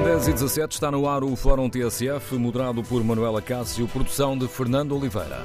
São 0.00 0.08
10 0.08 0.28
e 0.28 0.32
17 0.32 0.72
está 0.72 0.90
no 0.90 1.06
ar 1.06 1.22
o 1.22 1.36
Fórum 1.36 1.68
TSF, 1.68 2.34
moderado 2.36 2.82
por 2.82 3.04
Manuela 3.04 3.42
Cássio, 3.42 3.86
produção 3.86 4.36
de 4.36 4.48
Fernando 4.48 4.96
Oliveira. 4.96 5.42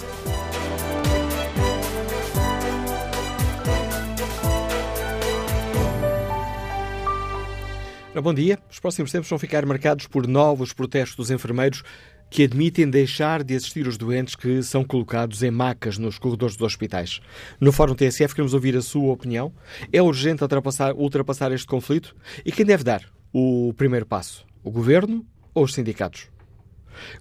Bom 8.23 8.33
dia. 8.33 8.57
Os 8.71 8.79
próximos 8.79 9.11
tempos 9.11 9.29
vão 9.29 9.37
ficar 9.37 9.65
marcados 9.65 10.07
por 10.07 10.25
novos 10.25 10.71
protestos 10.71 11.17
dos 11.17 11.31
enfermeiros 11.31 11.83
que 12.29 12.43
admitem 12.43 12.89
deixar 12.89 13.43
de 13.43 13.57
assistir 13.57 13.85
os 13.89 13.97
doentes 13.97 14.35
que 14.35 14.63
são 14.63 14.85
colocados 14.85 15.43
em 15.43 15.51
macas 15.51 15.97
nos 15.97 16.17
corredores 16.17 16.55
dos 16.55 16.65
hospitais. 16.65 17.19
No 17.59 17.73
Fórum 17.73 17.93
TSF 17.93 18.33
queremos 18.33 18.53
ouvir 18.53 18.77
a 18.77 18.81
sua 18.81 19.11
opinião. 19.11 19.51
É 19.91 20.01
urgente 20.01 20.43
ultrapassar, 20.43 20.93
ultrapassar 20.95 21.51
este 21.51 21.67
conflito? 21.67 22.15
E 22.45 22.53
quem 22.53 22.65
deve 22.65 22.85
dar 22.85 23.14
o 23.37 23.73
primeiro 23.73 24.05
passo? 24.05 24.45
O 24.63 24.71
Governo 24.71 25.25
ou 25.53 25.65
os 25.65 25.73
sindicatos? 25.73 26.29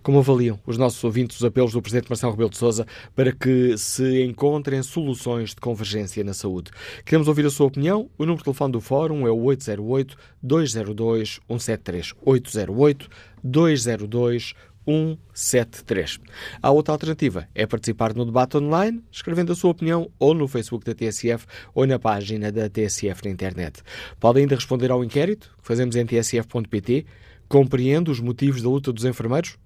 Como 0.00 0.20
avaliam 0.20 0.60
os 0.64 0.78
nossos 0.78 1.02
ouvintes 1.02 1.38
os 1.38 1.44
apelos 1.44 1.72
do 1.72 1.82
Presidente 1.82 2.08
Marcelo 2.08 2.30
Rebelo 2.30 2.50
de 2.50 2.56
Sousa 2.56 2.86
para 3.16 3.32
que 3.32 3.76
se 3.76 4.22
encontrem 4.22 4.80
soluções 4.84 5.50
de 5.50 5.56
convergência 5.56 6.22
na 6.22 6.32
saúde? 6.32 6.70
Queremos 7.04 7.26
ouvir 7.26 7.44
a 7.46 7.50
sua 7.50 7.66
opinião. 7.66 8.08
O 8.16 8.22
número 8.22 8.38
de 8.38 8.44
telefone 8.44 8.70
do 8.70 8.80
Fórum 8.80 9.26
é 9.26 9.30
o 9.32 9.38
808-202-173. 9.38 12.14
808-202-173. 12.24 14.54
173. 14.86 16.20
A 16.62 16.70
outra 16.70 16.92
alternativa 16.92 17.48
é 17.54 17.66
participar 17.66 18.14
no 18.14 18.24
debate 18.24 18.56
online, 18.56 19.02
escrevendo 19.10 19.52
a 19.52 19.54
sua 19.54 19.70
opinião 19.70 20.10
ou 20.18 20.34
no 20.34 20.46
Facebook 20.46 20.84
da 20.84 20.94
TSF 20.94 21.46
ou 21.74 21.86
na 21.86 21.98
página 21.98 22.52
da 22.52 22.68
TSF 22.68 23.24
na 23.24 23.30
internet. 23.30 23.82
Pode 24.20 24.40
ainda 24.40 24.54
responder 24.54 24.90
ao 24.90 25.04
inquérito 25.04 25.50
que 25.60 25.66
fazemos 25.66 25.96
em 25.96 26.04
tsf.pt. 26.04 27.06
Compreende 27.48 28.10
os 28.10 28.20
motivos 28.20 28.62
da 28.62 28.68
luta 28.68 28.92
dos 28.92 29.04
enfermeiros? 29.04 29.56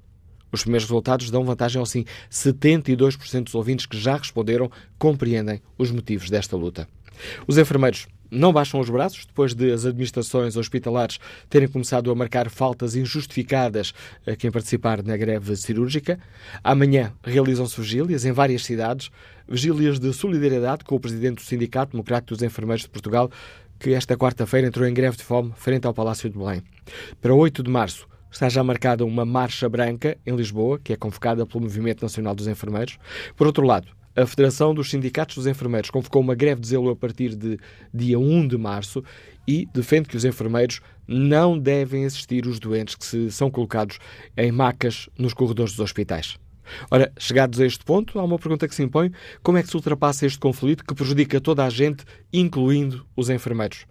Os 0.50 0.62
primeiros 0.62 0.88
resultados 0.88 1.30
dão 1.30 1.44
vantagem 1.44 1.78
ao 1.78 1.86
sim. 1.86 2.04
72% 2.30 3.44
dos 3.44 3.54
ouvintes 3.54 3.86
que 3.86 3.98
já 3.98 4.16
responderam 4.16 4.70
compreendem 4.98 5.60
os 5.76 5.90
motivos 5.90 6.30
desta 6.30 6.56
luta. 6.56 6.88
Os 7.46 7.58
enfermeiros 7.58 8.06
não 8.30 8.52
baixam 8.52 8.80
os 8.80 8.90
braços 8.90 9.26
depois 9.26 9.54
de 9.54 9.72
as 9.72 9.84
administrações 9.84 10.56
hospitalares 10.56 11.18
terem 11.48 11.68
começado 11.68 12.10
a 12.10 12.14
marcar 12.14 12.48
faltas 12.50 12.94
injustificadas 12.94 13.92
a 14.26 14.36
quem 14.36 14.50
participar 14.50 15.02
na 15.02 15.16
greve 15.16 15.56
cirúrgica. 15.56 16.18
Amanhã 16.62 17.12
realizam-se 17.22 17.80
vigílias 17.80 18.24
em 18.24 18.32
várias 18.32 18.64
cidades, 18.64 19.10
vigílias 19.48 19.98
de 19.98 20.12
solidariedade 20.12 20.84
com 20.84 20.94
o 20.94 21.00
presidente 21.00 21.36
do 21.36 21.42
Sindicato 21.42 21.92
Democrático 21.92 22.34
dos 22.34 22.42
Enfermeiros 22.42 22.82
de 22.82 22.90
Portugal, 22.90 23.30
que 23.78 23.94
esta 23.94 24.16
quarta-feira 24.16 24.66
entrou 24.66 24.86
em 24.86 24.92
greve 24.92 25.16
de 25.16 25.22
fome 25.22 25.52
frente 25.56 25.86
ao 25.86 25.94
Palácio 25.94 26.28
de 26.28 26.36
Belém. 26.36 26.62
Para 27.20 27.34
8 27.34 27.62
de 27.62 27.70
março 27.70 28.08
está 28.30 28.48
já 28.48 28.62
marcada 28.62 29.04
uma 29.04 29.24
marcha 29.24 29.68
branca 29.68 30.18
em 30.26 30.34
Lisboa, 30.34 30.78
que 30.78 30.92
é 30.92 30.96
convocada 30.96 31.46
pelo 31.46 31.62
Movimento 31.62 32.02
Nacional 32.02 32.34
dos 32.34 32.46
Enfermeiros. 32.46 32.98
Por 33.36 33.46
outro 33.46 33.64
lado, 33.64 33.88
a 34.18 34.26
Federação 34.26 34.74
dos 34.74 34.90
Sindicatos 34.90 35.36
dos 35.36 35.46
Enfermeiros 35.46 35.90
convocou 35.90 36.20
uma 36.20 36.34
greve 36.34 36.60
de 36.60 36.66
zelo 36.66 36.90
a 36.90 36.96
partir 36.96 37.36
de 37.36 37.56
dia 37.94 38.18
1 38.18 38.48
de 38.48 38.58
março 38.58 39.04
e 39.46 39.64
defende 39.72 40.08
que 40.08 40.16
os 40.16 40.24
enfermeiros 40.24 40.80
não 41.06 41.56
devem 41.56 42.04
assistir 42.04 42.44
os 42.44 42.58
doentes 42.58 42.96
que 42.96 43.06
se 43.06 43.30
são 43.30 43.48
colocados 43.48 44.00
em 44.36 44.50
macas 44.50 45.08
nos 45.16 45.32
corredores 45.32 45.72
dos 45.72 45.80
hospitais. 45.80 46.36
Ora, 46.90 47.12
chegados 47.16 47.60
a 47.60 47.64
este 47.64 47.84
ponto, 47.84 48.18
há 48.18 48.24
uma 48.24 48.38
pergunta 48.40 48.66
que 48.66 48.74
se 48.74 48.82
impõe: 48.82 49.12
como 49.40 49.56
é 49.56 49.62
que 49.62 49.68
se 49.68 49.76
ultrapassa 49.76 50.26
este 50.26 50.38
conflito 50.38 50.84
que 50.84 50.94
prejudica 50.94 51.40
toda 51.40 51.64
a 51.64 51.70
gente, 51.70 52.04
incluindo 52.32 53.06
os 53.16 53.30
enfermeiros? 53.30 53.86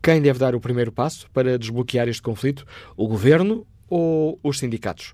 Quem 0.00 0.22
deve 0.22 0.38
dar 0.38 0.54
o 0.54 0.60
primeiro 0.60 0.92
passo 0.92 1.28
para 1.32 1.58
desbloquear 1.58 2.08
este 2.08 2.22
conflito? 2.22 2.64
O 2.96 3.08
governo 3.08 3.66
ou 3.88 4.38
os 4.42 4.60
sindicatos? 4.60 5.12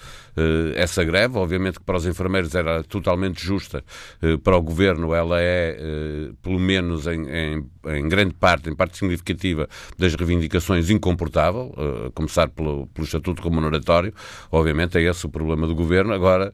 essa 0.75 1.05
greve. 1.05 1.39
Obviamente 1.39 1.79
que 1.79 1.85
para 1.85 1.97
os 1.97 2.07
enfermeiros 2.07 2.55
era 2.55 2.83
totalmente 2.83 3.45
justa, 3.45 3.85
uh, 4.23 4.39
para 4.39 4.57
o 4.57 4.63
governo 4.63 5.15
ela 5.15 5.41
é, 5.41 6.31
pelo 6.43 6.59
menos 6.59 7.07
em, 7.07 7.29
em, 7.29 7.67
em, 7.87 8.09
grande 8.09 8.35
parte, 8.35 8.69
em 8.69 8.75
parte 8.75 8.99
significativa, 8.99 9.69
das 9.97 10.15
reivindicações 10.15 10.91
incomportável, 10.91 11.73
a 12.07 12.11
começar 12.11 12.49
pelo, 12.49 12.87
pelo 12.89 13.05
estatuto 13.05 13.43
remuneratório. 13.43 14.13
Obviamente 14.51 14.99
é 14.99 15.03
esse 15.03 15.25
o 15.27 15.29
problema 15.29 15.67
do 15.67 15.75
governo. 15.75 16.13
Agora 16.13 16.53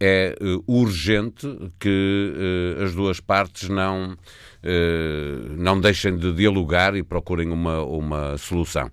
é 0.00 0.34
urgente 0.66 1.46
que 1.78 2.34
as 2.82 2.94
duas 2.94 3.20
partes 3.20 3.68
não 3.68 4.08
eh, 4.12 4.16
não 5.56 5.80
deixem 5.80 6.16
de 6.16 6.32
dialogar 6.32 6.96
e 6.96 7.02
procurem 7.02 7.50
uma, 7.50 7.82
uma 7.82 8.36
solução. 8.36 8.90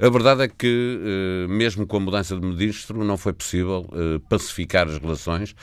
A 0.00 0.08
verdade 0.08 0.42
é 0.42 0.48
que, 0.48 1.00
eh, 1.00 1.46
mesmo 1.48 1.86
com 1.86 1.96
a 1.96 2.00
mudança 2.00 2.36
de 2.36 2.46
ministro, 2.46 3.02
não 3.02 3.16
foi 3.16 3.32
possível 3.32 3.88
eh, 3.92 4.20
pacificar 4.28 4.86
as 4.86 4.98
relações. 4.98 5.54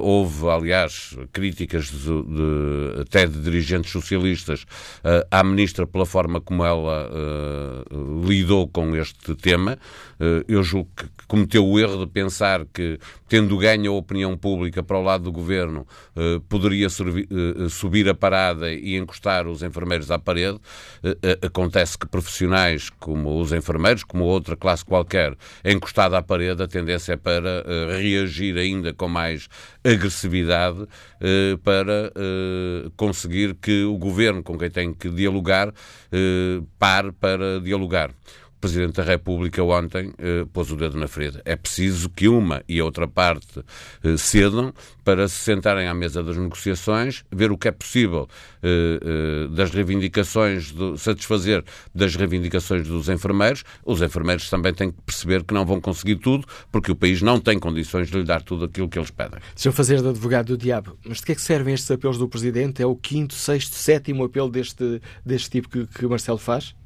Houve, 0.00 0.48
aliás, 0.48 1.16
críticas 1.32 1.86
de, 1.86 2.22
de, 2.22 3.00
até 3.00 3.26
de 3.26 3.40
dirigentes 3.40 3.90
socialistas 3.90 4.66
à 5.30 5.42
ministra 5.42 5.86
pela 5.86 6.04
forma 6.04 6.40
como 6.40 6.64
ela 6.64 7.10
lidou 8.26 8.68
com 8.68 8.94
este 8.96 9.34
tema. 9.34 9.78
Eu 10.46 10.62
julgo 10.62 10.90
que 10.94 11.06
cometeu 11.26 11.66
o 11.66 11.78
erro 11.80 12.04
de 12.04 12.12
pensar 12.12 12.66
que, 12.72 12.98
tendo 13.28 13.56
ganho 13.56 13.92
a 13.92 13.96
opinião 13.96 14.36
pública 14.36 14.82
para 14.82 14.98
o 14.98 15.02
lado 15.02 15.24
do 15.24 15.32
governo, 15.32 15.86
poderia 16.48 16.88
subir 17.70 18.08
a 18.08 18.14
parada 18.14 18.70
e 18.82 18.96
encostar 18.96 19.46
os 19.46 19.62
enfermeiros 19.62 20.10
à 20.10 20.18
parede. 20.18 20.58
Eh, 21.02 21.16
eh, 21.22 21.38
acontece 21.46 21.96
que 21.96 22.06
profissionais 22.06 22.90
como 22.90 23.40
os 23.40 23.52
enfermeiros, 23.52 24.02
como 24.02 24.24
outra 24.24 24.56
classe 24.56 24.84
qualquer, 24.84 25.36
encostada 25.64 26.18
à 26.18 26.22
parede, 26.22 26.62
a 26.62 26.68
tendência 26.68 27.12
é 27.12 27.16
para 27.16 27.64
eh, 27.64 27.98
reagir 28.00 28.58
ainda 28.58 28.92
com 28.92 29.08
mais 29.08 29.48
agressividade 29.84 30.86
para 31.62 32.12
conseguir 32.96 33.54
que 33.54 33.84
o 33.84 33.96
governo 33.96 34.42
com 34.42 34.58
quem 34.58 34.70
tem 34.70 34.92
que 34.92 35.08
dialogar 35.08 35.72
pare 36.78 37.12
para 37.12 37.60
dialogar 37.60 38.10
Presidente 38.62 38.92
da 38.92 39.02
República 39.02 39.60
ontem 39.64 40.14
eh, 40.18 40.46
pôs 40.52 40.70
o 40.70 40.76
dedo 40.76 40.96
na 40.96 41.08
ferida. 41.08 41.42
É 41.44 41.56
preciso 41.56 42.08
que 42.08 42.28
uma 42.28 42.62
e 42.68 42.78
a 42.78 42.84
outra 42.84 43.08
parte 43.08 43.58
eh, 44.04 44.16
cedam 44.16 44.72
para 45.04 45.26
se 45.26 45.40
sentarem 45.40 45.88
à 45.88 45.92
mesa 45.92 46.22
das 46.22 46.36
negociações, 46.36 47.24
ver 47.30 47.50
o 47.50 47.58
que 47.58 47.66
é 47.66 47.72
possível 47.72 48.28
eh, 48.62 49.00
eh, 49.02 49.48
das 49.48 49.72
reivindicações, 49.72 50.72
satisfazer 50.96 51.64
das 51.92 52.14
reivindicações 52.14 52.86
dos 52.86 53.08
enfermeiros. 53.08 53.64
Os 53.84 54.00
enfermeiros 54.00 54.48
também 54.48 54.72
têm 54.72 54.92
que 54.92 55.02
perceber 55.02 55.42
que 55.42 55.52
não 55.52 55.66
vão 55.66 55.80
conseguir 55.80 56.16
tudo, 56.16 56.46
porque 56.70 56.92
o 56.92 56.94
país 56.94 57.20
não 57.20 57.40
tem 57.40 57.58
condições 57.58 58.10
de 58.10 58.18
lhe 58.18 58.24
dar 58.24 58.42
tudo 58.42 58.66
aquilo 58.66 58.88
que 58.88 58.96
eles 58.96 59.10
pedem. 59.10 59.40
Deixa-me 59.56 59.74
fazer 59.74 60.00
de 60.00 60.08
advogado 60.08 60.46
do 60.46 60.56
diabo, 60.56 60.96
mas 61.04 61.18
de 61.18 61.26
que 61.26 61.32
é 61.32 61.34
que 61.34 61.42
servem 61.42 61.74
estes 61.74 61.90
apelos 61.90 62.16
do 62.16 62.28
Presidente? 62.28 62.80
É 62.80 62.86
o 62.86 62.94
quinto, 62.94 63.34
sexto, 63.34 63.74
sétimo 63.74 64.22
apelo 64.22 64.48
deste, 64.48 65.02
deste 65.26 65.50
tipo 65.50 65.68
que, 65.68 65.84
que 65.88 66.06
Marcelo 66.06 66.38
faz? 66.38 66.76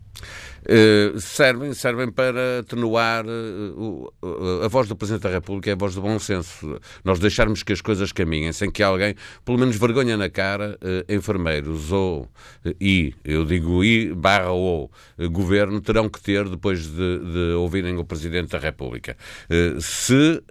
Uh, 0.66 1.20
servem, 1.20 1.72
servem 1.72 2.10
para 2.10 2.58
atenuar 2.58 3.24
uh, 3.24 4.12
a 4.64 4.68
voz 4.68 4.88
do 4.88 4.96
Presidente 4.96 5.22
da 5.22 5.30
República 5.30 5.70
é 5.70 5.74
a 5.74 5.76
voz 5.76 5.94
do 5.94 6.00
bom 6.00 6.18
senso. 6.18 6.80
Nós 7.04 7.20
deixarmos 7.20 7.62
que 7.62 7.72
as 7.72 7.80
coisas 7.80 8.10
caminhem 8.10 8.52
sem 8.52 8.70
que 8.70 8.82
alguém, 8.82 9.14
pelo 9.44 9.58
menos 9.58 9.76
vergonha 9.76 10.16
na 10.16 10.28
cara, 10.28 10.76
enfermeiros 11.08 11.92
ou, 11.92 12.28
e, 12.80 13.14
eu 13.24 13.44
digo 13.44 13.84
i 13.84 14.12
barra 14.12 14.50
ou, 14.50 14.90
governo, 15.30 15.80
terão 15.80 16.08
que 16.08 16.20
ter 16.20 16.48
depois 16.48 16.86
de, 16.86 17.18
de 17.18 17.54
ouvirem 17.56 17.96
o 17.96 18.04
Presidente 18.04 18.50
da 18.50 18.58
República. 18.58 19.16
se 19.80 20.42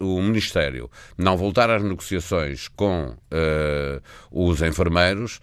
o 0.00 0.20
Ministério 0.22 0.90
não 1.16 1.36
voltar 1.36 1.70
às 1.70 1.82
negociações 1.82 2.68
com 2.68 3.14
os 4.30 4.62
enfermeiros, 4.62 5.40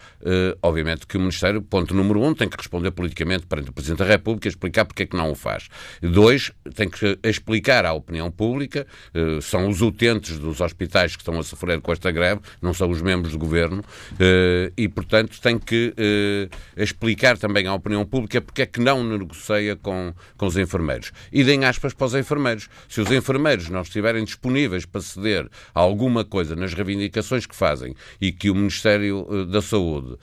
obviamente 0.62 1.06
que 1.06 1.18
o 1.18 1.20
Ministério, 1.20 1.62
ponto 1.62 1.94
número 1.94 2.22
um, 2.22 2.34
tem 2.34 2.50
que 2.50 2.58
responder 2.58 2.92
politicamente 2.92 3.46
perante 3.46 3.70
o 3.70 3.74
Presidente 3.74 4.00
da 4.00 4.06
República, 4.06 4.15
explicar 4.48 4.86
porque 4.86 5.04
é 5.04 5.06
que 5.06 5.16
não 5.16 5.32
o 5.32 5.36
faz. 5.36 5.68
Dois, 6.02 6.52
tem 6.74 6.90
que 6.90 7.18
explicar 7.24 7.86
à 7.86 7.94
opinião 7.94 8.32
pública, 8.32 8.86
eh, 9.14 9.40
são 9.42 9.68
os 9.68 9.82
utentes 9.82 10.38
dos 10.38 10.62
hospitais 10.62 11.16
que 11.16 11.22
estão 11.22 11.40
a 11.40 11.44
sofrer 11.44 11.82
com 11.82 11.92
esta 11.92 12.12
greve, 12.12 12.42
não 12.62 12.74
são 12.74 12.90
os 12.90 13.02
membros 13.02 13.34
do 13.34 13.40
governo, 13.40 13.84
eh, 14.20 14.72
e, 14.78 14.88
portanto, 14.88 15.40
tem 15.42 15.58
que 15.58 15.94
eh, 15.98 16.50
explicar 16.78 17.38
também 17.38 17.68
à 17.68 17.74
opinião 17.74 18.06
pública 18.06 18.42
porque 18.42 18.64
é 18.64 18.66
que 18.66 18.80
não 18.80 19.04
negocia 19.04 19.76
com, 19.76 20.14
com 20.38 20.46
os 20.46 20.58
enfermeiros. 20.58 21.12
E 21.32 21.44
deem 21.44 21.66
aspas 21.66 21.94
para 21.94 22.08
os 22.08 22.16
enfermeiros. 22.16 22.70
Se 22.88 23.02
os 23.02 23.12
enfermeiros 23.12 23.70
não 23.70 23.82
estiverem 23.82 24.24
disponíveis 24.24 24.86
para 24.86 25.02
ceder 25.02 25.50
a 25.74 25.80
alguma 25.80 26.24
coisa 26.24 26.56
nas 26.56 26.74
reivindicações 26.74 27.46
que 27.46 27.56
fazem 27.56 27.96
e 28.20 28.32
que 28.32 28.50
o 28.50 28.56
Ministério 28.56 29.46
da 29.46 29.62
Saúde 29.62 30.16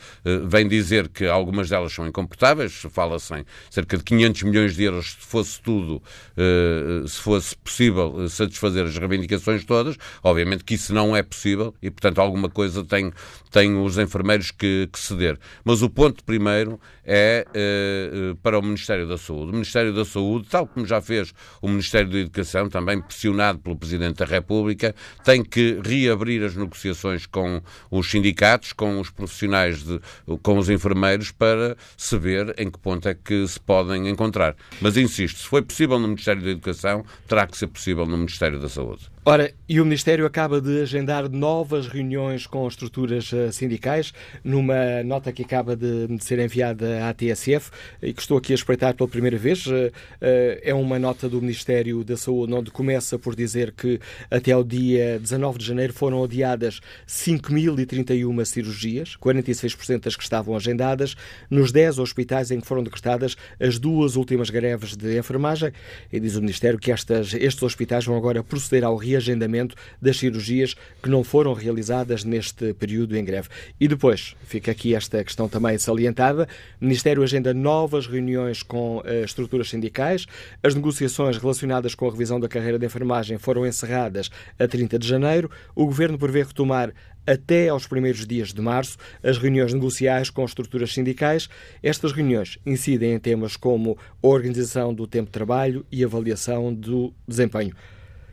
vem 0.47 0.67
dizer 0.67 1.09
que 1.09 1.27
algumas 1.27 1.69
delas 1.69 1.93
são 1.93 2.07
incomportáveis, 2.07 2.73
fala-se 2.91 3.35
em 3.35 3.45
cerca 3.83 3.97
de 3.99 4.05
500 4.05 4.43
milhões 4.45 4.77
de 4.77 4.85
euros, 4.85 5.13
se 5.13 5.27
fosse 5.27 5.61
tudo, 5.61 6.03
eh, 6.37 7.05
se 7.07 7.19
fosse 7.21 7.57
possível 7.57 8.29
satisfazer 8.29 8.87
as 8.87 8.97
reivindicações 8.97 9.65
todas. 9.65 9.97
Obviamente 10.23 10.65
que 10.65 10.75
isso 10.75 10.95
não 10.95 11.17
é 11.17 11.23
possível 11.23 11.75
e, 11.83 11.91
portanto, 11.91 12.21
alguma 12.21 12.49
coisa 12.49 12.85
tem, 12.85 13.13
tem 13.51 13.77
os 13.77 13.99
enfermeiros 13.99 14.51
que, 14.51 14.89
que 14.93 14.99
ceder. 14.99 15.39
Mas 15.65 15.83
o 15.83 15.91
ponto 15.91 16.25
primeiro 16.25 16.81
é 17.05 17.45
uh, 17.49 18.37
para 18.37 18.59
o 18.59 18.63
Ministério 18.63 19.07
da 19.09 19.19
Saúde. 19.19 19.51
O 19.51 19.53
Ministério 19.53 19.93
da 19.93 20.05
Saúde, 20.05 20.49
tal 20.49 20.67
como 20.67 20.87
já 20.87 21.01
fez 21.01 21.35
o 21.61 21.69
Ministério 21.69 22.11
da 22.11 22.19
Educação, 22.19 22.69
também 22.69 23.01
pressionado 23.01 23.59
pelo 23.59 23.77
Presidente 23.77 24.19
da 24.19 24.25
República, 24.25 24.95
tem 25.25 25.43
que 25.43 25.81
reabrir 25.85 26.45
as 26.45 26.55
negociações 26.55 27.27
com 27.27 27.61
os 27.91 28.11
sindicatos, 28.11 28.73
com 28.73 29.01
os 29.01 29.11
profissionais, 29.11 29.83
de, 29.83 30.01
com 30.43 30.59
os 30.59 30.69
enfermeiros, 30.69 31.33
para 31.33 31.77
se 31.97 32.17
ver 32.17 32.55
em 32.59 32.71
que 32.71 32.79
ponto 32.79 33.09
é 33.09 33.15
que 33.15 33.47
se 33.47 33.59
podem 33.67 34.09
encontrar. 34.09 34.57
Mas 34.81 34.97
insisto, 34.97 35.41
se 35.41 35.47
foi 35.47 35.63
possível 35.63 35.99
no 35.99 36.09
Ministério 36.09 36.43
da 36.43 36.51
Educação, 36.51 37.05
terá 37.29 37.47
que 37.47 37.57
ser 37.57 37.67
possível 37.67 38.07
no 38.07 38.17
Ministério 38.17 38.59
da 38.59 38.69
Saúde. 38.69 39.12
Ora, 39.25 39.53
e 39.69 39.81
o 39.81 39.85
Ministério 39.85 40.27
acaba 40.27 40.61
de 40.61 40.83
agendar 40.83 41.29
novas 41.31 41.87
reuniões 41.87 42.45
com 42.45 42.67
estruturas 42.67 43.33
eh, 43.33 43.53
sindicais, 43.53 44.13
numa 44.43 45.01
nota 45.05 45.31
que 45.31 45.43
acaba 45.43 45.77
de, 45.77 46.09
ser 46.19 46.41
enviada 46.41 47.09
à 47.09 47.15
TSF 47.15 47.71
e 48.03 48.13
que 48.13 48.21
estou 48.21 48.37
aqui 48.37 48.51
a 48.51 48.57
espreitar 48.57 48.95
pela 48.95 49.09
primeira 49.09 49.39
vez. 49.39 49.65
Eh, 49.69 49.93
eh, 50.21 50.61
é 50.65 50.75
uma 50.75 50.99
nota 50.99 51.29
do 51.29 51.41
Ministério 51.41 52.03
da 52.03 52.17
Saúde, 52.17 52.53
onde 52.53 52.73
começa 52.73 53.17
por 53.17 53.37
dizer 53.37 53.71
que 53.71 54.01
até 54.29 54.51
ao 54.51 54.65
dia 54.65 55.21
19 55.21 55.57
de 55.57 55.67
janeiro 55.67 55.93
foram 55.93 56.25
adiadas 56.25 56.81
5.031 57.07 58.45
cirurgias, 58.45 59.17
46% 59.17 60.01
das 60.01 60.17
que 60.17 60.25
estavam 60.25 60.57
agendadas, 60.57 61.15
nos 61.49 61.71
10 61.71 62.01
hospitais 62.01 62.51
em 62.51 62.61
que 62.61 62.67
foram 62.67 62.83
decretadas 62.83 63.37
as 63.61 63.79
duas 63.79 64.17
últimas 64.17 64.51
greves 64.51 64.97
de 64.97 65.17
enfermagem. 65.17 65.71
E 66.13 66.19
diz 66.19 66.35
o 66.35 66.41
Ministério 66.41 66.77
que 66.77 66.91
estas, 66.91 67.33
estes 67.35 67.63
hospitais 67.63 68.05
vão 68.05 68.17
agora 68.17 68.43
proceder 68.43 68.83
ao 68.83 68.97
reagendamento 69.13 69.77
das 70.01 70.17
cirurgias 70.17 70.75
que 71.03 71.09
não 71.09 71.23
foram 71.23 71.53
realizadas 71.53 72.25
neste 72.25 72.73
período 72.75 73.17
em 73.17 73.25
greve. 73.25 73.49
E 73.79 73.87
depois, 73.87 74.35
fica 74.45 74.71
aqui 74.71 74.95
esta 74.95 75.23
questão 75.23 75.49
também 75.49 75.77
salientada, 75.79 76.49
o 76.81 76.85
Ministério 76.85 77.23
agenda 77.23 77.53
novas 77.53 78.07
reuniões 78.07 78.63
com 78.63 78.99
uh, 78.99 79.25
estruturas 79.25 79.69
sindicais, 79.69 80.27
as 80.63 80.75
negociações 80.75 81.37
relacionadas 81.37 81.95
com 81.95 82.09
a 82.09 82.11
revisão 82.11 82.41
da 82.41 82.49
carreira 82.49 82.79
de 82.79 82.87
enfermagem 82.87 83.39
foram 83.39 83.67
encerradas 83.67 84.31
a 84.59 84.67
30 84.67 84.99
de 84.99 85.07
janeiro, 85.07 85.51
o 85.75 85.87
Governo 85.87 86.19
prevê 86.19 86.43
retomar 86.43 86.93
até 87.27 87.69
aos 87.69 87.87
primeiros 87.87 88.27
dias 88.27 88.53
de 88.53 88.61
março 88.61 88.97
as 89.23 89.39
reuniões 89.39 89.73
negociais 89.73 90.31
com 90.31 90.45
estruturas 90.45 90.93
sindicais. 90.93 91.49
Estas 91.83 92.13
reuniões 92.13 92.59
incidem 92.67 93.13
em 93.13 93.19
temas 93.19 93.57
como 93.57 93.97
a 94.23 94.27
organização 94.27 94.93
do 94.93 95.07
tempo 95.07 95.27
de 95.27 95.33
trabalho 95.33 95.87
e 95.91 96.05
avaliação 96.05 96.75
do 96.75 97.13
desempenho. 97.27 97.75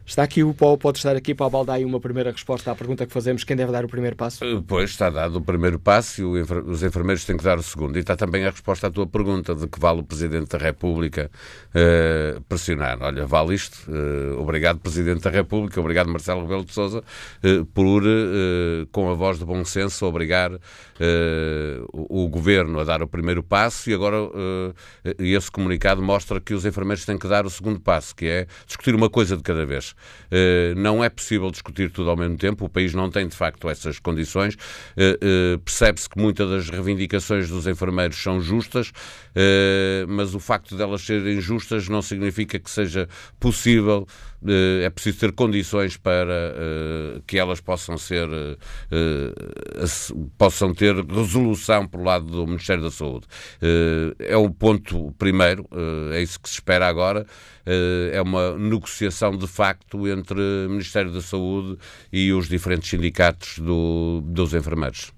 Está 0.09 0.23
aqui 0.23 0.43
o 0.43 0.55
Paulo, 0.55 0.75
pode 0.75 0.97
estar 0.97 1.15
aqui 1.15 1.35
para 1.35 1.45
abaldar 1.45 1.75
aí 1.75 1.85
uma 1.85 1.99
primeira 1.99 2.31
resposta 2.31 2.71
à 2.71 2.75
pergunta 2.75 3.05
que 3.05 3.13
fazemos: 3.13 3.43
quem 3.43 3.55
deve 3.55 3.71
dar 3.71 3.85
o 3.85 3.87
primeiro 3.87 4.15
passo? 4.15 4.43
Eh, 4.43 4.59
pois, 4.67 4.89
está 4.89 5.07
dado 5.07 5.35
o 5.35 5.41
primeiro 5.41 5.77
passo 5.77 6.19
e 6.19 6.41
os 6.41 6.81
enfermeiros 6.81 7.23
têm 7.25 7.37
que 7.37 7.43
dar 7.43 7.59
o 7.59 7.61
segundo. 7.61 7.95
E 7.95 7.99
está 7.99 8.15
também 8.15 8.43
a 8.43 8.49
resposta 8.49 8.87
à 8.87 8.89
tua 8.89 9.05
pergunta 9.05 9.53
de 9.53 9.67
que 9.67 9.79
vale 9.79 9.99
o 9.99 10.03
Presidente 10.03 10.49
da 10.49 10.57
República 10.57 11.29
uh, 11.75 12.41
pressionar. 12.41 12.97
Olha, 13.01 13.27
vale 13.27 13.53
isto. 13.53 13.77
Uh, 13.87 14.41
obrigado, 14.41 14.79
Presidente 14.79 15.21
da 15.21 15.29
República, 15.29 15.79
obrigado, 15.79 16.09
Marcelo 16.09 16.41
Rebelo 16.41 16.65
de 16.65 16.73
Souza, 16.73 17.03
uh, 17.43 17.65
por, 17.67 18.01
com 18.91 19.11
a 19.11 19.13
voz 19.13 19.37
de 19.37 19.45
bom 19.45 19.63
senso, 19.63 20.07
obrigar 20.07 20.51
o, 21.93 22.23
o, 22.23 22.27
Governo 22.29 22.79
a 22.79 22.83
dar 22.83 23.03
o 23.03 23.07
primeiro 23.07 23.43
passo 23.43 23.89
e 23.89 23.93
agora 23.93 24.17
esse 25.19 25.51
comunicado 25.51 26.01
mostra 26.01 26.41
que 26.41 26.53
os 26.53 26.65
enfermeiros 26.65 27.05
têm 27.05 27.17
que 27.17 27.27
dar 27.27 27.45
o 27.45 27.49
segundo 27.49 27.79
passo, 27.79 28.15
que 28.15 28.25
é 28.25 28.47
discutir 28.65 28.95
uma 28.95 29.09
coisa 29.09 29.37
de 29.37 29.43
cada 29.43 29.65
vez. 29.65 29.93
Eh, 30.31 30.73
não 30.75 31.03
é 31.03 31.09
possível 31.09 31.49
discutir 31.51 31.91
tudo 31.91 32.09
ao 32.09 32.17
mesmo 32.17 32.37
tempo, 32.37 32.65
o 32.65 32.69
país 32.69 32.93
não 32.93 33.09
tem 33.09 33.27
de 33.27 33.35
facto 33.35 33.69
essas 33.69 33.99
condições. 33.99 34.55
Eh, 34.95 35.17
eh, 35.21 35.59
percebe-se 35.63 36.09
que 36.09 36.19
muitas 36.19 36.49
das 36.49 36.69
reivindicações 36.69 37.49
dos 37.49 37.67
enfermeiros 37.67 38.21
são 38.21 38.39
justas, 38.41 38.91
mas 40.07 40.35
o 40.35 40.39
facto 40.39 40.75
de 40.75 40.81
elas 40.81 41.01
serem 41.01 41.39
justas 41.39 41.87
não 41.87 42.01
significa 42.01 42.59
que 42.59 42.69
seja 42.69 43.07
possível 43.39 44.05
é 44.45 44.89
preciso 44.89 45.19
ter 45.19 45.31
condições 45.33 45.97
para 45.97 46.53
que 47.27 47.37
elas 47.37 47.59
possam 47.59 47.97
ser 47.97 48.27
possam 50.37 50.73
ter 50.73 50.95
resolução 51.05 51.87
por 51.87 52.01
lado 52.03 52.25
do 52.25 52.45
Ministério 52.47 52.83
da 52.83 52.91
Saúde. 52.91 53.27
É 54.19 54.37
o 54.37 54.49
ponto 54.49 55.13
primeiro, 55.17 55.67
é 56.13 56.21
isso 56.21 56.39
que 56.39 56.47
se 56.47 56.55
espera 56.55 56.87
agora. 56.87 57.25
É 58.11 58.21
uma 58.21 58.57
negociação 58.57 59.37
de 59.37 59.47
facto 59.47 60.07
entre 60.07 60.39
o 60.39 60.69
Ministério 60.69 61.11
da 61.11 61.21
Saúde 61.21 61.77
e 62.11 62.31
os 62.31 62.47
diferentes 62.47 62.89
sindicatos 62.89 63.59
do, 63.59 64.21
dos 64.25 64.53
enfermeiros. 64.53 65.11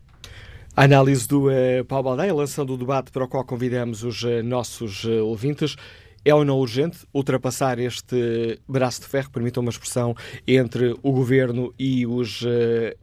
A 0.76 0.86
análise 0.86 1.28
do 1.28 1.48
Paulo 1.88 2.06
Baldeia, 2.06 2.34
lançando 2.34 2.74
o 2.74 2.78
debate 2.78 3.12
para 3.12 3.26
o 3.26 3.28
qual 3.28 3.44
convidamos 3.44 4.04
os 4.04 4.24
nossos 4.44 5.06
ouvintes. 5.06 5.76
É 6.24 6.34
ou 6.34 6.46
não 6.46 6.60
urgente 6.60 7.00
ultrapassar 7.14 7.80
este 7.80 8.60
braço 8.68 9.02
de 9.02 9.08
ferro, 9.08 9.32
permitam 9.32 9.62
uma 9.62 9.72
expressão, 9.72 10.16
entre 10.48 10.96
o 11.02 11.12
governo 11.12 11.74
e 11.80 12.06
os 12.06 12.42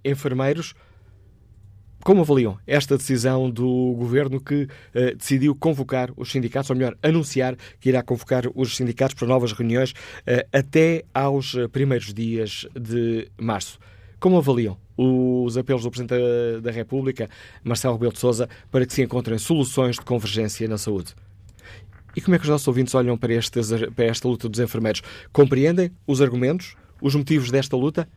enfermeiros? 0.05 0.75
Como 2.05 2.21
avaliam 2.21 2.59
esta 2.67 2.97
decisão 2.97 3.51
do 3.51 3.95
governo 3.99 4.41
que 4.41 4.63
uh, 4.63 5.17
decidiu 5.17 5.55
convocar 5.55 6.11
os 6.17 6.31
sindicatos, 6.31 6.71
ou 6.71 6.77
melhor, 6.77 6.97
anunciar 7.03 7.57
que 7.81 7.89
irá 7.89 8.03
convocar 8.03 8.45
os 8.55 8.77
sindicatos 8.77 9.15
para 9.15 9.27
novas 9.27 9.53
reuniões 9.53 9.91
uh, 9.91 10.49
até 10.53 11.05
aos 11.13 11.55
primeiros 11.73 12.15
dias 12.15 12.67
de 12.75 13.29
março? 13.37 13.79
Como 14.21 14.39
avaliam 14.39 14.79
os 14.97 15.59
apelos 15.59 15.83
do 15.83 15.91
Presidente 15.91 16.21
da, 16.63 16.71
República, 16.71 17.29
Marcelo 17.63 17.95
Rebelo 17.95 18.13
de 18.13 18.19
Sousa, 18.19 18.49
para 18.71 18.87
que 18.87 18.93
se 18.93 19.03
encontrem 19.03 19.39
soluções 19.39 19.97
de 19.97 20.03
convergência 20.03 20.67
na 20.67 20.79
saúde? 20.79 21.15
E 22.19 22.21
como 22.21 22.35
é 22.35 22.39
que 22.39 22.45
os 22.47 22.51
nossos 22.51 22.67
ouvintes 22.67 22.93
olham 22.97 23.17
para, 23.17 23.33
estes, 23.33 23.71
para 23.95 24.07
esta 24.07 24.27
luta 24.27 24.49
dos 24.49 24.59
enfermeiros? 24.59 25.03
Compreendem 25.33 25.93
os 26.05 26.21
argumentos, 26.21 26.75
os 27.01 27.15
motivos 27.15 27.49
desta 27.49 27.77
luta? 27.77 28.09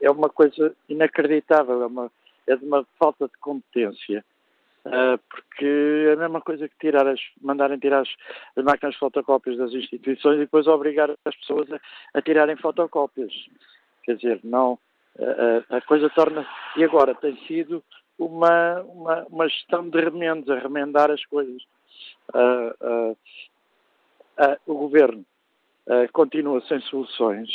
é 0.00 0.10
uma 0.10 0.28
coisa 0.28 0.74
inacreditável, 0.88 1.82
é, 1.82 1.86
uma, 1.86 2.10
é 2.46 2.56
de 2.56 2.64
uma 2.64 2.84
falta 2.98 3.26
de 3.26 3.38
competência. 3.38 4.24
Uh, 4.84 5.18
porque 5.28 6.06
é 6.10 6.12
a 6.12 6.16
mesma 6.16 6.40
coisa 6.40 6.68
que 6.68 6.78
tirar 6.78 7.08
as, 7.08 7.20
mandarem 7.42 7.76
tirar 7.76 8.02
as, 8.02 8.08
as 8.54 8.64
máquinas 8.64 8.94
de 8.94 9.00
fotocópias 9.00 9.56
das 9.58 9.72
instituições 9.72 10.36
e 10.36 10.40
depois 10.40 10.68
obrigar 10.68 11.10
as 11.24 11.34
pessoas 11.34 11.68
a, 11.72 11.80
a 12.14 12.22
tirarem 12.22 12.56
fotocópias. 12.56 13.32
Quer 14.04 14.14
dizer, 14.14 14.40
não, 14.44 14.78
a, 15.18 15.76
a 15.78 15.80
coisa 15.80 16.08
torna. 16.10 16.46
E 16.76 16.84
agora 16.84 17.14
tem 17.16 17.36
sido 17.46 17.82
uma, 18.18 18.80
uma, 18.82 19.26
uma 19.28 19.48
gestão 19.48 19.88
de 19.88 20.00
remendos, 20.00 20.48
a 20.48 20.58
remendar 20.58 21.10
as 21.10 21.24
coisas. 21.26 21.62
Uh, 22.34 23.10
uh, 23.10 23.16
uh, 24.38 24.56
o 24.66 24.74
governo 24.74 25.24
uh, 25.86 26.10
continua 26.12 26.60
sem 26.62 26.80
soluções 26.82 27.48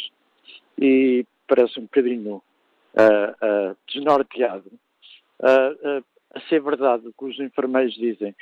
e 0.80 1.26
parece 1.48 1.80
um 1.80 1.84
bocadinho 1.84 2.36
uh, 2.36 3.78
desnorteado. 3.88 4.72
a 6.34 6.40
ser 6.48 6.62
verdade 6.62 7.08
o 7.08 7.14
que 7.14 7.26
os 7.26 7.40
enfermeiros 7.40 7.94
dizem, 7.96 8.36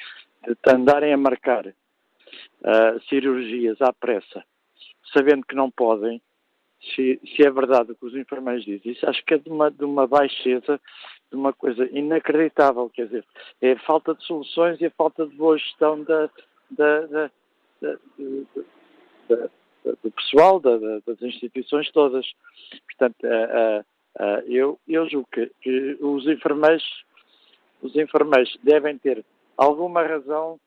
de 0.46 0.72
andarem 0.72 1.14
a 1.14 1.18
marcar 1.18 1.74
cirurgias 3.10 3.82
à 3.82 3.92
pressa, 3.92 4.44
sabendo 5.14 5.46
que 5.46 5.56
não 5.56 5.72
podem, 5.72 6.22
se, 6.82 7.20
se, 7.36 7.44
é 7.44 7.50
verdade 7.50 7.92
o 7.92 7.96
que 7.96 8.06
os 8.06 8.16
enfermeiros 8.16 8.64
dizem, 8.64 8.92
isso 8.92 9.10
acho 9.10 9.24
que 9.26 9.34
é 9.34 9.38
de 9.38 9.50
uma, 9.50 9.72
de 9.72 9.84
uma 9.84 10.06
baixeza, 10.06 10.80
de 11.32 11.36
uma 11.36 11.52
coisa 11.52 11.86
inacreditável, 11.92 12.90
quer 12.90 13.06
dizer, 13.06 13.26
é 13.62 13.72
a 13.72 13.80
falta 13.80 14.14
de 14.14 14.24
soluções 14.24 14.80
e 14.80 14.86
a 14.86 14.92
falta 14.92 15.26
de 15.26 15.36
boa 15.36 15.58
gestão 15.58 16.04
da, 16.04 16.30
da, 16.70 17.02
da, 17.08 17.32
do 20.04 20.12
pessoal, 20.12 20.60
das 20.60 21.22
instituições 21.22 21.92
todas. 21.92 22.26
Portanto, 22.86 23.26
eu, 24.46 24.80
eu 24.88 25.10
julgo 25.10 25.28
que, 25.32 25.52
que 25.62 25.98
os 26.00 26.28
enfermeiros, 26.28 26.84
os 27.82 27.96
enfermeiros 27.96 28.58
devem 28.64 28.98
ter 28.98 29.26
alguma 29.58 30.04
razão, 30.04 30.60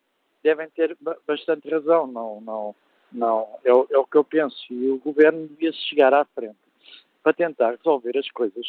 devem 0.43 0.69
ter 0.71 0.97
bastante 1.27 1.69
razão, 1.69 2.07
não, 2.07 2.41
não, 2.41 2.75
não, 3.13 3.59
é 3.65 3.73
o, 3.73 3.87
é 3.91 3.99
o 3.99 4.07
que 4.07 4.17
eu 4.17 4.25
penso. 4.25 4.57
E 4.71 4.89
o 4.89 4.99
governo 4.99 5.49
devia 5.49 5.73
chegar 5.73 6.13
à 6.13 6.25
frente 6.25 6.57
para 7.23 7.33
tentar 7.33 7.77
resolver 7.77 8.19
as 8.19 8.29
coisas 8.31 8.67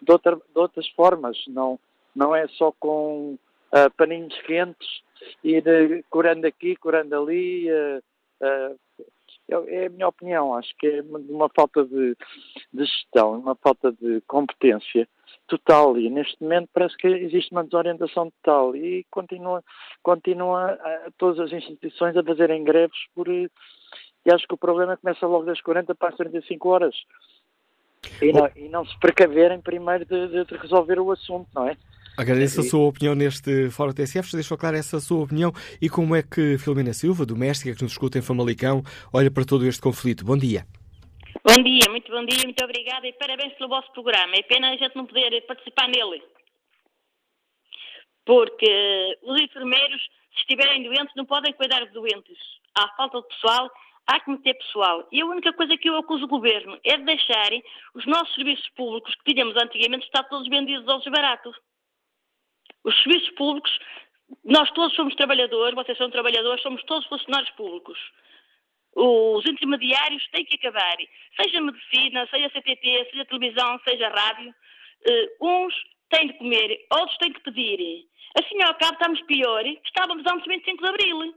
de, 0.00 0.12
outra, 0.12 0.36
de 0.36 0.58
outras 0.58 0.88
formas, 0.90 1.42
não, 1.48 1.78
não 2.14 2.34
é 2.34 2.46
só 2.48 2.72
com 2.78 3.38
paninhos 3.96 4.38
quentes, 4.42 4.88
ir 5.42 5.64
uh, 5.66 6.04
curando 6.10 6.46
aqui, 6.46 6.76
curando 6.76 7.16
ali. 7.16 7.68
Uh, 7.70 8.78
é 9.48 9.86
a 9.86 9.90
minha 9.90 10.08
opinião, 10.08 10.54
acho 10.54 10.74
que 10.76 10.86
é 10.88 11.02
uma 11.02 11.48
falta 11.48 11.84
de, 11.84 12.16
de 12.72 12.84
gestão, 12.84 13.38
uma 13.38 13.54
falta 13.54 13.92
de 13.92 14.20
competência 14.26 15.08
total 15.46 15.96
e 15.96 16.10
neste 16.10 16.42
momento 16.42 16.68
parece 16.72 16.96
que 16.96 17.06
existe 17.06 17.52
uma 17.52 17.62
desorientação 17.62 18.30
total 18.42 18.74
e 18.74 19.06
continua, 19.10 19.62
continua 20.02 20.72
a, 20.72 21.10
todas 21.16 21.38
as 21.38 21.52
instituições 21.52 22.16
a 22.16 22.24
fazerem 22.24 22.64
greves 22.64 22.98
por 23.14 23.28
e 23.28 23.48
acho 24.28 24.46
que 24.48 24.54
o 24.54 24.58
problema 24.58 24.96
começa 24.96 25.24
logo 25.26 25.44
das 25.44 25.60
40 25.60 25.94
para 25.94 26.08
as 26.08 26.16
35 26.16 26.68
horas 26.68 26.96
e 28.20 28.32
não, 28.32 28.50
e 28.56 28.68
não 28.68 28.84
se 28.84 28.98
precaverem 28.98 29.60
primeiro 29.60 30.04
de, 30.04 30.44
de 30.44 30.56
resolver 30.56 30.98
o 30.98 31.12
assunto, 31.12 31.48
não 31.54 31.68
é? 31.68 31.76
Agradeço 32.16 32.60
a 32.60 32.64
sua 32.64 32.88
opinião 32.88 33.14
neste 33.14 33.68
Fórum 33.68 33.92
TSF. 33.92 34.32
Deixou 34.32 34.56
claro 34.56 34.74
essa 34.74 34.98
sua 35.00 35.24
opinião 35.24 35.52
e 35.82 35.90
como 35.90 36.16
é 36.16 36.22
que 36.22 36.56
Filomena 36.56 36.94
Silva, 36.94 37.26
doméstica, 37.26 37.76
que 37.76 37.82
nos 37.82 37.92
escuta 37.92 38.18
em 38.18 38.22
Famalicão, 38.22 38.82
olha 39.12 39.30
para 39.30 39.44
todo 39.44 39.66
este 39.66 39.82
conflito. 39.82 40.24
Bom 40.24 40.38
dia. 40.38 40.64
Bom 41.44 41.62
dia, 41.62 41.90
muito 41.90 42.10
bom 42.10 42.24
dia, 42.24 42.40
muito 42.44 42.64
obrigada 42.64 43.06
e 43.06 43.12
parabéns 43.12 43.52
pelo 43.54 43.68
vosso 43.68 43.92
programa. 43.92 44.34
É 44.34 44.42
pena 44.42 44.70
a 44.70 44.76
gente 44.76 44.96
não 44.96 45.04
poder 45.04 45.44
participar 45.46 45.88
nele. 45.88 46.22
Porque 48.24 49.18
os 49.22 49.38
enfermeiros, 49.38 50.00
se 50.32 50.40
estiverem 50.40 50.84
doentes, 50.84 51.14
não 51.16 51.26
podem 51.26 51.52
cuidar 51.52 51.84
de 51.84 51.92
doentes. 51.92 52.38
Há 52.74 52.88
falta 52.96 53.20
de 53.20 53.28
pessoal, 53.28 53.70
há 54.06 54.20
que 54.20 54.30
meter 54.30 54.54
pessoal. 54.54 55.06
E 55.12 55.20
a 55.20 55.26
única 55.26 55.52
coisa 55.52 55.76
que 55.76 55.90
eu 55.90 55.96
acuso 55.96 56.24
o 56.24 56.28
governo 56.28 56.78
é 56.82 56.96
de 56.96 57.04
deixarem 57.04 57.62
os 57.94 58.06
nossos 58.06 58.34
serviços 58.34 58.68
públicos 58.70 59.14
que 59.16 59.34
tínhamos 59.34 59.54
antigamente 59.56 60.06
estar 60.06 60.24
todos 60.24 60.48
vendidos 60.48 60.88
aos 60.88 61.04
baratos. 61.04 61.54
Os 62.86 62.96
serviços 63.02 63.30
públicos, 63.30 63.78
nós 64.44 64.70
todos 64.70 64.94
somos 64.94 65.12
trabalhadores, 65.16 65.74
vocês 65.74 65.98
são 65.98 66.08
trabalhadores, 66.08 66.62
somos 66.62 66.80
todos 66.84 67.04
funcionários 67.08 67.50
públicos. 67.56 67.98
Os 68.94 69.44
intermediários 69.44 70.24
têm 70.28 70.44
que 70.44 70.54
acabar, 70.54 70.96
seja 71.34 71.60
medicina, 71.60 72.28
seja 72.30 72.48
CTT, 72.48 73.08
seja 73.10 73.24
televisão, 73.24 73.80
seja 73.86 74.08
rádio. 74.08 74.54
Uh, 75.04 75.64
uns 75.64 75.74
têm 76.10 76.28
de 76.28 76.34
comer, 76.34 76.86
outros 76.92 77.18
têm 77.18 77.32
que 77.32 77.40
pedir. 77.40 78.06
Assim, 78.38 78.62
ao 78.62 78.74
cabo, 78.76 78.92
estamos 78.92 79.20
pior 79.22 79.64
que 79.64 79.80
estávamos 79.84 80.24
antes 80.24 80.44
do 80.44 80.50
25 80.50 80.82
de 80.82 80.88
Abril. 80.88 81.34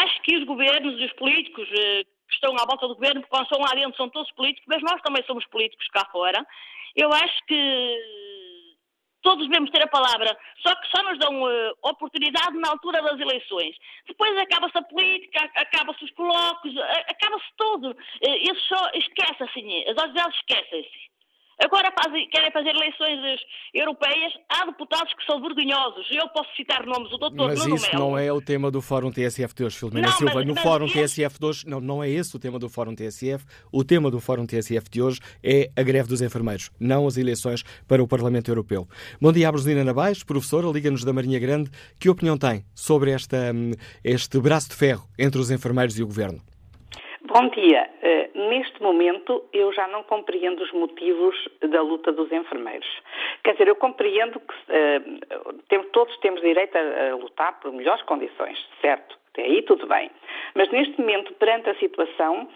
Acho 0.00 0.22
que 0.22 0.36
os 0.36 0.44
governos 0.44 1.00
e 1.00 1.06
os 1.06 1.12
políticos 1.14 1.68
uh, 1.68 2.04
que 2.04 2.34
estão 2.34 2.54
à 2.54 2.64
volta 2.64 2.86
do 2.86 2.94
governo, 2.94 3.20
porque 3.20 3.36
quando 3.36 3.46
estão 3.46 3.60
lá 3.60 3.74
dentro 3.74 3.96
são 3.96 4.08
todos 4.10 4.30
políticos, 4.32 4.66
mas 4.68 4.80
nós 4.82 5.02
também 5.02 5.24
somos 5.26 5.44
políticos 5.46 5.88
cá 5.88 6.08
fora. 6.12 6.46
Eu 6.94 7.12
acho 7.12 7.46
que 7.46 8.25
todos 9.26 9.48
devemos 9.48 9.72
ter 9.72 9.82
a 9.82 9.88
palavra, 9.88 10.38
só 10.62 10.72
que 10.76 10.86
só 10.86 11.02
nos 11.02 11.18
dão 11.18 11.42
uh, 11.42 11.72
oportunidade 11.82 12.56
na 12.58 12.68
altura 12.68 13.02
das 13.02 13.18
eleições. 13.18 13.74
Depois 14.06 14.38
acaba-se 14.38 14.78
a 14.78 14.82
política, 14.82 15.50
acaba-se 15.56 16.04
os 16.04 16.12
colóquios, 16.12 16.76
acaba-se 17.08 17.50
tudo. 17.56 17.90
Uh, 17.90 18.36
isso 18.40 18.68
só 18.68 18.88
esquece 18.94 19.42
assim, 19.42 19.82
as 19.88 20.00
outras 20.00 20.32
esquecem-se. 20.36 21.15
Agora 21.58 21.90
fazem, 22.02 22.28
querem 22.28 22.50
fazer 22.52 22.68
eleições 22.68 23.40
europeias, 23.72 24.32
há 24.48 24.66
deputados 24.66 25.12
que 25.14 25.24
são 25.24 25.40
vergonhosos. 25.40 26.06
Eu 26.10 26.28
posso 26.28 26.48
citar 26.54 26.84
nomes, 26.84 27.10
o 27.12 27.16
doutor 27.16 27.48
Mas 27.48 27.60
Nuno 27.60 27.76
isso 27.76 27.86
Melo. 27.92 27.98
não 28.10 28.18
é 28.18 28.30
o 28.30 28.42
tema 28.42 28.70
do 28.70 28.82
Fórum 28.82 29.10
TSF 29.10 29.54
de 29.54 29.64
hoje, 29.64 29.78
Filomena 29.78 30.12
Silva. 30.12 30.34
mas- 30.34 30.46
no 30.46 30.54
mas 30.54 30.62
Fórum 30.62 30.84
esse- 30.84 30.94
TSF 30.94 31.38
de 31.40 31.46
hoje, 31.46 31.66
não, 31.66 31.80
não 31.80 32.04
é 32.04 32.10
esse 32.10 32.36
o 32.36 32.38
tema 32.38 32.58
do 32.58 32.68
Fórum 32.68 32.94
TSF. 32.94 33.44
O 33.72 33.82
tema 33.82 34.10
do 34.10 34.20
Fórum 34.20 34.44
TSF 34.44 34.90
de 34.90 35.00
hoje 35.00 35.20
é 35.42 35.70
a 35.74 35.82
greve 35.82 36.08
dos 36.08 36.20
enfermeiros, 36.20 36.70
não 36.78 37.06
as 37.06 37.16
eleições 37.16 37.62
para 37.88 38.02
o 38.02 38.06
Parlamento 38.08 38.50
Europeu. 38.50 38.86
Bom 39.18 39.32
dia, 39.32 39.48
Abrosina 39.48 39.82
Nabais, 39.82 40.22
professora, 40.22 40.66
Liga-nos 40.68 41.04
da 41.04 41.12
Marinha 41.12 41.38
Grande. 41.38 41.70
Que 41.98 42.10
opinião 42.10 42.36
tem 42.36 42.64
sobre 42.74 43.12
esta, 43.12 43.52
hum, 43.54 43.70
este 44.04 44.38
braço 44.40 44.68
de 44.68 44.74
ferro 44.74 45.08
entre 45.18 45.40
os 45.40 45.50
enfermeiros 45.50 45.98
e 45.98 46.02
o 46.02 46.06
Governo? 46.06 46.38
Bom 47.38 47.48
dia. 47.48 47.86
Eh, 48.00 48.30
neste 48.34 48.82
momento, 48.82 49.44
eu 49.52 49.70
já 49.70 49.86
não 49.88 50.02
compreendo 50.02 50.62
os 50.62 50.72
motivos 50.72 51.36
da 51.60 51.82
luta 51.82 52.10
dos 52.10 52.32
enfermeiros. 52.32 52.88
Quer 53.44 53.52
dizer, 53.52 53.68
eu 53.68 53.76
compreendo 53.76 54.40
que 54.40 54.54
eh, 54.70 55.82
todos 55.92 56.16
temos 56.20 56.40
direito 56.40 56.74
a, 56.78 57.10
a 57.10 57.14
lutar 57.16 57.60
por 57.60 57.70
melhores 57.74 58.02
condições, 58.04 58.58
certo? 58.80 59.18
Até 59.34 59.42
aí 59.42 59.60
tudo 59.64 59.86
bem. 59.86 60.10
Mas 60.54 60.70
neste 60.70 60.98
momento, 60.98 61.34
perante 61.34 61.68
a 61.68 61.74
situação, 61.74 62.48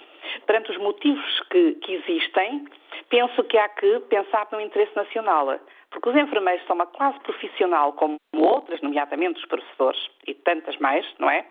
perante 0.46 0.70
os 0.70 0.78
motivos 0.78 1.40
que, 1.50 1.72
que 1.74 1.92
existem, 1.96 2.64
penso 3.10 3.44
que 3.44 3.58
há 3.58 3.68
que 3.68 4.00
pensar 4.08 4.48
no 4.50 4.62
interesse 4.62 4.96
nacional. 4.96 5.60
Porque 5.90 6.08
os 6.08 6.16
enfermeiros 6.16 6.64
são 6.66 6.76
uma 6.76 6.86
classe 6.86 7.18
profissional 7.20 7.92
como 7.94 8.16
outras, 8.32 8.80
nomeadamente 8.80 9.40
os 9.40 9.46
professores 9.46 10.00
e 10.26 10.34
tantas 10.34 10.76
mais, 10.78 11.06
não 11.18 11.28
é? 11.28 11.44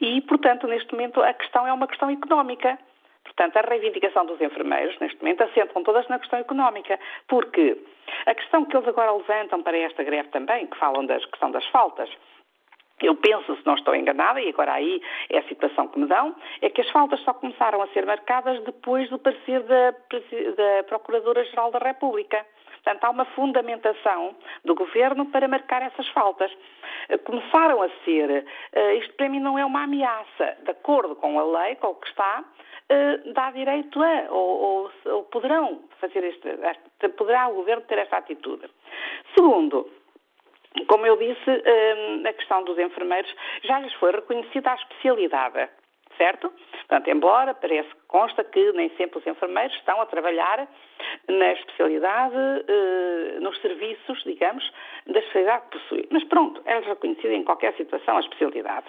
E, 0.00 0.20
portanto, 0.22 0.66
neste 0.66 0.92
momento 0.92 1.22
a 1.22 1.32
questão 1.32 1.66
é 1.66 1.72
uma 1.72 1.86
questão 1.86 2.10
económica. 2.10 2.78
Portanto, 3.24 3.56
a 3.56 3.60
reivindicação 3.60 4.26
dos 4.26 4.40
enfermeiros, 4.40 4.98
neste 4.98 5.18
momento, 5.20 5.42
assentam 5.42 5.82
todas 5.82 6.06
na 6.08 6.18
questão 6.18 6.38
económica, 6.38 6.98
porque 7.28 7.78
a 8.26 8.34
questão 8.34 8.64
que 8.64 8.76
eles 8.76 8.88
agora 8.88 9.12
levantam 9.12 9.62
para 9.62 9.78
esta 9.78 10.02
greve 10.02 10.28
também, 10.30 10.66
que 10.66 10.76
falam 10.76 11.06
da 11.06 11.18
questão 11.18 11.50
das 11.50 11.64
faltas, 11.66 12.10
eu 13.00 13.14
penso, 13.16 13.56
se 13.56 13.66
não 13.66 13.74
estou 13.74 13.94
enganada, 13.94 14.40
e 14.40 14.48
agora 14.50 14.74
aí 14.74 15.00
é 15.30 15.38
a 15.38 15.48
situação 15.48 15.88
que 15.88 15.98
me 15.98 16.06
dão, 16.06 16.34
é 16.60 16.68
que 16.68 16.82
as 16.82 16.90
faltas 16.90 17.20
só 17.20 17.32
começaram 17.32 17.80
a 17.82 17.88
ser 17.88 18.04
marcadas 18.04 18.62
depois 18.64 19.08
do 19.08 19.18
parecer 19.18 19.62
da, 19.62 19.90
da 19.90 20.82
Procuradora-Geral 20.84 21.70
da 21.70 21.78
República. 21.78 22.44
Portanto, 22.82 23.04
há 23.04 23.10
uma 23.10 23.24
fundamentação 23.26 24.34
do 24.64 24.74
governo 24.74 25.26
para 25.26 25.46
marcar 25.48 25.82
essas 25.82 26.08
faltas. 26.08 26.50
Eh, 27.08 27.18
começaram 27.18 27.82
a 27.82 27.88
ser, 28.04 28.44
eh, 28.72 28.94
isto 28.96 29.14
para 29.14 29.28
mim 29.28 29.40
não 29.40 29.58
é 29.58 29.64
uma 29.64 29.84
ameaça, 29.84 30.56
de 30.62 30.70
acordo 30.70 31.14
com 31.16 31.38
a 31.38 31.62
lei, 31.62 31.76
com 31.76 31.88
o 31.88 31.94
que 31.94 32.08
está, 32.08 32.44
eh, 32.88 33.16
dá 33.32 33.50
direito 33.50 34.02
a, 34.02 34.26
ou, 34.30 34.60
ou, 34.60 34.90
ou 35.12 35.24
poderão 35.24 35.82
fazer 36.00 36.24
este, 36.24 37.10
poderá 37.16 37.48
o 37.48 37.54
governo 37.54 37.82
ter 37.82 37.98
esta 37.98 38.16
atitude. 38.16 38.68
Segundo, 39.34 39.90
como 40.86 41.06
eu 41.06 41.16
disse, 41.16 41.50
a 42.26 42.32
questão 42.32 42.62
dos 42.62 42.78
enfermeiros 42.78 43.32
já 43.64 43.80
lhes 43.80 43.92
foi 43.94 44.12
reconhecida 44.12 44.70
a 44.70 44.74
especialidade 44.76 45.68
certo? 46.20 46.52
Portanto, 46.72 47.08
embora 47.08 47.54
parece 47.54 47.88
consta 48.10 48.42
que 48.42 48.72
nem 48.72 48.90
sempre 48.96 49.18
os 49.18 49.26
enfermeiros 49.26 49.74
estão 49.76 50.00
a 50.00 50.06
trabalhar 50.06 50.68
na 51.28 51.52
especialidade, 51.52 52.34
eh, 52.66 53.38
nos 53.40 53.56
serviços, 53.60 54.22
digamos, 54.24 54.68
da 55.06 55.20
especialidade 55.20 55.64
que 55.66 55.78
possuem. 55.78 56.08
Mas 56.10 56.24
pronto, 56.24 56.60
é 56.64 56.80
reconhecida 56.80 57.32
em 57.32 57.44
qualquer 57.44 57.72
situação 57.76 58.16
a 58.16 58.20
especialidade. 58.20 58.86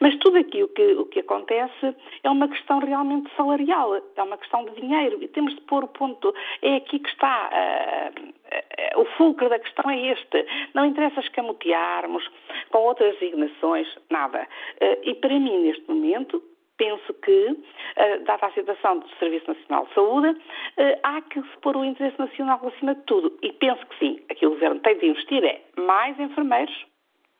Mas 0.00 0.16
tudo 0.16 0.38
aqui 0.38 0.62
o 0.62 0.68
que, 0.68 0.94
o 0.94 1.04
que 1.04 1.20
acontece 1.20 1.94
é 2.22 2.30
uma 2.30 2.48
questão 2.48 2.78
realmente 2.78 3.30
salarial, 3.36 3.96
é 3.96 4.22
uma 4.22 4.38
questão 4.38 4.64
de 4.64 4.80
dinheiro 4.80 5.22
e 5.22 5.28
temos 5.28 5.54
de 5.54 5.60
pôr 5.62 5.84
o 5.84 5.88
ponto. 5.88 6.34
É 6.62 6.76
aqui 6.76 6.98
que 6.98 7.08
está. 7.10 7.50
Uh, 7.52 9.00
o 9.00 9.04
fulcro 9.16 9.48
da 9.48 9.58
questão 9.58 9.90
é 9.90 10.12
este. 10.12 10.46
Não 10.72 10.86
interessa 10.86 11.20
escamotearmos 11.20 12.26
com 12.70 12.78
outras 12.78 13.18
designações, 13.18 13.88
nada. 14.10 14.46
E 15.02 15.14
para 15.14 15.38
mim, 15.38 15.58
neste 15.64 15.88
momento, 15.88 16.42
penso 16.76 17.14
que, 17.14 17.56
eh, 17.96 18.18
dada 18.18 18.46
a 18.46 18.52
situação 18.52 18.98
do 18.98 19.08
Serviço 19.18 19.48
Nacional 19.48 19.86
de 19.86 19.94
Saúde, 19.94 20.40
eh, 20.76 20.98
há 21.02 21.20
que 21.22 21.40
se 21.40 21.56
pôr 21.60 21.76
o 21.76 21.84
interesse 21.84 22.18
nacional 22.18 22.60
acima 22.66 22.94
de 22.94 23.02
tudo. 23.02 23.36
E 23.42 23.52
penso 23.52 23.84
que 23.86 23.98
sim, 23.98 24.20
aqui 24.30 24.46
o 24.46 24.50
Governo 24.50 24.80
tem 24.80 24.98
de 24.98 25.06
investir 25.06 25.44
é 25.44 25.62
mais 25.76 26.18
enfermeiros, 26.18 26.86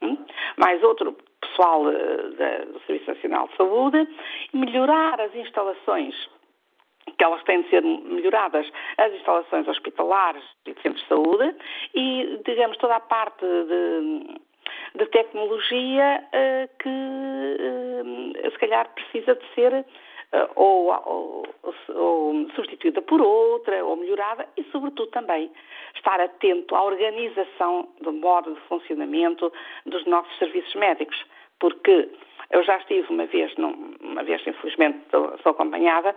hum, 0.03 0.17
mais 0.57 0.83
outro 0.83 1.17
pessoal 1.41 1.91
eh, 1.91 2.65
do 2.67 2.81
Serviço 2.87 3.11
Nacional 3.11 3.49
de 3.49 3.57
Saúde, 3.57 4.09
melhorar 4.53 5.21
as 5.21 5.35
instalações 5.35 6.15
que 7.17 7.23
elas 7.23 7.43
têm 7.45 7.63
de 7.63 7.69
ser 7.69 7.83
melhoradas, 7.83 8.67
as 8.97 9.13
instalações 9.13 9.69
hospitalares 9.69 10.43
e 10.67 10.73
de 10.73 10.83
centros 10.83 11.03
de 11.03 11.09
saúde 11.09 11.57
e, 11.95 12.41
digamos, 12.45 12.77
toda 12.79 12.97
a 12.97 13.01
parte 13.01 13.45
de 13.45 14.41
de 14.97 15.07
tecnologia 15.07 16.23
uh, 16.23 16.69
que 16.79 16.89
uh, 16.89 18.51
se 18.51 18.59
calhar 18.59 18.89
precisa 18.95 19.35
de 19.35 19.45
ser 19.55 19.73
uh, 19.75 20.51
ou, 20.55 20.89
ou, 20.89 21.47
ou, 21.89 22.51
substituída 22.55 23.03
por 23.03 23.21
outra, 23.21 23.85
ou 23.85 23.97
melhorada, 23.97 24.47
e 24.57 24.63
sobretudo 24.65 25.11
também 25.11 25.51
estar 25.97 26.21
atento 26.21 26.75
à 26.77 26.85
organização 26.85 27.89
do 28.01 28.13
modo 28.13 28.55
de 28.55 28.61
funcionamento 28.63 29.53
dos 29.85 30.05
nossos 30.07 30.37
serviços 30.39 30.75
médicos, 30.77 31.25
porque 31.59 32.09
eu 32.51 32.63
já 32.63 32.77
estive 32.77 33.13
uma 33.13 33.27
vez, 33.27 33.53
num, 33.57 33.97
uma 34.01 34.23
vez 34.23 34.47
infelizmente 34.47 35.01
sou 35.43 35.51
acompanhada, 35.51 36.15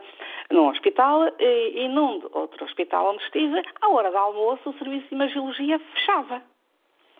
num 0.51 0.67
hospital 0.69 1.27
e, 1.39 1.83
e 1.83 1.87
num 1.87 2.21
outro 2.31 2.63
hospital 2.63 3.11
onde 3.11 3.23
estive, 3.23 3.63
à 3.81 3.89
hora 3.89 4.11
do 4.11 4.17
almoço 4.17 4.69
o 4.69 4.73
serviço 4.73 5.07
de 5.07 5.15
imagiologia 5.15 5.79
fechava. 5.79 6.43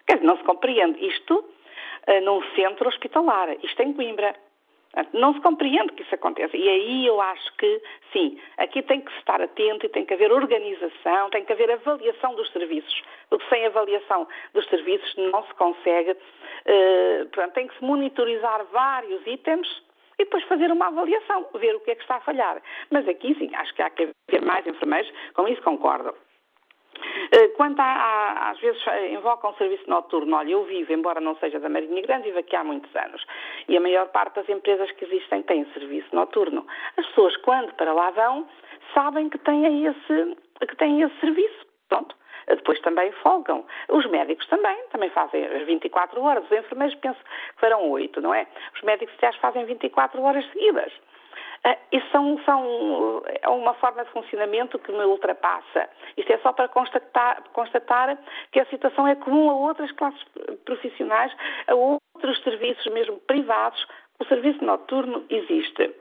Quer 0.08 0.16
dizer, 0.16 0.28
não 0.28 0.38
se 0.38 0.44
compreende 0.44 1.06
isto 1.06 1.34
uh, 1.36 2.22
num 2.24 2.42
centro 2.56 2.88
hospitalar, 2.88 3.56
isto 3.64 3.82
em 3.82 3.94
Coimbra. 3.94 4.36
Não 5.14 5.34
se 5.34 5.42
compreende 5.42 5.94
que 5.94 6.02
isso 6.02 6.16
aconteça. 6.16 6.58
E 6.58 6.68
aí 6.68 7.06
eu 7.06 7.22
acho 7.22 7.56
que, 7.58 7.82
sim, 8.12 8.40
aqui 8.58 8.82
tem 8.82 9.02
que 9.02 9.12
estar 9.20 9.40
atento 9.40 9.86
e 9.86 9.90
tem 9.90 10.06
que 10.06 10.14
haver 10.14 10.32
organização, 10.32 11.30
tem 11.30 11.46
que 11.46 11.54
haver 11.54 11.70
avaliação 11.70 12.34
dos 12.34 12.50
serviços. 12.52 13.04
Porque 13.30 13.46
sem 13.48 13.66
avaliação 13.66 14.28
dos 14.54 14.66
serviços 14.70 15.16
não 15.18 15.44
se 15.46 15.54
consegue. 15.54 16.12
Uh, 16.12 17.26
portanto, 17.26 17.54
tem 17.54 17.67
que 17.67 17.78
se 17.78 17.84
monitorizar 17.84 18.65
vários 18.72 19.22
itens 19.28 19.67
e 20.17 20.24
depois 20.24 20.43
fazer 20.46 20.72
uma 20.72 20.88
avaliação, 20.88 21.48
ver 21.56 21.76
o 21.76 21.80
que 21.82 21.91
é 21.91 21.96
que 21.96 22.02
está 22.02 22.15
a 22.15 22.22
falhar. 22.22 22.60
Mas 22.89 23.08
aqui, 23.08 23.36
sim, 23.36 23.54
acho 23.54 23.76
que 23.76 23.82
há 23.84 23.89
que 23.89 24.10
haver 24.30 24.41
mais 24.41 24.65
enfermeiros, 24.65 25.12
com 25.36 25.48
isso 25.48 25.62
concordo. 25.62 26.15
Eh, 27.31 27.49
quanto 27.49 27.79
a, 27.79 28.49
às 28.51 28.60
vezes 28.60 28.81
eh, 28.88 29.13
invocam 29.13 29.51
um 29.51 29.55
serviço 29.55 29.89
noturno, 29.89 30.36
olha, 30.36 30.51
eu 30.51 30.63
vivo, 30.63 30.93
embora 30.93 31.19
não 31.19 31.36
seja 31.38 31.60
da 31.60 31.69
Marinha 31.69 32.01
Grande, 32.01 32.25
vivo 32.25 32.39
aqui 32.39 32.55
há 32.55 32.63
muitos 32.63 32.93
anos. 32.95 33.25
E 33.67 33.75
a 33.75 33.81
maior 33.81 34.07
parte 34.10 34.36
das 34.36 34.49
empresas 34.49 34.89
que 34.91 35.05
existem 35.05 35.43
têm 35.43 35.65
serviço 35.73 36.15
noturno. 36.15 36.65
As 36.97 37.05
pessoas, 37.07 37.36
quando 37.38 37.73
para 37.73 37.93
lá 37.93 38.12
vão, 38.12 38.47
sabem 38.93 39.29
que 39.29 39.38
têm 39.39 39.86
esse, 39.86 40.38
que 40.67 40.75
têm 40.75 41.01
esse 41.01 41.19
serviço. 41.19 41.65
Pronto. 41.89 42.15
Depois 42.47 42.79
também 42.79 43.12
folgam. 43.23 43.65
Os 43.89 44.05
médicos 44.05 44.47
também, 44.47 44.77
também 44.91 45.10
fazem 45.10 45.45
as 45.45 45.65
24 45.65 46.21
horas. 46.21 46.45
Os 46.45 46.51
enfermeiros 46.51 46.95
penso 46.99 47.19
que 47.19 47.60
farão 47.60 47.89
8, 47.89 48.21
não 48.21 48.33
é? 48.33 48.47
Os 48.73 48.81
médicos, 48.83 49.13
aliás, 49.17 49.36
fazem 49.38 49.65
24 49.65 50.21
horas 50.21 50.45
seguidas. 50.51 50.93
Uh, 51.65 51.78
isso 51.91 52.08
são, 52.12 52.39
são, 52.46 53.24
é 53.41 53.50
uma 53.50 53.74
forma 53.76 54.04
de 54.04 54.12
funcionamento 54.12 54.80
que 54.80 54.91
me 54.91 55.04
ultrapassa. 55.04 55.89
Isto 56.15 56.34
é 56.34 56.38
só 56.39 56.54
para 56.54 56.67
constatar, 56.67 57.43
constatar 57.54 58.17
que 58.52 58.60
a 58.60 58.65
situação 58.65 59.08
é 59.08 59.15
comum 59.15 59.50
a 59.50 59.56
outras 59.56 59.91
classes 59.93 60.24
profissionais, 60.65 61.32
a 61.67 61.76
outros 61.76 62.41
serviços, 62.43 62.86
mesmo 62.93 63.17
privados. 63.22 63.86
O 64.20 64.26
serviço 64.26 64.63
noturno 64.63 65.26
existe. 65.30 65.93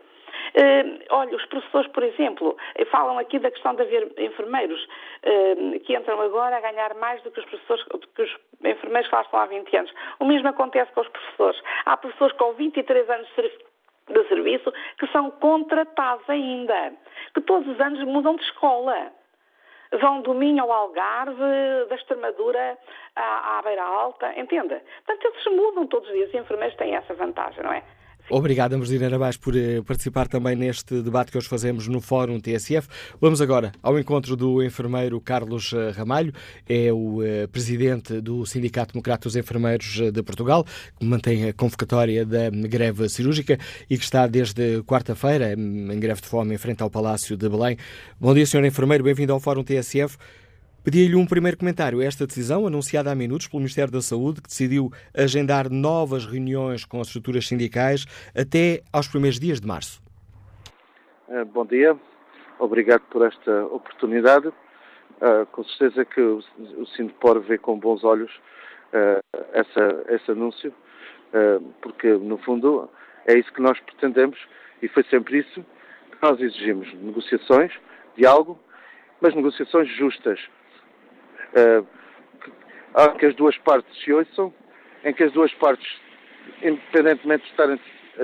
Uh, 0.55 1.05
olha, 1.11 1.37
os 1.37 1.45
professores, 1.47 1.91
por 1.93 2.03
exemplo, 2.03 2.57
falam 2.91 3.19
aqui 3.19 3.39
da 3.39 3.51
questão 3.51 3.75
de 3.75 3.83
haver 3.83 4.13
enfermeiros 4.19 4.83
uh, 4.85 5.81
que 5.81 5.97
entram 5.97 6.21
agora 6.21 6.57
a 6.57 6.61
ganhar 6.61 6.95
mais 6.95 7.23
do 7.23 7.31
que 7.31 7.41
os 7.41 7.47
professores, 7.47 7.85
que 8.15 8.23
os 8.23 8.37
enfermeiros 8.65 9.09
que 9.09 9.15
lá 9.15 9.23
estão 9.23 9.41
há 9.41 9.47
20 9.47 9.77
anos. 9.77 9.93
O 10.19 10.25
mesmo 10.25 10.49
acontece 10.49 10.93
com 10.93 11.01
os 11.01 11.09
professores. 11.09 11.61
Há 11.85 11.97
professores 11.97 12.37
com 12.37 12.53
23 12.53 13.11
anos 13.11 13.27
de 13.29 13.35
serviço 13.35 13.76
de 14.09 14.29
serviço 14.29 14.73
que 14.99 15.07
são 15.09 15.31
contratados 15.33 16.29
ainda, 16.29 16.93
que 17.35 17.41
todos 17.41 17.69
os 17.69 17.81
anos 17.81 18.03
mudam 18.05 18.37
de 18.37 18.43
escola. 18.43 19.13
Vão 20.01 20.21
do 20.21 20.35
Minho 20.35 20.65
ao 20.65 20.73
Algarve, 20.73 21.87
da 21.89 21.95
Extremadura 21.95 22.77
à, 23.15 23.59
à 23.59 23.63
Beira 23.63 23.85
Alta, 23.85 24.33
entenda? 24.39 24.83
Portanto, 25.05 25.33
eles 25.33 25.57
mudam 25.57 25.87
todos 25.87 26.09
os 26.09 26.15
dias 26.15 26.29
e 26.35 26.37
os 26.37 26.43
enfermeiros 26.43 26.77
têm 26.77 26.97
essa 26.97 27.15
vantagem, 27.15 27.63
não 27.63 27.73
é? 27.73 27.83
Obrigado, 28.29 28.77
Marcelina 28.77 29.07
Arabás, 29.07 29.37
por 29.37 29.57
eh, 29.57 29.81
participar 29.87 30.27
também 30.27 30.57
neste 30.57 31.01
debate 31.01 31.31
que 31.31 31.39
hoje 31.39 31.49
fazemos 31.49 31.87
no 31.87 32.01
Fórum 32.01 32.41
TSF. 32.41 32.89
Vamos 33.21 33.41
agora 33.41 33.71
ao 33.81 33.97
encontro 34.01 34.35
do 34.35 34.65
enfermeiro 34.65 35.21
Carlos 35.21 35.73
eh, 35.73 35.91
Ramalho, 35.93 36.33
é 36.69 36.93
o 36.93 37.23
eh, 37.23 37.47
presidente 37.47 38.21
do 38.21 38.45
Sindicato 38.45 38.95
Democrata 38.95 39.29
dos 39.29 39.37
Enfermeiros 39.37 40.01
de 40.13 40.23
Portugal, 40.25 40.67
que 40.99 41.07
mantém 41.07 41.49
a 41.49 41.53
convocatória 41.53 42.27
da 42.27 42.51
greve 42.51 43.09
cirúrgica 43.09 43.61
e 43.89 43.97
que 43.97 44.03
está 44.03 44.27
desde 44.27 44.83
quarta-feira 44.83 45.53
em 45.53 46.01
greve 46.01 46.21
de 46.21 46.27
fome 46.27 46.53
em 46.53 46.59
frente 46.59 46.83
ao 46.83 46.91
Palácio 46.91 47.37
de 47.37 47.49
Belém. 47.49 47.77
Bom 48.19 48.35
dia, 48.35 48.45
senhor 48.45 48.67
enfermeiro, 48.67 49.05
bem-vindo 49.05 49.33
ao 49.33 49.39
Fórum 49.39 49.63
TSF. 49.63 50.19
Pedia-lhe 50.87 51.17
um 51.17 51.27
primeiro 51.27 51.59
comentário. 51.59 52.01
Esta 52.01 52.29
decisão, 52.29 52.65
anunciada 52.65 53.11
há 53.11 53.15
minutos 53.17 53.49
pelo 53.49 53.59
Ministério 53.59 53.93
da 53.93 54.01
Saúde, 54.01 54.41
que 54.41 54.47
decidiu 54.47 54.89
agendar 55.13 55.69
novas 55.69 56.25
reuniões 56.25 56.85
com 56.85 57.01
as 57.01 57.09
estruturas 57.09 57.49
sindicais 57.49 58.07
até 58.33 58.85
aos 58.93 59.09
primeiros 59.09 59.41
dias 59.41 59.61
de 59.61 59.67
março. 59.67 60.01
Eh, 61.29 61.43
bom 61.43 61.67
dia, 61.67 61.97
obrigado 62.61 63.01
por 63.11 63.27
esta 63.27 63.65
oportunidade. 63.65 64.47
Uh, 64.47 65.45
com 65.51 65.65
certeza 65.65 66.05
que 66.05 66.21
o, 66.21 66.41
Sindipor 66.95 67.41
vê 67.41 67.59
com 67.59 67.77
bons 67.77 68.05
olhos 68.05 68.31
uh, 68.93 69.43
essa, 69.55 70.05
esse 70.15 70.31
anúncio, 70.31 70.73
porque 71.83 72.13
no 72.13 72.39
fundo 72.39 72.89
é 73.27 73.37
isso 73.37 73.53
que 73.53 73.61
nós 73.61 73.81
pretendemos 73.81 74.39
e 74.81 74.87
foi 74.87 75.03
sempre 75.11 75.39
isso 75.39 75.67
que 76.13 76.19
nós 76.23 76.41
exigimos: 76.41 76.95
negociações, 76.95 77.73
diálogo, 78.17 78.57
mas 79.21 79.35
negociações 79.35 79.89
justas, 79.97 80.39
uh, 81.57 83.19
que 83.19 83.27
as 83.27 83.35
duas 83.35 83.57
partes 83.59 83.91
se 84.03 84.13
ouçam, 84.13 84.53
em 85.05 85.13
que 85.13 85.25
as 85.25 85.33
duas 85.33 85.53
partes, 85.55 85.87
independentemente 86.63 87.45
de 87.45 87.51
estarem 87.51 87.81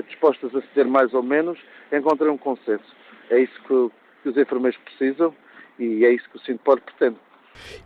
dispostas 0.07 0.55
a 0.55 0.61
ceder 0.61 0.87
mais 0.87 1.13
ou 1.13 1.23
menos, 1.23 1.59
encontrem 1.91 2.31
um 2.31 2.37
consenso. 2.37 2.95
É 3.29 3.39
isso 3.39 3.53
que, 3.61 3.91
que 4.23 4.29
os 4.29 4.37
enfermeiros 4.37 4.79
precisam 4.79 5.33
e 5.79 6.05
é 6.05 6.13
isso 6.13 6.29
que 6.29 6.37
o 6.37 6.41
Sindpor 6.41 6.81
pretende. 6.81 7.17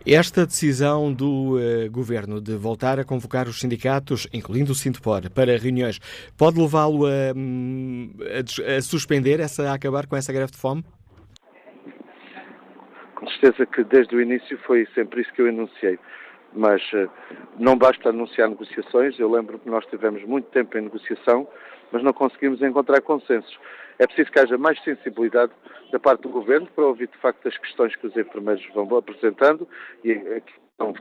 Esta 0.06 0.46
decisão 0.46 1.12
do 1.12 1.56
uh, 1.56 1.90
governo 1.90 2.40
de 2.40 2.56
voltar 2.56 2.98
a 2.98 3.04
convocar 3.04 3.46
os 3.46 3.60
sindicatos, 3.60 4.26
incluindo 4.32 4.72
o 4.72 4.74
Sintpor, 4.74 5.30
para 5.30 5.58
reuniões, 5.58 5.98
pode 6.38 6.58
levá-lo 6.58 7.06
a, 7.06 7.34
hum, 7.36 8.10
a, 8.20 8.76
a, 8.76 8.82
suspender, 8.82 9.40
essa, 9.40 9.70
a 9.70 9.74
acabar 9.74 10.06
com 10.06 10.16
essa 10.16 10.32
greve 10.32 10.52
de 10.52 10.58
fome? 10.58 10.82
Com 13.18 13.26
certeza 13.30 13.66
que 13.66 13.82
desde 13.82 14.14
o 14.14 14.20
início 14.20 14.56
foi 14.58 14.86
sempre 14.94 15.22
isso 15.22 15.32
que 15.32 15.42
eu 15.42 15.48
enunciei. 15.48 15.98
Mas 16.52 16.80
uh, 16.92 17.10
não 17.58 17.76
basta 17.76 18.10
anunciar 18.10 18.48
negociações. 18.48 19.18
Eu 19.18 19.28
lembro 19.28 19.58
que 19.58 19.68
nós 19.68 19.84
tivemos 19.86 20.22
muito 20.22 20.48
tempo 20.50 20.78
em 20.78 20.82
negociação, 20.82 21.46
mas 21.90 22.00
não 22.04 22.12
conseguimos 22.12 22.62
encontrar 22.62 23.00
consensos. 23.00 23.58
É 23.98 24.06
preciso 24.06 24.30
que 24.30 24.38
haja 24.38 24.56
mais 24.56 24.80
sensibilidade 24.84 25.50
da 25.90 25.98
parte 25.98 26.22
do 26.22 26.28
Governo 26.28 26.68
para 26.68 26.86
ouvir, 26.86 27.08
de 27.08 27.18
facto, 27.18 27.48
as 27.48 27.58
questões 27.58 27.96
que 27.96 28.06
os 28.06 28.16
enfermeiros 28.16 28.64
vão 28.72 28.96
apresentando 28.96 29.68
e 30.04 30.12
uh, 30.12 30.94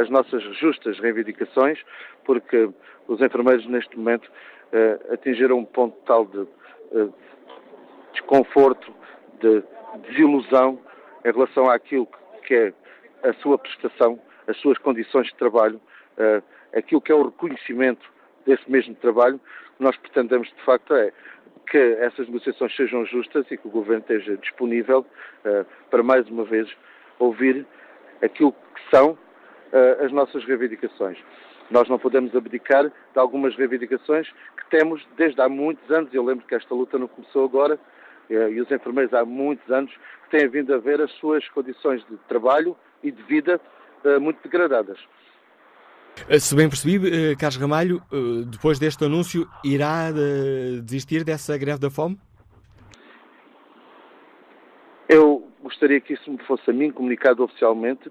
as 0.00 0.08
nossas 0.10 0.40
justas 0.58 0.96
reivindicações, 1.00 1.82
porque 2.24 2.70
os 3.08 3.20
enfermeiros, 3.20 3.66
neste 3.66 3.98
momento, 3.98 4.26
uh, 4.26 5.12
atingiram 5.12 5.58
um 5.58 5.64
ponto 5.64 5.96
tal 6.06 6.24
de 6.24 6.46
desconforto, 8.12 8.94
de 9.40 9.62
desilusão 10.08 10.78
em 11.24 11.32
relação 11.32 11.68
àquilo 11.70 12.08
que 12.46 12.54
é 12.54 12.72
a 13.22 13.32
sua 13.34 13.58
prestação, 13.58 14.18
as 14.46 14.56
suas 14.58 14.78
condições 14.78 15.26
de 15.26 15.34
trabalho, 15.34 15.80
aquilo 16.74 17.00
que 17.00 17.12
é 17.12 17.14
o 17.14 17.24
reconhecimento 17.24 18.08
desse 18.46 18.70
mesmo 18.70 18.94
trabalho, 18.94 19.40
nós 19.78 19.96
pretendemos, 19.96 20.48
de 20.48 20.62
facto, 20.64 20.94
é 20.94 21.12
que 21.70 21.78
essas 22.00 22.26
negociações 22.26 22.74
sejam 22.74 23.04
justas 23.04 23.46
e 23.50 23.56
que 23.56 23.68
o 23.68 23.70
Governo 23.70 24.00
esteja 24.00 24.36
disponível 24.38 25.04
uh, 25.44 25.66
para, 25.90 26.02
mais 26.02 26.28
uma 26.28 26.44
vez, 26.44 26.68
ouvir 27.18 27.66
aquilo 28.22 28.52
que 28.52 28.96
são 28.96 29.10
uh, 29.10 30.04
as 30.04 30.10
nossas 30.12 30.44
reivindicações. 30.44 31.18
Nós 31.70 31.88
não 31.88 31.98
podemos 31.98 32.34
abdicar 32.34 32.84
de 32.84 33.18
algumas 33.18 33.54
reivindicações 33.54 34.30
que 34.56 34.70
temos 34.70 35.06
desde 35.16 35.40
há 35.42 35.48
muitos 35.48 35.90
anos. 35.90 36.12
Eu 36.14 36.24
lembro 36.24 36.46
que 36.46 36.54
esta 36.54 36.74
luta 36.74 36.98
não 36.98 37.06
começou 37.06 37.44
agora 37.44 37.78
e 38.28 38.60
os 38.60 38.70
enfermeiros 38.70 39.12
há 39.14 39.24
muitos 39.24 39.70
anos 39.70 39.92
têm 40.30 40.48
vindo 40.48 40.74
a 40.74 40.78
ver 40.78 41.00
as 41.00 41.10
suas 41.12 41.48
condições 41.48 42.04
de 42.06 42.16
trabalho 42.28 42.76
e 43.02 43.10
de 43.10 43.22
vida 43.22 43.60
muito 44.20 44.42
degradadas. 44.42 44.98
Eh, 46.28 46.38
se 46.38 46.54
bem 46.56 46.68
percebi, 46.68 46.96
eh, 47.06 47.36
Carlos 47.36 47.56
Ramalho, 47.56 48.02
eh, 48.12 48.44
depois 48.50 48.78
deste 48.78 49.04
anúncio, 49.04 49.46
irá 49.64 50.10
desistir 50.82 51.22
dessa 51.22 51.56
greve 51.56 51.78
da 51.78 51.90
fome? 51.90 52.18
Eu 55.08 55.46
gostaria 55.62 56.00
que 56.00 56.14
isso 56.14 56.30
me 56.30 56.38
fosse 56.38 56.68
a 56.70 56.72
mim 56.72 56.90
comunicado 56.90 57.42
oficialmente, 57.42 58.10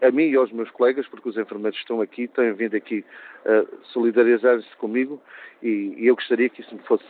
a 0.00 0.10
mim 0.12 0.28
e 0.28 0.36
aos 0.36 0.52
meus 0.52 0.70
colegas, 0.70 1.06
porque 1.08 1.28
os 1.28 1.36
enfermeiros 1.36 1.78
estão 1.78 2.00
aqui, 2.00 2.28
têm 2.28 2.52
vindo 2.52 2.76
aqui 2.76 3.04
solidarizar-se 3.92 4.68
comigo 4.76 5.20
e 5.62 5.96
eu 5.98 6.14
gostaria 6.14 6.48
que 6.48 6.60
isso 6.62 6.74
me 6.74 6.80
fosse 6.82 7.04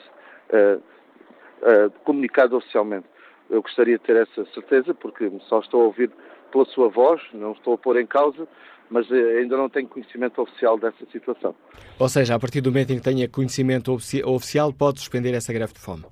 comunicado 2.05 2.57
oficialmente. 2.57 3.07
Eu 3.51 3.63
gostaria 3.63 3.99
de 3.99 4.05
ter 4.05 4.17
essa 4.17 4.45
certeza, 4.53 4.95
porque 4.95 5.31
só 5.49 5.61
estou 5.61 5.83
a 5.83 5.85
ouvir 5.85 6.11
pela 6.53 6.65
sua 6.67 6.89
voz, 6.89 7.21
não 7.33 7.53
estou 7.53 7.75
a 7.75 7.79
pôr 7.79 7.99
em 7.99 8.07
causa, 8.07 8.47
mas 8.91 9.11
eh, 9.11 9.39
ainda 9.39 9.57
não 9.57 9.69
tenho 9.69 9.89
conhecimento 9.89 10.41
oficial 10.41 10.79
dessa 10.79 11.05
situação. 11.13 11.55
Ou 11.99 12.09
seja, 12.09 12.35
a 12.35 12.39
partir 12.39 12.61
do 12.61 12.71
momento 12.71 12.93
em 12.93 12.97
que 12.97 13.03
tenha 13.03 13.29
conhecimento 13.29 13.93
oficial, 13.93 14.73
pode 14.73 14.99
suspender 14.99 15.35
essa 15.35 15.53
greve 15.53 15.73
de 15.73 15.81
fome? 15.81 16.05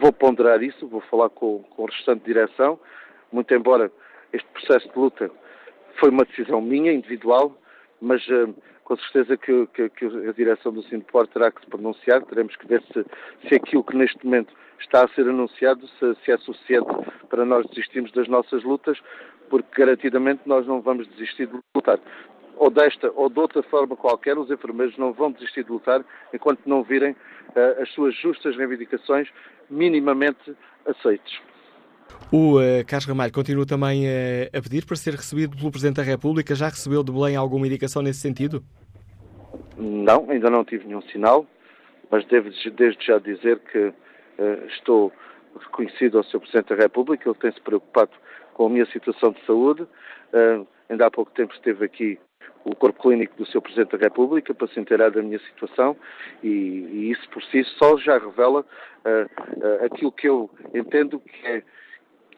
Vou 0.00 0.12
ponderar 0.12 0.62
isso, 0.62 0.86
vou 0.88 1.00
falar 1.02 1.30
com, 1.30 1.62
com 1.62 1.82
o 1.82 1.86
restante 1.86 2.24
direção, 2.24 2.78
muito 3.30 3.52
embora 3.54 3.90
este 4.32 4.48
processo 4.48 4.88
de 4.88 4.98
luta 4.98 5.30
foi 6.00 6.10
uma 6.10 6.24
decisão 6.24 6.60
minha, 6.60 6.92
individual, 6.92 7.56
mas 8.00 8.26
uh, 8.28 8.54
com 8.84 8.96
certeza 8.96 9.36
que, 9.36 9.66
que, 9.68 9.88
que, 9.90 10.04
a 10.04 10.32
direção 10.32 10.72
do 10.72 10.82
Sindiport 10.82 11.30
terá 11.30 11.50
que 11.50 11.60
se 11.60 11.66
pronunciar, 11.66 12.22
teremos 12.22 12.56
que 12.56 12.66
ver 12.66 12.82
se, 12.92 13.04
se 13.48 13.54
aquilo 13.54 13.84
que 13.84 13.96
neste 13.96 14.24
momento 14.24 14.52
está 14.80 15.04
a 15.04 15.08
ser 15.08 15.28
anunciado, 15.28 15.86
se, 15.88 16.14
se 16.24 16.32
é 16.32 16.38
suficiente 16.38 16.88
para 17.28 17.44
nós 17.44 17.66
desistirmos 17.68 18.12
das 18.12 18.28
nossas 18.28 18.62
lutas, 18.64 18.98
porque 19.48 19.80
garantidamente 19.80 20.42
nós 20.46 20.66
não 20.66 20.80
vamos 20.80 21.06
desistir 21.08 21.46
de 21.46 21.58
lutar. 21.74 21.98
Ou 22.56 22.70
desta 22.70 23.10
ou 23.14 23.28
de 23.28 23.38
outra 23.38 23.62
forma 23.62 23.96
qualquer, 23.96 24.36
os 24.38 24.50
enfermeiros 24.50 24.96
não 24.96 25.12
vão 25.12 25.32
desistir 25.32 25.64
de 25.64 25.70
lutar 25.70 26.04
enquanto 26.32 26.60
não 26.66 26.82
virem 26.82 27.12
uh, 27.12 27.82
as 27.82 27.90
suas 27.90 28.14
justas 28.16 28.56
reivindicações 28.56 29.28
minimamente 29.70 30.54
aceites. 30.86 31.40
O 32.32 32.56
uh, 32.56 32.82
Carlos 32.86 33.04
Ramalho 33.04 33.30
continua 33.30 33.66
também 33.66 34.06
uh, 34.06 34.56
a 34.56 34.62
pedir 34.62 34.86
para 34.86 34.96
ser 34.96 35.12
recebido 35.12 35.54
pelo 35.54 35.70
Presidente 35.70 35.96
da 35.96 36.02
República. 36.02 36.54
Já 36.54 36.70
recebeu 36.70 37.04
de 37.04 37.12
Belém 37.12 37.36
alguma 37.36 37.66
indicação 37.66 38.00
nesse 38.00 38.20
sentido? 38.20 38.64
Não, 39.76 40.30
ainda 40.30 40.48
não 40.48 40.64
tive 40.64 40.86
nenhum 40.86 41.02
sinal, 41.02 41.46
mas 42.10 42.24
devo 42.28 42.48
desde 42.74 43.04
já 43.04 43.18
dizer 43.18 43.58
que 43.70 43.78
uh, 43.78 44.66
estou 44.68 45.12
reconhecido 45.60 46.16
ao 46.16 46.24
Sr. 46.24 46.40
Presidente 46.40 46.68
da 46.70 46.76
República. 46.76 47.28
Ele 47.28 47.38
tem-se 47.38 47.60
preocupado 47.60 48.12
com 48.54 48.64
a 48.64 48.70
minha 48.70 48.86
situação 48.86 49.32
de 49.32 49.44
saúde. 49.44 49.86
Ainda 50.88 51.06
há 51.06 51.10
pouco 51.10 51.30
tempo 51.32 51.52
esteve 51.52 51.84
aqui 51.84 52.18
o 52.64 52.74
corpo 52.74 53.02
clínico 53.02 53.36
do 53.36 53.44
Sr. 53.44 53.60
Presidente 53.60 53.98
da 53.98 54.04
República 54.04 54.54
para 54.54 54.68
se 54.68 54.80
inteirar 54.80 55.10
da 55.10 55.20
minha 55.20 55.38
situação 55.40 55.94
e, 56.42 56.48
e, 56.48 57.10
isso 57.10 57.28
por 57.28 57.42
si 57.44 57.62
só 57.78 57.98
já 57.98 58.16
revela 58.18 58.64
aquilo 59.84 60.12
que 60.12 60.28
eu 60.28 60.48
entendo 60.74 61.20
que 61.20 61.46
é 61.46 61.62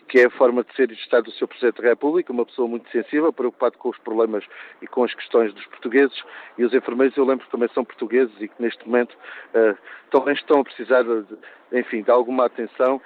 que 0.05 0.21
é 0.21 0.27
a 0.27 0.31
forma 0.31 0.63
de 0.63 0.75
ser 0.75 0.85
e 0.85 0.95
de 0.95 1.01
estar 1.01 1.21
do 1.21 1.31
Sr. 1.33 1.49
Presidente 1.49 1.83
da 1.83 1.89
República, 1.89 2.33
uma 2.33 2.45
pessoa 2.45 2.69
muito 2.69 2.91
sensível, 2.91 3.33
preocupado 3.33 3.79
com 3.79 3.89
os 3.89 3.99
problemas 3.99 4.45
e 4.81 4.87
com 4.87 5.05
as 5.05 5.15
questões 5.15 5.53
dos 5.53 5.65
portugueses. 5.67 6.17
E 6.59 6.65
os 6.65 6.73
enfermeiros, 6.73 7.17
eu 7.17 7.25
lembro 7.25 7.45
que 7.45 7.51
também 7.51 7.69
são 7.75 7.85
portugueses 7.85 8.35
e 8.41 8.49
que 8.49 8.63
neste 8.63 8.87
momento 8.87 9.13
uh, 9.13 9.77
também 10.11 10.35
estão 10.35 10.61
a 10.61 10.65
precisar, 10.65 11.03
de, 11.03 11.25
enfim, 11.73 12.03
de 12.03 12.11
alguma 12.11 12.47
atenção. 12.47 13.01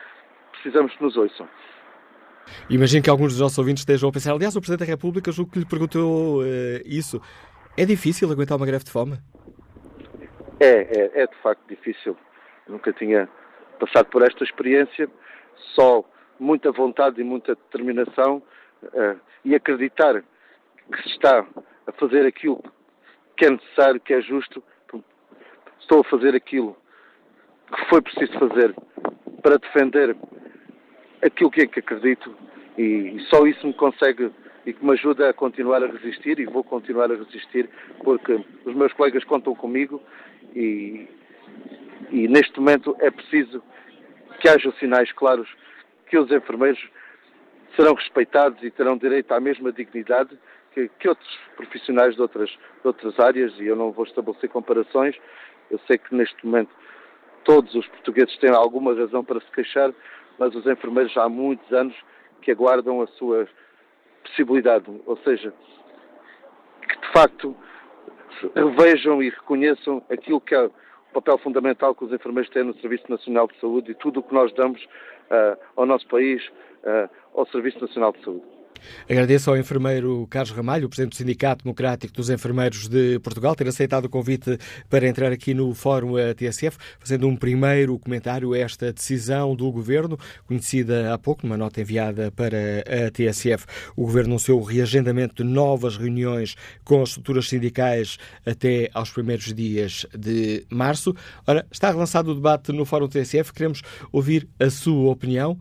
Precisamos 0.53 0.95
que 0.95 1.03
nos 1.03 1.17
ouçam. 1.17 1.49
Imagino 2.69 3.03
que 3.03 3.11
alguns 3.11 3.33
dos 3.33 3.41
nossos 3.41 3.59
ouvintes 3.59 3.83
estejam 3.83 4.09
a 4.09 4.13
pensar, 4.13 4.33
aliás, 4.33 4.57
o 4.57 4.61
Presidente 4.61 4.87
da 4.87 4.93
República, 4.93 5.31
julgo 5.31 5.53
que 5.53 5.59
lhe 5.59 5.67
perguntou 5.67 6.41
uh, 6.41 6.45
isso. 6.85 7.21
É 7.77 7.85
difícil 7.85 8.31
aguentar 8.31 8.57
uma 8.57 8.67
greve 8.67 8.85
de 8.85 8.91
fome? 8.91 9.19
É, 10.61 10.67
é, 10.67 11.23
é 11.23 11.27
de 11.27 11.37
facto 11.43 11.63
difícil. 11.69 12.17
Eu 12.67 12.73
nunca 12.73 12.93
tinha 12.93 13.29
passado 13.79 14.07
por 14.07 14.23
esta 14.23 14.43
experiência. 14.43 15.09
Só 15.75 16.05
muita 16.39 16.71
vontade 16.71 17.21
e 17.21 17.25
muita 17.25 17.55
determinação 17.55 18.43
uh, 18.83 19.21
e 19.45 19.55
acreditar 19.55 20.23
que 20.93 21.03
se 21.03 21.09
está 21.11 21.47
a 21.87 21.93
fazer 21.93 22.27
aquilo 22.27 22.63
que 23.37 23.47
é 23.47 23.51
necessário, 23.51 24.01
que 24.01 24.13
é 24.13 24.21
justo. 24.21 24.63
Estou 25.81 26.01
a 26.01 26.05
fazer 26.05 26.35
aquilo 26.35 26.77
que 27.75 27.85
foi 27.89 28.03
preciso 28.03 28.33
fazer 28.39 28.75
para 29.43 29.59
defender 29.59 30.17
aquilo 31.23 31.51
que 31.51 31.63
é 31.63 31.67
que 31.67 31.81
acredito 31.81 32.35
e, 32.77 33.19
só 33.29 33.47
isso 33.47 33.67
me 33.67 33.75
consegue 33.75 34.31
e 34.67 34.73
que 34.73 34.85
me 34.85 34.93
ajuda 34.93 35.31
a 35.31 35.33
continuar 35.33 35.83
a 35.83 35.87
resistir 35.87 36.39
e 36.39 36.47
vou 36.47 36.63
continuar 36.63 37.11
a 37.11 37.17
resistir 37.17 37.69
porque 38.03 38.45
os 38.65 38.75
meus 38.75 38.93
colegas 38.93 39.25
contam 39.25 39.55
comigo 39.55 40.03
e, 40.55 41.09
e 42.11 42.29
neste 42.29 42.59
momento 42.59 42.97
é 43.01 43.11
preciso 43.11 43.63
que 44.41 44.49
haja 44.49 44.73
sinais 44.79 45.11
claros 45.13 45.49
que 46.09 46.19
os 46.19 46.31
enfermeiros 46.31 46.81
serão 47.77 47.95
respeitados 47.95 48.63
e 48.63 48.71
terão 48.71 48.97
direito 48.97 49.33
à 49.33 49.41
mesma 49.41 49.73
dignidade 49.73 50.37
que, 50.73 50.89
que 50.99 51.09
outros 51.09 51.39
profissionais 51.57 52.15
de 52.15 52.23
outras, 52.23 52.51
de 52.51 52.87
outras 52.87 53.19
áreas 53.19 53.53
e 53.59 53.67
eu 53.67 53.77
não 53.77 53.93
vou 53.93 54.05
estabelecer 54.05 54.49
comparações. 54.51 55.17
Eu 55.71 55.79
sei 55.87 55.99
que 55.99 56.15
neste 56.15 56.45
momento 56.45 56.71
todos 57.45 57.75
os 57.75 57.87
portugueses 57.89 58.37
têm 58.39 58.51
alguma 58.51 58.95
razão 58.95 59.25
para 59.25 59.41
se 59.41 59.51
queixar, 59.53 59.93
mas 60.39 60.55
os 60.55 60.67
enfermeiros 60.67 61.17
há 61.17 61.29
muitos 61.29 61.71
anos 61.73 61.95
que 62.43 62.51
aguardam 62.51 63.03
a 63.03 63.07
sua 63.07 63.49
possibilidade, 64.23 64.85
ou 65.07 65.17
seja, 65.19 65.53
que 66.89 67.01
de 67.01 67.13
facto 67.13 67.57
revejam 68.55 69.23
e 69.23 69.31
reconheçam 69.31 70.03
aquilo 70.11 70.41
que 70.41 70.55
é 70.55 70.71
papel 71.13 71.39
fundamental 71.39 71.95
que 71.95 72.05
os 72.05 72.13
enfermeiros 72.13 72.51
têm 72.53 72.65
no 72.65 72.75
Serviço 72.81 73.05
Nacional 73.09 73.47
de 73.49 73.59
Saúde 73.61 73.93
e 73.93 73.95
tudo 73.95 74.21
o 74.21 74.23
que 74.23 74.35
nós 74.35 74.53
damos 74.55 74.83
uh, 74.85 75.59
ao 75.77 75.87
nosso 75.87 76.07
país, 76.09 76.47
uh, 76.49 77.09
ao 77.35 77.47
Serviço 77.47 77.81
Nacional 77.81 78.13
de 78.13 78.25
Saúde. 78.25 78.58
Agradeço 79.09 79.51
ao 79.51 79.57
enfermeiro 79.57 80.27
Carlos 80.29 80.51
Ramalho, 80.53 80.89
presidente 80.89 81.13
do 81.13 81.17
Sindicato 81.17 81.65
Democrático 81.65 82.13
dos 82.13 82.31
Enfermeiros 82.31 82.89
de 82.89 83.19
Portugal, 83.21 83.55
ter 83.55 83.69
aceitado 83.69 84.07
o 84.07 84.09
convite 84.09 84.59
para 84.89 85.07
entrar 85.07 85.33
aqui 85.33 85.55
no 85.55 85.75
Fórum 85.75 86.15
TSF, 86.37 86.77
fazendo 86.99 87.27
um 87.27 87.37
primeiro 87.37 87.99
comentário 87.99 88.53
a 88.53 88.59
esta 88.59 88.93
decisão 88.93 89.55
do 89.55 89.71
Governo, 89.71 90.19
conhecida 90.47 91.13
há 91.13 91.19
pouco, 91.19 91.47
numa 91.47 91.57
nota 91.57 91.81
enviada 91.81 92.31
para 92.31 92.85
a 92.87 93.11
TSF. 93.11 93.65
O 93.97 94.03
Governo 94.03 94.31
anunciou 94.31 94.61
o 94.61 94.65
reagendamento 94.65 95.43
de 95.43 95.49
novas 95.49 95.97
reuniões 95.97 96.55
com 96.85 97.03
as 97.03 97.11
estruturas 97.11 97.49
sindicais 97.49 98.19
até 98.45 98.91
aos 98.95 99.11
primeiros 99.11 99.53
dias 99.53 100.07
de 100.17 100.65
março. 100.71 101.15
Ora, 101.47 101.67
está 101.71 101.91
relançado 101.91 102.31
o 102.31 102.35
debate 102.35 102.73
no 102.73 102.85
Fórum 102.85 103.09
TSF, 103.09 103.53
queremos 103.53 103.83
ouvir 104.13 104.49
a 104.59 104.71
sua 104.71 105.11
opinião. 105.11 105.59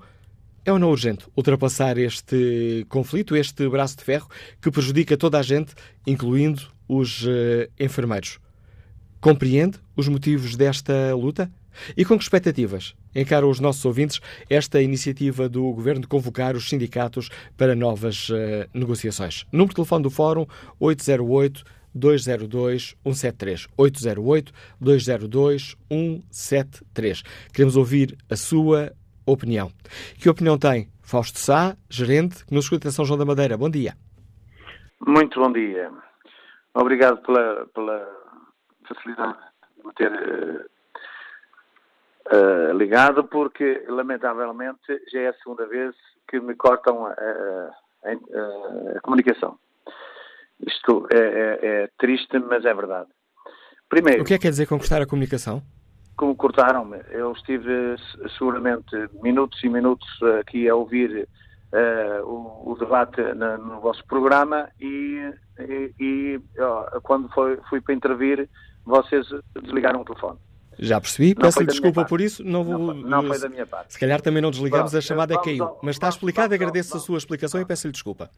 É 0.67 0.71
ou 0.73 0.77
não 0.77 0.89
urgente 0.89 1.25
ultrapassar 1.34 1.97
este 1.97 2.86
conflito, 2.89 3.38
este 3.38 3.69
braço 3.69 3.95
de 3.95 4.03
ferro 4.03 4.27
que 4.62 4.69
prejudica 4.69 5.15
toda 5.15 5.39
a 5.39 5.41
gente, 5.41 5.73
incluindo 6.06 6.62
os 6.89 7.23
uh, 7.23 7.71
enfermeiros? 7.80 8.38
Compreende 9.21 9.80
os 9.95 10.10
motivos 10.10 10.58
desta 10.58 11.15
luta? 11.15 11.49
E 11.95 12.03
com 12.03 12.17
que 12.17 12.23
expectativas 12.23 12.95
encaram 13.15 13.49
os 13.49 13.62
nossos 13.62 13.86
ouvintes 13.86 14.19
esta 14.49 14.82
iniciativa 14.82 15.47
do 15.47 15.71
Governo 15.71 16.01
de 16.01 16.08
convocar 16.08 16.53
os 16.53 16.67
sindicatos 16.67 17.30
para 17.56 17.73
novas 17.73 18.27
uh, 18.27 18.67
negociações? 18.73 19.45
Número 19.53 19.69
de 19.69 19.75
telefone 19.75 20.03
do 20.03 20.10
Fórum 20.10 20.45
808 20.82 21.63
202 21.95 22.93
173. 23.06 23.67
808 23.77 24.51
202 24.82 25.77
173. 25.89 27.23
Queremos 27.53 27.77
ouvir 27.77 28.17
a 28.30 28.36
sua 28.36 28.91
opinião. 29.28 29.72
Que 30.20 30.30
opinião 30.30 30.58
tem 30.58 30.90
Fausto 31.04 31.38
Sá, 31.38 31.76
gerente, 31.90 32.46
que 32.46 32.54
nos 32.54 32.66
escuta 32.66 32.88
em 32.88 32.92
São 32.92 33.06
João 33.06 33.20
da 33.20 33.26
Madeira? 33.26 33.58
Bom 33.58 33.70
dia. 33.70 33.94
Muito 35.06 35.40
bom 35.40 35.52
dia. 35.52 35.92
Obrigado 36.74 37.22
pela, 37.22 37.68
pela 37.68 38.08
facilidade 38.88 39.38
de 39.78 39.88
me 39.88 39.94
ter 39.94 40.12
uh, 40.12 40.66
uh, 42.36 42.78
ligado, 42.78 43.24
porque, 43.26 43.84
lamentavelmente, 43.88 45.02
já 45.12 45.20
é 45.20 45.28
a 45.30 45.34
segunda 45.36 45.68
vez 45.68 45.96
que 46.28 46.40
me 46.40 46.56
cortam 46.56 47.06
a, 47.06 47.12
a, 47.12 48.98
a 48.98 49.02
comunicação. 49.02 49.60
Isto 50.66 51.08
é, 51.13 51.18
é, 51.18 51.60
é, 51.62 51.90
triste, 51.98 52.40
mas 52.40 52.66
é 52.66 52.74
verdade. 52.74 53.10
Primeiro, 53.88 54.24
o 54.24 54.26
que 54.26 54.34
é 54.34 54.38
que 54.38 54.44
quer 54.44 54.50
dizer 54.50 54.68
conquistar 54.68 55.02
a 55.02 55.06
comunicação? 55.06 55.62
Como 56.17 56.36
cortaram-me. 56.36 56.99
Eu 57.12 57.32
estive 57.32 57.95
seguramente 58.38 58.95
minutos 59.21 59.63
e 59.63 59.69
minutos 59.69 60.08
aqui 60.39 60.67
a 60.67 60.75
ouvir 60.75 61.30
uh, 61.71 62.25
o, 62.25 62.71
o, 62.71 62.75
debate 62.77 63.21
na, 63.36 63.58
no 63.58 63.80
vosso 63.80 64.06
programa 64.08 64.69
e, 64.80 65.32
e, 65.60 65.93
e 65.99 66.41
ó, 66.60 66.99
quando 67.01 67.30
foi, 67.30 67.58
fui 67.69 67.80
para 67.80 67.93
intervir, 67.93 68.49
vocês 68.84 69.27
desligaram 69.62 70.01
o 70.01 70.06
telefone. 70.06 70.39
Já 70.80 71.01
percebi, 71.01 71.34
peço-lhe 71.34 71.65
desculpa 71.65 72.06
por 72.06 72.21
isso. 72.21 72.43
Não, 72.43 72.63
vou, 72.63 72.93
não, 72.93 73.23
foi, 73.23 73.39
da 73.39 73.49
minha 73.49 73.65
parte. 73.65 73.93
Se 73.93 73.99
calhar 73.99 74.21
também 74.21 74.41
não 74.41 74.51
desligamos, 74.51 74.91
Bom, 74.91 74.97
a 74.97 75.01
chamada 75.01 75.39
caiu. 75.41 75.63
Ao, 75.63 75.80
mas 75.82 75.95
está 75.95 76.08
explicado, 76.08 76.53
agradeço 76.53 76.93
ao, 76.93 76.99
a 76.99 77.03
sua 77.03 77.17
explicação 77.17 77.60
e 77.60 77.65
peço-lhe 77.65 77.91
desculpa. 77.91 78.30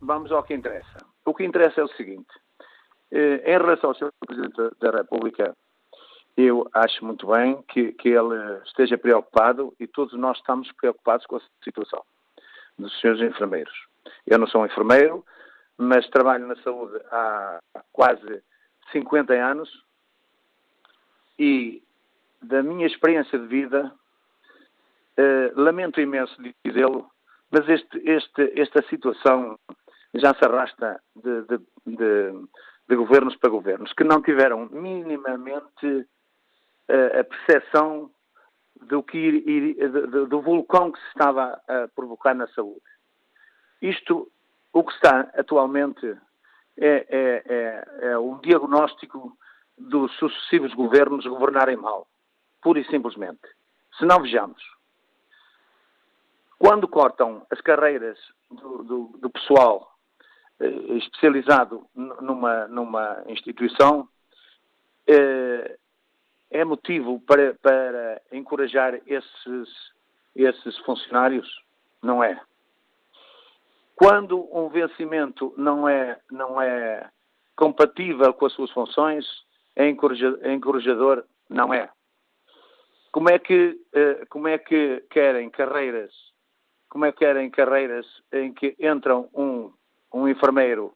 Vamos 0.00 0.32
ao 0.32 0.42
que 0.42 0.54
interessa. 0.54 0.98
O 1.24 1.32
que 1.32 1.44
interessa 1.44 1.80
é 1.80 1.84
o 1.84 1.88
seguinte. 1.88 2.26
Eh, 3.12 3.42
em 3.46 3.58
relação 3.58 3.90
ao 3.90 3.96
Sr. 3.96 4.10
Presidente 4.26 4.56
da 4.80 4.90
República, 4.90 5.54
eu 6.36 6.68
acho 6.72 7.04
muito 7.04 7.26
bem 7.28 7.62
que, 7.68 7.92
que 7.92 8.08
ele 8.08 8.36
esteja 8.64 8.98
preocupado 8.98 9.74
e 9.78 9.86
todos 9.86 10.14
nós 10.14 10.36
estamos 10.38 10.70
preocupados 10.72 11.26
com 11.26 11.36
a 11.36 11.40
situação 11.62 12.02
dos 12.78 12.98
senhores 13.00 13.22
enfermeiros. 13.22 13.74
Eu 14.26 14.38
não 14.38 14.46
sou 14.46 14.62
um 14.62 14.66
enfermeiro, 14.66 15.24
mas 15.78 16.08
trabalho 16.08 16.46
na 16.46 16.56
saúde 16.56 16.98
há 17.10 17.60
quase 17.92 18.42
50 18.92 19.32
anos 19.32 19.70
e 21.38 21.82
da 22.42 22.62
minha 22.62 22.86
experiência 22.86 23.38
de 23.38 23.46
vida, 23.46 23.92
eh, 25.16 25.52
lamento 25.56 26.00
imenso 26.00 26.36
dizê-lo, 26.64 27.10
mas 27.50 27.68
este, 27.68 27.98
este, 28.04 28.60
esta 28.60 28.82
situação 28.88 29.58
já 30.14 30.34
se 30.34 30.44
arrasta 30.44 31.00
de, 31.16 31.42
de, 31.42 31.58
de, 31.86 32.48
de 32.88 32.96
governos 32.96 33.36
para 33.36 33.50
governos, 33.50 33.92
que 33.94 34.04
não 34.04 34.22
tiveram 34.22 34.68
minimamente 34.70 36.06
a 36.88 37.24
percepção 37.24 38.10
do, 38.82 39.02
que, 39.02 39.42
do, 40.28 40.40
vulcão 40.40 40.92
que 40.92 41.00
se 41.00 41.08
estava 41.08 41.60
a 41.66 41.88
provocar 41.94 42.34
na 42.34 42.46
saúde. 42.48 42.82
Isto, 43.80 44.30
o 44.72 44.84
que 44.84 44.92
está 44.92 45.30
atualmente 45.34 46.16
é, 46.76 47.06
é, 47.08 47.42
é, 47.46 48.06
é 48.08 48.18
um 48.18 48.38
diagnóstico 48.38 49.36
dos 49.76 50.12
sucessivos 50.16 50.72
governos 50.74 51.26
governarem 51.26 51.76
mal, 51.76 52.06
pura 52.62 52.80
e 52.80 52.84
simplesmente. 52.86 53.42
Se 53.98 54.04
não 54.04 54.20
vejamos, 54.22 54.62
quando 56.58 56.88
cortam 56.88 57.46
as 57.50 57.60
carreiras 57.60 58.18
do, 58.50 58.82
do, 58.82 59.18
do 59.18 59.30
pessoal 59.30 59.94
eh, 60.60 60.96
especializado 60.96 61.86
numa, 61.94 62.66
numa 62.68 63.22
instituição, 63.26 64.08
eh, 65.06 65.76
é 66.54 66.64
motivo 66.64 67.20
para, 67.20 67.54
para 67.54 68.22
encorajar 68.32 69.00
esses, 69.08 69.68
esses 70.36 70.78
funcionários? 70.78 71.48
Não 72.00 72.22
é. 72.22 72.40
Quando 73.96 74.48
um 74.56 74.68
vencimento 74.68 75.52
não 75.56 75.88
é, 75.88 76.16
não 76.30 76.62
é 76.62 77.10
compatível 77.56 78.32
com 78.32 78.46
as 78.46 78.52
suas 78.52 78.70
funções, 78.70 79.26
é 79.74 79.88
encorajador? 79.88 81.24
Não 81.50 81.74
é. 81.74 81.90
Como 83.10 83.28
é 83.28 83.38
que, 83.38 83.76
eh, 83.92 84.24
como 84.28 84.46
é 84.46 84.56
que 84.56 85.02
querem 85.10 85.50
carreiras, 85.50 86.12
como 86.88 87.04
é 87.04 87.10
que 87.10 87.18
querem 87.18 87.50
carreiras 87.50 88.06
em 88.32 88.52
que 88.52 88.76
entram 88.78 89.28
um, 89.34 89.72
um 90.12 90.28
enfermeiro 90.28 90.94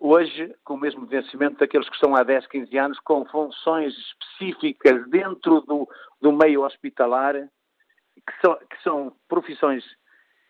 hoje, 0.00 0.54
com 0.64 0.74
o 0.74 0.78
mesmo 0.78 1.06
vencimento 1.06 1.58
daqueles 1.58 1.88
que 1.88 1.94
estão 1.94 2.16
há 2.16 2.22
10, 2.22 2.46
15 2.46 2.78
anos, 2.78 3.00
com 3.00 3.24
funções 3.26 3.94
específicas 3.96 5.08
dentro 5.08 5.60
do, 5.60 5.88
do 6.20 6.32
meio 6.32 6.64
hospitalar, 6.64 7.34
que 7.34 8.40
são, 8.40 8.54
que 8.56 8.82
são 8.82 9.16
profissões 9.28 9.84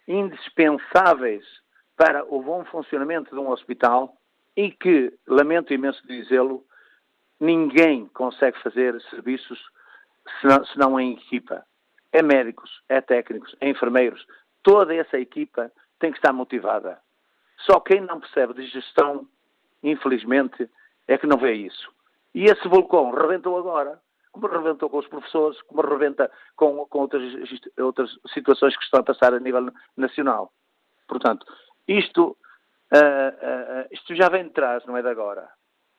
indispensáveis 0.06 1.44
para 1.96 2.24
o 2.24 2.42
bom 2.42 2.64
funcionamento 2.64 3.34
de 3.34 3.40
um 3.40 3.50
hospital 3.50 4.16
e 4.56 4.70
que, 4.70 5.12
lamento 5.26 5.74
imenso 5.74 6.04
dizê-lo, 6.06 6.64
ninguém 7.38 8.06
consegue 8.06 8.58
fazer 8.62 9.00
serviços 9.02 9.62
senão, 10.40 10.64
senão 10.66 11.00
em 11.00 11.12
equipa. 11.12 11.64
É 12.12 12.22
médicos, 12.22 12.82
é 12.88 13.00
técnicos, 13.00 13.54
é 13.60 13.68
enfermeiros. 13.68 14.26
Toda 14.62 14.94
essa 14.94 15.18
equipa 15.18 15.70
tem 15.98 16.10
que 16.10 16.18
estar 16.18 16.32
motivada. 16.32 16.98
Só 17.58 17.80
quem 17.80 18.00
não 18.00 18.20
percebe 18.20 18.54
de 18.54 18.66
gestão, 18.66 19.26
infelizmente, 19.82 20.68
é 21.06 21.18
que 21.18 21.26
não 21.26 21.38
vê 21.38 21.54
isso. 21.54 21.92
E 22.34 22.44
esse 22.44 22.68
vulcão 22.68 23.10
rebentou 23.10 23.58
agora, 23.58 24.00
como 24.30 24.46
rebentou 24.46 24.88
com 24.88 24.98
os 24.98 25.08
professores, 25.08 25.60
como 25.62 25.82
rebenta 25.82 26.30
com, 26.54 26.86
com 26.86 27.00
outras, 27.00 27.22
outras 27.78 28.10
situações 28.32 28.76
que 28.76 28.84
estão 28.84 29.00
a 29.00 29.04
passar 29.04 29.34
a 29.34 29.40
nível 29.40 29.72
nacional. 29.96 30.52
Portanto, 31.08 31.46
isto, 31.86 32.36
uh, 32.92 33.86
uh, 33.86 33.88
isto 33.90 34.14
já 34.14 34.28
vem 34.28 34.44
de 34.44 34.50
trás, 34.50 34.84
não 34.86 34.96
é 34.96 35.02
de 35.02 35.08
agora. 35.08 35.48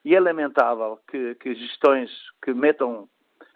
E 0.05 0.15
é 0.15 0.19
lamentável 0.19 0.99
que, 1.07 1.35
que 1.35 1.55
gestões 1.55 2.09
que 2.41 2.53
metam 2.53 3.09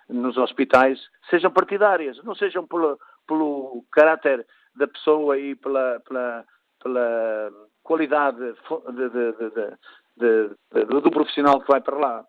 nos 0.09 0.35
hospitais 0.37 0.99
sejam 1.29 1.51
partidárias, 1.51 2.21
não 2.23 2.35
sejam 2.35 2.67
pelo, 2.67 2.99
pelo 3.25 3.85
caráter 3.91 4.45
da 4.75 4.87
pessoa 4.87 5.37
e 5.37 5.55
pela, 5.55 6.01
pela, 6.01 6.45
pela 6.81 7.51
qualidade 7.83 8.37
de, 8.37 9.09
de, 9.09 9.75
de, 10.17 10.85
do 10.85 11.11
profissional 11.11 11.61
que 11.61 11.67
vai 11.67 11.81
para 11.81 11.97
lá. 11.97 12.25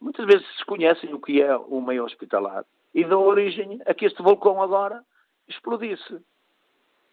Muitas 0.00 0.26
vezes 0.26 0.46
desconhecem 0.56 1.12
o 1.12 1.20
que 1.20 1.42
é 1.42 1.56
o 1.56 1.80
meio 1.80 2.04
hospitalar 2.04 2.64
e 2.94 3.04
dão 3.04 3.22
origem 3.22 3.80
a 3.86 3.94
que 3.94 4.06
este 4.06 4.22
vulcão 4.22 4.62
agora 4.62 5.02
explodisse. 5.48 6.20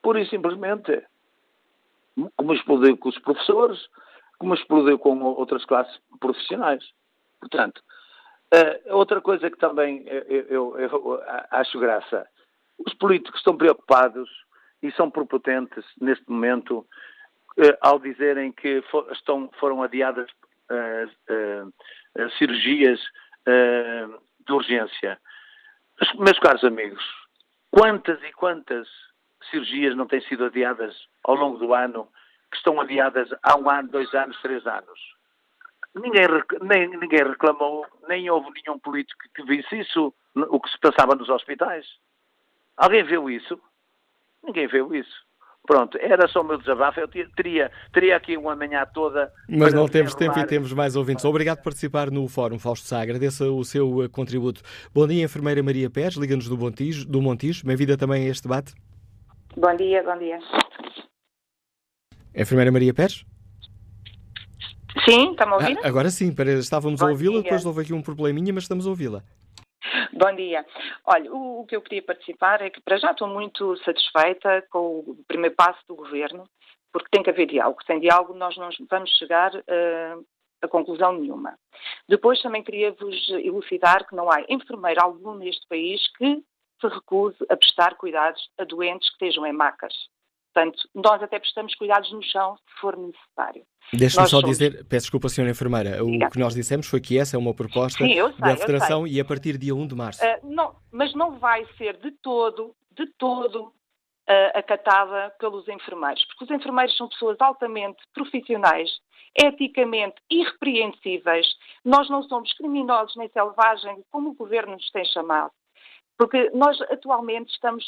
Pura 0.02 0.22
e 0.22 0.30
simplesmente. 0.30 1.04
Como 2.38 2.54
explodiu 2.54 2.96
com 2.98 3.10
os 3.10 3.18
professores, 3.20 3.90
como 4.38 4.54
explodiu 4.54 5.00
com 5.00 5.20
outras 5.24 5.66
classes 5.66 6.00
profissionais. 6.20 6.84
Portanto, 7.40 7.82
uh, 8.54 8.96
outra 8.96 9.20
coisa 9.20 9.50
que 9.50 9.58
também 9.58 10.06
eu, 10.08 10.78
eu, 10.78 10.80
eu 10.80 11.24
acho 11.50 11.80
graça, 11.80 12.28
os 12.78 12.94
políticos 12.94 13.40
estão 13.40 13.58
preocupados 13.58 14.30
e 14.82 14.92
são 14.92 15.10
propotentes 15.10 15.84
neste 16.00 16.30
momento 16.30 16.86
eh, 16.86 17.13
ao 17.82 18.00
dizerem 18.00 18.52
que 18.52 18.82
for, 18.90 19.12
estão, 19.12 19.50
foram 19.60 19.84
adiadas 19.84 20.30
uh, 20.72 21.72
uh, 22.20 22.30
cirurgias 22.38 23.00
de 23.46 24.54
urgência. 24.54 25.20
Mas, 26.00 26.14
meus 26.14 26.40
caros 26.40 26.64
amigos, 26.64 27.04
quantas 27.70 28.22
e 28.24 28.32
quantas 28.32 28.88
cirurgias 29.50 29.96
não 29.96 30.08
têm 30.08 30.22
sido 30.22 30.46
adiadas 30.46 30.96
ao 31.24 31.36
longo 31.36 31.58
do 31.58 31.74
ano 31.74 32.08
que 32.50 32.58
estão 32.58 32.80
adiadas 32.80 33.30
há 33.42 33.58
um 33.58 33.70
ano, 33.70 33.90
dois 33.90 34.14
anos, 34.14 34.40
três 34.42 34.66
anos. 34.66 35.00
Ninguém, 35.96 36.26
nem, 36.62 36.88
ninguém 36.88 37.24
reclamou, 37.24 37.86
nem 38.08 38.30
houve 38.30 38.50
nenhum 38.52 38.80
político 38.80 39.22
que 39.36 39.44
visse 39.44 39.80
isso, 39.80 40.14
o 40.36 40.60
que 40.60 40.70
se 40.70 40.80
passava 40.80 41.16
nos 41.16 41.30
hospitais. 41.30 41.86
Alguém 42.78 43.04
viu 43.04 43.30
isso? 43.30 43.60
Ninguém 44.44 44.68
viu 44.68 44.94
isso. 44.96 45.24
Pronto, 45.66 45.98
era 45.98 46.28
só 46.28 46.42
o 46.42 46.44
meu 46.44 46.58
desabafo. 46.58 47.00
Eu 47.00 47.08
teria, 47.08 47.72
teria 47.94 48.18
aqui 48.18 48.36
uma 48.36 48.54
manhã 48.56 48.86
toda. 48.94 49.32
Mas 49.48 49.74
não 49.74 49.88
temos 49.88 50.14
tempo 50.14 50.38
e 50.38 50.46
temos 50.46 50.74
mais 50.74 50.96
ouvintes. 50.96 51.24
Obrigado 51.24 51.58
por 51.58 51.66
participar 51.66 52.12
no 52.12 52.28
Fórum, 52.28 52.60
Fausto 52.60 52.86
Sá. 52.86 53.02
Agradeço 53.02 53.56
o 53.56 53.64
seu 53.64 54.04
eh, 54.04 54.10
contributo. 54.10 54.62
Bom 54.94 55.08
dia, 55.08 55.24
enfermeira 55.24 55.64
Maria 55.64 55.90
Pérez, 55.90 56.16
liga-nos 56.16 56.50
do 56.50 56.58
Montijo. 56.58 57.08
Do 57.08 57.22
Montijo. 57.22 57.66
Bem-vinda 57.66 57.98
também 57.98 58.28
a 58.28 58.30
este 58.30 58.44
debate. 58.44 58.74
Bom 59.56 59.74
dia, 59.78 60.04
bom 60.04 60.18
dia. 60.18 60.40
Enfermeira 62.36 62.72
Maria 62.72 62.94
Pérez? 62.94 63.26
Sim, 65.06 65.32
está-me 65.32 65.54
a 65.54 65.56
ouvir? 65.56 65.80
Ah, 65.82 65.88
agora 65.88 66.10
sim, 66.10 66.34
estávamos 66.60 67.00
bom 67.00 67.08
a 67.08 67.10
ouvi-la, 67.12 67.42
depois 67.42 67.66
houve 67.66 67.82
aqui 67.82 67.94
um 67.94 68.02
probleminha, 68.02 68.54
mas 68.54 68.66
estamos 68.66 68.86
a 68.86 68.90
ouvi-la. 68.90 69.24
Bom 70.14 70.36
dia. 70.36 70.66
Olha, 71.06 71.32
o, 71.32 71.62
o, 71.62 71.66
que 71.66 71.76
eu 71.76 71.82
queria 71.82 72.02
participar 72.02 72.62
é 72.62 72.70
que 72.70 72.82
para 72.82 72.98
já 72.98 73.12
estou 73.12 73.28
muito 73.28 73.76
satisfeita 73.78 74.66
com 74.70 75.00
o 75.00 75.18
primeiro 75.28 75.56
passo 75.56 75.80
do 75.88 75.96
governo, 75.96 76.48
porque 76.92 77.10
tem 77.12 77.24
que 77.24 77.30
haver 77.30 77.48
diálogo. 77.48 77.84
Sem 77.86 78.00
diálogo 78.00 78.34
nós 78.34 78.56
não 78.58 78.70
vamos 78.90 79.10
chegar 79.18 79.54
uh, 79.56 80.26
a 80.62 80.68
conclusão 80.68 81.14
nenhuma. 81.14 81.58
Depois 82.08 82.42
também 82.42 82.64
queria 82.64 82.92
vos 82.94 83.30
elucidar 83.30 84.08
que 84.08 84.16
não 84.16 84.32
há 84.32 84.42
enfermeiro 84.48 85.02
algum 85.02 85.36
neste 85.36 85.68
país 85.68 86.02
que 86.18 86.44
se 86.80 86.88
recuse 86.88 87.38
a 87.50 87.58
prestar 87.58 87.96
cuidados 87.96 88.42
a 88.58 88.64
doentes 88.64 89.10
que 89.10 89.26
estejam 89.26 89.46
em 89.46 89.54
macas. 89.54 89.94
Portanto, 90.54 90.88
nós 90.94 91.22
até 91.24 91.40
prestamos 91.40 91.74
cuidados 91.76 92.12
no 92.12 92.22
chão 92.22 92.56
se 92.58 92.80
for 92.80 92.96
necessário. 92.96 93.66
Deixe-me 93.92 94.28
só 94.28 94.40
somos... 94.40 94.58
dizer, 94.58 94.86
peço 94.86 95.06
desculpa, 95.06 95.28
senhora 95.28 95.52
enfermeira, 95.52 96.04
o 96.04 96.30
que 96.30 96.40
nós 96.40 96.54
dissemos 96.54 96.88
foi 96.88 97.02
que 97.02 97.18
essa 97.18 97.36
é 97.36 97.40
uma 97.40 97.54
proposta 97.54 98.04
Sim, 98.04 98.14
sei, 98.14 98.34
da 98.38 98.56
Federação 98.56 99.08
e 99.08 99.20
a 99.20 99.26
partir 99.26 99.58
dia 99.58 99.74
1 99.74 99.88
de 99.88 99.96
março. 99.96 100.24
Uh, 100.24 100.48
não, 100.48 100.76
mas 100.92 101.14
não 101.16 101.40
vai 101.40 101.66
ser 101.78 101.98
de 101.98 102.12
todo, 102.12 102.76
de 102.92 103.08
todo, 103.18 103.64
uh, 104.30 104.58
acatada 104.58 105.34
pelos 105.40 105.68
enfermeiros, 105.68 106.24
porque 106.26 106.46
os 106.46 106.52
enfermeiros 106.52 106.96
são 106.96 107.10
pessoas 107.10 107.38
altamente 107.42 107.98
profissionais, 108.14 108.90
eticamente 109.36 110.16
irrepreensíveis. 110.30 111.48
Nós 111.84 112.08
não 112.10 112.22
somos 112.24 112.54
criminosos 112.54 113.16
nem 113.16 113.28
selvagens, 113.30 114.06
como 114.12 114.30
o 114.30 114.36
governo 114.36 114.74
nos 114.74 114.90
tem 114.92 115.04
chamado. 115.06 115.52
Porque 116.16 116.52
nós 116.54 116.80
atualmente 116.82 117.52
estamos 117.52 117.84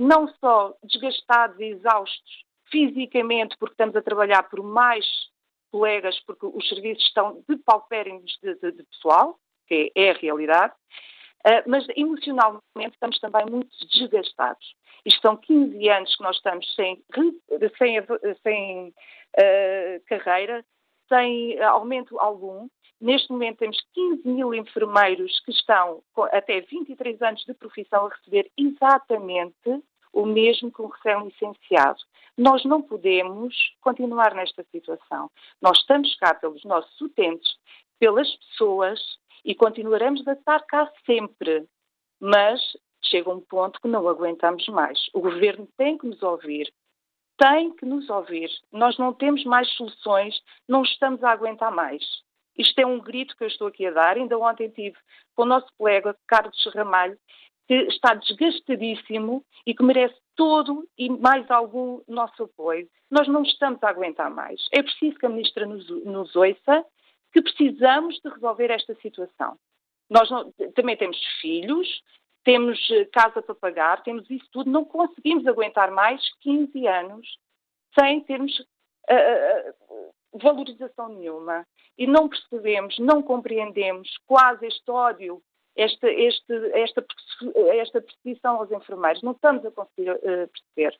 não 0.00 0.26
só 0.40 0.74
desgastados 0.82 1.60
e 1.60 1.64
exaustos 1.64 2.44
fisicamente, 2.70 3.54
porque 3.58 3.74
estamos 3.74 3.94
a 3.94 4.00
trabalhar 4.00 4.44
por 4.44 4.62
mais 4.62 5.04
colegas, 5.70 6.18
porque 6.26 6.46
os 6.46 6.66
serviços 6.68 7.04
estão 7.04 7.44
de 7.46 7.56
paupérrimos 7.58 8.38
de, 8.42 8.54
de, 8.54 8.72
de, 8.72 8.82
pessoal, 8.84 9.38
que 9.66 9.92
é, 9.94 10.10
a 10.10 10.14
realidade, 10.14 10.72
uh, 11.46 11.62
mas 11.66 11.86
emocionalmente 11.94 12.94
estamos 12.94 13.20
também 13.20 13.44
muito 13.44 13.68
desgastados. 13.92 14.74
Isto 15.04 15.20
são 15.20 15.36
15 15.36 15.88
anos 15.90 16.16
que 16.16 16.22
nós 16.22 16.36
estamos 16.36 16.74
sem, 16.74 17.04
sem, 17.78 18.00
sem 18.42 18.88
uh, 18.88 20.04
carreira, 20.06 20.64
sem 21.08 21.60
aumento 21.62 22.18
algum. 22.18 22.68
Neste 23.00 23.30
momento 23.30 23.58
temos 23.58 23.78
15 23.94 24.28
mil 24.28 24.54
enfermeiros 24.54 25.40
que 25.40 25.52
estão 25.52 26.02
até 26.32 26.60
23 26.62 27.20
anos 27.22 27.44
de 27.44 27.54
profissão 27.54 28.06
a 28.06 28.10
receber 28.10 28.50
exatamente 28.56 29.82
o 30.12 30.26
mesmo 30.26 30.72
que 30.72 30.82
um 30.82 30.88
recém-licenciado. 30.88 32.00
Nós 32.36 32.64
não 32.64 32.82
podemos 32.82 33.54
continuar 33.80 34.34
nesta 34.34 34.64
situação. 34.70 35.30
Nós 35.60 35.78
estamos 35.78 36.14
cá 36.16 36.34
pelos 36.34 36.64
nossos 36.64 37.00
utentes, 37.00 37.56
pelas 37.98 38.30
pessoas 38.36 39.00
e 39.44 39.54
continuaremos 39.54 40.26
a 40.26 40.32
estar 40.32 40.60
cá 40.66 40.90
sempre. 41.06 41.66
Mas 42.20 42.60
chega 43.04 43.30
um 43.30 43.40
ponto 43.40 43.80
que 43.80 43.88
não 43.88 44.08
aguentamos 44.08 44.66
mais. 44.68 44.98
O 45.14 45.20
governo 45.20 45.68
tem 45.76 45.96
que 45.96 46.06
nos 46.06 46.22
ouvir. 46.22 46.72
Tem 47.38 47.74
que 47.74 47.86
nos 47.86 48.08
ouvir. 48.10 48.50
Nós 48.70 48.98
não 48.98 49.14
temos 49.14 49.44
mais 49.44 49.68
soluções, 49.70 50.38
não 50.68 50.82
estamos 50.82 51.24
a 51.24 51.30
aguentar 51.30 51.72
mais. 51.72 52.04
Isto 52.56 52.78
é 52.80 52.86
um 52.86 53.00
grito 53.00 53.34
que 53.36 53.44
eu 53.44 53.48
estou 53.48 53.68
aqui 53.68 53.86
a 53.86 53.90
dar. 53.90 54.16
Ainda 54.16 54.38
ontem 54.38 54.68
tive 54.68 54.96
com 55.34 55.42
o 55.42 55.46
nosso 55.46 55.68
colega 55.78 56.14
Carlos 56.26 56.66
Ramalho 56.74 57.18
que 57.70 57.82
está 57.82 58.14
desgastadíssimo 58.14 59.44
e 59.64 59.72
que 59.72 59.82
merece 59.84 60.16
todo 60.34 60.88
e 60.98 61.08
mais 61.08 61.48
algum 61.48 62.02
nosso 62.08 62.42
apoio. 62.42 62.88
Nós 63.08 63.28
não 63.28 63.44
estamos 63.44 63.80
a 63.84 63.90
aguentar 63.90 64.28
mais. 64.28 64.60
É 64.72 64.82
preciso 64.82 65.16
que 65.16 65.26
a 65.26 65.28
Ministra 65.28 65.64
nos, 65.66 65.88
nos 66.04 66.34
ouça 66.34 66.84
que 67.32 67.40
precisamos 67.40 68.18
de 68.24 68.28
resolver 68.28 68.72
esta 68.72 68.92
situação. 68.96 69.56
Nós 70.10 70.28
não, 70.28 70.50
também 70.74 70.96
temos 70.96 71.16
filhos, 71.40 71.86
temos 72.42 72.76
eh, 72.90 73.04
casa 73.04 73.40
para 73.40 73.54
pagar, 73.54 74.02
temos 74.02 74.28
isso 74.28 74.48
tudo, 74.50 74.68
não 74.68 74.84
conseguimos 74.84 75.46
aguentar 75.46 75.92
mais 75.92 76.20
15 76.40 76.88
anos 76.88 77.38
sem 77.96 78.20
termos 78.22 78.58
uh, 78.58 80.10
valorização 80.32 81.10
nenhuma. 81.10 81.64
E 81.96 82.04
não 82.04 82.28
percebemos, 82.28 82.98
não 82.98 83.22
compreendemos 83.22 84.10
quase 84.26 84.66
este 84.66 84.90
ódio 84.90 85.40
esta, 85.76 86.08
este, 86.08 86.52
esta, 86.74 87.04
esta 87.74 88.00
perseguição 88.00 88.56
aos 88.56 88.70
enfermeiros. 88.70 89.22
Não 89.22 89.32
estamos 89.32 89.64
a 89.64 89.70
conseguir 89.70 90.10
uh, 90.10 90.48
perceber. 90.48 90.98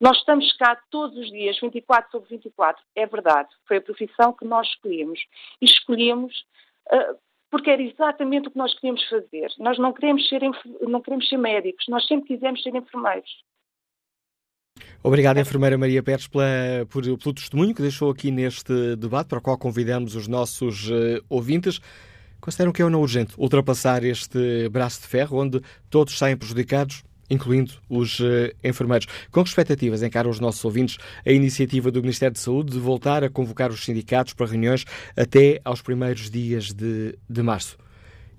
Nós 0.00 0.18
estamos 0.18 0.52
cá 0.56 0.80
todos 0.90 1.16
os 1.16 1.30
dias, 1.30 1.58
24 1.60 2.10
sobre 2.10 2.28
24. 2.30 2.82
É 2.96 3.06
verdade. 3.06 3.48
Foi 3.66 3.76
a 3.76 3.82
profissão 3.82 4.32
que 4.32 4.44
nós 4.44 4.66
escolhemos. 4.68 5.20
E 5.60 5.64
escolhemos 5.64 6.34
uh, 6.92 7.16
porque 7.52 7.70
era 7.70 7.82
exatamente 7.82 8.48
o 8.48 8.50
que 8.50 8.56
nós 8.56 8.74
queríamos 8.74 9.06
fazer. 9.10 9.52
Nós 9.58 9.78
não 9.78 9.92
queremos 9.92 10.26
ser, 10.26 10.40
não 10.80 11.02
queremos 11.02 11.28
ser 11.28 11.36
médicos, 11.36 11.84
nós 11.86 12.06
sempre 12.06 12.28
quisemos 12.28 12.62
ser 12.62 12.74
enfermeiros. 12.74 13.30
Obrigado, 15.04 15.38
enfermeira 15.38 15.76
Maria 15.76 16.02
Pérez, 16.02 16.26
pela, 16.26 16.46
por, 16.88 17.02
pelo 17.02 17.34
testemunho 17.34 17.74
que 17.74 17.82
deixou 17.82 18.10
aqui 18.10 18.30
neste 18.30 18.96
debate, 18.96 19.28
para 19.28 19.38
o 19.38 19.42
qual 19.42 19.58
convidamos 19.58 20.16
os 20.16 20.26
nossos 20.26 20.88
uh, 20.88 21.22
ouvintes. 21.28 21.78
Consideram 22.42 22.72
que 22.72 22.82
é 22.82 22.84
ou 22.84 22.90
não 22.90 23.00
urgente 23.00 23.34
ultrapassar 23.38 24.02
este 24.02 24.68
braço 24.68 25.00
de 25.00 25.06
ferro 25.06 25.40
onde 25.40 25.62
todos 25.88 26.18
saem 26.18 26.36
prejudicados? 26.36 27.04
incluindo 27.30 27.72
os 27.88 28.18
uh, 28.20 28.52
enfermeiros. 28.62 29.06
Com 29.30 29.42
que 29.42 29.48
expectativas 29.48 30.02
encaram 30.02 30.28
os 30.28 30.38
nossos 30.38 30.62
ouvintes 30.62 30.98
a 31.24 31.32
iniciativa 31.32 31.90
do 31.90 32.02
Ministério 32.02 32.34
de 32.34 32.40
Saúde 32.40 32.72
de 32.72 32.78
voltar 32.78 33.24
a 33.24 33.30
convocar 33.30 33.70
os 33.70 33.82
sindicatos 33.82 34.34
para 34.34 34.48
reuniões 34.48 34.84
até 35.16 35.58
aos 35.64 35.80
primeiros 35.80 36.28
dias 36.28 36.74
de, 36.74 37.18
de 37.30 37.42
março? 37.42 37.78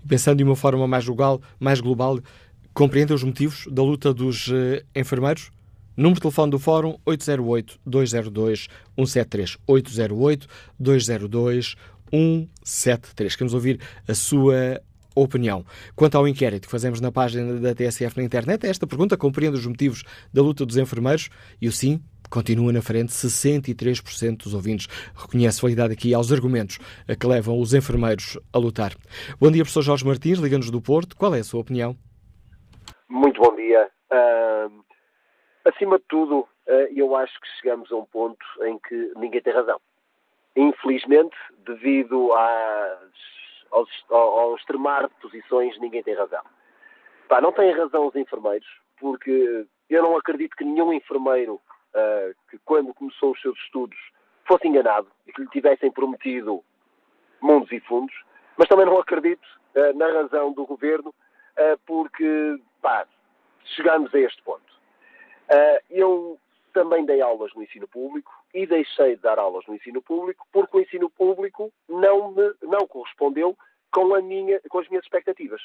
Pensando 0.07 0.37
de 0.37 0.43
uma 0.43 0.55
forma 0.55 0.87
mais 0.87 1.05
global, 1.05 1.41
mais 1.59 1.81
global 1.81 2.19
compreendem 2.71 3.15
os 3.15 3.23
motivos 3.23 3.65
da 3.71 3.81
luta 3.81 4.13
dos 4.13 4.49
uh, 4.49 4.79
enfermeiros? 4.93 5.49
Número 5.95 6.15
de 6.15 6.21
telefone 6.21 6.49
do 6.51 6.57
Fórum 6.57 6.97
808-202-173. 7.05 9.59
808-202-173. 9.67 11.75
173. 12.13 13.36
Queremos 13.36 13.54
ouvir 13.56 13.80
a 14.08 14.13
sua 14.13 14.80
opinião. 15.15 15.65
Quanto 15.95 16.17
ao 16.17 16.28
inquérito 16.28 16.65
que 16.65 16.71
fazemos 16.71 17.02
na 17.02 17.12
página 17.12 17.60
da 17.60 17.73
TSF 17.73 18.17
na 18.17 18.23
internet, 18.23 18.65
esta 18.65 18.86
pergunta 18.86 19.17
compreende 19.17 19.58
os 19.58 19.65
motivos 19.65 20.04
da 20.34 20.41
luta 20.41 20.65
dos 20.65 20.78
enfermeiros 20.78 21.30
e 21.62 21.67
o 21.67 21.71
sim 21.71 21.99
continua 22.30 22.71
na 22.71 22.82
frente. 22.82 23.12
63% 23.12 24.43
dos 24.43 24.54
ouvintes 24.54 24.88
reconhece 25.15 25.62
validade 25.62 25.93
aqui 25.93 26.13
aos 26.13 26.32
argumentos 26.32 26.78
que 27.19 27.28
levam 27.28 27.60
os 27.60 27.73
enfermeiros 27.73 28.39
a 28.52 28.58
lutar. 28.58 28.93
Bom 29.39 29.52
dia, 29.52 29.63
professor 29.63 29.82
Jorge 29.82 30.06
Martins, 30.06 30.39
liga-nos 30.39 30.69
do 30.69 30.82
Porto. 30.82 31.15
Qual 31.15 31.34
é 31.34 31.39
a 31.39 31.43
sua 31.43 31.62
opinião? 31.62 31.95
Muito 33.10 33.41
bom 33.41 33.56
dia. 33.56 33.89
Uh, 34.12 34.84
acima 35.65 35.97
de 35.97 36.06
tudo, 36.10 36.39
uh, 36.39 36.47
eu 36.95 37.15
acho 37.15 37.34
que 37.39 37.47
chegamos 37.60 37.91
a 37.91 37.95
um 37.95 38.06
ponto 38.06 38.43
em 38.63 38.80
que 38.88 39.12
ninguém 39.15 39.41
tem 39.41 39.54
razão 39.54 39.80
infelizmente, 40.55 41.35
devido 41.65 42.33
às, 42.33 42.99
aos, 43.71 43.89
ao 44.09 44.55
extremar 44.55 45.07
de 45.07 45.15
posições, 45.15 45.77
ninguém 45.79 46.03
tem 46.03 46.15
razão. 46.15 46.43
Pá, 47.27 47.41
não 47.41 47.51
têm 47.51 47.71
razão 47.71 48.07
os 48.07 48.15
enfermeiros, 48.15 48.67
porque 48.99 49.65
eu 49.89 50.03
não 50.03 50.15
acredito 50.17 50.55
que 50.55 50.63
nenhum 50.63 50.93
enfermeiro 50.93 51.55
uh, 51.55 52.35
que, 52.49 52.57
quando 52.65 52.93
começou 52.93 53.31
os 53.31 53.41
seus 53.41 53.57
estudos, 53.59 53.97
fosse 54.45 54.67
enganado 54.67 55.07
e 55.25 55.31
que 55.31 55.41
lhe 55.41 55.49
tivessem 55.49 55.91
prometido 55.91 56.63
mundos 57.41 57.71
e 57.71 57.79
fundos, 57.81 58.13
mas 58.57 58.67
também 58.67 58.85
não 58.85 58.99
acredito 58.99 59.45
uh, 59.75 59.97
na 59.97 60.11
razão 60.11 60.53
do 60.53 60.65
governo, 60.65 61.09
uh, 61.09 61.79
porque 61.85 62.59
pá, 62.81 63.07
chegamos 63.65 64.13
a 64.13 64.19
este 64.19 64.41
ponto. 64.43 64.61
eu 65.89 66.37
também 66.73 67.05
dei 67.05 67.21
aulas 67.21 67.53
no 67.53 67.63
ensino 67.63 67.87
público 67.87 68.42
e 68.53 68.65
deixei 68.65 69.15
de 69.15 69.21
dar 69.21 69.39
aulas 69.39 69.65
no 69.67 69.75
ensino 69.75 70.01
público 70.01 70.45
porque 70.51 70.77
o 70.77 70.81
ensino 70.81 71.09
público 71.09 71.71
não 71.89 72.31
me 72.31 72.53
não 72.61 72.87
correspondeu 72.87 73.57
com, 73.91 74.13
a 74.15 74.21
minha, 74.21 74.59
com 74.69 74.79
as 74.79 74.89
minhas 74.89 75.05
expectativas. 75.05 75.61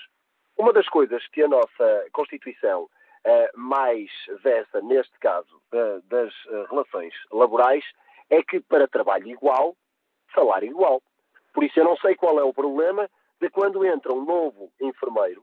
Uma 0.57 0.73
das 0.73 0.89
coisas 0.89 1.27
que 1.29 1.43
a 1.43 1.49
nossa 1.49 2.07
Constituição 2.13 2.85
uh, 2.85 3.59
mais 3.59 4.11
versa, 4.43 4.81
neste 4.83 5.19
caso, 5.19 5.61
uh, 5.73 6.03
das 6.09 6.33
uh, 6.47 6.65
relações 6.71 7.15
laborais, 7.31 7.85
é 8.29 8.43
que 8.43 8.61
para 8.61 8.89
trabalho 8.89 9.29
igual, 9.29 9.77
salário 10.35 10.69
igual. 10.69 11.03
Por 11.55 11.65
isso 11.65 11.79
eu 11.81 11.85
não 11.85 11.97
sei 11.97 12.15
qual 12.15 12.39
é 12.39 12.43
o 12.43 12.53
problema 12.53 13.09
de 13.41 13.49
quando 13.51 13.85
entra 13.85 14.13
um 14.13 14.25
novo 14.25 14.71
enfermeiro, 14.81 15.43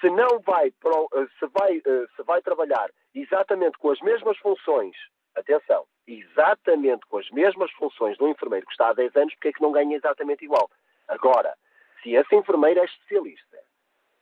se 0.00 0.10
não 0.10 0.40
vai, 0.40 0.68
eh, 0.68 1.26
se 1.38 1.46
vai, 1.46 1.80
se 2.16 2.22
vai 2.24 2.42
trabalhar 2.42 2.90
exatamente 3.14 3.78
com 3.78 3.90
as 3.90 4.00
mesmas 4.00 4.36
funções, 4.38 4.96
atenção, 5.36 5.84
exatamente 6.06 7.06
com 7.06 7.18
as 7.18 7.28
mesmas 7.30 7.70
funções 7.72 8.16
do 8.18 8.28
enfermeiro 8.28 8.66
que 8.66 8.72
está 8.72 8.88
há 8.88 8.94
10 8.94 9.16
anos, 9.16 9.34
porque 9.34 9.48
é 9.48 9.52
que 9.52 9.62
não 9.62 9.72
ganha 9.72 9.96
exatamente 9.96 10.44
igual? 10.44 10.70
Agora, 11.08 11.54
se 12.02 12.14
esse 12.14 12.34
enfermeiro 12.34 12.80
é 12.80 12.84
especialista 12.84 13.58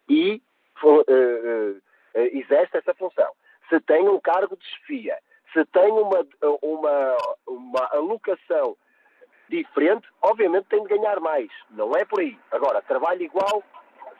e 0.08 0.42
uh, 0.82 0.88
uh, 0.88 1.00
uh, 1.00 1.80
exerce 2.14 2.76
essa 2.76 2.94
função, 2.94 3.32
se 3.68 3.80
tem 3.80 4.08
um 4.08 4.20
cargo 4.20 4.56
de 4.56 4.64
chefia, 4.64 5.18
se 5.52 5.64
tem 5.66 5.90
uma, 5.92 6.26
uma, 6.62 7.16
uma 7.46 7.88
alocação 7.92 8.76
diferente, 9.48 10.08
obviamente 10.22 10.66
tem 10.68 10.82
de 10.82 10.88
ganhar 10.88 11.20
mais. 11.20 11.50
Não 11.70 11.94
é 11.94 12.04
por 12.04 12.20
aí. 12.20 12.38
Agora, 12.50 12.80
trabalho 12.82 13.22
igual, 13.22 13.62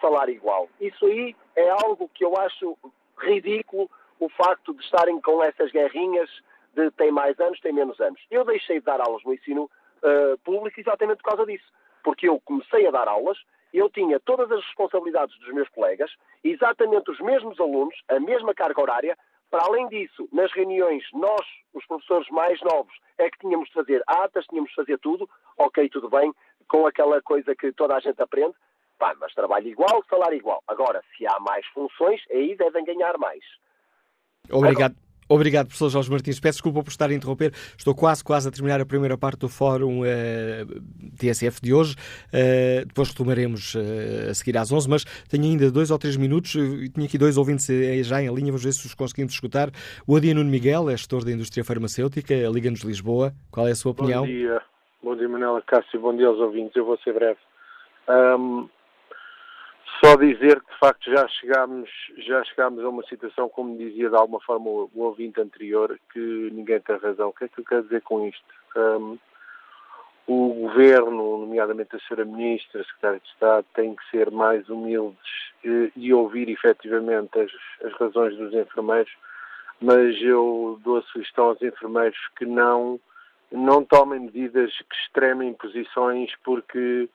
salário 0.01 0.35
igual. 0.35 0.69
Isso 0.81 1.07
aí 1.07 1.35
é 1.57 1.71
algo 1.71 2.11
que 2.13 2.25
eu 2.25 2.37
acho 2.39 2.77
ridículo, 3.19 3.91
o 4.21 4.29
facto 4.29 4.75
de 4.75 4.83
estarem 4.83 5.21
com 5.21 5.43
essas 5.43 5.71
guerrinhas 5.71 6.31
de 6.75 6.91
tem 6.93 7.11
mais 7.11 7.39
anos, 7.41 7.61
tem 7.61 7.73
menos 7.73 8.01
anos. 8.01 8.21
Eu 8.31 8.45
deixei 8.45 8.79
de 8.79 8.85
dar 8.85 9.01
aulas 9.01 9.23
no 9.25 9.35
ensino 9.35 9.65
uh, 9.65 10.39
público 10.45 10.81
exatamente 10.81 11.19
por 11.23 11.31
causa 11.31 11.47
disso. 11.47 11.67
Porque 12.03 12.29
eu 12.29 12.41
comecei 12.41 12.87
a 12.87 12.91
dar 12.91 13.09
aulas, 13.09 13.39
eu 13.73 13.89
tinha 13.89 14.19
todas 14.21 14.51
as 14.51 14.65
responsabilidades 14.65 15.39
dos 15.39 15.53
meus 15.55 15.69
colegas, 15.71 16.11
exatamente 16.43 17.11
os 17.11 17.21
mesmos 17.21 17.59
alunos, 17.61 17.95
a 18.09 18.19
mesma 18.21 18.55
carga 18.55 18.81
horária, 18.81 19.17
para 19.51 19.65
além 19.65 19.87
disso, 19.89 20.29
nas 20.33 20.51
reuniões, 20.53 21.05
nós, 21.13 21.47
os 21.75 21.85
professores 21.87 22.29
mais 22.31 22.61
novos, 22.63 22.93
é 23.19 23.31
que 23.31 23.39
tínhamos 23.39 23.69
de 23.69 23.75
fazer 23.75 24.03
atas, 24.07 24.47
tínhamos 24.47 24.71
de 24.71 24.77
fazer 24.77 24.99
tudo, 24.99 25.29
ok, 25.59 25.89
tudo 25.91 26.09
bem, 26.09 26.33
com 26.67 26.87
aquela 26.87 27.21
coisa 27.21 27.55
que 27.55 27.71
toda 27.73 27.95
a 27.95 28.01
gente 28.01 28.21
aprende, 28.21 28.55
pá, 28.99 29.15
mas 29.21 29.35
trabalho 29.35 29.69
igual, 29.69 30.03
salário 30.09 30.39
igual. 30.39 30.63
Agora, 30.67 31.03
se 31.17 31.27
há 31.27 31.39
mais 31.41 31.67
funções, 31.67 32.23
aí 32.31 32.57
devem 32.57 32.85
ganhar 32.85 33.19
mais. 33.19 33.45
Obrigado. 34.51 34.93
Agora, 34.93 35.12
Obrigado, 35.33 35.69
professor 35.69 35.89
Jorge 35.89 36.11
Martins. 36.11 36.39
Peço 36.39 36.57
desculpa 36.57 36.83
por 36.83 36.91
estar 36.91 37.09
a 37.09 37.15
interromper. 37.15 37.53
Estou 37.77 37.95
quase, 37.95 38.23
quase 38.23 38.49
a 38.49 38.51
terminar 38.51 38.83
a 38.83 38.85
primeira 38.85 39.17
parte 39.17 39.41
do 39.41 39.49
Fórum 39.49 40.05
eh, 40.05 40.67
TSF 41.19 41.59
de 41.63 41.73
hoje. 41.73 41.95
Uh, 42.29 42.85
depois 42.85 43.09
retomaremos 43.09 43.75
uh, 43.75 44.31
a 44.31 44.35
seguir 44.35 44.59
às 44.59 44.71
11, 44.71 44.91
mas 44.91 45.05
tenho 45.31 45.45
ainda 45.45 45.71
dois 45.71 45.91
ou 45.91 45.99
três 45.99 46.19
minutos. 46.19 46.53
Tinha 46.53 47.07
aqui 47.07 47.17
dois 47.17 47.39
ouvintes 47.39 47.67
já 48.07 48.21
em 48.23 48.27
linha, 48.27 48.53
vamos 48.53 48.63
ver 48.63 48.73
se 48.73 48.85
os 48.85 48.95
conseguimos 48.95 49.33
escutar. 49.33 49.71
O 50.07 50.17
Adia 50.17 50.35
Nuno 50.35 50.51
Miguel 50.51 50.91
é 50.91 50.97
gestor 50.99 51.25
da 51.25 51.33
indústria 51.33 51.65
farmacêutica, 51.65 52.35
Liga-nos 52.53 52.83
Lisboa. 52.83 53.33
Qual 53.51 53.67
é 53.67 53.71
a 53.71 53.75
sua 53.75 53.93
opinião? 53.93 54.27
Bom 54.27 54.27
dia. 54.27 54.63
Bom 55.03 55.17
dia, 55.17 55.29
Manela 55.31 55.63
Cássio. 55.63 55.99
Bom 55.99 56.15
dia 56.15 56.27
aos 56.27 56.39
ouvintes. 56.41 56.77
Eu 56.77 56.85
vou 56.85 56.99
ser 56.99 57.15
breve. 57.15 57.39
Um, 58.07 58.69
só 60.03 60.17
dizer 60.17 60.61
que 60.61 60.73
de 60.73 60.79
facto 60.81 61.11
já 61.11 61.29
chegámos, 61.29 61.89
já 62.19 62.43
chegámos 62.45 62.85
a 62.85 62.89
uma 62.89 63.05
situação, 63.05 63.49
como 63.49 63.79
dizia 63.79 64.11
de 64.11 64.17
alguma 64.17 64.41
forma 64.41 64.69
o, 64.69 64.91
ouvinte 64.97 65.41
anterior, 65.41 65.97
que 66.13 66.51
ninguém 66.53 66.81
tem 66.81 66.97
razão. 66.97 67.29
O 67.29 67.33
que 67.33 67.45
é 67.45 67.49
que 67.49 67.61
eu 67.61 67.65
quero 67.65 67.83
dizer 67.85 68.03
com 68.03 68.27
isto? 68.27 68.45
Um, 68.77 69.19
o 70.27 70.55
governo, 70.55 71.39
nomeadamente 71.39 71.95
a 71.95 72.01
senhora 72.01 72.25
Ministra, 72.25 72.81
a 72.81 72.85
Secretária 72.85 73.21
de 73.21 73.29
Estado, 73.29 73.67
tem 73.75 73.95
que 73.95 74.11
ser 74.11 74.31
mais 74.31 74.69
humildes 74.69 75.19
e, 75.65 75.93
e 75.95 76.13
ouvir 76.13 76.49
efetivamente 76.49 77.39
as, 77.39 77.53
as 77.85 77.93
razões 77.95 78.37
dos 78.37 78.53
enfermeiros, 78.55 79.13
mas 79.81 80.21
eu 80.21 80.81
dou 80.83 80.99
a 80.99 81.03
sugestão 81.03 81.47
aos 81.47 81.63
enfermeiros 81.63 82.19
que 82.37 82.45
não, 82.45 82.99
não 83.51 83.85
tomem 83.85 84.21
medidas 84.21 84.73
que 84.73 84.97
extremem 84.97 85.55
posições 85.55 86.33
porque 86.45 87.09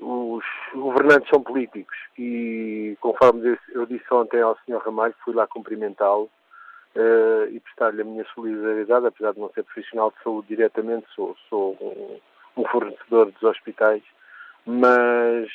os 0.00 0.44
governantes 0.74 1.28
são 1.28 1.42
políticos 1.42 1.96
e, 2.18 2.96
conforme 3.00 3.58
eu 3.72 3.86
disse 3.86 4.12
ontem 4.12 4.40
ao 4.40 4.56
Sr. 4.64 4.78
Ramalho, 4.84 5.14
fui 5.24 5.34
lá 5.34 5.46
cumprimentá-lo 5.46 6.30
uh, 6.96 7.46
e 7.50 7.60
prestar-lhe 7.60 8.02
a 8.02 8.04
minha 8.04 8.24
solidariedade, 8.34 9.06
apesar 9.06 9.32
de 9.34 9.40
não 9.40 9.50
ser 9.50 9.62
profissional 9.64 10.10
de 10.10 10.22
saúde 10.22 10.48
diretamente, 10.48 11.06
sou, 11.14 11.36
sou 11.48 11.76
um, 11.80 12.62
um 12.62 12.64
fornecedor 12.66 13.30
dos 13.30 13.42
hospitais, 13.42 14.02
mas 14.64 15.50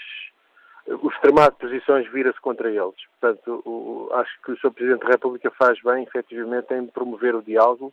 o 0.88 1.10
extremar 1.10 1.52
de 1.52 1.58
posições 1.58 2.08
vira-se 2.12 2.40
contra 2.40 2.70
eles. 2.70 2.96
Portanto, 3.20 3.64
o, 3.66 4.10
acho 4.14 4.42
que 4.44 4.52
o 4.52 4.58
Sr. 4.58 4.72
Presidente 4.72 5.06
da 5.06 5.12
República 5.12 5.52
faz 5.52 5.82
bem, 5.82 6.04
efetivamente, 6.04 6.74
em 6.74 6.86
promover 6.86 7.36
o 7.36 7.42
diálogo 7.42 7.92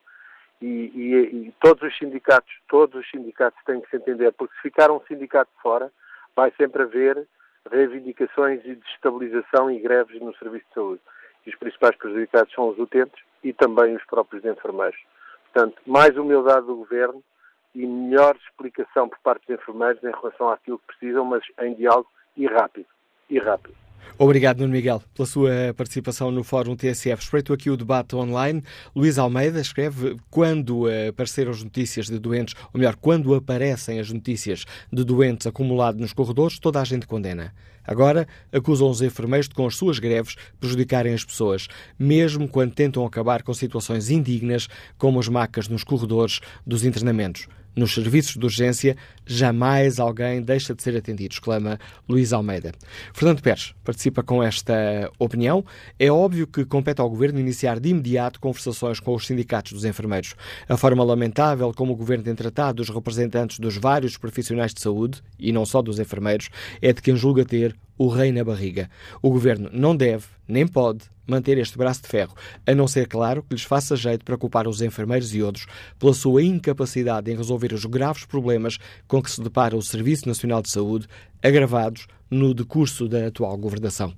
e, 0.60 0.92
e, 0.94 1.46
e, 1.48 1.54
todos 1.60 1.82
os 1.82 1.98
sindicatos, 1.98 2.52
todos 2.68 3.00
os 3.00 3.10
sindicatos 3.10 3.58
têm 3.64 3.80
que 3.80 3.90
se 3.90 3.96
entender, 3.96 4.32
porque 4.32 4.54
se 4.56 4.62
ficar 4.62 4.90
um 4.90 5.00
sindicato 5.08 5.50
fora, 5.60 5.90
vai 6.36 6.52
sempre 6.56 6.82
haver 6.82 7.26
reivindicações 7.70 8.60
e 8.64 8.74
desestabilização 8.74 9.70
e 9.70 9.78
greves 9.78 10.20
no 10.20 10.34
serviço 10.36 10.66
de 10.68 10.74
saúde. 10.74 11.00
E 11.46 11.50
os 11.50 11.56
principais 11.56 11.96
prejudicados 11.96 12.52
são 12.54 12.68
os 12.68 12.78
utentes 12.78 13.22
e 13.42 13.52
também 13.52 13.94
os 13.96 14.04
próprios 14.04 14.44
enfermeiros. 14.44 14.98
Portanto, 15.52 15.80
mais 15.86 16.16
humildade 16.16 16.66
do 16.66 16.76
Governo 16.76 17.22
e 17.74 17.86
melhor 17.86 18.36
explicação 18.36 19.08
por 19.08 19.18
parte 19.20 19.46
dos 19.46 19.58
enfermeiros 19.58 20.02
em 20.02 20.10
relação 20.10 20.50
àquilo 20.50 20.78
que 20.78 20.86
precisam, 20.86 21.24
mas 21.24 21.42
em 21.60 21.74
diálogo 21.74 22.08
e 22.36 22.46
rápido. 22.46 22.86
E 23.28 23.38
rápido. 23.38 23.74
Obrigado, 24.18 24.60
Nuno 24.60 24.72
Miguel, 24.72 25.02
pela 25.14 25.26
sua 25.26 25.50
participação 25.76 26.30
no 26.30 26.44
Fórum 26.44 26.76
TSF. 26.76 27.22
Espreito 27.22 27.52
aqui 27.52 27.70
o 27.70 27.76
debate 27.76 28.14
online. 28.14 28.62
Luís 28.94 29.18
Almeida 29.18 29.60
escreve: 29.60 30.16
quando 30.30 30.86
apareceram 31.08 31.50
as 31.50 31.62
notícias 31.62 32.06
de 32.06 32.18
doentes, 32.18 32.54
ou 32.72 32.78
melhor, 32.78 32.96
quando 32.96 33.34
aparecem 33.34 33.98
as 33.98 34.10
notícias 34.10 34.64
de 34.92 35.04
doentes 35.04 35.46
acumulados 35.46 36.00
nos 36.00 36.12
corredores, 36.12 36.58
toda 36.58 36.80
a 36.80 36.84
gente 36.84 37.06
condena. 37.06 37.52
Agora 37.84 38.28
acusam 38.52 38.88
os 38.88 39.02
enfermeiros 39.02 39.48
de, 39.48 39.54
com 39.54 39.66
as 39.66 39.74
suas 39.74 39.98
greves, 39.98 40.36
prejudicarem 40.60 41.12
as 41.14 41.24
pessoas, 41.24 41.66
mesmo 41.98 42.46
quando 42.46 42.72
tentam 42.72 43.04
acabar 43.04 43.42
com 43.42 43.52
situações 43.52 44.08
indignas, 44.08 44.68
como 44.96 45.18
as 45.18 45.28
macas 45.28 45.68
nos 45.68 45.82
corredores 45.82 46.40
dos 46.64 46.84
internamentos. 46.84 47.48
Nos 47.74 47.94
serviços 47.94 48.36
de 48.36 48.44
urgência, 48.44 48.96
jamais 49.24 49.98
alguém 49.98 50.42
deixa 50.42 50.74
de 50.74 50.82
ser 50.82 50.94
atendido, 50.94 51.32
exclama 51.32 51.78
Luís 52.06 52.32
Almeida. 52.32 52.72
Fernando 53.14 53.40
Pérez 53.40 53.74
participa 53.82 54.22
com 54.22 54.42
esta 54.42 55.10
opinião. 55.18 55.64
É 55.98 56.10
óbvio 56.10 56.46
que 56.46 56.66
compete 56.66 57.00
ao 57.00 57.08
Governo 57.08 57.40
iniciar 57.40 57.80
de 57.80 57.88
imediato 57.88 58.38
conversações 58.40 59.00
com 59.00 59.14
os 59.14 59.26
sindicatos 59.26 59.72
dos 59.72 59.84
enfermeiros. 59.86 60.34
A 60.68 60.76
forma 60.76 61.02
lamentável 61.02 61.72
como 61.72 61.94
o 61.94 61.96
Governo 61.96 62.24
tem 62.24 62.34
tratado 62.34 62.82
os 62.82 62.90
representantes 62.90 63.58
dos 63.58 63.76
vários 63.76 64.18
profissionais 64.18 64.74
de 64.74 64.80
saúde, 64.80 65.22
e 65.38 65.50
não 65.50 65.64
só 65.64 65.80
dos 65.80 65.98
enfermeiros, 65.98 66.50
é 66.82 66.92
de 66.92 67.00
quem 67.00 67.16
julga 67.16 67.44
ter 67.44 67.74
o 67.96 68.08
rei 68.08 68.32
na 68.32 68.44
barriga. 68.44 68.90
O 69.20 69.30
Governo 69.30 69.70
não 69.72 69.96
deve, 69.96 70.26
nem 70.46 70.66
pode, 70.66 71.04
manter 71.26 71.56
este 71.58 71.78
braço 71.78 72.02
de 72.02 72.08
ferro, 72.08 72.34
a 72.66 72.74
não 72.74 72.88
ser, 72.88 73.06
claro, 73.06 73.42
que 73.42 73.54
lhes 73.54 73.62
faça 73.62 73.96
jeito 73.96 74.24
para 74.24 74.36
culpar 74.36 74.66
os 74.66 74.82
enfermeiros 74.82 75.34
e 75.34 75.42
outros 75.42 75.66
pela 75.98 76.12
sua 76.12 76.42
incapacidade 76.42 77.30
em 77.30 77.36
resolver 77.36 77.72
os 77.72 77.84
graves 77.84 78.24
problemas 78.24 78.78
com 79.06 79.22
que 79.22 79.30
se 79.30 79.40
depara 79.40 79.76
o 79.76 79.82
Serviço 79.82 80.28
Nacional 80.28 80.62
de 80.62 80.70
Saúde, 80.70 81.06
agravados 81.42 82.06
no 82.30 82.52
decurso 82.54 83.08
da 83.08 83.26
atual 83.26 83.56
governação. 83.56 84.12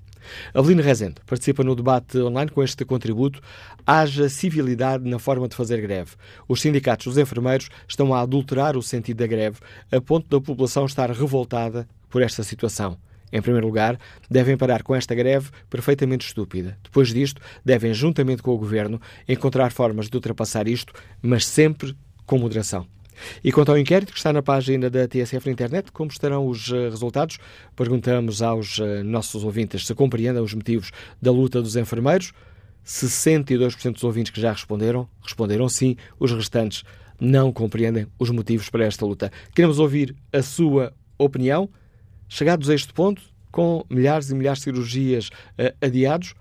Avelino 0.55 0.83
Rezende 0.83 1.17
participa 1.27 1.63
no 1.63 1.75
debate 1.75 2.19
online 2.19 2.51
com 2.51 2.63
este 2.63 2.85
contributo. 2.85 3.41
Haja 3.87 4.29
civilidade 4.29 5.09
na 5.09 5.19
forma 5.19 5.47
de 5.49 5.55
fazer 5.55 5.81
greve. 5.83 6.13
Os 6.49 6.63
sindicatos 6.63 7.07
dos 7.07 7.19
enfermeiros 7.19 7.69
estão 7.87 8.15
a 8.15 8.23
adulterar 8.23 8.77
o 8.77 8.83
sentido 8.83 9.19
da 9.19 9.27
greve, 9.27 9.59
a 9.93 10.01
ponto 10.01 10.29
da 10.29 10.41
população 10.41 10.87
estar 10.87 11.11
revoltada 11.11 11.87
por 12.09 12.23
esta 12.23 12.43
situação. 12.43 12.97
Em 13.35 13.43
primeiro 13.43 13.67
lugar, 13.67 13.99
devem 14.31 14.57
parar 14.57 14.85
com 14.85 14.95
esta 14.95 15.13
greve 15.13 15.51
perfeitamente 15.69 16.25
estúpida. 16.25 16.79
Depois 16.85 17.13
disto, 17.13 17.43
devem, 17.65 17.93
juntamente 17.93 18.41
com 18.41 18.53
o 18.53 18.57
Governo, 18.57 19.01
encontrar 19.29 19.73
formas 19.73 20.09
de 20.09 20.17
ultrapassar 20.17 20.69
isto, 20.69 20.93
mas 21.21 21.45
sempre 21.45 21.97
com 22.25 22.39
moderação. 22.39 22.87
E 23.43 23.51
quanto 23.51 23.73
ao 23.73 23.79
inquérito 23.79 24.13
que 24.13 24.19
está 24.19 24.33
na 24.33 24.41
página 24.41 24.89
da 24.89 25.09
TSF 25.09 25.47
na 25.47 25.53
internet, 25.53 25.91
como 25.91 26.11
estarão 26.11 26.47
os 26.47 26.71
eh, 26.71 26.89
resultados? 26.89 27.39
Perguntamos 27.75 28.41
aos 28.41 28.79
eh, 28.79 29.03
nossos 29.03 29.43
ouvintes 29.43 29.85
se 29.85 29.95
compreendem 29.97 30.43
os 30.43 30.55
motivos 30.55 30.93
da 31.21 31.33
luta 31.33 31.61
dos 31.61 31.75
enfermeiros. 31.75 32.33
62% 32.87 33.95
dos 33.95 34.05
ouvintes 34.05 34.31
que 34.31 34.41
já 34.41 34.53
responderam, 34.53 35.09
responderam 35.23 35.69
sim, 35.69 35.97
os 36.21 36.31
restantes 36.31 36.85
não 37.21 37.53
compreendem 37.53 38.07
os 38.17 38.31
motivos 38.31 38.71
para 38.71 38.85
esta 38.85 39.05
luta. 39.05 39.33
Queremos 39.55 39.81
ouvir 39.81 40.15
a 40.33 40.43
sua 40.43 40.93
opinião. 41.19 41.69
Chegados 42.29 42.71
a 42.71 42.75
este 42.75 42.93
ponto, 42.93 43.23
com 43.51 43.85
milhares 43.89 44.31
e 44.31 44.35
milhares 44.35 44.59
de 44.59 44.65
cirurgias 44.65 45.29
uh, 45.29 45.75
adiados, 45.81 46.35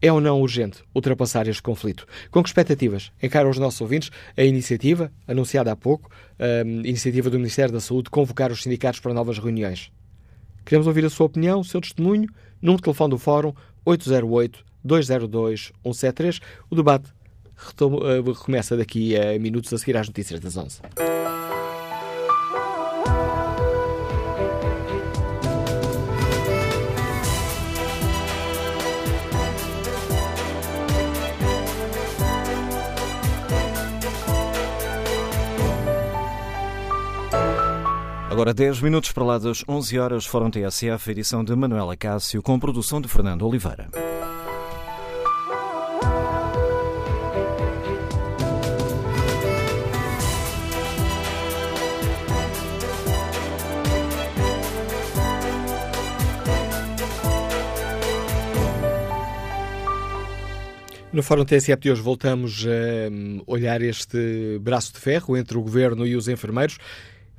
é 0.00 0.10
ou 0.12 0.20
não 0.20 0.40
urgente 0.40 0.84
ultrapassar 0.94 1.48
este 1.48 1.60
conflito? 1.62 2.06
Com 2.30 2.40
que 2.42 2.48
expectativas 2.48 3.10
encaram 3.22 3.50
os 3.50 3.58
nossos 3.58 3.80
ouvintes 3.80 4.10
a 4.36 4.44
iniciativa, 4.44 5.10
anunciada 5.26 5.72
há 5.72 5.76
pouco, 5.76 6.10
a 6.38 6.60
iniciativa 6.66 7.30
do 7.30 7.38
Ministério 7.38 7.72
da 7.72 7.80
Saúde, 7.80 8.04
de 8.04 8.10
convocar 8.10 8.52
os 8.52 8.62
sindicatos 8.62 9.00
para 9.00 9.14
novas 9.14 9.38
reuniões? 9.38 9.90
Queremos 10.64 10.86
ouvir 10.86 11.04
a 11.04 11.10
sua 11.10 11.26
opinião, 11.26 11.58
o 11.60 11.64
seu 11.64 11.80
testemunho, 11.80 12.28
de 12.62 12.76
telefone 12.82 13.10
do 13.10 13.18
Fórum 13.18 13.52
808-202-173. 13.86 16.40
O 16.68 16.74
debate 16.74 17.14
recomeça 18.26 18.76
daqui 18.76 19.16
a 19.16 19.38
minutos 19.38 19.72
a 19.72 19.78
seguir 19.78 19.96
às 19.96 20.08
notícias 20.08 20.40
das 20.40 20.56
11. 20.56 20.80
Agora 38.36 38.52
10 38.52 38.82
minutos 38.82 39.12
para 39.12 39.24
lá 39.24 39.38
das 39.38 39.64
11 39.66 39.98
horas, 39.98 40.26
Fórum 40.26 40.50
TSF, 40.50 41.10
edição 41.10 41.42
de 41.42 41.56
Manuela 41.56 41.96
Cássio, 41.96 42.42
com 42.42 42.58
produção 42.58 43.00
de 43.00 43.08
Fernando 43.08 43.46
Oliveira. 43.46 43.88
No 61.10 61.22
Fórum 61.22 61.46
TSF 61.46 61.80
de 61.80 61.90
hoje 61.90 62.02
voltamos 62.02 62.66
a 62.66 63.10
hum, 63.10 63.40
olhar 63.46 63.80
este 63.80 64.58
braço 64.60 64.92
de 64.92 65.00
ferro 65.00 65.34
entre 65.38 65.56
o 65.56 65.62
Governo 65.62 66.06
e 66.06 66.14
os 66.14 66.28
enfermeiros. 66.28 66.76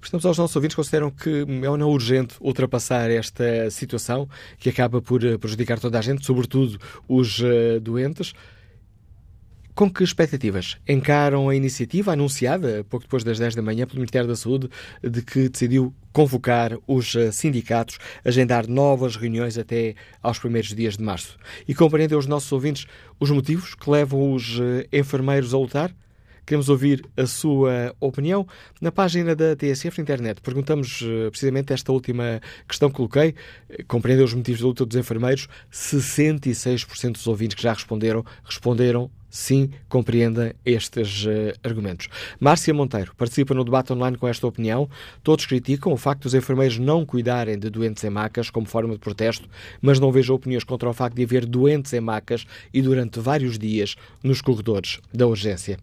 Prestamos 0.08 0.26
aos 0.26 0.38
nossos 0.38 0.56
ouvintes 0.56 0.74
consideram 0.74 1.12
que 1.12 1.46
é 1.62 1.70
ou 1.70 1.76
não 1.76 1.90
urgente 1.90 2.36
ultrapassar 2.40 3.12
esta 3.12 3.70
situação 3.70 4.26
que 4.58 4.70
acaba 4.70 5.02
por 5.02 5.22
eh, 5.22 5.38
prejudicar 5.38 5.82
toda 5.82 6.00
a 6.00 6.02
gente, 6.02 6.26
sobretudo 6.26 6.80
os 7.10 7.40
uh, 7.40 7.78
doentes. 7.82 8.32
Com 9.76 9.92
que 9.92 10.06
expectativas 10.06 10.78
encaram 10.88 11.50
a 11.50 11.56
iniciativa 11.58 12.14
anunciada 12.14 12.86
pouco 12.90 13.04
depois 13.04 13.26
das 13.26 13.38
10 13.38 13.56
da 13.56 13.62
manhã 13.62 13.86
pelo 13.86 14.00
Ministério 14.00 14.30
da 14.30 14.38
Saúde 14.38 14.70
de 15.04 15.22
que 15.22 15.50
decidiu 15.50 15.94
convocar 16.14 16.78
os 16.88 17.14
eh, 17.14 17.30
sindicatos, 17.34 17.98
agendar 18.24 18.66
novas 18.66 19.18
reuniões 19.18 19.58
até 19.58 19.94
aos 20.24 20.40
primeiros 20.40 20.74
dias 20.74 20.96
de 20.96 21.04
março? 21.04 21.38
E 21.68 21.76
compreendem 21.76 22.18
os 22.18 22.28
nossos 22.28 22.50
ouvintes 22.54 22.88
os 23.20 23.30
motivos 23.30 23.76
que 23.76 23.90
levam 23.90 24.32
os 24.32 24.58
enfermeiros 24.90 25.54
a 25.54 25.58
lutar? 25.58 25.94
Queremos 26.48 26.70
ouvir 26.70 27.06
a 27.18 27.26
sua 27.26 27.94
opinião. 28.00 28.48
Na 28.80 28.90
página 28.90 29.36
da 29.36 29.54
TSF 29.54 29.98
na 29.98 30.04
internet 30.04 30.40
perguntamos 30.40 31.04
eh, 31.04 31.30
precisamente 31.30 31.74
esta 31.74 31.92
última 31.92 32.42
questão 32.66 32.90
que 32.90 32.96
coloquei. 32.96 33.36
Compreendem 33.86 34.24
os 34.24 34.34
motivos 34.34 34.62
da 34.62 34.68
luta 34.68 34.86
dos 34.86 34.96
enfermeiros? 34.96 35.50
66% 35.70 37.12
dos 37.12 37.28
ouvintes 37.28 37.54
que 37.54 37.62
já 37.62 37.74
responderam, 37.74 38.24
responderam 38.46 39.12
sim 39.30 39.72
compreenda 39.90 40.56
estes 40.66 41.26
uh, 41.26 41.54
argumentos. 41.64 42.08
Márcia 42.40 42.74
Monteiro 42.74 43.14
participa 43.18 43.54
no 43.54 43.66
debate 43.66 43.92
online 43.92 44.16
com 44.16 44.26
esta 44.26 44.48
opinião. 44.48 44.90
Todos 45.22 45.46
criticam 45.46 45.92
o 45.92 45.98
facto 45.98 46.24
dos 46.24 46.34
enfermeiros 46.34 46.80
não 46.80 47.06
cuidarem 47.06 47.60
de 47.60 47.70
doentes 47.70 48.06
em 48.06 48.10
macas 48.10 48.50
como 48.50 48.68
forma 48.68 48.94
de 48.94 49.00
protesto, 49.00 49.50
mas 49.82 50.00
não 50.00 50.14
vejo 50.14 50.34
opiniões 50.34 50.64
contra 50.64 50.90
o 50.90 50.94
facto 50.94 51.18
de 51.18 51.24
haver 51.26 51.46
doentes 51.46 51.92
em 51.92 52.00
macas 52.00 52.46
e 52.74 52.82
durante 52.82 53.20
vários 53.20 53.60
dias 53.60 53.98
nos 54.24 54.40
corredores 54.40 55.00
da 55.14 55.28
urgência. 55.28 55.78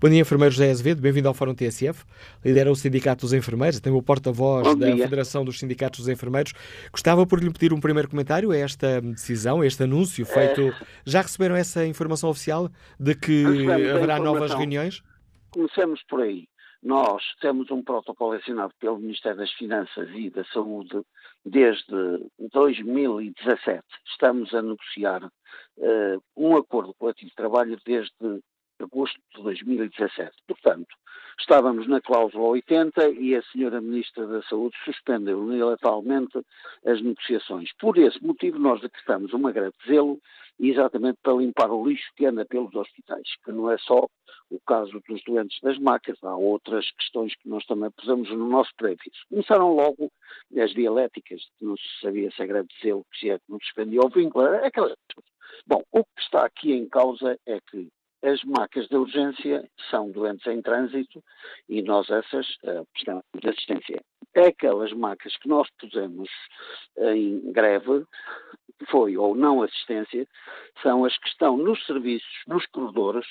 Bom 0.00 0.08
dia, 0.08 0.20
enfermeiro 0.20 0.54
José 0.54 0.70
Azevedo, 0.70 1.00
bem-vindo 1.00 1.28
ao 1.28 1.34
Fórum 1.34 1.54
TSF. 1.54 2.04
Lidera 2.44 2.70
o 2.70 2.76
Sindicato 2.76 3.22
dos 3.22 3.32
Enfermeiros, 3.32 3.80
tem 3.80 3.92
o 3.92 4.02
porta-voz 4.02 4.76
da 4.76 4.96
Federação 4.96 5.44
dos 5.44 5.58
Sindicatos 5.58 6.00
dos 6.00 6.08
Enfermeiros. 6.08 6.52
Gostava 6.92 7.26
por 7.26 7.42
lhe 7.42 7.50
pedir 7.52 7.72
um 7.72 7.80
primeiro 7.80 8.08
comentário 8.08 8.50
a 8.50 8.56
esta 8.56 9.00
decisão, 9.00 9.60
a 9.60 9.66
este 9.66 9.82
anúncio 9.82 10.24
feito. 10.24 10.60
É... 10.60 10.74
Já 11.04 11.22
receberam 11.22 11.56
essa 11.56 11.86
informação 11.86 12.30
oficial 12.30 12.70
de 12.98 13.14
que 13.14 13.44
haverá 13.90 14.18
novas 14.18 14.52
reuniões? 14.54 15.02
Comecemos 15.50 16.02
por 16.08 16.22
aí. 16.22 16.46
Nós 16.82 17.22
temos 17.40 17.70
um 17.70 17.82
protocolo 17.82 18.34
assinado 18.34 18.72
pelo 18.78 18.98
Ministério 18.98 19.38
das 19.38 19.52
Finanças 19.52 20.08
e 20.14 20.30
da 20.30 20.44
Saúde 20.44 21.02
desde 21.44 21.84
2017. 22.52 23.82
Estamos 24.12 24.54
a 24.54 24.62
negociar 24.62 25.24
uh, 25.24 26.22
um 26.36 26.56
acordo 26.56 26.94
coletivo 26.94 27.30
de 27.30 27.36
trabalho 27.36 27.78
desde 27.84 28.12
agosto 28.82 29.18
de 29.34 29.42
2017. 29.42 30.30
Portanto, 30.46 30.88
estávamos 31.38 31.86
na 31.88 32.00
cláusula 32.00 32.48
80 32.48 33.10
e 33.10 33.34
a 33.34 33.42
senhora 33.42 33.80
Ministra 33.80 34.26
da 34.26 34.42
Saúde 34.42 34.76
suspendeu 34.84 35.40
unilateralmente 35.40 36.38
as 36.86 37.00
negociações. 37.02 37.70
Por 37.78 37.96
esse 37.98 38.22
motivo, 38.24 38.58
nós 38.58 38.80
decretamos 38.80 39.32
uma 39.32 39.52
greve 39.52 39.74
de 39.82 39.92
zelo 39.92 40.20
exatamente 40.60 41.18
para 41.22 41.34
limpar 41.34 41.70
o 41.70 41.86
lixo 41.86 42.10
que 42.16 42.26
anda 42.26 42.44
pelos 42.44 42.74
hospitais, 42.74 43.28
que 43.44 43.52
não 43.52 43.70
é 43.70 43.78
só 43.78 44.08
o 44.50 44.60
caso 44.66 45.00
dos 45.06 45.22
doentes 45.24 45.60
das 45.62 45.78
macas, 45.78 46.18
há 46.22 46.34
outras 46.34 46.90
questões 46.92 47.34
que 47.36 47.48
nós 47.48 47.64
também 47.66 47.90
pusemos 47.90 48.28
no 48.30 48.48
nosso 48.48 48.70
previsto. 48.76 49.26
Começaram 49.28 49.74
logo 49.74 50.10
as 50.58 50.72
dialéticas, 50.72 51.42
não 51.60 51.76
se 51.76 52.00
sabia 52.00 52.30
se 52.30 52.42
a 52.42 52.46
greve 52.46 52.68
de 52.68 52.80
zelo 52.82 53.06
se 53.14 53.30
é 53.30 53.38
que 53.38 53.44
não 53.48 53.58
suspendia 53.60 54.00
o 54.00 54.08
vínculo, 54.08 54.46
aquelas 54.64 54.94
Bom, 55.66 55.82
o 55.92 56.04
que 56.04 56.20
está 56.20 56.44
aqui 56.44 56.72
em 56.72 56.88
causa 56.88 57.38
é 57.46 57.60
que 57.60 57.88
as 58.22 58.42
macas 58.44 58.88
de 58.88 58.96
urgência 58.96 59.68
são 59.90 60.10
doentes 60.10 60.46
em 60.46 60.60
trânsito 60.60 61.22
e 61.68 61.82
nós 61.82 62.08
essas 62.10 62.46
uh, 62.64 62.86
precisamos 62.92 63.24
de 63.40 63.48
assistência. 63.48 64.02
Aquelas 64.34 64.92
macas 64.92 65.36
que 65.36 65.48
nós 65.48 65.68
pusemos 65.78 66.28
em 66.96 67.52
greve, 67.52 68.04
foi 68.86 69.16
ou 69.16 69.34
não 69.34 69.62
assistência, 69.62 70.26
são 70.82 71.04
as 71.04 71.16
que 71.18 71.28
estão 71.28 71.56
nos 71.56 71.84
serviços, 71.86 72.42
nos 72.46 72.64
corredores, 72.66 73.26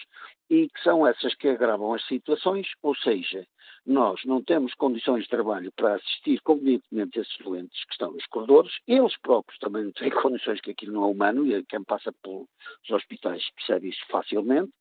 e 0.50 0.70
que 0.70 0.82
são 0.82 1.06
essas 1.06 1.36
que 1.36 1.50
agravam 1.50 1.94
as 1.94 2.06
situações, 2.08 2.68
ou 2.82 2.96
seja, 2.96 3.46
nós 3.86 4.20
não 4.26 4.44
temos 4.44 4.74
condições 4.74 5.24
de 5.24 5.30
trabalho 5.30 5.72
para 5.74 5.96
assistir 5.96 6.42
convenientemente 6.42 7.20
esses 7.20 7.38
doentes 7.38 7.86
que 7.86 7.94
estão 7.94 8.12
nos 8.12 8.26
corredores, 8.28 8.74
eles 8.88 9.16
próprios 9.18 9.58
também 9.60 9.86
não 9.86 9.92
têm 9.92 10.10
condições 10.22 10.60
que 10.62 10.72
aquilo 10.72 10.94
não 10.94 11.04
é 11.04 11.08
humano, 11.08 11.48
e 11.48 11.64
quem 11.64 11.84
passa 11.84 12.12
pelos 12.22 12.48
hospitais 12.90 13.44
percebe 13.56 13.90
isso 13.90 14.06
facilmente, 14.10 14.72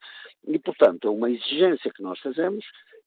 e 0.47 0.59
portanto 0.59 1.09
é 1.09 1.11
uma 1.11 1.31
exigência 1.31 1.93
que 1.93 2.03
nós 2.03 2.19
fazemos 2.21 2.65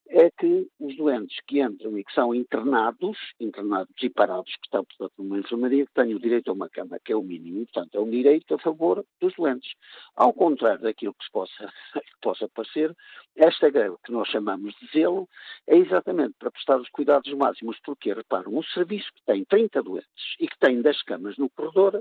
é 0.10 0.32
que 0.32 0.68
os 0.80 0.98
doentes 0.98 1.38
que 1.48 1.62
entram 1.62 1.98
e 1.98 2.04
que 2.04 2.14
são 2.14 2.34
internados, 2.34 3.18
internados 3.40 3.94
e 4.02 4.10
parados, 4.10 4.52
que 4.56 4.66
estão, 4.66 4.84
portanto, 4.84 5.14
numa 5.20 5.38
enfermaria, 5.38 5.86
que 5.86 5.94
tenham 5.94 6.18
direito 6.18 6.50
a 6.50 6.54
uma 6.54 6.68
cama, 6.68 7.00
que 7.06 7.14
é 7.14 7.16
o 7.16 7.22
mínimo, 7.22 7.66
portanto, 7.68 7.96
é 7.96 8.00
um 8.00 8.10
direito 8.10 8.56
a 8.56 8.60
favor 8.60 9.06
dos 9.22 9.34
doentes. 9.36 9.72
Ao 10.16 10.34
contrário 10.34 10.82
daquilo 10.82 11.14
que, 11.14 11.32
possa, 11.32 11.72
que 11.94 12.20
possa 12.22 12.50
parecer, 12.50 12.96
esta 13.36 13.70
greve 13.70 13.98
que 14.04 14.12
nós 14.12 14.28
chamamos 14.30 14.74
de 14.82 14.88
zelo 14.92 15.30
é 15.68 15.78
exatamente 15.78 16.34
para 16.40 16.52
prestar 16.52 16.80
os 16.80 16.90
cuidados 16.90 17.32
máximos, 17.34 17.78
porque, 17.86 18.12
reparam, 18.12 18.58
um 18.58 18.64
serviço 18.64 19.08
que 19.14 19.24
tem 19.26 19.46
30 19.46 19.84
doentes 19.84 20.36
e 20.40 20.48
que 20.48 20.58
tem 20.60 20.82
10 20.82 21.04
camas 21.04 21.38
no 21.38 21.50
corredor, 21.52 22.00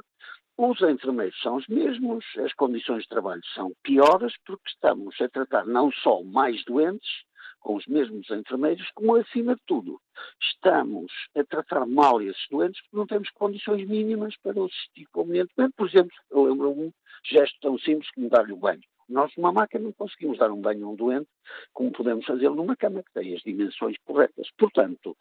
os 0.56 0.80
enfermeiros 0.80 1.40
são 1.40 1.56
os 1.56 1.68
mesmos, 1.68 2.24
as 2.44 2.52
condições 2.54 3.02
de 3.02 3.08
trabalho 3.08 3.42
são 3.54 3.70
piores, 3.82 4.32
porque 4.44 4.68
estamos 4.68 5.14
a 5.20 5.28
tratar 5.28 5.64
não 5.66 5.92
só 5.92 6.22
mais 6.24 6.64
doentes, 6.64 7.27
com 7.60 7.76
os 7.76 7.86
mesmos 7.86 8.30
enfermeiros, 8.30 8.90
como 8.94 9.16
acima 9.16 9.54
de 9.54 9.62
tudo 9.66 10.00
estamos 10.40 11.12
a 11.36 11.44
tratar 11.44 11.86
mal 11.86 12.20
esses 12.22 12.46
doentes 12.50 12.80
porque 12.82 12.96
não 12.96 13.06
temos 13.06 13.30
condições 13.30 13.86
mínimas 13.86 14.36
para 14.42 14.60
os 14.60 14.72
assistir 14.72 15.06
convenientemente. 15.12 15.74
Por 15.76 15.88
exemplo, 15.88 16.16
eu 16.30 16.44
lembro 16.44 16.70
um 16.70 16.92
gesto 17.24 17.58
tão 17.60 17.78
simples 17.78 18.10
como 18.12 18.28
dar-lhe 18.28 18.52
o 18.52 18.56
banho. 18.56 18.82
Nós, 19.08 19.32
numa 19.36 19.52
máquina, 19.52 19.84
não 19.84 19.92
conseguimos 19.92 20.38
dar 20.38 20.50
um 20.50 20.60
banho 20.60 20.86
a 20.86 20.90
um 20.90 20.94
doente 20.94 21.28
como 21.72 21.90
podemos 21.90 22.26
fazê-lo 22.26 22.54
numa 22.54 22.76
cama 22.76 23.02
que 23.02 23.12
tem 23.12 23.34
as 23.34 23.42
dimensões 23.42 23.96
corretas. 24.04 24.48
Portanto, 24.58 25.16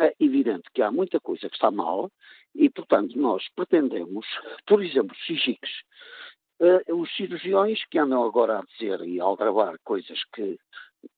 é 0.00 0.14
evidente 0.18 0.68
que 0.74 0.82
há 0.82 0.90
muita 0.90 1.20
coisa 1.20 1.48
que 1.48 1.54
está 1.54 1.70
mal 1.70 2.10
e, 2.54 2.68
portanto, 2.68 3.16
nós 3.16 3.44
pretendemos, 3.54 4.26
por 4.66 4.82
exemplo, 4.82 5.16
SIGICs, 5.26 5.70
uh, 6.60 7.00
os 7.00 7.14
cirurgiões 7.14 7.84
que 7.88 7.98
andam 7.98 8.24
agora 8.24 8.58
a 8.58 8.62
dizer 8.62 9.00
e 9.02 9.20
a 9.20 9.24
aldrabar 9.24 9.76
coisas 9.84 10.18
que 10.34 10.58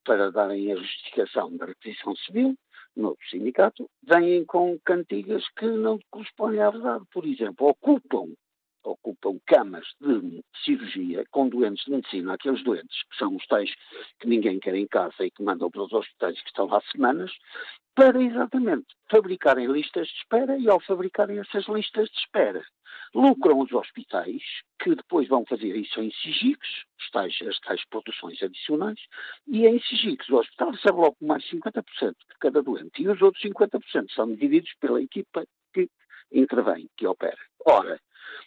para 0.05 0.31
darem 0.31 0.73
a 0.73 0.77
justificação 0.77 1.57
da 1.57 1.67
requisição 1.67 2.15
civil 2.17 2.57
no 2.97 3.17
sindicato, 3.31 3.89
vêm 4.03 4.45
com 4.45 4.79
cantigas 4.85 5.45
que 5.57 5.67
não 5.67 5.99
correspondem 6.11 6.61
à 6.61 6.71
verdade. 6.71 7.05
Por 7.11 7.25
exemplo, 7.25 7.69
ocupam, 7.69 8.35
ocupam 8.85 9.39
camas 9.47 9.87
de 10.01 10.45
cirurgia 10.65 11.25
com 11.31 11.49
doentes 11.49 11.85
de 11.85 11.93
medicina, 11.93 12.35
aqueles 12.35 12.63
doentes 12.63 13.03
que 13.11 13.17
são 13.17 13.35
os 13.35 13.47
tais 13.47 13.71
que 14.21 14.29
ninguém 14.29 14.59
quer 14.59 14.75
em 14.75 14.87
casa 14.87 15.25
e 15.25 15.31
que 15.31 15.43
mandam 15.43 15.71
para 15.71 15.85
os 15.85 15.93
hospitais 15.93 16.41
que 16.41 16.49
estão 16.49 16.67
lá 16.67 16.81
semanas, 16.93 17.33
para 17.95 18.23
exatamente 18.23 18.87
fabricarem 19.11 19.67
listas 19.67 20.09
de 20.09 20.15
espera 20.15 20.59
e 20.59 20.69
ao 20.69 20.81
fabricarem 20.81 21.39
essas 21.39 21.67
listas 21.69 22.09
de 22.11 22.19
espera 22.19 22.63
lucram 23.15 23.61
os 23.61 23.73
hospitais, 23.73 24.43
que 24.81 24.95
depois 24.95 25.29
vão 25.29 25.45
fazer 25.45 25.77
isso 25.77 26.01
em 26.01 26.11
SIGICs, 26.11 26.85
tais, 27.13 27.37
as 27.43 27.59
tais 27.61 27.85
produções 27.89 28.43
adicionais, 28.43 28.99
e 29.47 29.67
em 29.67 29.81
SIGICs 29.81 30.29
o 30.31 30.37
hospital 30.37 30.71
recebe 30.71 30.99
logo 30.99 31.17
mais 31.21 31.45
50% 31.45 31.85
de 32.11 32.39
cada 32.41 32.63
doente, 32.63 33.03
e 33.03 33.09
os 33.09 33.21
outros 33.21 33.43
50% 33.45 34.13
são 34.15 34.27
divididos 34.29 34.73
pela 34.81 35.01
equipa 35.01 35.45
que 35.73 35.89
intervém, 36.33 36.89
que 36.97 37.07
opera. 37.07 37.39
Ora, 37.67 38.01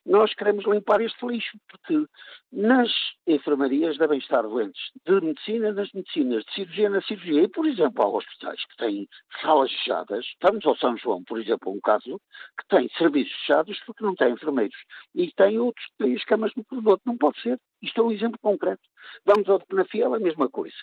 nós 0.06 0.34
queremos 0.34 0.66
limpar 0.66 1.02
este 1.02 1.26
lixo, 1.26 1.58
porque 1.68 2.06
nas 2.52 2.92
enfermarias 3.28 3.98
devem 3.98 4.20
estar 4.20 4.44
doentes 4.44 4.82
de 5.06 5.22
medicina, 5.22 5.74
nas 5.74 5.92
medicinas, 5.92 6.44
de 6.46 6.54
cirurgia, 6.54 6.90
na 6.90 7.02
cirurgia. 7.02 7.44
E, 7.44 7.48
por 7.48 7.66
exemplo, 7.66 8.04
há 8.04 8.08
hospitais 8.08 8.64
que 8.66 8.78
têm 8.78 9.08
salas 9.42 9.72
fechadas. 9.72 10.26
Vamos 10.42 10.66
ao 10.66 10.78
São 10.78 10.98
João, 10.98 11.24
por 11.24 11.40
exemplo, 11.40 11.72
um 11.72 11.80
caso 11.80 12.22
que 12.60 12.68
tem 12.70 12.90
serviços 12.98 13.34
fechados 13.40 13.80
porque 13.86 14.04
não 14.04 14.16
tem 14.16 14.34
enfermeiros. 14.34 14.78
E 15.14 15.32
tem 15.34 15.60
outros 15.60 15.86
que 15.88 16.04
têm 16.04 16.16
as 16.16 16.24
camas 16.26 16.52
no 16.56 16.64
corredor. 16.66 17.00
Não 17.06 17.18
pode 17.18 17.42
ser. 17.42 17.60
Isto 17.82 18.02
é 18.02 18.04
um 18.04 18.12
exemplo 18.12 18.40
concreto. 18.40 18.84
Vamos 19.26 19.48
ao 19.50 19.60
Penafiel, 19.60 20.14
a 20.14 20.20
mesma 20.20 20.50
coisa. 20.50 20.76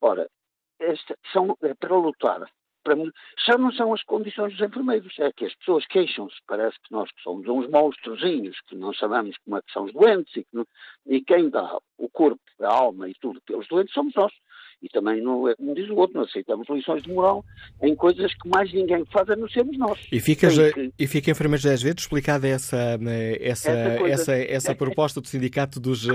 Ora, 0.00 0.28
esta, 0.78 1.16
são, 1.32 1.56
é 1.62 1.74
para 1.74 1.96
lutar 1.96 2.48
para 2.88 2.96
mim, 2.96 3.12
já 3.46 3.58
não 3.58 3.70
são 3.70 3.92
as 3.92 4.02
condições 4.02 4.56
dos 4.56 4.66
enfermeiros, 4.66 5.14
é 5.18 5.30
que 5.30 5.44
as 5.44 5.54
pessoas 5.56 5.86
queixam-se, 5.88 6.36
parece 6.46 6.78
que 6.80 6.90
nós 6.90 7.12
que 7.12 7.20
somos 7.20 7.46
uns 7.46 7.68
monstrozinhos, 7.68 8.58
que 8.66 8.74
não 8.74 8.94
sabemos 8.94 9.36
como 9.44 9.58
é 9.58 9.60
que 9.60 9.70
são 9.70 9.84
os 9.84 9.92
doentes 9.92 10.34
e, 10.34 10.44
que, 10.44 10.64
e 11.06 11.20
quem 11.20 11.50
dá 11.50 11.78
o 11.98 12.08
corpo, 12.08 12.40
a 12.62 12.72
alma 12.72 13.06
e 13.10 13.14
tudo 13.20 13.42
pelos 13.42 13.68
doentes 13.68 13.92
somos 13.92 14.14
nós. 14.14 14.32
E 14.80 14.88
também, 14.88 15.20
não, 15.20 15.48
é 15.48 15.56
como 15.56 15.74
diz 15.74 15.88
o 15.90 15.96
outro, 15.96 16.18
não 16.18 16.24
aceitamos 16.24 16.68
lições 16.70 17.02
de 17.02 17.12
moral 17.12 17.44
em 17.82 17.96
coisas 17.96 18.32
que 18.34 18.48
mais 18.48 18.72
ninguém 18.72 19.04
faz 19.12 19.28
a 19.28 19.34
não 19.34 19.48
sermos 19.48 19.76
nós. 19.76 19.98
E 20.12 20.20
fica, 20.20 20.48
que... 20.48 20.92
e 20.96 21.06
fica 21.06 21.30
enfermeiros 21.32 21.62
de 21.62 21.68
vezes 21.68 22.02
explicada 22.02 22.46
essa, 22.46 22.98
essa, 23.40 23.70
essa, 23.70 24.06
essa, 24.06 24.36
essa 24.36 24.74
proposta 24.74 25.20
do 25.20 25.26
sindicato 25.26 25.80
dos, 25.80 26.06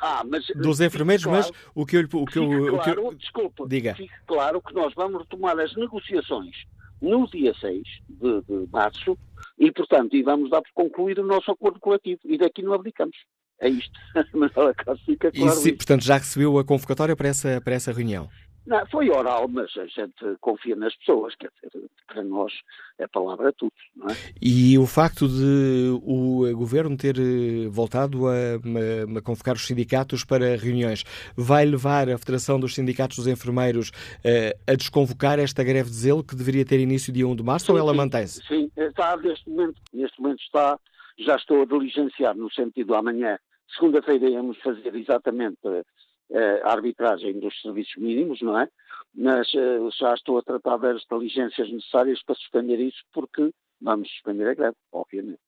ah, 0.00 0.22
mas, 0.24 0.46
dos 0.54 0.80
enfermeiros, 0.80 1.24
claro, 1.24 1.38
mas 1.38 1.70
o 1.74 1.84
que 1.84 1.96
eu... 1.96 2.02
O 2.02 2.24
que 2.24 2.38
eu, 2.38 2.74
o 2.74 2.80
que 2.80 2.90
eu, 2.90 3.14
desculpa, 3.14 3.66
diga. 3.66 3.94
fique 3.94 4.14
claro 4.26 4.62
que 4.62 4.72
nós 4.74 4.94
vamos 4.94 5.22
retomar 5.22 5.58
as 5.58 5.74
negociações 5.74 6.54
no 7.00 7.26
dia 7.28 7.54
6 7.54 7.82
de, 8.08 8.42
de 8.42 8.68
março 8.70 9.16
e, 9.58 9.70
portanto, 9.72 10.14
e 10.14 10.22
vamos 10.22 10.50
dar 10.50 10.62
por 10.62 10.72
concluído 10.72 11.22
o 11.22 11.26
nosso 11.26 11.50
acordo 11.50 11.80
coletivo 11.80 12.20
e 12.24 12.38
daqui 12.38 12.62
não 12.62 12.72
abdicamos. 12.72 13.16
É 13.60 13.68
isto. 13.68 13.98
Mas 14.34 14.50
ela 14.56 14.74
fica 15.04 15.30
claro. 15.32 15.52
E 15.52 15.56
se, 15.56 15.72
portanto, 15.72 16.04
já 16.04 16.16
recebeu 16.18 16.58
a 16.58 16.64
convocatória 16.64 17.16
para 17.16 17.28
essa, 17.28 17.60
para 17.60 17.74
essa 17.74 17.92
reunião? 17.92 18.28
Não, 18.68 18.86
foi 18.88 19.08
oral, 19.08 19.48
mas 19.48 19.74
a 19.78 19.86
gente 19.86 20.36
confia 20.42 20.76
nas 20.76 20.94
pessoas, 20.96 21.34
quer 21.36 21.50
dizer, 21.64 21.88
para 22.06 22.22
nós 22.22 22.52
a 23.02 23.08
palavra 23.08 23.48
é 23.48 23.52
tudo, 23.52 23.72
não 23.96 24.10
é? 24.10 24.14
E 24.42 24.76
o 24.76 24.84
facto 24.84 25.26
de 25.26 25.98
o 26.02 26.54
governo 26.54 26.94
ter 26.94 27.16
eh, 27.18 27.66
voltado 27.70 28.28
a, 28.28 28.32
a, 28.34 29.18
a 29.18 29.22
convocar 29.22 29.54
os 29.54 29.66
sindicatos 29.66 30.22
para 30.22 30.54
reuniões 30.54 31.02
vai 31.34 31.64
levar 31.64 32.10
a 32.10 32.18
Federação 32.18 32.60
dos 32.60 32.74
Sindicatos 32.74 33.16
dos 33.16 33.26
Enfermeiros 33.26 33.90
a, 34.22 34.28
eh, 34.28 34.56
a 34.66 34.74
desconvocar 34.74 35.38
esta 35.38 35.64
greve 35.64 35.88
de 35.88 35.96
zelo 35.96 36.22
que 36.22 36.36
deveria 36.36 36.66
ter 36.66 36.78
início 36.78 37.10
dia 37.10 37.26
1 37.26 37.36
de 37.36 37.42
março 37.42 37.66
sim, 37.66 37.72
ou 37.72 37.78
ela 37.78 37.94
mantém-se? 37.94 38.42
Sim, 38.46 38.70
está 38.76 39.16
neste 39.16 39.48
momento, 39.48 39.80
neste 39.94 40.20
momento 40.20 40.42
está, 40.42 40.78
já 41.18 41.36
estou 41.36 41.62
a 41.62 41.64
diligenciar 41.64 42.36
no 42.36 42.52
sentido 42.52 42.94
amanhã 42.94 43.38
Segunda-feira 43.74 44.28
íamos 44.28 44.58
fazer 44.58 44.94
exatamente 44.94 45.58
eh, 46.30 46.60
a 46.64 46.72
arbitragem 46.72 47.38
dos 47.38 47.60
serviços 47.60 47.96
mínimos, 47.96 48.40
não 48.42 48.58
é? 48.58 48.68
Mas 49.14 49.52
eh, 49.54 49.78
já 49.98 50.14
estou 50.14 50.38
a 50.38 50.42
tratar 50.42 50.76
das 50.78 51.02
diligências 51.10 51.70
necessárias 51.70 52.22
para 52.22 52.34
suspender 52.34 52.78
isso, 52.80 53.02
porque 53.12 53.50
vamos 53.80 54.10
suspender 54.10 54.48
a 54.48 54.54
greve, 54.54 54.76
obviamente. 54.92 55.40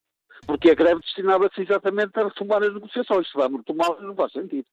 Porque 0.46 0.70
a 0.70 0.74
greve 0.74 1.00
destinava-se 1.00 1.60
exatamente 1.60 2.18
a 2.18 2.24
retomar 2.24 2.62
as 2.62 2.72
negociações. 2.72 3.28
Se 3.28 3.36
vamos 3.36 3.58
retomar, 3.60 4.00
não 4.00 4.14
faz 4.14 4.32
sentido. 4.32 4.66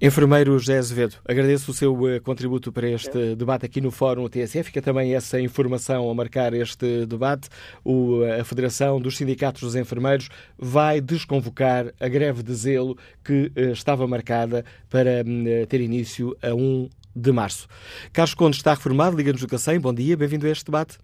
Enfermeiro 0.00 0.58
José 0.58 0.76
Azevedo, 0.76 1.16
agradeço 1.26 1.70
o 1.70 1.74
seu 1.74 1.94
uh, 1.94 2.22
contributo 2.22 2.70
para 2.70 2.86
este 2.86 3.34
debate 3.34 3.64
aqui 3.64 3.80
no 3.80 3.90
Fórum 3.90 4.28
TSF. 4.28 4.64
Fica 4.64 4.82
também 4.82 5.14
essa 5.14 5.40
informação 5.40 6.10
a 6.10 6.14
marcar 6.14 6.52
este 6.52 7.06
debate. 7.06 7.48
O, 7.82 8.20
a 8.38 8.44
Federação 8.44 9.00
dos 9.00 9.16
Sindicatos 9.16 9.62
dos 9.62 9.74
Enfermeiros 9.74 10.28
vai 10.58 11.00
desconvocar 11.00 11.86
a 11.98 12.08
greve 12.10 12.42
de 12.42 12.52
zelo 12.52 12.94
que 13.24 13.50
uh, 13.56 13.72
estava 13.72 14.06
marcada 14.06 14.64
para 14.90 15.22
uh, 15.22 15.66
ter 15.66 15.80
início 15.80 16.36
a 16.42 16.54
1 16.54 16.90
de 17.16 17.32
março. 17.32 17.66
Carlos 18.12 18.34
Conde 18.34 18.56
está 18.56 18.74
reformado, 18.74 19.16
Liga-nos 19.16 19.40
do 19.40 19.48
Cacém. 19.48 19.80
Bom 19.80 19.94
dia, 19.94 20.14
bem-vindo 20.14 20.46
a 20.46 20.50
este 20.50 20.66
debate. 20.66 20.98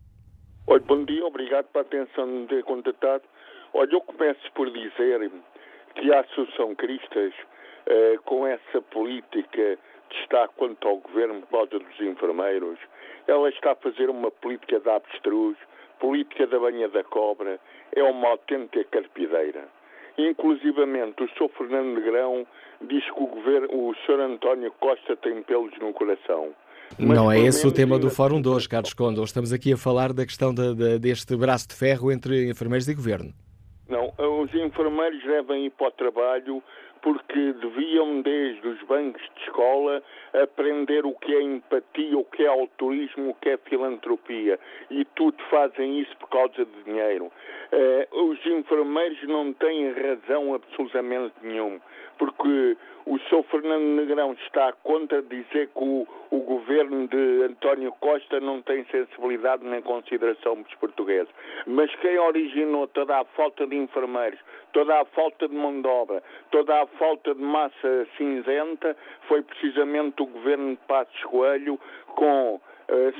Olha, 0.66 0.82
bom 0.86 1.02
dia, 1.06 1.24
obrigado 1.24 1.64
pela 1.72 1.82
atenção 1.82 2.26
de 2.26 2.32
me 2.32 2.46
ter 2.46 2.62
contatado. 2.64 3.24
Olha, 3.72 3.90
eu 3.90 4.02
começo 4.02 4.52
por 4.54 4.70
dizer 4.70 5.32
que 5.94 6.12
a 6.12 6.20
Associação 6.20 6.74
Cristas 6.74 7.32
eh, 7.86 8.18
com 8.24 8.46
essa 8.46 8.80
política 8.90 9.78
de 10.10 10.16
estar 10.20 10.48
quanto 10.48 10.86
ao 10.86 10.98
governo 10.98 11.40
por 11.42 11.68
causa 11.68 11.78
dos 11.78 12.00
enfermeiros, 12.00 12.78
ela 13.26 13.48
está 13.48 13.72
a 13.72 13.76
fazer 13.76 14.10
uma 14.10 14.30
política 14.30 14.78
de 14.78 14.90
abstrus, 14.90 15.56
política 15.98 16.46
da 16.46 16.58
banha 16.58 16.88
da 16.88 17.04
cobra, 17.04 17.58
é 17.94 18.02
uma 18.02 18.28
autêntica 18.28 18.84
carpideira. 18.84 19.68
Inclusivamente 20.18 21.22
o 21.22 21.28
Sr. 21.28 21.48
Fernando 21.56 21.94
Negrão 21.94 22.46
diz 22.82 23.04
que 23.04 23.22
o, 23.22 23.26
governo, 23.26 23.68
o 23.70 23.94
Sr. 24.04 24.20
António 24.20 24.72
Costa 24.72 25.16
tem 25.16 25.42
pelos 25.42 25.76
no 25.78 25.92
coração. 25.92 26.52
Mas 26.98 27.16
não 27.16 27.32
é 27.32 27.38
esse 27.40 27.66
o 27.66 27.72
tema 27.72 27.98
do 27.98 28.10
Fórum 28.10 28.42
de 28.42 28.48
hoje, 28.48 28.68
Carlos 28.68 28.92
Conde. 28.92 29.18
Hoje 29.18 29.28
estamos 29.28 29.52
aqui 29.52 29.72
a 29.72 29.76
falar 29.78 30.12
da 30.12 30.26
questão 30.26 30.52
de, 30.52 30.74
de, 30.74 30.98
deste 30.98 31.34
braço 31.36 31.68
de 31.68 31.74
ferro 31.74 32.12
entre 32.12 32.50
enfermeiros 32.50 32.86
e 32.86 32.94
governo. 32.94 33.32
Não, 33.88 34.12
os 34.18 34.54
enfermeiros 34.54 35.22
devem 35.22 35.66
ir 35.66 35.70
para 35.70 35.88
o 35.88 35.90
trabalho 35.90 36.62
porque 37.02 37.52
deviam, 37.54 38.22
desde 38.22 38.66
os 38.66 38.80
bancos 38.84 39.22
de 39.34 39.42
escola, 39.42 40.02
aprender 40.32 41.04
o 41.04 41.12
que 41.14 41.34
é 41.34 41.42
empatia, 41.42 42.16
o 42.16 42.24
que 42.24 42.44
é 42.44 42.46
altruísmo, 42.46 43.30
o 43.30 43.34
que 43.34 43.50
é 43.50 43.56
filantropia. 43.58 44.58
E 44.88 45.04
tudo 45.16 45.36
fazem 45.50 46.00
isso 46.00 46.16
por 46.16 46.28
causa 46.28 46.64
de 46.64 46.82
dinheiro. 46.84 47.26
Uh, 47.72 48.30
os 48.30 48.46
enfermeiros 48.46 49.20
não 49.24 49.52
têm 49.52 49.92
razão 49.92 50.54
absolutamente 50.54 51.34
nenhuma, 51.42 51.80
porque 52.18 52.76
o 53.04 53.18
Sr. 53.18 53.42
Fernando 53.50 53.82
Negrão 53.82 54.32
está 54.44 54.72
contra 54.84 55.22
dizer 55.22 55.68
que 55.68 55.84
o, 55.84 56.06
o, 56.30 56.38
governo 56.40 57.08
de 57.08 57.42
António 57.44 57.92
Costa 58.00 58.38
não 58.40 58.62
tem 58.62 58.84
sensibilidade 58.84 59.64
nem 59.64 59.82
consideração 59.82 60.62
dos 60.62 60.74
portugueses. 60.74 61.32
Mas 61.66 61.92
quem 61.96 62.18
originou 62.18 62.86
toda 62.88 63.18
a 63.18 63.24
falta 63.24 63.66
de 63.66 63.76
enfermeiros, 63.76 64.38
toda 64.72 65.00
a 65.00 65.04
falta 65.06 65.48
de 65.48 65.54
mão 65.54 65.80
de 65.80 65.88
obra, 65.88 66.22
toda 66.50 66.82
a 66.82 66.86
falta 66.86 67.34
de 67.34 67.42
massa 67.42 68.06
cinzenta 68.16 68.96
foi 69.26 69.42
precisamente 69.42 70.22
o 70.22 70.26
governo 70.26 70.70
de 70.70 70.80
Passos 70.86 71.24
Coelho 71.24 71.78
com 72.14 72.60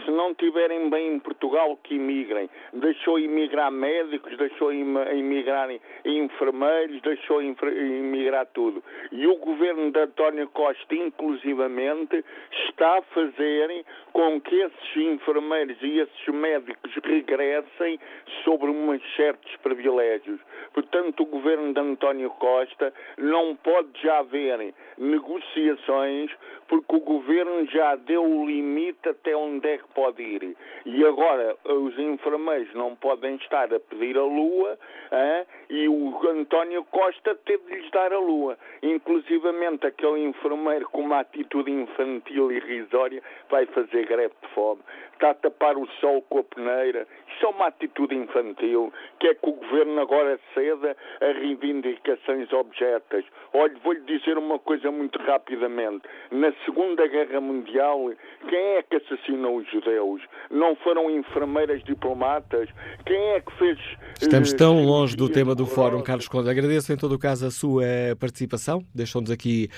se 0.04 0.10
não 0.10 0.34
tiverem 0.34 0.90
bem 0.90 1.14
em 1.14 1.18
Portugal, 1.18 1.78
que 1.82 1.94
imigrem. 1.94 2.48
Deixou 2.72 3.18
imigrar 3.18 3.70
médicos, 3.70 4.36
deixou 4.36 4.72
imigrar 4.72 5.70
enfermeiros, 6.04 7.00
deixou 7.00 7.42
imigrar 7.42 8.46
tudo. 8.52 8.82
E 9.10 9.26
o 9.26 9.36
governo 9.36 9.90
de 9.90 10.00
António 10.00 10.48
Costa, 10.48 10.94
inclusivamente, 10.94 12.24
está 12.68 12.98
a 12.98 13.02
fazer 13.02 13.84
com 14.12 14.40
que 14.40 14.54
esses 14.56 14.96
enfermeiros 14.96 15.76
e 15.80 16.00
esses 16.00 16.28
médicos 16.28 16.92
regressem 17.04 17.98
sobre 18.44 18.70
uns 18.70 19.00
certos 19.16 19.56
privilégios. 19.56 20.40
Portanto, 20.74 21.22
o 21.22 21.26
governo 21.26 21.72
de 21.72 21.80
António 21.80 22.30
Costa 22.30 22.92
não 23.16 23.56
pode 23.56 23.88
já 24.02 24.18
haver 24.18 24.74
negociações 24.98 26.30
porque 26.68 26.96
o 26.96 27.00
governo 27.00 27.66
já 27.66 27.96
deu 27.96 28.24
o 28.24 28.46
limite 28.46 29.08
até 29.08 29.36
onde 29.36 29.61
é 29.66 29.78
que 29.78 29.88
pode 29.94 30.22
ir. 30.22 30.56
E 30.84 31.04
agora 31.04 31.56
os 31.64 31.98
enfermeiros 31.98 32.72
não 32.74 32.94
podem 32.96 33.36
estar 33.36 33.72
a 33.72 33.80
pedir 33.80 34.16
a 34.16 34.22
lua 34.22 34.78
hein? 35.12 35.46
e 35.70 35.88
o 35.88 36.28
António 36.28 36.84
Costa 36.84 37.34
teve 37.44 37.64
de 37.64 37.80
lhes 37.80 37.90
dar 37.90 38.12
a 38.12 38.18
lua. 38.18 38.58
Inclusivamente 38.82 39.86
aquele 39.86 40.24
enfermeiro 40.24 40.88
com 40.88 41.02
uma 41.02 41.20
atitude 41.20 41.70
infantil 41.70 42.50
e 42.50 42.56
irrisória 42.56 43.22
vai 43.50 43.66
fazer 43.66 44.06
greve 44.06 44.34
de 44.42 44.48
fome. 44.48 44.80
Está 45.12 45.30
a 45.30 45.34
tapar 45.34 45.76
o 45.76 45.86
sol 46.00 46.22
com 46.22 46.38
a 46.38 46.44
peneira. 46.44 47.06
Isso 47.28 47.46
é 47.46 47.48
uma 47.48 47.66
atitude 47.68 48.14
infantil. 48.14 48.92
Quer 49.20 49.36
que 49.36 49.48
o 49.48 49.52
governo 49.52 50.00
agora 50.00 50.38
ceda 50.54 50.96
a 51.20 51.26
reivindicações 51.38 52.52
objetas. 52.52 53.24
Olha, 53.52 53.74
vou-lhe 53.84 54.00
dizer 54.00 54.36
uma 54.36 54.58
coisa 54.58 54.90
muito 54.90 55.18
rapidamente. 55.20 56.02
Na 56.30 56.52
Segunda 56.64 57.06
Guerra 57.06 57.40
Mundial, 57.40 58.12
quem 58.48 58.76
é 58.76 58.82
que 58.82 58.96
assassinou 58.96 59.41
os 59.49 59.70
judeus? 59.70 60.22
Não 60.51 60.76
foram 60.76 61.11
enfermeiras 61.11 61.82
diplomatas? 61.84 62.68
Quem 63.07 63.20
é 63.32 63.40
que 63.40 63.53
fez. 63.59 63.78
Estamos 64.20 64.53
tão 64.53 64.82
uh, 64.82 64.86
longe 64.86 65.16
do 65.16 65.28
tema 65.28 65.55
do 65.55 65.66
Fórum, 65.66 66.03
Carlos 66.03 66.28
Conde. 66.28 66.51
Agradeço 66.51 66.93
em 66.93 66.97
todo 66.97 67.14
o 67.14 67.18
caso 67.18 67.47
a 67.47 67.51
sua 67.51 67.84
participação. 68.18 68.82
Deixou-nos 68.95 69.30
aqui 69.30 69.68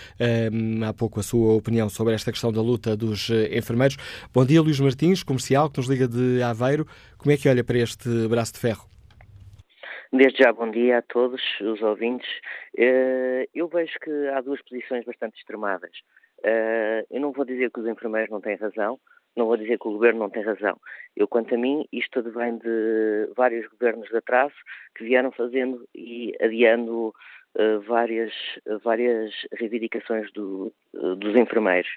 um, 0.52 0.84
há 0.84 0.92
pouco 0.92 1.20
a 1.20 1.22
sua 1.22 1.54
opinião 1.54 1.88
sobre 1.88 2.14
esta 2.14 2.30
questão 2.30 2.52
da 2.52 2.60
luta 2.60 2.96
dos 2.96 3.30
eh, 3.30 3.56
enfermeiros. 3.56 3.96
Bom 4.32 4.44
dia, 4.44 4.60
Luís 4.60 4.80
Martins, 4.80 5.22
comercial, 5.22 5.70
que 5.70 5.78
nos 5.78 5.88
liga 5.88 6.08
de 6.08 6.42
Aveiro. 6.42 6.86
Como 7.18 7.32
é 7.32 7.36
que 7.36 7.48
olha 7.48 7.64
para 7.64 7.78
este 7.78 8.08
braço 8.28 8.54
de 8.54 8.60
ferro? 8.60 8.84
Desde 10.12 10.44
já, 10.44 10.52
bom 10.52 10.70
dia 10.70 10.98
a 10.98 11.02
todos 11.02 11.42
os 11.60 11.82
ouvintes. 11.82 12.28
Eh, 12.76 13.48
eu 13.54 13.68
vejo 13.68 13.94
que 14.00 14.10
há 14.28 14.40
duas 14.40 14.62
posições 14.62 15.04
bastante 15.04 15.36
extremadas. 15.38 15.90
Eh, 16.44 17.06
eu 17.10 17.20
não 17.20 17.32
vou 17.32 17.44
dizer 17.44 17.70
que 17.70 17.80
os 17.80 17.86
enfermeiros 17.86 18.30
não 18.30 18.40
têm 18.40 18.56
razão, 18.56 18.98
não 19.36 19.46
vou 19.46 19.56
dizer 19.56 19.78
que 19.78 19.88
o 19.88 19.92
governo 19.92 20.20
não 20.20 20.30
tem 20.30 20.42
razão. 20.42 20.78
Eu, 21.16 21.26
quanto 21.26 21.54
a 21.54 21.58
mim, 21.58 21.86
isto 21.92 22.22
vem 22.22 22.58
de 22.58 23.30
vários 23.36 23.66
governos 23.68 24.08
de 24.08 24.16
atraso 24.16 24.54
que 24.96 25.04
vieram 25.04 25.32
fazendo 25.32 25.86
e 25.94 26.34
adiando 26.40 27.08
uh, 27.08 27.80
várias, 27.86 28.32
várias 28.82 29.32
reivindicações 29.52 30.32
do, 30.32 30.72
uh, 30.94 31.16
dos 31.16 31.36
enfermeiros. 31.36 31.90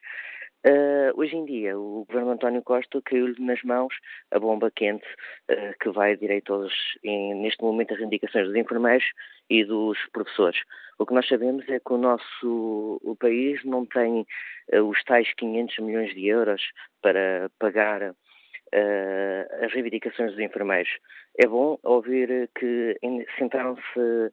Uh, 0.65 1.13
hoje 1.15 1.35
em 1.35 1.45
dia, 1.45 1.77
o 1.77 2.03
governo 2.05 2.31
António 2.31 2.61
Costa 2.63 2.99
caiu-lhe 3.05 3.39
nas 3.39 3.61
mãos 3.63 3.93
a 4.31 4.39
bomba 4.39 4.71
quente 4.71 5.05
uh, 5.49 5.77
que 5.79 5.89
vai 5.89 6.17
direito 6.17 6.53
aos, 6.53 6.73
em, 7.03 7.35
neste 7.35 7.61
momento, 7.63 7.93
as 7.93 7.99
reivindicações 7.99 8.47
dos 8.47 8.55
enfermeiros 8.55 9.05
e 9.49 9.63
dos 9.63 9.97
professores. 10.11 10.59
O 10.99 11.05
que 11.05 11.13
nós 11.13 11.27
sabemos 11.27 11.67
é 11.69 11.79
que 11.79 11.93
o 11.93 11.97
nosso 11.97 12.99
o 13.03 13.15
país 13.15 13.63
não 13.63 13.85
tem 13.85 14.25
uh, 14.73 14.81
os 14.81 15.03
tais 15.03 15.31
500 15.35 15.79
milhões 15.79 16.13
de 16.13 16.27
euros 16.27 16.61
para 17.01 17.49
pagar 17.59 18.01
uh, 18.11 19.65
as 19.65 19.71
reivindicações 19.73 20.31
dos 20.31 20.39
enfermeiros. 20.39 20.89
É 21.37 21.45
bom 21.45 21.77
ouvir 21.83 22.49
que 22.55 22.97
sentaram-se 23.37 24.31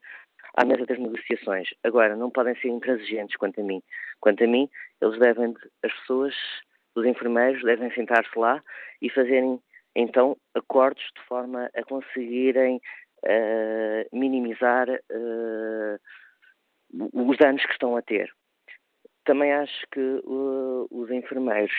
à 0.56 0.64
mesa 0.64 0.86
das 0.86 0.98
negociações. 0.98 1.68
Agora, 1.82 2.16
não 2.16 2.30
podem 2.30 2.54
ser 2.56 2.68
intransigentes 2.68 3.36
quanto 3.36 3.60
a 3.60 3.64
mim. 3.64 3.82
Quanto 4.20 4.42
a 4.42 4.46
mim, 4.46 4.68
eles 5.02 5.18
devem, 5.18 5.54
as 5.82 5.92
pessoas, 6.00 6.34
os 6.94 7.04
enfermeiros, 7.04 7.62
devem 7.62 7.92
sentar-se 7.92 8.38
lá 8.38 8.62
e 9.02 9.10
fazerem, 9.10 9.60
então, 9.94 10.36
acordos 10.54 11.04
de 11.14 11.22
forma 11.26 11.70
a 11.74 11.82
conseguirem 11.84 12.80
uh, 13.24 14.16
minimizar 14.16 14.88
uh, 14.88 15.98
os 17.12 17.36
danos 17.38 17.64
que 17.64 17.72
estão 17.72 17.96
a 17.96 18.02
ter. 18.02 18.30
Também 19.24 19.52
acho 19.52 19.86
que 19.90 20.00
uh, 20.00 20.86
os 20.90 21.10
enfermeiros 21.10 21.72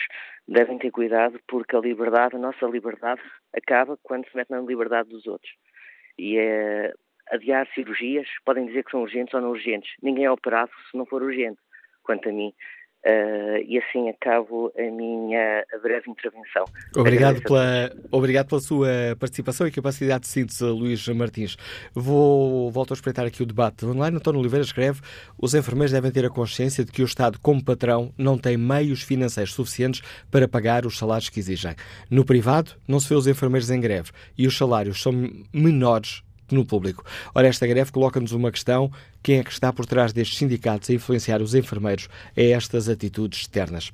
devem 0.48 0.78
ter 0.78 0.90
cuidado 0.90 1.38
porque 1.46 1.76
a 1.76 1.80
liberdade, 1.80 2.34
a 2.36 2.40
nossa 2.40 2.66
liberdade, 2.66 3.22
acaba 3.54 3.96
quando 4.02 4.28
se 4.28 4.36
mete 4.36 4.50
na 4.50 4.60
liberdade 4.60 5.08
dos 5.08 5.26
outros. 5.26 5.52
E 6.18 6.38
é 6.38 6.92
adiar 7.30 7.68
cirurgias, 7.74 8.28
podem 8.44 8.66
dizer 8.66 8.84
que 8.84 8.90
são 8.90 9.02
urgentes 9.02 9.34
ou 9.34 9.40
não 9.40 9.50
urgentes. 9.50 9.90
Ninguém 10.02 10.24
é 10.24 10.30
operado 10.30 10.70
se 10.90 10.96
não 10.96 11.06
for 11.06 11.22
urgente, 11.22 11.58
quanto 12.02 12.28
a 12.28 12.32
mim. 12.32 12.52
Uh, 13.06 13.62
e 13.68 13.78
assim 13.78 14.08
acabo 14.08 14.72
a 14.76 14.82
minha 14.90 15.64
breve 15.80 16.10
intervenção. 16.10 16.64
Obrigado 16.96 17.40
pela, 17.40 17.92
obrigado 18.10 18.48
pela 18.48 18.60
sua 18.60 18.88
participação 19.16 19.64
e 19.64 19.70
capacidade 19.70 20.22
de 20.22 20.26
síntese, 20.26 20.64
Luís 20.64 21.06
Martins. 21.06 21.56
Vou, 21.94 22.68
volto 22.68 22.92
a 22.92 22.94
espreitar 22.94 23.24
aqui 23.24 23.44
o 23.44 23.46
debate 23.46 23.86
online. 23.86 24.16
António 24.16 24.40
Oliveira 24.40 24.64
escreve: 24.64 25.02
os 25.40 25.54
enfermeiros 25.54 25.92
devem 25.92 26.10
ter 26.10 26.24
a 26.24 26.30
consciência 26.30 26.84
de 26.84 26.90
que 26.90 27.00
o 27.00 27.04
Estado, 27.04 27.38
como 27.40 27.64
patrão, 27.64 28.12
não 28.18 28.36
tem 28.36 28.56
meios 28.56 29.02
financeiros 29.02 29.54
suficientes 29.54 30.02
para 30.28 30.48
pagar 30.48 30.84
os 30.84 30.98
salários 30.98 31.28
que 31.28 31.38
exigem. 31.38 31.76
No 32.10 32.24
privado, 32.24 32.72
não 32.88 32.98
se 32.98 33.08
vê 33.08 33.14
os 33.14 33.28
enfermeiros 33.28 33.70
em 33.70 33.80
greve 33.80 34.10
e 34.36 34.48
os 34.48 34.58
salários 34.58 35.00
são 35.00 35.12
menores 35.52 36.25
no 36.50 36.64
público. 36.64 37.04
Ora, 37.34 37.48
esta 37.48 37.66
greve 37.66 37.92
coloca-nos 37.92 38.32
uma 38.32 38.50
questão: 38.50 38.90
quem 39.22 39.38
é 39.38 39.44
que 39.44 39.52
está 39.52 39.72
por 39.72 39.86
trás 39.86 40.12
destes 40.12 40.38
sindicatos 40.38 40.90
a 40.90 40.92
influenciar 40.92 41.42
os 41.42 41.54
enfermeiros 41.54 42.08
a 42.36 42.40
estas 42.40 42.88
atitudes 42.88 43.40
externas? 43.40 43.90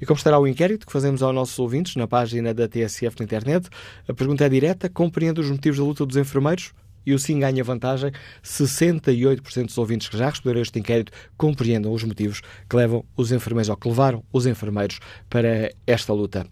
E 0.00 0.06
como 0.06 0.16
estará 0.16 0.38
o 0.38 0.46
inquérito 0.46 0.86
que 0.86 0.92
fazemos 0.92 1.22
aos 1.22 1.34
nossos 1.34 1.58
ouvintes 1.58 1.96
na 1.96 2.06
página 2.06 2.52
da 2.52 2.68
TSF 2.68 3.16
na 3.18 3.24
internet? 3.24 3.68
A 4.08 4.14
pergunta 4.14 4.44
é 4.44 4.48
direta: 4.48 4.88
compreende 4.88 5.40
os 5.40 5.50
motivos 5.50 5.78
da 5.78 5.84
luta 5.84 6.06
dos 6.06 6.16
enfermeiros? 6.16 6.72
E 7.06 7.12
o 7.12 7.18
sim 7.18 7.38
ganha 7.38 7.62
vantagem. 7.62 8.10
68% 8.42 9.66
dos 9.66 9.78
ouvintes 9.78 10.08
que 10.08 10.16
já 10.16 10.30
responderam 10.30 10.60
a 10.60 10.62
este 10.62 10.78
inquérito 10.78 11.12
compreendam 11.36 11.92
os 11.92 12.02
motivos 12.02 12.40
que 12.68 12.76
levam 12.76 13.04
os 13.16 13.30
enfermeiros, 13.30 13.68
ou 13.68 13.76
que 13.76 13.88
levaram 13.88 14.24
os 14.32 14.46
enfermeiros 14.46 15.00
para 15.28 15.70
esta 15.86 16.12
luta. 16.12 16.46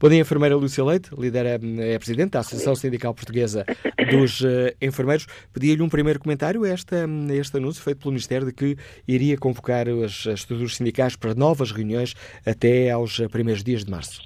Bom 0.00 0.08
dia, 0.08 0.20
enfermeira 0.20 0.56
Lúcia 0.56 0.84
Leite, 0.84 1.10
lidera, 1.18 1.50
é 1.50 1.98
presidente 1.98 2.32
da 2.32 2.40
Associação 2.40 2.74
Sindical 2.74 3.14
Portuguesa 3.14 3.64
dos 4.10 4.40
uh, 4.40 4.74
Enfermeiros. 4.80 5.26
Pedia-lhe 5.52 5.82
um 5.82 5.88
primeiro 5.88 6.20
comentário 6.20 6.64
a, 6.64 6.68
esta, 6.68 6.96
a 7.06 7.34
este 7.34 7.56
anúncio 7.56 7.82
feito 7.82 7.98
pelo 7.98 8.12
Ministério 8.12 8.46
de 8.46 8.52
que 8.52 8.76
iria 9.06 9.36
convocar 9.36 9.88
as, 9.88 10.26
as 10.26 10.40
estruturas 10.40 10.76
sindicais 10.76 11.16
para 11.16 11.34
novas 11.34 11.72
reuniões 11.72 12.14
até 12.46 12.90
aos 12.90 13.18
primeiros 13.28 13.62
dias 13.62 13.84
de 13.84 13.90
março. 13.90 14.20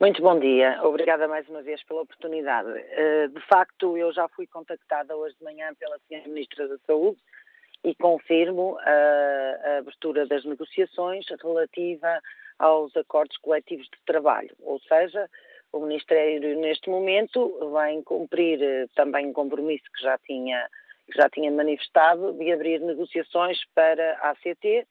Muito 0.00 0.22
bom 0.22 0.38
dia. 0.38 0.78
Obrigada 0.84 1.26
mais 1.26 1.48
uma 1.48 1.60
vez 1.60 1.82
pela 1.82 2.02
oportunidade. 2.02 2.68
Eh, 2.72 3.26
de 3.28 3.40
facto, 3.48 3.96
eu 3.96 4.12
já 4.12 4.28
fui 4.28 4.46
contactada 4.46 5.16
hoje 5.16 5.34
de 5.36 5.44
manhã 5.44 5.74
pela 5.74 5.96
Sra. 5.96 6.28
Ministra 6.28 6.68
da 6.68 6.78
Saúde 6.86 7.18
e 7.82 7.94
confirmo 7.96 8.78
a 8.78 9.78
abertura 9.78 10.24
das 10.26 10.44
negociações 10.44 11.26
relativa 11.42 12.20
aos 12.58 12.96
acordos 12.96 13.36
coletivos 13.38 13.86
de 13.86 13.98
trabalho, 14.06 14.54
ou 14.60 14.80
seja, 14.80 15.28
o 15.72 15.80
Ministério 15.80 16.58
neste 16.58 16.88
momento 16.88 17.70
vai 17.70 18.00
cumprir 18.02 18.62
eh, 18.62 18.86
também 18.94 19.26
um 19.26 19.32
compromisso 19.32 19.84
que 19.94 20.02
já 20.02 20.18
tinha 20.18 20.68
que 21.06 21.16
já 21.16 21.28
tinha 21.30 21.50
manifestado 21.50 22.34
de 22.34 22.52
abrir 22.52 22.80
negociações 22.80 23.58
para 23.74 24.18
a 24.20 24.30
ACT, 24.30 24.86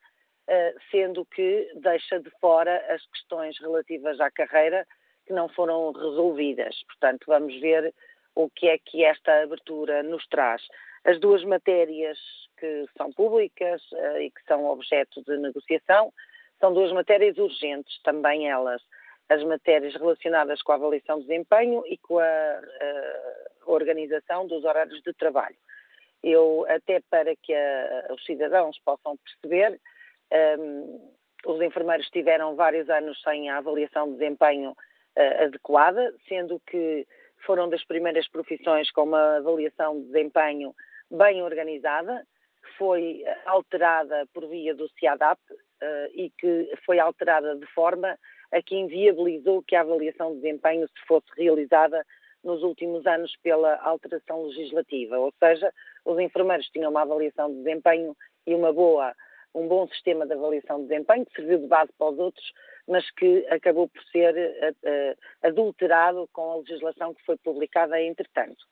eh, 0.48 0.76
sendo 0.90 1.24
que 1.26 1.72
deixa 1.76 2.20
de 2.20 2.32
fora 2.42 2.84
as 2.90 3.06
questões 3.08 3.60
relativas 3.60 4.20
à 4.20 4.32
carreira 4.32 4.88
que 5.28 5.34
não 5.34 5.48
foram 5.50 5.92
resolvidas. 5.92 6.76
Portanto, 6.88 7.26
vamos 7.28 7.60
ver 7.60 7.94
o 8.34 8.50
que 8.50 8.68
é 8.68 8.80
que 8.80 9.04
esta 9.04 9.44
abertura 9.44 10.02
nos 10.02 10.26
traz. 10.28 10.64
As 11.06 11.20
duas 11.20 11.44
matérias 11.44 12.18
que 12.58 12.86
são 12.98 13.12
públicas 13.12 13.82
eh, 13.94 14.24
e 14.24 14.32
que 14.32 14.44
são 14.48 14.66
objeto 14.66 15.24
de 15.24 15.38
negociação 15.38 16.12
são 16.60 16.74
duas 16.74 16.92
matérias 16.92 17.38
urgentes, 17.38 18.02
também 18.04 18.50
elas. 18.50 18.82
As 19.30 19.44
matérias 19.44 19.94
relacionadas 19.94 20.62
com 20.62 20.72
a 20.72 20.76
avaliação 20.76 21.20
de 21.20 21.28
desempenho 21.28 21.84
e 21.86 21.98
com 21.98 22.18
a, 22.18 22.24
a 22.24 23.72
organização 23.72 24.48
dos 24.48 24.64
horários 24.64 25.02
de 25.02 25.14
trabalho. 25.14 25.56
Eu, 26.24 26.66
até 26.70 27.02
para 27.10 27.36
que 27.36 27.54
a, 27.54 28.08
os 28.14 28.24
cidadãos 28.26 28.80
possam 28.86 29.18
perceber, 29.18 29.80
um, 30.60 31.14
os 31.46 31.62
enfermeiros 31.62 32.08
tiveram 32.08 32.56
vários 32.56 32.90
anos 32.90 33.22
sem 33.22 33.50
a 33.50 33.58
avaliação 33.58 34.08
de 34.08 34.18
desempenho 34.18 34.72
uh, 34.72 35.44
adequada, 35.44 36.14
sendo 36.28 36.60
que 36.66 37.06
foram 37.46 37.70
das 37.70 37.84
primeiras 37.86 38.28
profissões 38.30 38.90
com 38.92 39.04
uma 39.04 39.38
avaliação 39.38 40.00
de 40.00 40.08
desempenho 40.08 40.74
bem 41.12 41.44
organizada, 41.44 42.26
foi 42.78 43.24
alterada 43.46 44.26
por 44.34 44.48
via 44.48 44.74
do 44.74 44.90
CIADAP 44.90 45.40
uh, 45.82 46.12
e 46.14 46.30
que 46.38 46.72
foi 46.86 47.00
alterada 47.00 47.56
de 47.56 47.66
forma 47.68 48.18
a 48.52 48.62
que 48.62 48.76
inviabilizou 48.76 49.64
que 49.64 49.76
a 49.76 49.82
avaliação 49.82 50.34
de 50.34 50.42
desempenho 50.42 50.88
se 50.88 51.06
fosse 51.08 51.28
realizada 51.38 52.06
nos 52.44 52.64
últimos 52.64 53.06
anos 53.06 53.36
pela 53.44 53.76
alteração 53.82 54.46
legislativa, 54.46 55.18
ou 55.18 55.34
seja, 55.40 55.74
os 56.06 56.18
enfermeiros 56.20 56.68
tinham 56.70 56.92
uma 56.92 57.02
avaliação 57.02 57.50
de 57.50 57.58
desempenho 57.58 58.16
e 58.46 58.54
uma 58.54 58.72
boa, 58.72 59.14
um 59.54 59.68
bom 59.68 59.88
sistema 59.88 60.26
de 60.26 60.34
avaliação 60.34 60.82
de 60.82 60.88
desempenho 60.88 61.26
que 61.26 61.36
serviu 61.36 61.60
de 61.60 61.68
base 61.68 61.92
para 61.98 62.12
os 62.12 62.20
outros, 62.20 62.54
mas 62.88 63.10
que 63.12 63.46
acabou 63.50 63.90
por 63.90 64.02
ser 64.06 64.34
uh, 64.34 65.18
adulterado 65.44 66.30
com 66.32 66.52
a 66.52 66.58
legislação 66.58 67.14
que 67.14 67.26
foi 67.26 67.38
publicada 67.38 68.02
entretanto. 68.02 68.66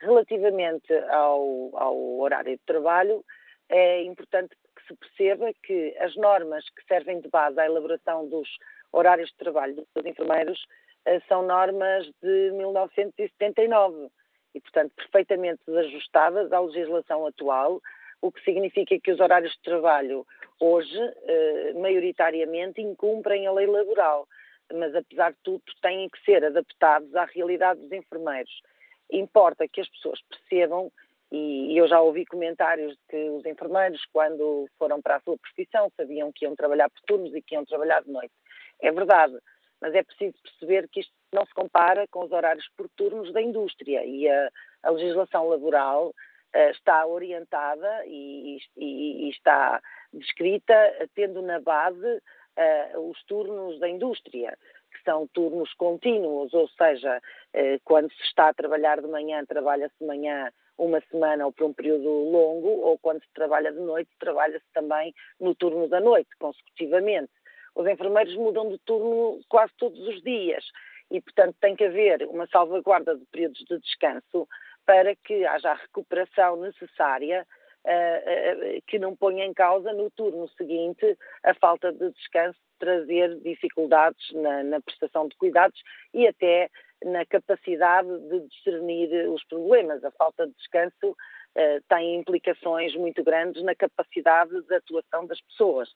Relativamente 0.00 0.92
ao, 1.10 1.70
ao 1.74 2.18
horário 2.20 2.56
de 2.56 2.62
trabalho, 2.64 3.22
é 3.68 4.02
importante 4.04 4.56
se 4.88 4.96
perceba 4.96 5.52
que 5.62 5.94
as 5.98 6.16
normas 6.16 6.64
que 6.70 6.84
servem 6.86 7.20
de 7.20 7.28
base 7.28 7.60
à 7.60 7.66
elaboração 7.66 8.28
dos 8.28 8.48
horários 8.90 9.30
de 9.30 9.36
trabalho 9.36 9.86
dos 9.94 10.06
enfermeiros 10.06 10.66
eh, 11.04 11.20
são 11.28 11.42
normas 11.42 12.06
de 12.22 12.50
1979 12.52 14.08
e, 14.54 14.60
portanto, 14.60 14.92
perfeitamente 14.96 15.60
desajustadas 15.66 16.52
à 16.52 16.60
legislação 16.60 17.26
atual, 17.26 17.80
o 18.20 18.32
que 18.32 18.42
significa 18.42 18.98
que 18.98 19.12
os 19.12 19.20
horários 19.20 19.52
de 19.52 19.62
trabalho 19.62 20.26
hoje, 20.58 20.98
eh, 21.26 21.72
maioritariamente, 21.74 22.80
incumprem 22.80 23.46
a 23.46 23.52
lei 23.52 23.66
laboral, 23.66 24.26
mas, 24.72 24.94
apesar 24.94 25.32
de 25.32 25.38
tudo, 25.42 25.62
têm 25.82 26.08
que 26.08 26.22
ser 26.24 26.44
adaptados 26.44 27.14
à 27.14 27.24
realidade 27.26 27.80
dos 27.80 27.92
enfermeiros. 27.92 28.62
Importa 29.10 29.68
que 29.68 29.80
as 29.80 29.88
pessoas 29.88 30.20
percebam 30.22 30.90
e 31.30 31.76
eu 31.76 31.86
já 31.86 32.00
ouvi 32.00 32.24
comentários 32.24 32.92
de 32.92 32.98
que 33.08 33.30
os 33.30 33.44
enfermeiros, 33.44 34.02
quando 34.12 34.66
foram 34.78 35.00
para 35.02 35.16
a 35.16 35.20
sua 35.20 35.36
profissão, 35.36 35.92
sabiam 35.96 36.32
que 36.32 36.44
iam 36.44 36.56
trabalhar 36.56 36.88
por 36.88 37.00
turnos 37.02 37.34
e 37.34 37.42
que 37.42 37.54
iam 37.54 37.64
trabalhar 37.64 38.02
de 38.02 38.10
noite. 38.10 38.32
É 38.80 38.90
verdade, 38.90 39.38
mas 39.80 39.94
é 39.94 40.02
preciso 40.02 40.34
perceber 40.42 40.88
que 40.88 41.00
isto 41.00 41.12
não 41.32 41.44
se 41.44 41.52
compara 41.52 42.06
com 42.08 42.24
os 42.24 42.32
horários 42.32 42.66
por 42.76 42.88
turnos 42.90 43.32
da 43.32 43.42
indústria 43.42 44.04
e 44.04 44.28
a, 44.28 44.50
a 44.84 44.90
legislação 44.90 45.48
laboral 45.48 46.08
uh, 46.08 46.70
está 46.70 47.06
orientada 47.06 48.06
e, 48.06 48.58
e, 48.76 49.26
e, 49.26 49.30
está 49.30 49.80
descrita 50.12 50.74
tendo 51.14 51.42
na 51.42 51.60
base 51.60 52.06
uh, 52.06 53.10
os 53.10 53.22
turnos 53.24 53.78
da 53.78 53.88
indústria 53.88 54.56
que 54.90 55.02
são 55.04 55.26
turnos 55.28 55.72
contínuos, 55.74 56.54
ou 56.54 56.66
seja, 56.68 57.20
uh, 57.54 57.80
quando 57.84 58.10
se 58.12 58.22
está 58.22 58.48
a 58.48 58.54
trabalhar 58.54 59.00
de 59.00 59.06
manhã, 59.06 59.44
trabalha-se 59.44 59.94
de 60.00 60.06
manhã 60.06 60.50
uma 60.78 61.00
semana 61.10 61.44
ou 61.44 61.52
por 61.52 61.66
um 61.66 61.72
período 61.72 62.08
longo, 62.08 62.68
ou 62.68 62.98
quando 62.98 63.20
se 63.20 63.32
trabalha 63.34 63.72
de 63.72 63.80
noite, 63.80 64.10
trabalha-se 64.18 64.64
também 64.72 65.12
no 65.40 65.54
turno 65.54 65.88
da 65.88 66.00
noite, 66.00 66.30
consecutivamente. 66.38 67.32
Os 67.74 67.86
enfermeiros 67.86 68.34
mudam 68.36 68.68
de 68.68 68.78
turno 68.78 69.40
quase 69.48 69.72
todos 69.76 70.00
os 70.06 70.22
dias 70.22 70.64
e, 71.10 71.20
portanto, 71.20 71.56
tem 71.60 71.76
que 71.76 71.84
haver 71.84 72.26
uma 72.28 72.46
salvaguarda 72.46 73.16
de 73.16 73.24
períodos 73.26 73.64
de 73.68 73.78
descanso 73.78 74.48
para 74.86 75.14
que 75.16 75.44
haja 75.44 75.72
a 75.72 75.74
recuperação 75.74 76.56
necessária 76.56 77.46
uh, 77.84 78.78
uh, 78.78 78.82
que 78.86 78.98
não 78.98 79.14
ponha 79.14 79.44
em 79.44 79.52
causa 79.52 79.92
no 79.92 80.10
turno 80.10 80.48
seguinte 80.56 81.16
a 81.42 81.54
falta 81.54 81.92
de 81.92 82.10
descanso 82.10 82.58
trazer 82.78 83.34
dificuldades 83.40 84.32
na, 84.32 84.62
na 84.62 84.80
prestação 84.80 85.28
de 85.28 85.36
cuidados 85.36 85.80
e 86.14 86.26
até 86.26 86.70
na 87.04 87.24
capacidade 87.26 88.08
de 88.28 88.40
discernir 88.48 89.28
os 89.30 89.44
problemas. 89.44 90.04
A 90.04 90.10
falta 90.12 90.46
de 90.46 90.54
descanso 90.54 91.10
uh, 91.10 91.82
tem 91.88 92.16
implicações 92.16 92.94
muito 92.94 93.22
grandes 93.22 93.62
na 93.62 93.74
capacidade 93.74 94.60
de 94.62 94.74
atuação 94.74 95.26
das 95.26 95.40
pessoas. 95.42 95.88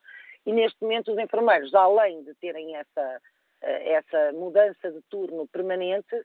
E 0.45 0.51
neste 0.51 0.81
momento 0.81 1.11
os 1.11 1.17
enfermeiros, 1.17 1.73
além 1.73 2.23
de 2.23 2.33
terem 2.35 2.75
essa 2.75 3.21
essa 3.65 4.33
mudança 4.33 4.91
de 4.91 5.01
turno 5.03 5.47
permanente 5.47 6.21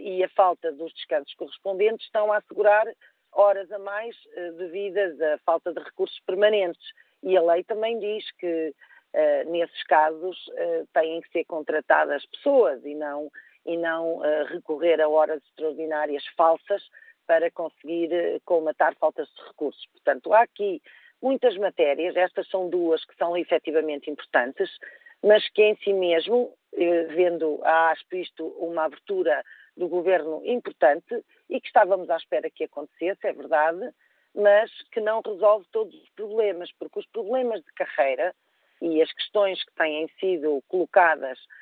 e 0.00 0.22
a 0.22 0.28
falta 0.28 0.70
dos 0.70 0.92
descansos 0.92 1.34
correspondentes 1.34 2.06
estão 2.06 2.32
a 2.32 2.36
assegurar 2.36 2.86
horas 3.32 3.72
a 3.72 3.80
mais 3.80 4.14
devidas 4.58 5.20
à 5.20 5.38
falta 5.38 5.72
de 5.72 5.80
recursos 5.80 6.20
permanentes. 6.24 6.92
E 7.22 7.36
a 7.36 7.42
lei 7.42 7.64
também 7.64 7.98
diz 7.98 8.30
que 8.32 8.74
uh, 9.14 9.50
nesses 9.50 9.82
casos 9.84 10.36
uh, 10.48 10.86
têm 10.92 11.20
que 11.20 11.30
ser 11.30 11.44
contratadas 11.44 12.26
pessoas 12.26 12.84
e 12.84 12.94
não, 12.94 13.30
e 13.64 13.76
não 13.76 14.16
uh, 14.16 14.44
recorrer 14.48 15.00
a 15.00 15.08
horas 15.08 15.42
extraordinárias 15.44 16.24
falsas 16.36 16.82
para 17.26 17.50
conseguir 17.50 18.10
colmatar 18.44 18.94
faltas 18.96 19.28
de 19.28 19.42
recursos. 19.48 19.86
Portanto, 19.92 20.32
há 20.32 20.42
aqui 20.42 20.82
muitas 21.22 21.56
matérias, 21.56 22.16
estas 22.16 22.48
são 22.48 22.68
duas 22.68 23.04
que 23.04 23.16
são 23.16 23.36
efetivamente 23.36 24.10
importantes, 24.10 24.68
mas 25.22 25.48
que 25.50 25.62
em 25.62 25.76
si 25.76 25.92
mesmo, 25.92 26.52
vendo 27.14 27.60
a 27.62 27.92
ASP 27.92 28.22
isto 28.22 28.44
uma 28.58 28.84
abertura 28.84 29.44
do 29.76 29.88
governo 29.88 30.42
importante 30.44 31.24
e 31.48 31.60
que 31.60 31.68
estávamos 31.68 32.10
à 32.10 32.16
espera 32.16 32.50
que 32.50 32.64
acontecesse, 32.64 33.26
é 33.26 33.32
verdade, 33.32 33.94
mas 34.34 34.70
que 34.90 35.00
não 35.00 35.20
resolve 35.24 35.66
todos 35.70 35.94
os 35.94 36.10
problemas, 36.10 36.70
porque 36.78 36.98
os 36.98 37.06
problemas 37.06 37.62
de 37.62 37.72
carreira 37.72 38.34
e 38.80 39.00
as 39.00 39.12
questões 39.12 39.62
que 39.64 39.72
têm 39.74 40.08
sido 40.18 40.62
colocadas, 40.68 41.38
uh, 41.38 41.61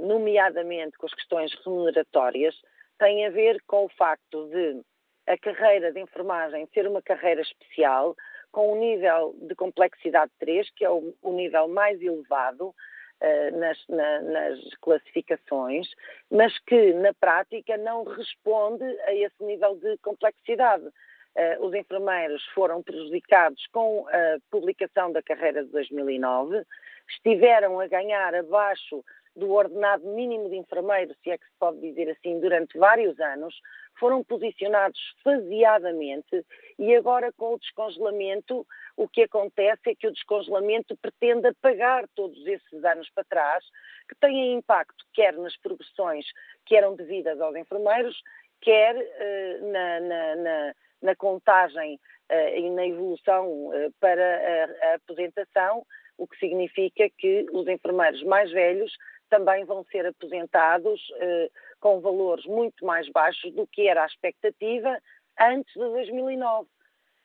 nomeadamente 0.00 0.96
com 0.98 1.06
as 1.06 1.14
questões 1.14 1.52
remuneratórias, 1.64 2.54
têm 2.98 3.26
a 3.26 3.30
ver 3.30 3.62
com 3.66 3.86
o 3.86 3.88
facto 3.88 4.48
de 4.48 4.82
a 5.28 5.36
carreira 5.36 5.92
de 5.92 6.00
enfermagem 6.00 6.66
ser 6.72 6.86
uma 6.88 7.02
carreira 7.02 7.42
especial, 7.42 8.16
com 8.50 8.72
um 8.72 8.80
nível 8.80 9.36
de 9.42 9.54
complexidade 9.54 10.32
3, 10.40 10.70
que 10.70 10.84
é 10.84 10.90
o, 10.90 11.14
nível 11.24 11.68
mais 11.68 12.00
elevado 12.00 12.68
uh, 12.68 13.58
nas, 13.58 13.78
na, 13.88 14.22
nas 14.22 14.74
classificações, 14.80 15.86
mas 16.30 16.58
que 16.60 16.94
na 16.94 17.12
prática 17.12 17.76
não 17.76 18.04
responde 18.04 18.84
a 19.02 19.14
esse 19.14 19.44
nível 19.44 19.76
de 19.76 19.98
complexidade. 19.98 20.86
Uh, 20.86 21.66
os 21.66 21.74
enfermeiros 21.74 22.42
foram 22.54 22.82
prejudicados 22.82 23.66
com 23.66 24.08
a 24.08 24.38
publicação 24.50 25.12
da 25.12 25.22
carreira 25.22 25.62
de 25.62 25.70
2009, 25.70 26.62
estiveram 27.10 27.78
a 27.78 27.86
ganhar 27.86 28.34
abaixo 28.34 29.04
do 29.38 29.52
ordenado 29.52 30.06
mínimo 30.08 30.48
de 30.50 30.56
enfermeiro, 30.56 31.14
se 31.22 31.30
é 31.30 31.38
que 31.38 31.44
se 31.44 31.52
pode 31.58 31.80
dizer 31.80 32.10
assim, 32.10 32.40
durante 32.40 32.76
vários 32.76 33.18
anos, 33.20 33.54
foram 33.98 34.22
posicionados 34.22 34.98
faseadamente 35.22 36.44
e 36.78 36.94
agora 36.94 37.32
com 37.32 37.54
o 37.54 37.58
descongelamento, 37.58 38.66
o 38.96 39.08
que 39.08 39.22
acontece 39.22 39.90
é 39.90 39.94
que 39.94 40.06
o 40.06 40.12
descongelamento 40.12 40.96
pretende 40.96 41.48
apagar 41.48 42.06
todos 42.14 42.46
esses 42.46 42.84
anos 42.84 43.08
para 43.14 43.24
trás, 43.24 43.64
que 44.08 44.14
têm 44.16 44.54
impacto 44.54 45.04
quer 45.12 45.34
nas 45.34 45.56
progressões 45.56 46.26
que 46.66 46.76
eram 46.76 46.94
devidas 46.94 47.40
aos 47.40 47.56
enfermeiros, 47.56 48.20
quer 48.60 48.96
uh, 48.96 49.72
na, 49.72 50.00
na, 50.00 50.36
na 50.36 50.74
na 51.02 51.14
contagem 51.14 51.94
uh, 52.30 52.56
e 52.56 52.70
na 52.70 52.86
evolução 52.86 53.46
uh, 53.46 53.92
para 54.00 54.22
a, 54.22 54.90
a, 54.90 54.94
aposentação, 54.94 55.84
o 56.16 56.26
que 56.26 56.38
significa 56.38 57.08
que 57.16 57.46
os 57.52 57.66
enfermeiros 57.68 58.22
mais 58.24 58.50
velhos 58.50 58.92
também 59.28 59.64
vão 59.64 59.84
ser 59.84 60.06
aposentados 60.06 61.00
uh, 61.10 61.50
com 61.80 62.00
valores 62.00 62.44
muito 62.46 62.84
mais 62.84 63.08
baixos 63.10 63.52
do 63.54 63.66
que 63.66 63.88
era 63.88 64.02
a 64.02 64.06
expectativa 64.06 64.98
antes 65.40 65.72
de 65.72 65.80
2009. 65.80 66.68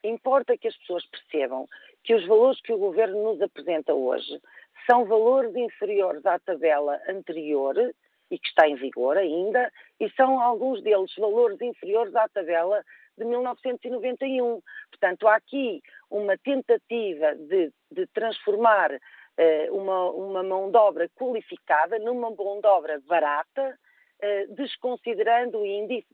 Importa 0.04 0.58
que 0.58 0.68
as 0.68 0.78
pessoas 0.78 1.06
percebam 1.06 1.68
que 2.04 2.14
os 2.14 2.26
valores 2.28 2.62
que 2.62 2.74
o 2.74 2.78
governo 2.78 3.24
nos 3.24 3.42
apresenta 3.42 3.94
hoje 3.94 4.42
são 4.90 5.06
valores 5.06 5.56
inferiores 5.56 6.26
à 6.26 6.38
tabela 6.40 7.00
anterior 7.08 7.76
e 8.30 8.40
que 8.40 8.48
está 8.48 8.68
em 8.68 8.76
vigor 8.76 9.18
ainda, 9.18 9.72
e 10.00 10.10
são 10.12 10.42
alguns 10.42 10.82
deles 10.82 11.14
valores 11.18 11.62
inferiores 11.62 12.16
à 12.16 12.28
tabela 12.28 12.84
de 13.18 13.26
1991. 13.26 14.62
Portanto, 14.90 15.28
há 15.28 15.36
aqui 15.36 15.82
uma 16.10 16.38
tentativa 16.38 17.36
de, 17.36 17.72
de 17.92 18.08
transformar 18.08 18.92
uma, 19.72 20.12
uma 20.12 20.44
mão 20.44 20.70
de 20.70 20.78
obra 20.78 21.10
qualificada 21.16 21.98
numa 22.00 22.30
mão 22.30 22.62
de 22.62 22.68
obra 22.68 23.02
barata, 23.06 23.80
uh, 24.22 24.56
desconsiderando 24.56 25.66
e 25.66 26.06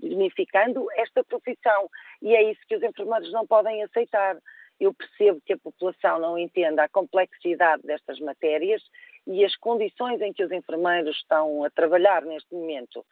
dignificando 0.00 0.86
esta 0.96 1.24
profissão. 1.24 1.88
E 2.22 2.34
é 2.34 2.50
isso 2.50 2.60
que 2.68 2.76
os 2.76 2.82
enfermeiros 2.82 3.32
não 3.32 3.46
podem 3.46 3.82
aceitar. 3.82 4.36
Eu 4.78 4.92
percebo 4.92 5.40
que 5.44 5.54
a 5.54 5.58
população 5.58 6.18
não 6.18 6.38
entenda 6.38 6.84
a 6.84 6.88
complexidade 6.88 7.82
destas 7.82 8.20
matérias 8.20 8.82
e 9.26 9.44
as 9.44 9.56
condições 9.56 10.20
em 10.20 10.32
que 10.32 10.44
os 10.44 10.52
enfermeiros 10.52 11.16
estão 11.16 11.64
a 11.64 11.70
trabalhar 11.70 12.22
neste 12.22 12.54
momento 12.54 13.04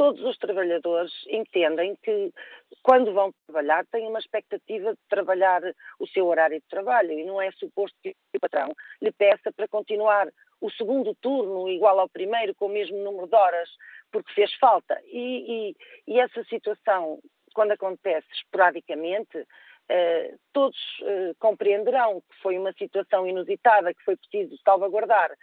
todos 0.00 0.24
os 0.24 0.38
trabalhadores 0.38 1.12
entendem 1.28 1.94
que 2.02 2.32
quando 2.82 3.12
vão 3.12 3.34
trabalhar 3.46 3.84
têm 3.92 4.08
uma 4.08 4.18
expectativa 4.18 4.92
de 4.92 4.98
trabalhar 5.10 5.60
o 5.98 6.06
seu 6.06 6.26
horário 6.26 6.58
de 6.58 6.66
trabalho 6.70 7.12
e 7.12 7.22
não 7.22 7.38
é 7.38 7.50
suposto 7.52 7.94
que 8.02 8.16
o 8.34 8.40
patrão 8.40 8.74
lhe 9.02 9.12
peça 9.12 9.52
para 9.52 9.68
continuar 9.68 10.26
o 10.58 10.70
segundo 10.70 11.14
turno 11.16 11.68
igual 11.68 12.00
ao 12.00 12.08
primeiro 12.08 12.54
com 12.54 12.64
o 12.64 12.70
mesmo 12.70 12.96
número 12.96 13.26
de 13.26 13.36
horas 13.36 13.68
porque 14.10 14.32
fez 14.32 14.54
falta. 14.54 14.98
E, 15.04 15.74
e, 16.08 16.14
e 16.14 16.18
essa 16.18 16.42
situação, 16.44 17.18
quando 17.52 17.72
acontece 17.72 18.26
esporadicamente, 18.32 19.46
eh, 19.92 20.36
todos 20.52 20.78
eh, 21.02 21.34
compreenderão 21.40 22.20
que 22.20 22.36
foi 22.40 22.56
uma 22.56 22.72
situação 22.74 23.26
inusitada, 23.26 23.92
que 23.92 24.04
foi 24.04 24.16
preciso 24.16 24.56
salvaguardar. 24.64 25.36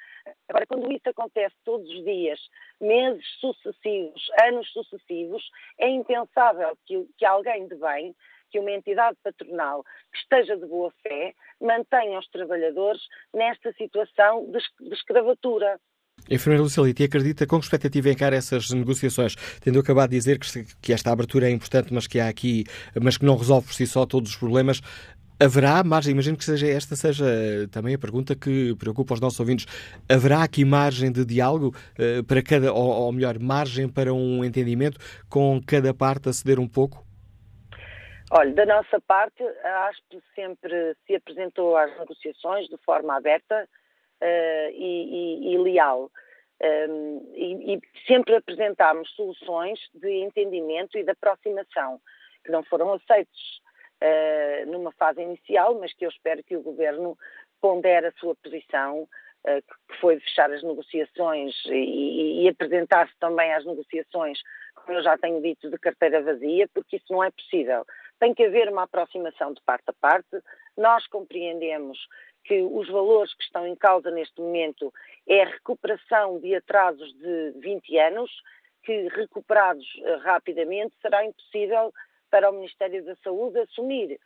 Agora, 0.47 0.65
quando 0.65 0.89
isso 0.89 1.09
acontece 1.09 1.53
todos 1.65 1.89
os 1.89 2.03
dias, 2.05 2.39
meses 2.79 3.25
sucessivos, 3.41 4.31
anos 4.41 4.71
sucessivos, 4.71 5.43
é 5.77 5.89
impensável 5.89 6.77
que, 6.85 7.05
que 7.17 7.25
alguém 7.25 7.67
de 7.67 7.75
bem, 7.75 8.15
que 8.49 8.57
uma 8.57 8.71
entidade 8.71 9.17
patronal 9.21 9.83
que 10.13 10.19
esteja 10.19 10.55
de 10.55 10.65
boa 10.65 10.93
fé, 11.03 11.33
mantenha 11.59 12.17
os 12.17 12.27
trabalhadores 12.29 13.01
nesta 13.33 13.73
situação 13.73 14.49
de, 14.49 14.59
de 14.79 14.93
escravatura. 14.93 15.77
Enfermeira 16.29 16.63
Lucilite, 16.63 17.03
acredita 17.03 17.47
com 17.47 17.57
que 17.57 17.65
expectativa 17.65 18.09
encara 18.09 18.35
essas 18.35 18.69
negociações, 18.71 19.35
tendo 19.61 19.79
acabado 19.79 20.09
de 20.09 20.17
dizer 20.17 20.37
que, 20.39 20.65
que 20.81 20.93
esta 20.93 21.11
abertura 21.11 21.47
é 21.47 21.51
importante, 21.51 21.93
mas 21.93 22.05
que 22.05 22.19
há 22.19 22.27
aqui, 22.27 22.65
mas 23.01 23.17
que 23.17 23.25
não 23.25 23.37
resolve 23.37 23.67
por 23.67 23.73
si 23.73 23.87
só 23.87 24.05
todos 24.05 24.31
os 24.31 24.35
problemas. 24.35 24.81
Haverá 25.39 25.83
margem, 25.83 26.13
imagino 26.13 26.35
que 26.35 26.43
seja 26.43 26.67
esta 26.67 26.95
seja 26.95 27.25
também 27.71 27.93
a 27.93 27.99
pergunta 27.99 28.35
que 28.35 28.75
preocupa 28.75 29.13
os 29.13 29.21
nossos 29.21 29.39
ouvintes. 29.39 29.67
Haverá 30.09 30.41
aqui 30.41 30.65
margem 30.65 31.11
de 31.11 31.23
diálogo 31.23 31.75
uh, 31.99 32.23
para 32.23 32.41
cada, 32.41 32.73
ou, 32.73 32.89
ou 32.89 33.11
melhor, 33.11 33.37
margem 33.37 33.87
para 33.87 34.11
um 34.11 34.43
entendimento 34.43 34.99
com 35.29 35.61
cada 35.65 35.93
parte 35.93 36.27
a 36.27 36.33
ceder 36.33 36.59
um 36.59 36.67
pouco? 36.67 37.05
Olha, 38.31 38.51
da 38.53 38.65
nossa 38.65 38.99
parte, 39.07 39.41
a 39.43 39.89
ASP 39.89 40.21
sempre 40.35 40.95
se 41.05 41.15
apresentou 41.15 41.77
às 41.77 41.97
negociações 41.99 42.67
de 42.67 42.77
forma 42.83 43.15
aberta, 43.15 43.69
uh, 44.21 44.71
e, 44.71 45.49
e, 45.49 45.53
e, 45.53 45.57
leal. 45.57 46.11
Um, 46.59 47.33
e, 47.35 47.75
e, 47.75 47.81
sempre 48.07 48.35
apresentámos 48.35 49.09
soluções 49.11 49.79
de 49.93 50.11
entendimento 50.23 50.97
e 50.97 51.03
de 51.03 51.11
aproximação, 51.11 52.01
que 52.43 52.51
não 52.51 52.63
foram 52.63 52.93
aceitas 52.93 53.61
uh, 54.01 54.71
numa 54.71 54.91
fase 54.93 55.21
inicial, 55.21 55.79
mas 55.79 55.93
que 55.93 56.05
eu 56.05 56.09
espero 56.09 56.43
que 56.43 56.55
o 56.55 56.63
Governo 56.63 57.17
pondere 57.61 58.07
a 58.07 58.11
sua 58.13 58.35
posição, 58.35 59.03
uh, 59.03 59.61
que 59.61 59.99
foi 59.99 60.19
fechar 60.19 60.51
as 60.51 60.63
negociações 60.63 61.53
e, 61.67 62.43
e 62.43 62.49
apresentar-se 62.49 63.13
também 63.19 63.53
às 63.53 63.63
negociações, 63.63 64.39
como 64.75 64.97
eu 64.97 65.03
já 65.03 65.15
tenho 65.17 65.41
dito, 65.41 65.69
de 65.69 65.77
carteira 65.77 66.23
vazia, 66.23 66.67
porque 66.73 66.95
isso 66.95 67.11
não 67.11 67.23
é 67.23 67.29
possível. 67.29 67.85
Tem 68.19 68.33
que 68.33 68.45
haver 68.45 68.69
uma 68.69 68.83
aproximação 68.83 69.53
de 69.53 69.61
parte 69.61 69.83
a 69.87 69.93
parte. 69.93 70.41
Nós 70.75 71.05
compreendemos 71.07 71.99
que 72.47 72.61
os 72.61 72.87
valores 72.89 73.33
que 73.33 73.43
estão 73.43 73.67
em 73.67 73.75
causa 73.75 74.09
neste 74.09 74.39
momento 74.39 74.93
é 75.27 75.43
a 75.43 75.49
recuperação 75.49 76.39
de 76.39 76.55
atrasos 76.55 77.13
de 77.13 77.51
20 77.57 77.97
anos, 77.99 78.31
que 78.83 79.09
recuperados 79.09 79.85
eh, 80.01 80.15
rapidamente 80.15 80.95
será 81.01 81.25
impossível 81.25 81.93
para 82.31 82.49
o 82.49 82.53
Ministério 82.53 83.03
da 83.03 83.15
Saúde 83.17 83.59
assumir. 83.59 84.17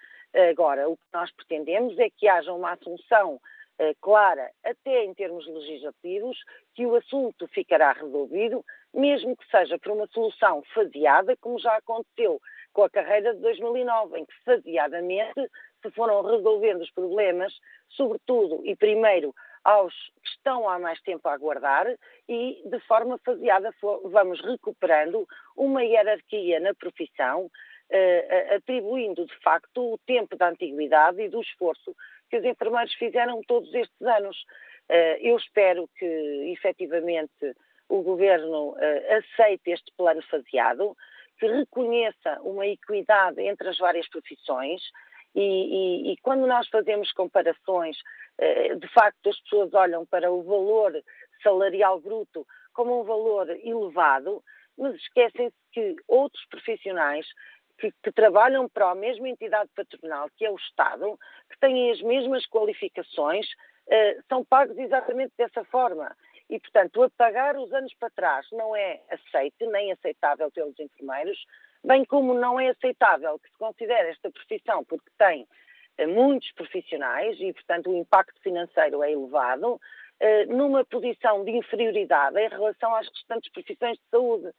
Agora, 0.49 0.87
o 0.87 0.95
que 0.95 1.03
nós 1.13 1.31
pretendemos 1.31 1.97
é 1.99 2.09
que 2.09 2.27
haja 2.27 2.53
uma 2.53 2.71
assunção 2.71 3.35
uh, 3.35 3.95
clara, 3.99 4.49
até 4.63 5.03
em 5.03 5.13
termos 5.13 5.45
legislativos, 5.45 6.37
que 6.73 6.85
o 6.85 6.95
assunto 6.95 7.47
ficará 7.47 7.91
resolvido, 7.91 8.63
mesmo 8.93 9.35
que 9.35 9.49
seja 9.49 9.77
por 9.77 9.91
uma 9.91 10.07
solução 10.07 10.63
faseada, 10.73 11.35
como 11.37 11.59
já 11.59 11.75
aconteceu 11.75 12.39
com 12.73 12.83
a 12.83 12.89
carreira 12.89 13.33
de 13.33 13.41
2009, 13.41 14.19
em 14.19 14.25
que 14.25 14.33
faseadamente 14.45 15.49
se 15.81 15.91
foram 15.91 16.21
resolvendo 16.21 16.81
os 16.81 16.91
problemas, 16.91 17.53
sobretudo 17.89 18.61
e 18.65 18.75
primeiro 18.75 19.33
aos 19.63 19.93
que 19.93 20.29
estão 20.29 20.67
há 20.67 20.79
mais 20.79 20.99
tempo 21.01 21.27
a 21.27 21.33
aguardar 21.33 21.87
e, 22.27 22.61
de 22.65 22.79
forma 22.81 23.19
faseada, 23.23 23.73
vamos 24.05 24.41
recuperando 24.41 25.27
uma 25.55 25.83
hierarquia 25.83 26.59
na 26.59 26.73
profissão, 26.73 27.49
eh, 27.89 28.55
atribuindo, 28.55 29.25
de 29.25 29.37
facto, 29.39 29.93
o 29.93 29.99
tempo 29.99 30.35
da 30.35 30.49
antiguidade 30.49 31.21
e 31.21 31.29
do 31.29 31.41
esforço 31.41 31.95
que 32.29 32.37
os 32.37 32.45
enfermeiros 32.45 32.93
fizeram 32.95 33.41
todos 33.43 33.71
estes 33.73 34.01
anos. 34.01 34.45
eu 35.19 35.37
espero 35.37 35.87
que, 35.97 36.05
efetivamente, 36.51 37.55
o 37.87 38.01
Governo 38.01 38.75
aceite 39.09 39.71
este 39.71 39.91
plano 39.95 40.21
faseado, 40.23 40.97
que 41.41 41.47
reconheça 41.47 42.39
uma 42.41 42.67
equidade 42.67 43.41
entre 43.41 43.67
as 43.69 43.77
várias 43.77 44.07
profissões 44.09 44.81
e, 45.35 45.41
e, 45.41 46.11
e, 46.11 46.17
quando 46.17 46.45
nós 46.45 46.67
fazemos 46.67 47.11
comparações, 47.13 47.97
de 48.79 48.87
facto 48.89 49.29
as 49.29 49.39
pessoas 49.41 49.73
olham 49.73 50.05
para 50.05 50.31
o 50.31 50.41
valor 50.43 50.93
salarial 51.43 51.99
bruto 51.99 52.45
como 52.73 53.01
um 53.01 53.03
valor 53.03 53.49
elevado, 53.49 54.43
mas 54.77 54.95
esquecem-se 54.95 55.55
que 55.71 55.95
outros 56.07 56.43
profissionais 56.47 57.25
que, 57.77 57.91
que, 58.03 58.11
trabalham 58.11 58.69
para 58.69 58.91
a 58.91 58.95
mesma 58.95 59.29
entidade 59.29 59.69
patronal, 59.75 60.29
que 60.37 60.45
é 60.45 60.51
o 60.51 60.55
Estado, 60.55 61.17
que 61.49 61.59
têm 61.59 61.91
as 61.91 62.01
mesmas 62.01 62.45
qualificações, 62.47 63.45
uh, 63.87 64.23
são 64.29 64.45
pagos 64.45 64.77
exatamente 64.77 65.33
dessa 65.37 65.63
forma. 65.65 66.15
E, 66.49 66.59
portanto, 66.59 67.01
apagar 67.01 67.57
os 67.57 67.71
anos 67.73 67.93
para 67.95 68.09
trás 68.09 68.45
não 68.51 68.75
é 68.75 69.01
aceite, 69.09 69.65
nem 69.67 69.91
aceitável 69.91 70.51
pelos 70.51 70.77
enfermeiros, 70.79 71.39
bem 71.83 72.05
como 72.05 72.33
não 72.33 72.59
é 72.59 72.69
aceitável 72.69 73.39
que 73.39 73.49
se 73.49 73.57
considere 73.57 74.09
esta 74.09 74.31
profissão, 74.31 74.83
porque 74.85 75.09
tem 75.17 75.47
uh, 75.99 76.07
muitos 76.07 76.51
profissionais 76.53 77.39
e, 77.39 77.53
portanto, 77.53 77.89
o 77.89 77.97
impacto 77.97 78.39
financeiro 78.41 79.03
é 79.03 79.11
elevado, 79.11 79.73
uh, 79.75 80.53
numa 80.55 80.85
posição 80.85 81.43
de 81.43 81.51
inferioridade 81.51 82.39
em 82.39 82.49
relação 82.49 82.95
às 82.95 83.07
restantes 83.07 83.51
profissões 83.51 83.97
de 83.97 84.03
saúde 84.09 84.51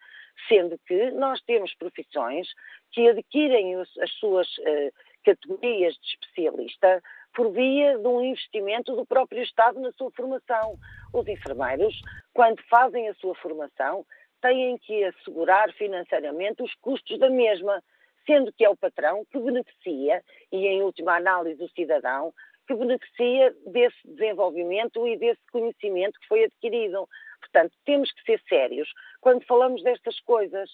sendo 0.48 0.78
que 0.86 1.10
nós 1.12 1.40
temos 1.42 1.74
profissões 1.74 2.48
que 2.90 3.08
adquirem 3.08 3.76
as 3.76 4.12
suas 4.18 4.46
uh, 4.58 4.92
categorias 5.24 5.94
de 5.94 6.06
especialista 6.08 7.02
por 7.34 7.50
via 7.50 7.98
de 7.98 8.06
um 8.06 8.22
investimento 8.22 8.94
do 8.94 9.06
próprio 9.06 9.42
Estado 9.42 9.80
na 9.80 9.92
sua 9.92 10.10
formação. 10.10 10.78
Os 11.12 11.26
enfermeiros, 11.26 11.98
quando 12.34 12.62
fazem 12.68 13.08
a 13.08 13.14
sua 13.14 13.34
formação, 13.36 14.04
têm 14.42 14.76
que 14.76 15.04
assegurar 15.04 15.72
financeiramente 15.72 16.62
os 16.62 16.74
custos 16.74 17.18
da 17.18 17.30
mesma, 17.30 17.82
sendo 18.26 18.52
que 18.52 18.64
é 18.64 18.68
o 18.68 18.76
patrão 18.76 19.24
que 19.30 19.38
beneficia, 19.38 20.22
e 20.50 20.66
em 20.66 20.82
última 20.82 21.16
análise 21.16 21.62
o 21.62 21.70
cidadão, 21.70 22.34
que 22.66 22.74
beneficia 22.74 23.54
desse 23.66 23.96
desenvolvimento 24.04 25.06
e 25.08 25.16
desse 25.16 25.40
conhecimento 25.50 26.18
que 26.20 26.28
foi 26.28 26.44
adquirido. 26.44 27.08
Portanto, 27.40 27.72
temos 27.84 28.12
que 28.12 28.22
ser 28.22 28.40
sérios 28.48 28.88
quando 29.20 29.44
falamos 29.46 29.82
destas 29.82 30.20
coisas. 30.20 30.70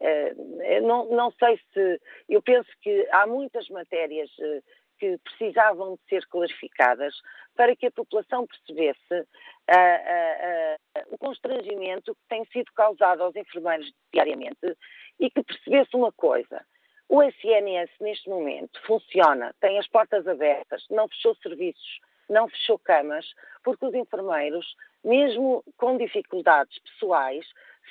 Uh, 0.00 0.80
não, 0.82 1.06
não, 1.10 1.30
sei 1.32 1.58
se. 1.72 2.00
Eu 2.28 2.40
penso 2.40 2.68
que 2.80 3.08
há 3.10 3.26
muitas 3.26 3.68
matérias 3.68 4.30
uh, 4.38 4.62
que 4.98 5.18
precisavam 5.18 5.94
de 5.94 6.00
ser 6.08 6.26
clarificadas 6.26 7.14
para 7.56 7.74
que 7.76 7.86
a 7.86 7.90
população 7.90 8.46
percebesse 8.46 9.14
uh, 9.14 11.04
o 11.10 11.18
constrangimento 11.18 12.14
que 12.14 12.20
tem 12.28 12.44
sido 12.46 12.72
causado 12.74 13.22
aos 13.22 13.36
enfermeiros 13.36 13.92
diariamente 14.12 14.76
e 15.18 15.30
que 15.30 15.42
percebesse 15.42 15.94
uma 15.94 16.12
coisa. 16.12 16.64
O 17.08 17.22
SNS, 17.22 17.90
neste 18.00 18.28
momento, 18.28 18.78
funciona, 18.86 19.54
tem 19.60 19.78
as 19.78 19.88
portas 19.88 20.26
abertas, 20.26 20.84
não 20.90 21.08
fechou 21.08 21.34
serviços, 21.36 22.00
não 22.28 22.48
fechou 22.48 22.78
camas, 22.78 23.26
porque 23.64 23.86
os 23.86 23.94
enfermeiros, 23.94 24.76
mesmo 25.02 25.64
com 25.78 25.96
dificuldades 25.96 26.78
pessoais, 26.80 27.46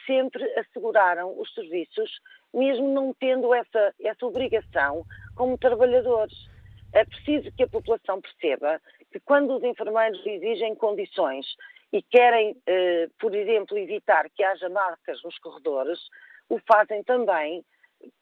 sempre 0.05 0.43
asseguraram 0.59 1.37
os 1.39 1.51
serviços, 1.53 2.19
mesmo 2.53 2.87
não 2.93 3.13
tendo 3.19 3.53
essa, 3.53 3.93
essa 3.99 4.25
obrigação 4.25 5.03
como 5.35 5.57
trabalhadores. 5.57 6.47
É 6.93 7.05
preciso 7.05 7.51
que 7.51 7.63
a 7.63 7.67
população 7.67 8.21
perceba 8.21 8.81
que 9.11 9.19
quando 9.19 9.55
os 9.55 9.63
enfermeiros 9.63 10.25
exigem 10.25 10.75
condições 10.75 11.45
e 11.91 12.01
querem, 12.01 12.55
eh, 12.65 13.07
por 13.19 13.33
exemplo, 13.35 13.77
evitar 13.77 14.29
que 14.29 14.43
haja 14.43 14.69
marcas 14.69 15.21
nos 15.23 15.37
corredores, 15.39 15.99
o 16.49 16.59
fazem 16.59 17.03
também 17.03 17.63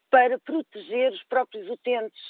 para 0.10 0.40
proteger 0.40 1.12
os 1.12 1.24
próprios 1.24 1.70
utentes. 1.70 2.22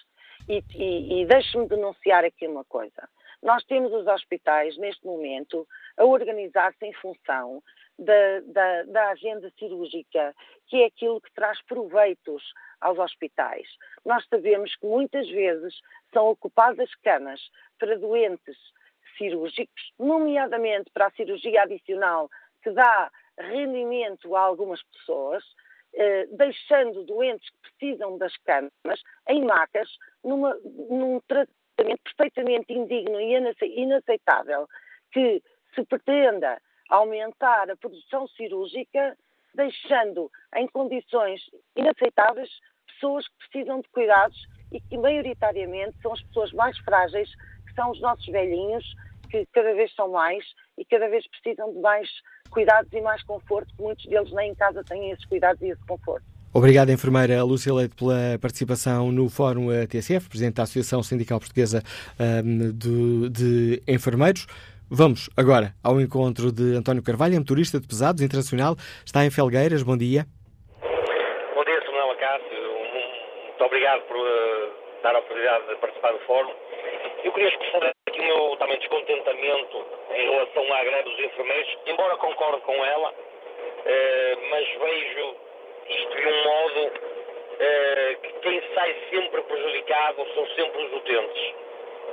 E, 0.47 0.63
e, 0.75 1.21
e 1.21 1.25
deixe-me 1.25 1.67
denunciar 1.67 2.23
aqui 2.23 2.47
uma 2.47 2.63
coisa. 2.65 3.09
Nós 3.41 3.63
temos 3.65 3.91
os 3.93 4.05
hospitais, 4.05 4.77
neste 4.77 5.05
momento, 5.05 5.67
a 5.97 6.05
organizar-se 6.05 6.85
em 6.85 6.93
função 6.93 7.63
da, 7.97 8.39
da, 8.45 8.83
da, 8.83 9.09
agenda 9.11 9.51
cirúrgica, 9.57 10.35
que 10.67 10.83
é 10.83 10.85
aquilo 10.85 11.21
que 11.21 11.33
traz 11.33 11.61
proveitos 11.63 12.43
aos 12.81 12.99
hospitais. 12.99 13.67
Nós 14.05 14.25
sabemos 14.29 14.75
que 14.75 14.85
muitas 14.85 15.29
vezes 15.29 15.79
são 16.13 16.27
ocupadas 16.27 16.93
camas 16.95 17.41
para 17.79 17.97
doentes 17.97 18.57
cirúrgicos, 19.17 19.93
nomeadamente 19.97 20.91
para 20.91 21.07
a 21.07 21.11
cirurgia 21.11 21.63
adicional, 21.63 22.29
que 22.61 22.71
dá 22.71 23.11
rendimento 23.37 24.35
a 24.35 24.41
algumas 24.41 24.81
pessoas, 24.83 25.43
eh, 25.93 26.27
deixando 26.31 27.03
doentes 27.03 27.49
que 27.49 27.57
precisam 27.61 28.17
das 28.17 28.35
camas 28.37 29.01
em 29.29 29.43
macas 29.43 29.89
numa, 30.23 30.53
num 30.89 31.21
tratamento 31.27 32.01
perfeitamente 32.03 32.73
indigno 32.73 33.19
e 33.19 33.35
inaceitável 33.81 34.67
que 35.11 35.41
se 35.73 35.85
pretenda 35.85 36.61
aumentar 36.89 37.69
a 37.69 37.75
produção 37.75 38.27
cirúrgica, 38.29 39.17
deixando 39.53 40.29
em 40.55 40.67
condições 40.67 41.41
inaceitáveis 41.75 42.49
pessoas 42.87 43.27
que 43.27 43.49
precisam 43.49 43.81
de 43.81 43.89
cuidados 43.89 44.37
e 44.71 44.79
que 44.79 44.97
maioritariamente 44.97 45.97
são 46.01 46.13
as 46.13 46.21
pessoas 46.23 46.51
mais 46.53 46.77
frágeis, 46.79 47.29
que 47.67 47.73
são 47.73 47.91
os 47.91 48.01
nossos 48.01 48.25
velhinhos, 48.27 48.85
que 49.29 49.45
cada 49.53 49.73
vez 49.73 49.93
são 49.95 50.09
mais 50.11 50.43
e 50.77 50.85
cada 50.85 51.07
vez 51.09 51.25
precisam 51.27 51.73
de 51.73 51.79
mais 51.79 52.09
cuidados 52.49 52.91
e 52.93 53.01
mais 53.01 53.23
conforto, 53.23 53.73
que 53.75 53.81
muitos 53.81 54.05
deles 54.05 54.31
nem 54.31 54.51
em 54.51 54.55
casa 54.55 54.83
têm 54.83 55.11
esses 55.11 55.25
cuidados 55.25 55.61
e 55.61 55.69
esse 55.69 55.85
conforto. 55.85 56.25
Obrigado, 56.53 56.89
enfermeira 56.89 57.43
Lúcia 57.43 57.73
Leite, 57.73 57.95
pela 57.95 58.39
participação 58.39 59.11
no 59.11 59.27
Fórum 59.27 59.67
TSF, 59.89 60.29
Presidente 60.29 60.55
da 60.55 60.63
Associação 60.63 61.03
Sindical 61.03 61.37
Portuguesa 61.37 61.83
um, 62.17 62.71
de, 62.71 63.29
de 63.29 63.83
Enfermeiros. 63.85 64.47
Vamos 64.89 65.29
agora 65.35 65.73
ao 65.83 65.99
encontro 65.99 66.51
de 66.51 66.77
António 66.77 67.01
Carvalho, 67.01 67.33
motorista 67.39 67.79
de 67.79 67.87
pesados 67.87 68.21
internacional, 68.21 68.75
está 69.03 69.25
em 69.25 69.31
Felgueiras. 69.31 69.81
Bom 69.81 69.97
dia. 69.97 70.25
Bom 70.79 71.63
dia, 71.65 71.81
Samuel 71.85 72.11
Acácio. 72.11 72.61
Muito 73.49 73.63
obrigado 73.65 74.01
por 74.03 74.15
uh, 74.15 74.69
dar 75.01 75.15
a 75.15 75.19
oportunidade 75.19 75.67
de 75.67 75.75
participar 75.77 76.11
do 76.13 76.19
fórum. 76.19 76.53
Eu 77.23 77.31
queria 77.33 77.49
expressar 77.49 77.91
aqui 78.07 78.21
o 78.21 78.23
meu 78.23 78.57
também 78.57 78.77
descontentamento 78.77 79.85
em 80.13 80.29
relação 80.29 80.73
à 80.73 80.83
greve 80.83 81.09
dos 81.09 81.19
enfermeiros, 81.19 81.77
embora 81.87 82.17
concorde 82.17 82.61
com 82.61 82.85
ela, 82.85 83.09
uh, 83.09 84.49
mas 84.51 84.67
vejo 84.69 85.35
isto 85.89 86.15
de 86.15 86.27
um 86.27 86.43
modo 86.43 86.81
uh, 86.93 88.21
que 88.21 88.33
quem 88.41 88.61
sai 88.75 88.95
sempre 89.09 89.41
prejudicado 89.41 90.25
são 90.35 90.45
sempre 90.55 90.85
os 90.85 90.93
utentes. 90.93 91.53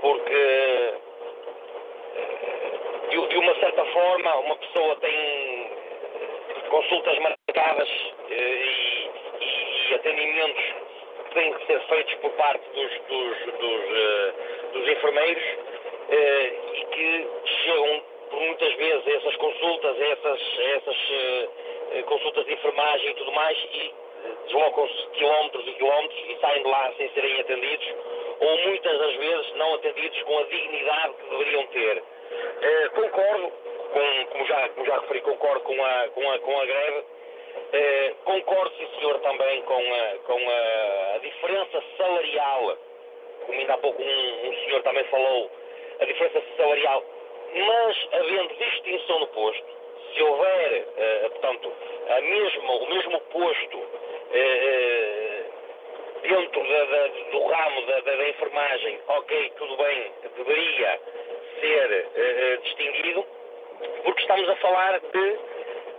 Porque, 0.00 0.94
de, 3.10 3.28
de, 3.28 3.36
uma 3.38 3.54
certa 3.56 3.84
forma, 3.86 4.36
uma 4.36 4.56
pessoa 4.56 4.96
tem 4.96 5.70
consultas 6.68 7.18
marcadas 7.18 7.88
uh, 7.88 8.32
e, 8.32 9.10
e, 9.90 9.94
atendimentos 9.94 10.64
que 11.24 11.34
têm 11.34 11.52
que 11.54 11.66
ser 11.66 11.80
feitos 11.80 12.14
por 12.14 12.30
parte 12.32 12.64
dos, 12.70 12.90
dos, 13.08 13.38
dos, 13.58 14.72
dos 14.72 14.88
enfermeiros 14.88 15.42
e 16.74 16.84
que 16.92 17.28
chegam 17.64 18.02
por 18.30 18.40
muitas 18.40 18.72
vezes 18.74 19.06
a 19.06 19.10
essas 19.10 19.36
consultas, 19.36 20.00
essas, 20.00 20.40
a 20.58 20.62
essas 20.62 20.96
eh, 21.92 22.02
consultas 22.06 22.46
de 22.46 22.54
enfermagem 22.54 23.10
e 23.10 23.14
tudo 23.14 23.32
mais 23.32 23.58
e 23.58 23.92
eh, 24.24 24.30
deslocam-se 24.46 25.06
quilómetros 25.12 25.68
e 25.68 25.72
quilómetros 25.72 26.18
e 26.28 26.36
saem 26.40 26.62
de 26.62 26.68
lá 26.68 26.92
sem 26.96 27.10
serem 27.10 27.40
atendidos 27.40 27.86
ou 28.43 28.59
muitas 28.59 28.99
das 28.99 29.14
vezes 29.14 29.55
não 29.55 29.74
atendidos 29.74 30.22
com 30.22 30.38
a 30.38 30.43
dignidade 30.45 31.14
que 31.14 31.30
deveriam 31.30 31.66
ter. 31.68 31.99
Uh, 31.99 32.90
concordo, 32.95 33.53
com, 33.93 34.26
como, 34.30 34.47
já, 34.47 34.68
como 34.70 34.86
já 34.86 34.99
referi, 34.99 35.20
concordo 35.20 35.61
com 35.61 35.84
a, 35.84 36.09
com 36.09 36.30
a, 36.30 36.38
com 36.40 36.61
a 36.61 36.66
greve. 36.66 36.99
Uh, 36.99 38.14
concordo, 38.24 38.72
sim 38.76 38.88
senhor, 38.99 39.18
também 39.20 39.62
com, 39.62 39.74
a, 39.74 40.18
com 40.26 40.51
a, 40.51 41.14
a, 41.14 41.18
diferença 41.18 41.82
salarial, 41.97 42.78
como 43.47 43.61
ainda 43.61 43.74
há 43.74 43.78
pouco 43.78 44.03
um, 44.03 44.49
um 44.49 44.55
senhor 44.64 44.82
também 44.82 45.05
falou, 45.05 45.51
a 46.01 46.05
diferença 46.05 46.43
salarial, 46.57 47.05
mas 47.55 48.09
havendo 48.12 48.55
distinção 48.55 49.20
no 49.20 49.26
posto, 49.28 49.66
se 50.14 50.22
houver, 50.22 50.86
uh, 50.88 51.30
portanto, 51.30 51.72
mesma, 52.22 52.72
o 52.72 52.86
mesmo 52.88 53.20
posto 53.20 53.76
uh, 53.78 54.91
dentro 56.22 56.62
da, 56.62 56.84
da, 56.84 57.06
do 57.30 57.46
ramo 57.46 57.82
da, 57.86 58.00
da, 58.00 58.28
enfermagem, 58.28 58.98
ok, 59.08 59.52
tudo 59.56 59.76
bem, 59.76 60.12
deveria 60.36 61.00
ser 61.60 62.06
uh, 62.06 62.62
distinguido, 62.62 63.26
porque 64.04 64.20
estamos 64.22 64.48
a 64.48 64.56
falar 64.56 65.00
de 65.00 65.38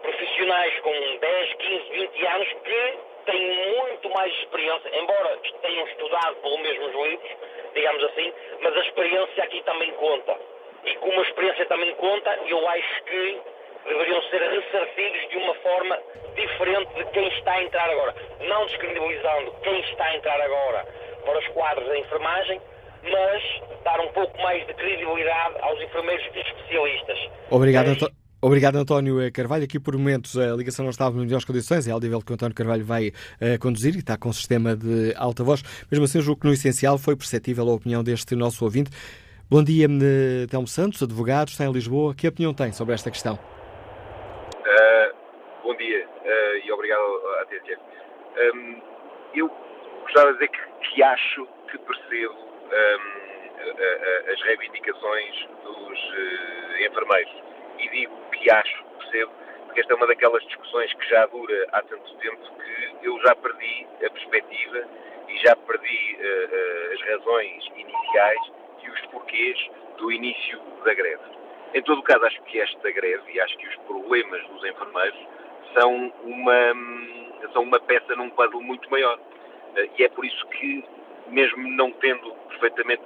profissionais 0.02 0.80
com 0.80 1.18
10, 1.20 1.54
15, 1.54 1.90
20 1.92 2.26
anos 2.28 2.48
que 2.64 2.98
têm 3.26 3.78
muito 3.78 4.10
mais 4.10 4.34
experiência, 4.34 4.90
embora 4.98 5.40
tenham 5.62 5.88
estudado 5.88 6.36
pelo 6.38 6.58
mesmo 6.60 6.88
livros, 7.06 7.32
digamos 7.74 8.04
assim, 8.04 8.34
mas 8.62 8.78
a 8.78 8.82
experiência 8.82 9.44
aqui 9.44 9.62
também 9.64 9.92
conta. 9.94 10.38
e 10.86 10.96
como 10.96 11.20
a 11.20 11.24
experiência 11.24 11.66
também 11.66 11.94
conta, 11.96 12.40
eu 12.48 12.68
acho 12.70 13.04
que 13.04 13.42
deveriam 13.86 14.22
ser 14.30 14.40
ressarcidos 14.40 15.30
de 15.30 15.38
uma 15.38 15.56
forma 15.56 16.00
diferente 16.36 16.94
de 16.96 17.06
quem 17.12 17.28
está 17.38 17.54
a 17.54 17.64
entrar 17.64 17.90
agora. 17.90 18.16
Não 18.48 18.66
descredibilizando 18.66 19.52
quem 19.64 19.80
está 19.82 20.06
a 20.06 20.16
entrar 20.16 20.42
agora 20.42 20.86
para 21.26 21.40
os 21.40 21.48
quadros 21.50 21.88
da 21.88 21.98
enfermagem, 21.98 22.62
mas 23.04 23.44
dar 23.84 24.00
um 24.00 24.08
pouco 24.10 24.42
mais 24.42 24.66
de 24.68 24.74
credibilidade 24.74 25.56
aos 25.62 25.82
enfermeiros 25.82 26.26
especialistas. 26.36 27.20
Obrigado, 27.50 27.88
António. 27.88 28.24
Obrigado, 28.42 28.76
António 28.76 29.32
Carvalho. 29.32 29.64
Aqui, 29.64 29.80
por 29.80 29.98
momentos, 29.98 30.38
a 30.38 30.54
ligação 30.54 30.84
não 30.84 30.90
estava 30.90 31.16
nas 31.16 31.24
melhores 31.24 31.46
condições. 31.46 31.88
É 31.88 31.92
audível 31.92 32.22
que 32.22 32.30
o 32.30 32.36
António 32.36 32.54
Carvalho 32.54 32.84
vai 32.84 33.08
uh, 33.08 33.58
conduzir 33.58 33.96
e 33.96 34.00
está 34.00 34.18
com 34.18 34.28
o 34.28 34.34
sistema 34.34 34.76
de 34.76 35.14
alta 35.16 35.46
voz. 35.46 35.64
Mesmo 35.90 36.04
assim, 36.04 36.20
julgo 36.20 36.42
que 36.42 36.48
no 36.48 36.54
essencial 36.54 36.98
foi 36.98 37.16
perceptível 37.16 37.70
a 37.70 37.74
opinião 37.74 38.04
deste 38.04 38.36
nosso 38.36 38.66
ouvinte. 38.66 38.92
Bom 39.50 39.64
dia, 39.64 39.88
Telmo 40.50 40.68
Santos, 40.68 41.02
advogado, 41.02 41.50
está 41.50 41.64
em 41.64 41.72
Lisboa. 41.72 42.14
Que 42.14 42.28
opinião 42.28 42.54
tem 42.54 42.74
sobre 42.74 42.94
esta 42.94 43.10
questão? 43.10 43.36
Uh, 43.36 45.16
bom 45.64 45.76
dia 45.78 46.06
uh, 46.06 46.68
e 46.68 46.72
obrigado 46.72 47.02
à 47.40 47.46
TSF. 47.46 47.80
Um, 48.36 48.82
eu 49.36 49.48
gostava 50.02 50.34
de 50.34 50.40
dizer 50.40 50.48
que, 50.50 50.90
que 50.90 51.04
acho 51.04 51.48
que 51.70 51.78
percebo 51.78 52.34
um, 52.34 54.32
as 54.32 54.42
reivindicações 54.42 55.48
dos 55.64 56.00
enfermeiros 56.80 57.34
e 57.80 57.90
digo 57.90 58.16
que 58.32 58.52
acho, 58.52 58.84
percebo, 59.00 59.32
porque 59.66 59.82
esta 59.82 59.94
é 59.94 59.96
uma 59.96 60.08
daquelas 60.08 60.44
discussões 60.44 60.94
que 60.94 61.10
já 61.10 61.26
dura 61.28 61.68
há 61.72 61.82
tanto 61.82 62.16
tempo 62.18 62.38
que 62.58 63.08
eu 63.08 63.20
já 63.22 63.36
perdi 63.36 63.88
a 64.06 64.10
perspectiva 64.10 64.84
e 65.28 65.38
já 65.40 65.56
perdi 65.56 66.18
uh, 66.18 66.20
uh, 66.20 66.94
as 66.94 67.02
razões 67.02 67.66
iniciais 67.76 68.52
e 68.84 68.90
os 68.90 69.02
porquês 69.08 69.70
do 69.98 70.12
início 70.12 70.60
da 70.84 70.94
greve. 70.94 71.24
Em 71.74 71.82
todo 71.82 72.00
o 72.00 72.04
caso, 72.04 72.26
acho 72.26 72.42
que 72.44 72.60
esta 72.60 72.92
greve 72.92 73.32
e 73.32 73.42
acho 73.42 73.58
que 73.58 73.68
os 73.68 73.76
problemas 73.88 74.46
dos 74.48 74.64
enfermeiros 74.64 75.28
são 75.74 76.14
uma, 76.24 76.76
são 77.54 77.64
uma 77.64 77.80
peça 77.80 78.16
num 78.16 78.30
puzzle 78.30 78.62
muito 78.62 78.90
maior. 78.90 79.18
Uh, 79.18 79.90
e 79.98 80.04
é 80.04 80.10
por 80.10 80.26
isso 80.26 80.46
que, 80.48 80.84
mesmo 81.28 81.68
não 81.70 81.92
tendo 81.92 82.32
perfeitamente 82.50 83.04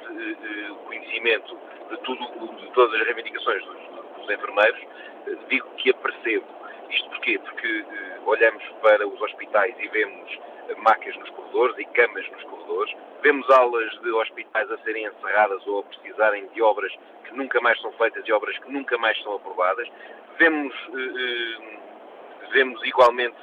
conhecimento 0.85 1.57
de, 1.89 1.97
tudo, 1.97 2.55
de 2.57 2.71
todas 2.71 2.99
as 2.99 3.05
reivindicações 3.05 3.63
dos, 3.65 3.77
dos 4.17 4.29
enfermeiros, 4.29 4.79
eh, 5.27 5.35
digo 5.49 5.67
que 5.77 5.89
a 5.89 5.93
percebo. 5.93 6.45
Isto 6.89 7.09
porquê? 7.09 7.39
Porque 7.39 7.67
eh, 7.67 8.19
olhamos 8.25 8.63
para 8.81 9.07
os 9.07 9.21
hospitais 9.21 9.75
e 9.79 9.87
vemos 9.87 10.39
eh, 10.69 10.75
macas 10.75 11.15
nos 11.17 11.29
corredores 11.31 11.77
e 11.77 11.85
camas 11.85 12.29
nos 12.31 12.43
corredores, 12.43 12.95
vemos 13.21 13.49
aulas 13.49 13.91
de 14.01 14.11
hospitais 14.11 14.71
a 14.71 14.77
serem 14.79 15.05
encerradas 15.05 15.65
ou 15.67 15.79
a 15.79 15.83
precisarem 15.83 16.47
de 16.47 16.61
obras 16.61 16.93
que 17.23 17.35
nunca 17.35 17.59
mais 17.61 17.79
são 17.81 17.91
feitas 17.93 18.25
e 18.27 18.31
obras 18.31 18.57
que 18.59 18.71
nunca 18.71 18.97
mais 18.97 19.21
são 19.21 19.35
aprovadas, 19.35 19.87
vemos, 20.37 20.73
vemos 22.51 22.83
igualmente 22.83 23.37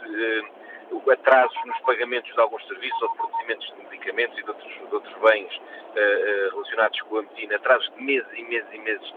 atrasos 1.13 1.59
nos 1.65 1.79
pagamentos 1.81 2.33
de 2.33 2.41
alguns 2.41 2.67
serviços 2.67 3.03
ou 3.03 3.09
de 3.11 3.17
procedimentos 3.17 3.67
de 3.67 3.83
medicamentos 3.85 4.39
e 4.39 4.43
de 4.43 4.49
outros, 4.49 4.73
de 4.73 4.95
outros 4.95 5.15
bens 5.21 5.61
relacionados 6.51 7.01
com 7.03 7.19
a 7.19 7.23
medicina, 7.23 7.57
atrasos 7.57 7.93
de 7.95 8.03
meses 8.03 8.29
e 8.35 8.43
meses 8.45 8.69
e 8.73 8.79
meses 8.79 9.15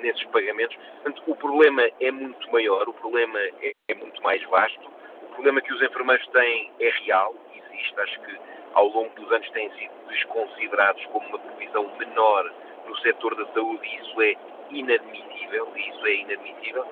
nesses 0.00 0.24
pagamentos. 0.26 0.76
Portanto, 0.76 1.22
o 1.26 1.36
problema 1.36 1.88
é 2.00 2.10
muito 2.10 2.50
maior, 2.50 2.88
o 2.88 2.94
problema 2.94 3.38
é, 3.38 3.72
é 3.88 3.94
muito 3.94 4.22
mais 4.22 4.42
vasto, 4.44 4.90
o 5.22 5.34
problema 5.34 5.60
que 5.60 5.72
os 5.72 5.82
enfermeiros 5.82 6.26
têm 6.28 6.72
é 6.80 6.90
real, 7.04 7.34
existe, 7.54 8.00
acho 8.00 8.20
que 8.20 8.38
ao 8.74 8.86
longo 8.88 9.14
dos 9.20 9.30
anos 9.32 9.50
têm 9.50 9.70
sido 9.72 9.92
desconsiderados 10.08 11.04
como 11.06 11.26
uma 11.28 11.38
profissão 11.38 11.96
menor 11.98 12.50
no 12.86 12.96
setor 12.98 13.34
da 13.34 13.46
saúde 13.52 13.86
e 13.86 13.96
isso 13.96 14.22
é 14.22 14.34
inadmissível, 14.70 15.68
e 15.76 15.88
isso 15.90 16.06
é 16.06 16.14
inadmissível, 16.14 16.86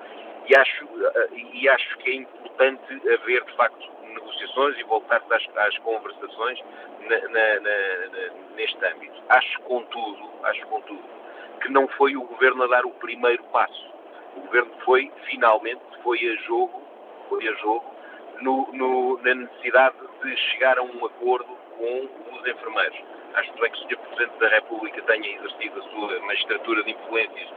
e 0.49 0.55
acho, 0.57 0.87
e 1.53 1.69
acho 1.69 1.97
que 1.99 2.09
é 2.09 2.15
importante 2.15 2.93
haver, 3.13 3.43
de 3.43 3.55
facto, 3.55 3.87
negociações 4.01 4.79
e 4.79 4.83
voltar-se 4.83 5.31
às, 5.31 5.57
às, 5.57 5.77
conversações 5.77 6.59
na, 7.07 7.19
na, 7.29 7.59
na, 7.59 8.55
neste 8.55 8.83
âmbito. 8.83 9.13
Acho, 9.29 9.61
contudo, 9.61 10.27
acho, 10.43 10.65
contudo, 10.65 11.03
que 11.61 11.71
não 11.71 11.87
foi 11.89 12.15
o 12.15 12.23
governo 12.23 12.63
a 12.63 12.67
dar 12.67 12.83
o 12.83 12.91
primeiro 12.91 13.43
passo. 13.45 13.93
O 14.37 14.41
governo 14.41 14.71
foi, 14.83 15.11
finalmente, 15.29 15.81
foi 16.01 16.17
a 16.17 16.35
jogo, 16.47 16.81
foi 17.29 17.47
a 17.47 17.53
jogo 17.53 17.85
no, 18.41 18.71
no, 18.73 19.21
na 19.21 19.35
necessidade 19.35 19.97
de 20.23 20.35
chegar 20.35 20.79
a 20.79 20.81
um 20.81 21.05
acordo 21.05 21.55
com 21.77 22.09
os 22.33 22.47
enfermeiros. 22.47 22.99
Acho 23.35 23.53
que 23.53 23.61
o 23.61 23.75
Sr. 23.75 23.97
Presidente 23.97 24.39
da 24.39 24.47
República 24.47 25.01
tenha 25.03 25.35
exercido 25.35 25.79
a 25.79 25.83
sua 25.83 26.19
magistratura 26.21 26.83
de 26.83 26.91
influências 26.91 27.49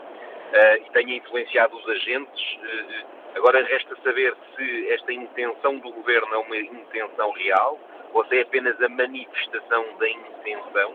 uh, 0.52 0.86
e 0.86 0.90
tenha 0.92 1.16
influenciado 1.16 1.76
os 1.76 1.88
agentes. 1.88 2.54
Uh, 2.54 3.06
agora 3.36 3.64
resta 3.64 3.96
saber 4.04 4.34
se 4.54 4.88
esta 4.90 5.12
intenção 5.12 5.78
do 5.78 5.90
governo 5.90 6.34
é 6.34 6.38
uma 6.38 6.56
intenção 6.56 7.30
real 7.32 7.78
ou 8.12 8.24
se 8.26 8.38
é 8.38 8.42
apenas 8.42 8.80
a 8.80 8.88
manifestação 8.88 9.96
da 9.98 10.08
intenção. 10.08 10.94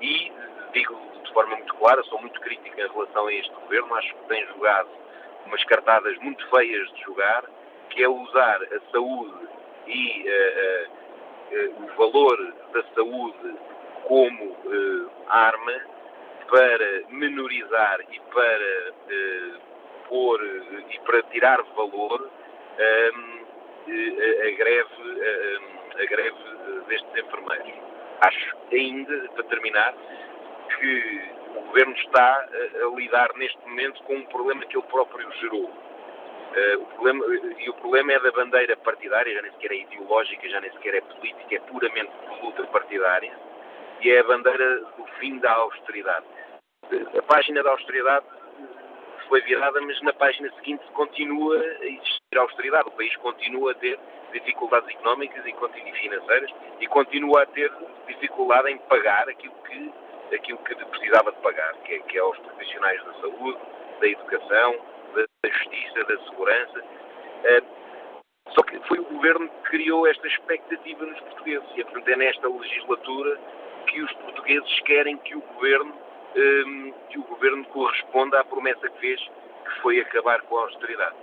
E 0.00 0.32
digo 0.72 0.98
de 1.22 1.32
forma 1.32 1.56
muito 1.56 1.74
clara, 1.74 2.02
sou 2.04 2.20
muito 2.20 2.40
crítico 2.40 2.80
em 2.80 2.88
relação 2.88 3.26
a 3.26 3.32
este 3.32 3.52
governo, 3.54 3.94
acho 3.96 4.14
que 4.14 4.28
tem 4.28 4.46
jogado 4.46 4.88
umas 5.44 5.62
cartadas 5.64 6.16
muito 6.18 6.48
feias 6.48 6.90
de 6.94 7.02
jogar, 7.02 7.44
que 7.90 8.02
é 8.02 8.08
usar 8.08 8.62
a 8.62 8.90
saúde 8.90 9.48
e 9.86 10.26
o 11.78 11.86
valor 11.96 12.54
da 12.72 12.82
saúde 12.94 13.54
como 14.04 14.56
arma 15.28 15.80
para 16.50 17.02
menorizar 17.10 18.00
e 18.10 18.20
para 18.32 19.58
pôr 20.08 20.40
e 20.90 20.98
para 21.00 21.22
tirar 21.24 21.62
valor 21.76 22.30
a 23.88 24.50
greve, 24.56 24.84
a 26.00 26.04
greve 26.06 26.36
destes 26.88 27.24
enfermeiros. 27.24 27.72
Acho 28.20 28.56
ainda, 28.72 29.28
para 29.34 29.44
terminar, 29.44 29.94
que 30.78 31.22
o 31.54 31.60
Governo 31.62 31.94
está 31.96 32.34
a, 32.34 32.96
lidar 32.96 33.30
neste 33.36 33.58
momento 33.66 34.02
com 34.04 34.14
um 34.16 34.24
problema 34.26 34.64
que 34.66 34.76
ele 34.76 34.86
próprio 34.86 35.30
gerou. 35.32 35.64
Uh, 35.64 36.82
o 36.82 36.86
problema, 36.86 37.24
e 37.58 37.68
o 37.68 37.74
problema 37.74 38.12
é 38.12 38.20
da 38.20 38.32
bandeira 38.32 38.76
partidária, 38.78 39.34
já 39.34 39.42
nem 39.42 39.52
sequer 39.52 39.72
é 39.72 39.76
ideológica, 39.76 40.48
já 40.48 40.60
nem 40.60 40.72
sequer 40.72 40.94
é 40.94 41.00
política, 41.02 41.54
é 41.54 41.58
puramente 41.60 42.10
luta 42.42 42.64
partidária, 42.64 43.32
e 44.00 44.10
é 44.10 44.18
a 44.18 44.24
bandeira 44.24 44.80
do 44.96 45.04
fim 45.18 45.38
da 45.38 45.52
austeridade. 45.52 46.24
A 47.16 47.22
página 47.22 47.62
da 47.62 47.70
austeridade 47.70 48.24
foi 49.28 49.40
virada, 49.42 49.80
mas 49.82 50.00
na 50.02 50.12
página 50.12 50.50
seguinte 50.54 50.84
continua 50.94 51.58
a 51.58 51.84
existir 51.84 52.38
austeridade. 52.38 52.88
O 52.88 52.92
país 52.92 53.14
continua 53.16 53.72
a 53.72 53.74
ter 53.74 53.98
dificuldades 54.32 54.88
económicas 54.94 55.44
e 55.46 55.52
financeiras 56.00 56.50
e 56.80 56.86
continua 56.86 57.42
a 57.42 57.46
ter 57.46 57.70
dificuldade 58.06 58.70
em 58.70 58.78
pagar 58.78 59.28
aquilo 59.28 59.54
que 59.64 59.92
aquilo 60.34 60.58
que 60.58 60.74
precisava 60.74 61.32
de 61.32 61.38
pagar, 61.38 61.74
que 61.84 61.94
é, 61.94 61.98
que 62.00 62.18
é 62.18 62.20
aos 62.20 62.36
profissionais 62.38 63.02
da 63.02 63.14
saúde, 63.14 63.58
da 64.00 64.06
educação, 64.06 64.76
da, 65.14 65.24
da 65.42 65.50
justiça, 65.50 66.04
da 66.04 66.18
segurança. 66.24 66.80
Uh, 66.80 67.78
só 68.54 68.62
que 68.62 68.78
foi 68.88 68.98
o 68.98 69.04
governo 69.04 69.48
que 69.48 69.70
criou 69.70 70.06
esta 70.06 70.26
expectativa 70.26 71.04
nos 71.04 71.20
portugueses. 71.20 71.68
E, 71.76 71.84
portanto, 71.84 72.08
é 72.08 72.16
nesta 72.16 72.48
legislatura 72.48 73.38
que 73.86 74.02
os 74.02 74.12
portugueses 74.14 74.80
querem 74.80 75.16
que 75.18 75.36
o 75.36 75.40
governo, 75.40 75.94
um, 76.36 76.92
que 77.10 77.18
o 77.18 77.22
governo 77.24 77.64
corresponda 77.66 78.40
à 78.40 78.44
promessa 78.44 78.88
que 78.88 79.00
fez, 79.00 79.20
que 79.20 79.82
foi 79.82 80.00
acabar 80.00 80.40
com 80.42 80.58
a 80.58 80.62
austeridade. 80.62 81.16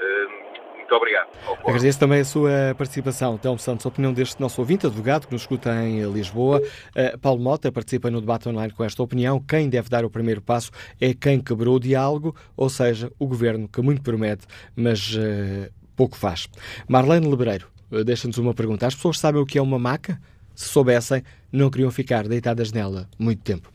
Um, 0.00 0.58
muito 0.88 0.94
obrigado. 0.94 1.28
Agradeço 1.66 2.00
também 2.00 2.20
a 2.20 2.24
sua 2.24 2.50
participação. 2.76 3.36
Telmo 3.36 3.58
Santos, 3.58 3.84
a 3.84 3.88
opinião 3.90 4.12
deste 4.12 4.40
nosso 4.40 4.58
ouvinte, 4.60 4.86
advogado, 4.86 5.26
que 5.26 5.32
nos 5.32 5.42
escuta 5.42 5.70
em 5.84 6.00
Lisboa. 6.10 6.60
Uh, 6.60 7.18
Paulo 7.18 7.40
Mota 7.40 7.70
participa 7.70 8.10
no 8.10 8.20
debate 8.20 8.48
online 8.48 8.72
com 8.72 8.82
esta 8.82 9.02
opinião. 9.02 9.38
Quem 9.38 9.68
deve 9.68 9.90
dar 9.90 10.04
o 10.04 10.10
primeiro 10.10 10.40
passo 10.40 10.70
é 10.98 11.12
quem 11.12 11.40
quebrou 11.40 11.76
o 11.76 11.80
diálogo, 11.80 12.34
ou 12.56 12.70
seja, 12.70 13.12
o 13.18 13.26
governo 13.26 13.68
que 13.68 13.82
muito 13.82 14.00
promete, 14.02 14.46
mas 14.74 15.14
uh, 15.14 15.70
pouco 15.94 16.16
faz. 16.16 16.48
Marlene 16.88 17.28
Lebreiro 17.28 17.68
uh, 17.90 18.02
deixa-nos 18.02 18.38
uma 18.38 18.54
pergunta. 18.54 18.86
As 18.86 18.94
pessoas 18.94 19.18
sabem 19.18 19.42
o 19.42 19.46
que 19.46 19.58
é 19.58 19.62
uma 19.62 19.78
maca? 19.78 20.18
Se 20.54 20.70
soubessem, 20.70 21.22
não 21.52 21.68
queriam 21.70 21.90
ficar 21.90 22.26
deitadas 22.26 22.72
nela 22.72 23.06
muito 23.18 23.42
tempo. 23.42 23.70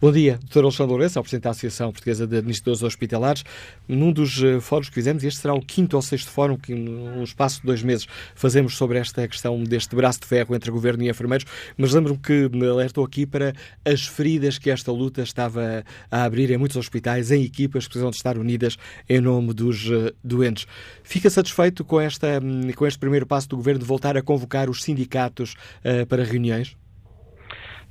Bom 0.00 0.12
dia, 0.12 0.38
Dr. 0.44 0.64
Alexandre 0.64 0.92
Lourenço, 0.92 1.18
ao 1.18 1.22
Presidente 1.22 1.44
da 1.44 1.50
Associação 1.50 1.90
Portuguesa 1.90 2.26
de 2.26 2.36
Administradores 2.36 2.82
Hospitalares. 2.82 3.44
Num 3.88 4.12
dos 4.12 4.42
uh, 4.42 4.60
fóruns 4.60 4.88
que 4.88 4.94
fizemos, 4.94 5.24
este 5.24 5.40
será 5.40 5.54
o 5.54 5.60
quinto 5.60 5.96
ou 5.96 6.02
sexto 6.02 6.30
fórum 6.30 6.56
que, 6.56 6.74
num 6.74 7.22
espaço 7.22 7.60
de 7.60 7.66
dois 7.66 7.82
meses, 7.82 8.06
fazemos 8.34 8.76
sobre 8.76 8.98
esta 8.98 9.26
questão 9.26 9.62
deste 9.64 9.96
braço 9.96 10.20
de 10.20 10.26
ferro 10.26 10.54
entre 10.54 10.70
governo 10.70 11.02
e 11.02 11.08
enfermeiros, 11.08 11.46
mas 11.76 11.92
lembro-me 11.92 12.18
que 12.18 12.48
me 12.50 12.66
alertou 12.66 13.04
aqui 13.04 13.24
para 13.24 13.54
as 13.84 14.06
feridas 14.06 14.58
que 14.58 14.70
esta 14.70 14.92
luta 14.92 15.22
estava 15.22 15.84
a 16.10 16.24
abrir 16.24 16.50
em 16.50 16.58
muitos 16.58 16.76
hospitais, 16.76 17.30
em 17.30 17.42
equipas 17.42 17.84
que 17.84 17.90
precisam 17.90 18.10
de 18.10 18.16
estar 18.16 18.38
unidas 18.38 18.76
em 19.08 19.20
nome 19.20 19.54
dos 19.54 19.88
uh, 19.88 20.12
doentes. 20.22 20.66
Fica 21.02 21.30
satisfeito 21.30 21.84
com, 21.84 22.00
esta, 22.00 22.40
um, 22.42 22.72
com 22.72 22.86
este 22.86 22.98
primeiro 22.98 23.26
passo 23.26 23.48
do 23.48 23.56
governo 23.56 23.80
de 23.80 23.86
voltar 23.86 24.16
a 24.16 24.22
convocar 24.22 24.68
os 24.68 24.82
sindicatos 24.82 25.54
uh, 25.84 26.06
para 26.06 26.24
reuniões? 26.24 26.76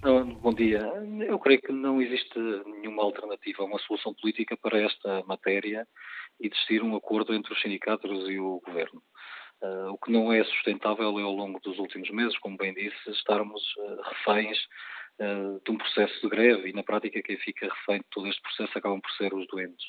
Bom 0.05 0.53
dia. 0.53 0.81
Eu 1.27 1.39
creio 1.39 1.59
que 1.59 1.71
não 1.71 1.99
existe 1.99 2.37
nenhuma 2.37 3.01
alternativa, 3.01 3.63
uma 3.63 3.79
solução 3.79 4.13
política 4.13 4.55
para 4.55 4.79
esta 4.79 5.23
matéria 5.25 5.87
e 6.39 6.45
existir 6.45 6.83
um 6.83 6.95
acordo 6.95 7.33
entre 7.33 7.51
os 7.51 7.59
sindicatos 7.59 8.29
e 8.29 8.37
o 8.37 8.61
governo. 8.63 9.01
Uh, 9.63 9.89
o 9.89 9.97
que 9.97 10.11
não 10.11 10.31
é 10.31 10.43
sustentável 10.43 11.17
é, 11.17 11.23
ao 11.23 11.31
longo 11.31 11.59
dos 11.59 11.79
últimos 11.79 12.07
meses, 12.11 12.37
como 12.37 12.55
bem 12.55 12.71
disse, 12.75 13.09
estarmos 13.09 13.63
uh, 13.77 14.01
reféns 14.03 14.59
uh, 15.21 15.59
de 15.65 15.71
um 15.71 15.77
processo 15.77 16.21
de 16.21 16.29
greve 16.29 16.69
e, 16.69 16.73
na 16.73 16.83
prática, 16.83 17.23
quem 17.23 17.37
fica 17.37 17.67
refém 17.67 17.97
de 17.97 18.07
todo 18.11 18.27
este 18.27 18.43
processo 18.43 18.77
acabam 18.77 19.01
por 19.01 19.09
ser 19.13 19.33
os 19.33 19.47
doentes, 19.47 19.87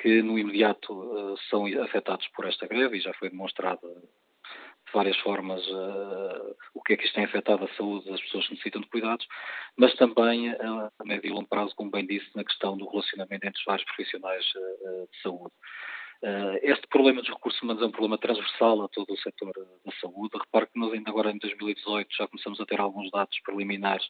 que 0.00 0.22
no 0.22 0.38
imediato 0.38 1.36
são 1.50 1.66
afetados 1.82 2.28
por 2.28 2.44
esta 2.46 2.68
greve 2.68 2.98
e 2.98 3.00
já 3.00 3.12
foi 3.14 3.28
demonstrado 3.28 3.80
de 4.88 4.92
várias 4.94 5.16
formas 5.18 5.64
uh, 5.68 6.56
o 6.74 6.82
que 6.82 6.94
é 6.94 6.96
que 6.96 7.04
isto 7.04 7.14
tem 7.14 7.24
afetado 7.24 7.64
a 7.64 7.74
saúde 7.76 8.10
das 8.10 8.20
pessoas 8.22 8.46
que 8.46 8.52
necessitam 8.52 8.80
de 8.80 8.88
cuidados, 8.88 9.26
mas 9.76 9.94
também 9.96 10.50
uh, 10.50 10.90
a 10.98 11.04
médio 11.04 11.28
e 11.28 11.32
longo 11.32 11.48
prazo, 11.48 11.74
como 11.76 11.90
bem 11.90 12.06
disse, 12.06 12.28
na 12.34 12.44
questão 12.44 12.76
do 12.76 12.88
relacionamento 12.88 13.46
entre 13.46 13.58
os 13.58 13.64
vários 13.64 13.84
profissionais 13.84 14.44
uh, 14.54 15.08
de 15.10 15.22
saúde. 15.22 15.54
este 16.62 16.86
problema 16.88 17.20
dos 17.20 17.30
recursos 17.30 17.62
humanos 17.62 17.82
é 17.82 17.86
um 17.86 17.92
problema 17.92 18.18
transversal 18.18 18.82
a 18.82 18.88
todo 18.88 19.12
o 19.12 19.18
setor 19.18 19.52
da 19.84 19.92
saúde. 20.00 20.36
Repare 20.36 20.66
que 20.66 20.78
nós 20.78 20.92
ainda 20.92 21.10
agora 21.10 21.30
em 21.30 21.38
2018 21.38 22.08
já 22.12 22.26
começamos 22.26 22.60
a 22.60 22.66
ter 22.66 22.80
alguns 22.80 23.10
dados 23.10 23.38
preliminares 23.40 24.06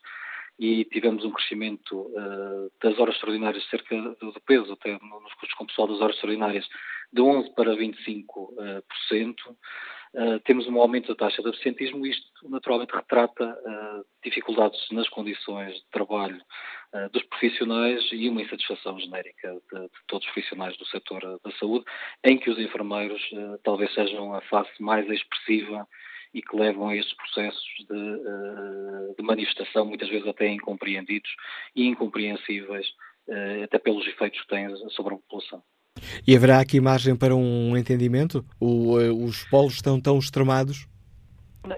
e 0.58 0.84
tivemos 0.86 1.24
um 1.24 1.30
crescimento 1.30 1.96
uh, 1.96 2.70
das 2.82 2.98
horas 2.98 3.14
extraordinárias 3.14 3.64
cerca 3.68 3.96
do, 3.96 4.32
do 4.32 4.40
peso, 4.40 4.72
até 4.72 4.92
nos 4.92 5.34
custos 5.34 5.54
com 5.54 5.66
pessoal 5.66 5.86
das 5.86 6.00
horas 6.00 6.16
extraordinárias, 6.16 6.66
de 7.12 7.22
11% 7.22 7.54
para 7.54 7.76
25%. 7.76 7.94
Uh, 8.52 9.56
uh, 10.14 10.40
temos 10.40 10.66
um 10.66 10.80
aumento 10.80 11.08
da 11.08 11.14
taxa 11.14 11.42
de 11.42 11.48
absentismo 11.48 12.06
e 12.06 12.10
isto 12.10 12.48
naturalmente 12.48 12.94
retrata 12.94 13.44
uh, 13.44 14.04
dificuldades 14.24 14.80
nas 14.90 15.08
condições 15.08 15.74
de 15.74 15.90
trabalho 15.90 16.40
uh, 16.94 17.08
dos 17.10 17.22
profissionais 17.24 18.06
e 18.12 18.28
uma 18.28 18.42
insatisfação 18.42 18.98
genérica 18.98 19.52
de, 19.72 19.80
de, 19.80 19.88
todos 20.06 20.26
os 20.26 20.32
profissionais 20.32 20.76
do 20.76 20.86
setor 20.86 21.20
da 21.44 21.50
saúde, 21.58 21.84
em 22.24 22.38
que 22.38 22.50
os 22.50 22.58
enfermeiros 22.58 23.22
talvez 23.62 23.92
sejam 23.94 24.34
a 24.34 24.40
face 24.42 24.82
mais 24.82 25.08
expressiva 25.08 25.86
e 26.34 26.42
que 26.42 26.56
levam 26.56 26.88
a 26.88 26.96
estes 26.96 27.14
processos 27.16 27.64
de, 27.88 29.14
de 29.16 29.22
manifestação, 29.22 29.86
muitas 29.86 30.08
vezes 30.08 30.26
até 30.26 30.46
incompreendidos 30.48 31.30
e 31.74 31.86
incompreensíveis, 31.86 32.86
até 33.64 33.78
pelos 33.78 34.06
efeitos 34.06 34.40
que 34.42 34.48
têm 34.48 34.68
sobre 34.90 35.14
a 35.14 35.16
população. 35.16 35.62
E 36.26 36.36
haverá 36.36 36.60
aqui 36.60 36.80
margem 36.80 37.16
para 37.16 37.34
um 37.34 37.76
entendimento? 37.76 38.44
O, 38.60 38.98
eh, 39.00 39.10
os 39.10 39.44
polos 39.44 39.74
estão 39.74 40.00
tão 40.00 40.18
extremados? 40.18 40.86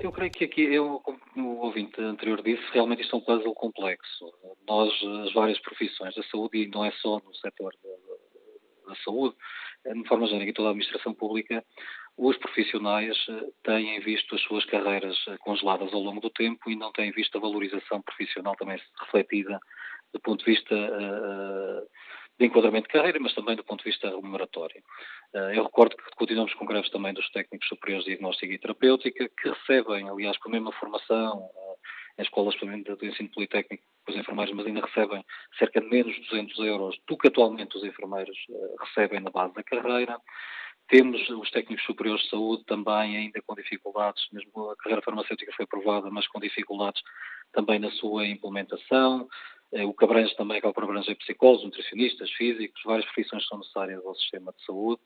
Eu 0.01 0.13
creio 0.13 0.31
que 0.31 0.45
aqui, 0.45 0.63
eu, 0.63 1.01
como 1.01 1.19
o 1.37 1.65
ouvinte 1.65 2.01
anterior 2.01 2.43
disse, 2.43 2.63
realmente 2.73 3.03
isto 3.03 3.17
é 3.17 3.19
um 3.19 3.23
puzzle 3.23 3.55
complexo. 3.55 4.25
Nós, 4.69 4.93
as 5.25 5.33
várias 5.33 5.59
profissões 5.61 6.15
da 6.15 6.23
saúde, 6.25 6.59
e 6.59 6.69
não 6.69 6.85
é 6.85 6.93
só 6.93 7.21
no 7.25 7.35
setor 7.35 7.73
da, 7.83 8.91
da 8.91 8.97
saúde, 9.03 9.35
eh, 9.85 9.95
de 9.95 10.09
forma 10.09 10.27
genérica, 10.27 10.55
toda 10.55 10.69
a 10.69 10.71
administração 10.71 11.15
pública, 11.15 11.65
os 12.17 12.37
profissionais 12.37 13.17
eh, 13.29 13.47
têm 13.65 14.01
visto 14.01 14.35
as 14.35 14.43
suas 14.43 14.65
carreiras 14.67 15.17
congeladas 15.41 15.93
ao 15.93 16.01
longo 16.01 16.21
do 16.21 16.31
tempo 16.31 16.71
e 16.71 16.77
não 16.77 16.93
têm 16.93 17.11
visto 17.11 17.37
a 17.37 17.41
valorização 17.41 18.01
profissional 18.03 18.55
também 18.57 18.79
refletida 19.01 19.59
do 20.13 20.21
ponto 20.21 20.45
de 20.45 20.53
vista 20.53 20.75
uh, 20.75 21.87
de 22.41 22.47
enquadramento 22.47 22.89
de 22.89 22.95
carreira, 22.95 23.21
mas 23.21 23.35
também 23.35 23.55
do 23.55 23.63
ponto 23.63 23.85
de 23.85 23.91
vista 23.91 24.09
remuneratório. 24.09 24.83
Eh, 25.35 25.59
eu 25.59 25.65
recordo 25.65 25.95
que 25.95 26.17
continuamos 26.17 26.55
com 26.55 26.65
greves 26.65 26.91
também 26.91 27.13
dos 27.13 27.31
técnicos 27.31 27.69
superiores 27.69 28.05
de 28.05 28.13
diagnóstica 28.13 28.53
e 28.53 28.59
terapêutica, 28.59 29.29
que 29.29 29.51
recebem, 29.51 30.09
aliás, 30.09 30.39
com 30.39 30.49
a 30.49 30.53
mesma 30.53 30.73
formação 30.73 31.51
eh, 31.55 32.21
em 32.21 32.23
escolas 32.23 32.55
do 32.57 33.07
ensino 33.07 33.31
politécnico 33.31 33.85
os 34.09 34.17
enfermeiros, 34.17 34.55
mas 34.55 34.67
ainda 34.67 34.81
recebem 34.81 35.25
cerca 35.59 35.81
de 35.83 35.89
menos 35.89 36.15
de 36.15 36.23
200 36.23 36.59
euros 36.61 36.99
do 37.07 37.17
que 37.17 37.29
atualmente 37.29 37.77
os 37.77 37.85
enfermeiros 37.85 38.37
eh, 38.49 38.75
recebem 38.81 39.21
na 39.21 39.31
base 39.31 39.53
da 39.53 39.63
carreira. 39.63 40.19
Temos 40.89 41.29
os 41.29 41.51
técnicos 41.51 41.85
superiores 41.85 42.23
de 42.23 42.31
saúde 42.31 42.65
também 42.65 43.19
ainda 43.19 43.41
com 43.47 43.55
dificuldades, 43.55 44.27
mesmo 44.33 44.71
a 44.71 44.77
carreira 44.77 45.03
farmacêutica 45.03 45.53
foi 45.55 45.65
aprovada, 45.65 46.11
mas 46.11 46.27
com 46.27 46.41
dificuldades 46.41 47.03
também 47.53 47.79
na 47.79 47.91
sua 47.91 48.27
implementação. 48.27 49.29
Eh, 49.73 49.85
o 49.85 49.95
que 49.95 50.05
abrange 50.05 50.35
também 50.37 50.59
acaba 50.59 50.75
por 50.75 50.85
abranger 50.85 51.17
psicólogos, 51.17 51.65
nutricionistas, 51.65 52.31
físicos, 52.33 52.83
várias 52.85 53.05
profissões 53.07 53.43
que 53.43 53.49
são 53.49 53.59
necessárias 53.59 54.05
ao 54.05 54.15
sistema 54.15 54.53
de 54.53 54.65
saúde 54.65 55.01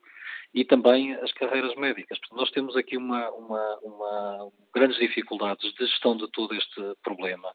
e 0.52 0.64
também 0.64 1.14
as 1.14 1.32
carreiras 1.32 1.74
médicas. 1.76 2.18
Portanto, 2.18 2.38
nós 2.38 2.50
temos 2.50 2.76
aqui 2.76 2.96
uma, 2.96 3.28
uma, 3.30 3.78
uma, 3.82 4.52
grandes 4.74 4.98
dificuldades 4.98 5.72
de 5.74 5.86
gestão 5.86 6.16
de 6.16 6.30
todo 6.30 6.54
este 6.54 6.80
problema 7.02 7.48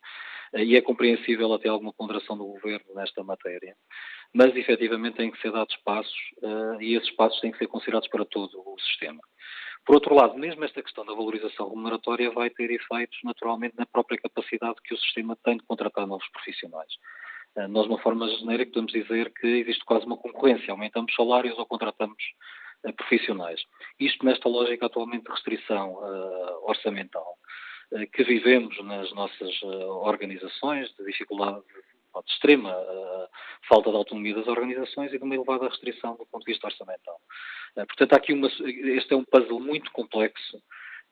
eh, 0.53 0.63
e 0.63 0.75
é 0.75 0.81
compreensível 0.81 1.53
até 1.53 1.69
alguma 1.69 1.93
ponderação 1.93 2.37
do 2.37 2.45
governo 2.45 2.93
nesta 2.95 3.23
matéria. 3.23 3.75
Mas, 4.33 4.55
efetivamente, 4.55 5.17
têm 5.17 5.31
que 5.31 5.41
ser 5.41 5.51
dados 5.51 5.75
passos 5.77 6.19
uh, 6.43 6.79
e 6.79 6.95
esses 6.95 7.09
passos 7.11 7.39
têm 7.39 7.51
que 7.51 7.57
ser 7.57 7.67
considerados 7.67 8.07
para 8.09 8.25
todo 8.25 8.61
o 8.63 8.79
sistema. 8.79 9.21
Por 9.85 9.95
outro 9.95 10.13
lado, 10.13 10.37
mesmo 10.37 10.63
esta 10.63 10.83
questão 10.83 11.03
da 11.03 11.15
valorização 11.15 11.69
remuneratória 11.69 12.29
vai 12.29 12.49
ter 12.51 12.69
efeitos, 12.69 13.17
naturalmente, 13.23 13.75
na 13.75 13.87
própria 13.87 14.19
capacidade 14.19 14.75
que 14.83 14.93
o 14.93 14.97
sistema 14.97 15.35
tem 15.43 15.57
de 15.57 15.63
contratar 15.63 16.05
novos 16.05 16.27
profissionais. 16.29 16.93
Eh, 17.55 17.67
nós, 17.67 17.85
de 17.85 17.89
uma 17.89 18.01
forma 18.01 18.27
genérica, 18.37 18.71
podemos 18.71 18.91
dizer 18.91 19.33
que 19.33 19.47
existe 19.47 19.83
quase 19.85 20.05
uma 20.05 20.17
concorrência. 20.17 20.71
Aumentamos 20.71 21.13
salários 21.15 21.57
ou 21.57 21.65
contratamos 21.65 22.23
profissionais. 22.95 23.61
Isto 23.99 24.25
nesta 24.25 24.47
lógica 24.47 24.85
atualmente 24.85 25.25
de 25.25 25.31
restrição 25.31 25.93
uh, 25.93 26.69
orçamental 26.69 27.35
uh, 27.91 28.09
que 28.11 28.23
vivemos 28.23 28.81
nas 28.83 29.11
nossas 29.13 29.61
organizações, 29.63 30.89
de 30.95 31.05
dificuldade 31.05 31.61
de 32.25 32.31
extrema 32.31 32.75
uh, 32.75 33.27
falta 33.67 33.89
de 33.89 33.95
autonomia 33.95 34.35
das 34.35 34.47
organizações 34.47 35.13
e 35.13 35.17
de 35.17 35.23
uma 35.23 35.35
elevada 35.35 35.67
restrição 35.67 36.15
do 36.15 36.25
ponto 36.25 36.45
de 36.45 36.51
vista 36.51 36.67
orçamental. 36.67 37.19
Uh, 37.75 37.85
portanto, 37.85 38.13
há 38.13 38.17
aqui 38.17 38.33
uma, 38.33 38.47
este 38.47 39.13
é 39.13 39.15
um 39.15 39.23
puzzle 39.23 39.59
muito 39.59 39.91
complexo 39.91 40.57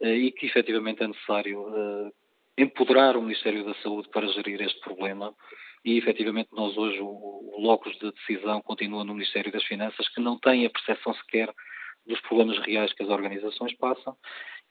uh, 0.01 0.07
e 0.07 0.31
que 0.31 0.47
efetivamente 0.47 1.03
é 1.03 1.07
necessário 1.07 2.11
empoderar 2.57 3.15
o 3.15 3.21
Ministério 3.21 3.63
da 3.63 3.75
Saúde 3.75 4.09
para 4.09 4.27
gerir 4.27 4.61
este 4.61 4.79
problema 4.79 5.33
e 5.83 5.97
efetivamente 5.97 6.49
nós 6.51 6.77
hoje 6.77 6.99
o, 6.99 7.07
o 7.07 7.61
locus 7.61 7.97
de 7.99 8.11
decisão 8.11 8.61
continua 8.61 9.03
no 9.03 9.13
Ministério 9.13 9.51
das 9.51 9.63
Finanças 9.63 10.07
que 10.09 10.21
não 10.21 10.37
tem 10.37 10.65
a 10.65 10.69
percepção 10.69 11.13
sequer 11.15 11.53
dos 12.05 12.19
problemas 12.21 12.57
reais 12.59 12.93
que 12.93 13.03
as 13.03 13.09
organizações 13.09 13.75
passam 13.75 14.15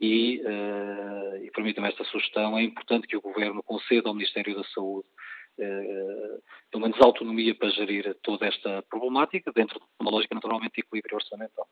e, 0.01 0.41
uh, 0.43 1.45
e 1.45 1.51
permitam-me 1.51 1.89
esta 1.89 2.05
sugestão, 2.05 2.59
é 2.59 2.63
importante 2.63 3.07
que 3.07 3.17
o 3.17 3.21
Governo 3.21 3.63
conceda 3.63 4.09
ao 4.09 4.15
Ministério 4.15 4.55
da 4.55 4.65
Saúde 4.65 5.09
eh, 5.59 6.39
pelo 6.71 6.83
menos 6.83 7.01
autonomia 7.01 7.55
para 7.55 7.71
gerir 7.71 8.15
toda 8.23 8.47
esta 8.47 8.83
problemática, 8.91 9.51
dentro 9.55 9.79
de 9.81 9.87
uma 9.99 10.11
lógica 10.11 10.35
naturalmente 10.35 10.75
de 10.75 10.81
equilíbrio 10.81 11.17
orçamental. 11.17 11.67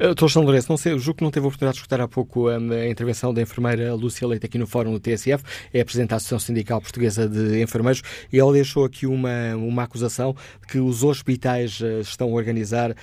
Doutor 0.00 0.30
São 0.30 0.42
Lourenço, 0.42 0.70
não 0.70 0.78
sei, 0.78 0.98
julgo 0.98 1.18
que 1.18 1.24
não 1.24 1.30
teve 1.30 1.44
a 1.44 1.48
oportunidade 1.48 1.74
de 1.74 1.80
escutar 1.80 2.00
há 2.00 2.08
pouco 2.08 2.48
a, 2.48 2.56
a, 2.56 2.88
intervenção 2.88 3.34
da 3.34 3.42
enfermeira 3.42 3.92
Lúcia 3.94 4.26
Leite 4.26 4.46
aqui 4.46 4.56
no 4.56 4.66
Fórum 4.66 4.92
do 4.92 4.98
TSF, 4.98 5.44
é 5.74 5.82
a 5.82 5.84
Presidente 5.84 6.08
da 6.08 6.16
Associação 6.16 6.38
Sindical 6.38 6.80
Portuguesa 6.80 7.28
de 7.28 7.62
Enfermeiros, 7.62 8.00
e 8.32 8.40
ela 8.40 8.50
deixou 8.50 8.86
aqui 8.86 9.06
uma, 9.06 9.54
uma 9.56 9.82
acusação 9.82 10.34
de 10.62 10.68
que 10.68 10.78
os 10.78 11.04
hospitais 11.04 11.82
uh, 11.82 12.00
estão 12.00 12.28
a 12.28 12.32
organizar 12.32 12.92
uh, 12.92 12.94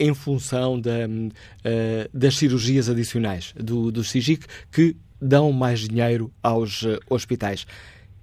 em 0.00 0.14
função 0.14 0.80
da, 0.80 1.06
uh, 1.06 2.18
das 2.18 2.36
cirurgias 2.36 2.88
adicionais 2.88 3.52
do, 3.52 3.92
do 3.92 4.02
SIGIC 4.02 4.46
que 4.72 4.96
dão 5.20 5.52
mais 5.52 5.80
dinheiro 5.80 6.32
aos 6.42 6.82
hospitais. 7.10 7.66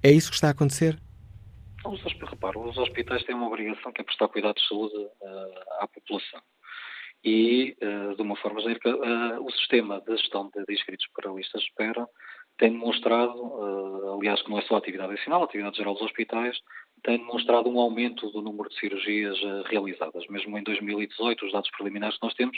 É 0.01 0.09
isso 0.09 0.31
que 0.31 0.35
está 0.35 0.47
a 0.47 0.51
acontecer? 0.51 0.99
Os, 1.85 2.01
reparo, 2.27 2.67
os 2.67 2.75
hospitais 2.75 3.23
têm 3.25 3.35
uma 3.35 3.45
obrigação 3.45 3.91
que 3.91 4.01
é 4.01 4.03
prestar 4.03 4.27
cuidados 4.29 4.59
de 4.63 4.67
saúde 4.67 4.95
à 5.79 5.87
população. 5.87 6.41
E, 7.23 7.75
uh, 7.81 8.15
de 8.15 8.21
uma 8.21 8.35
forma 8.37 8.61
genérica, 8.61 8.95
uh, 8.95 9.45
o 9.45 9.51
sistema 9.51 10.01
de 10.01 10.15
gestão 10.17 10.49
de, 10.55 10.73
inscritos 10.73 11.05
para 11.13 11.31
listas 11.31 11.61
de 11.61 11.67
espera 11.67 12.07
tem 12.57 12.71
demonstrado, 12.71 14.13
aliás, 14.17 14.41
que 14.41 14.49
não 14.49 14.59
é 14.59 14.61
só 14.63 14.75
a 14.75 14.79
atividade 14.79 15.13
adicional, 15.13 15.41
a 15.41 15.45
atividade 15.45 15.77
geral 15.77 15.93
dos 15.93 16.03
hospitais, 16.03 16.57
tem 17.05 17.17
demonstrado 17.17 17.69
um 17.69 17.79
aumento 17.79 18.29
do 18.31 18.41
número 18.41 18.67
de 18.67 18.77
cirurgias 18.77 19.37
realizadas. 19.69 20.27
Mesmo 20.27 20.57
em 20.57 20.63
2018, 20.63 21.45
os 21.45 21.53
dados 21.53 21.71
preliminares 21.71 22.17
que 22.17 22.25
nós 22.25 22.33
temos, 22.33 22.57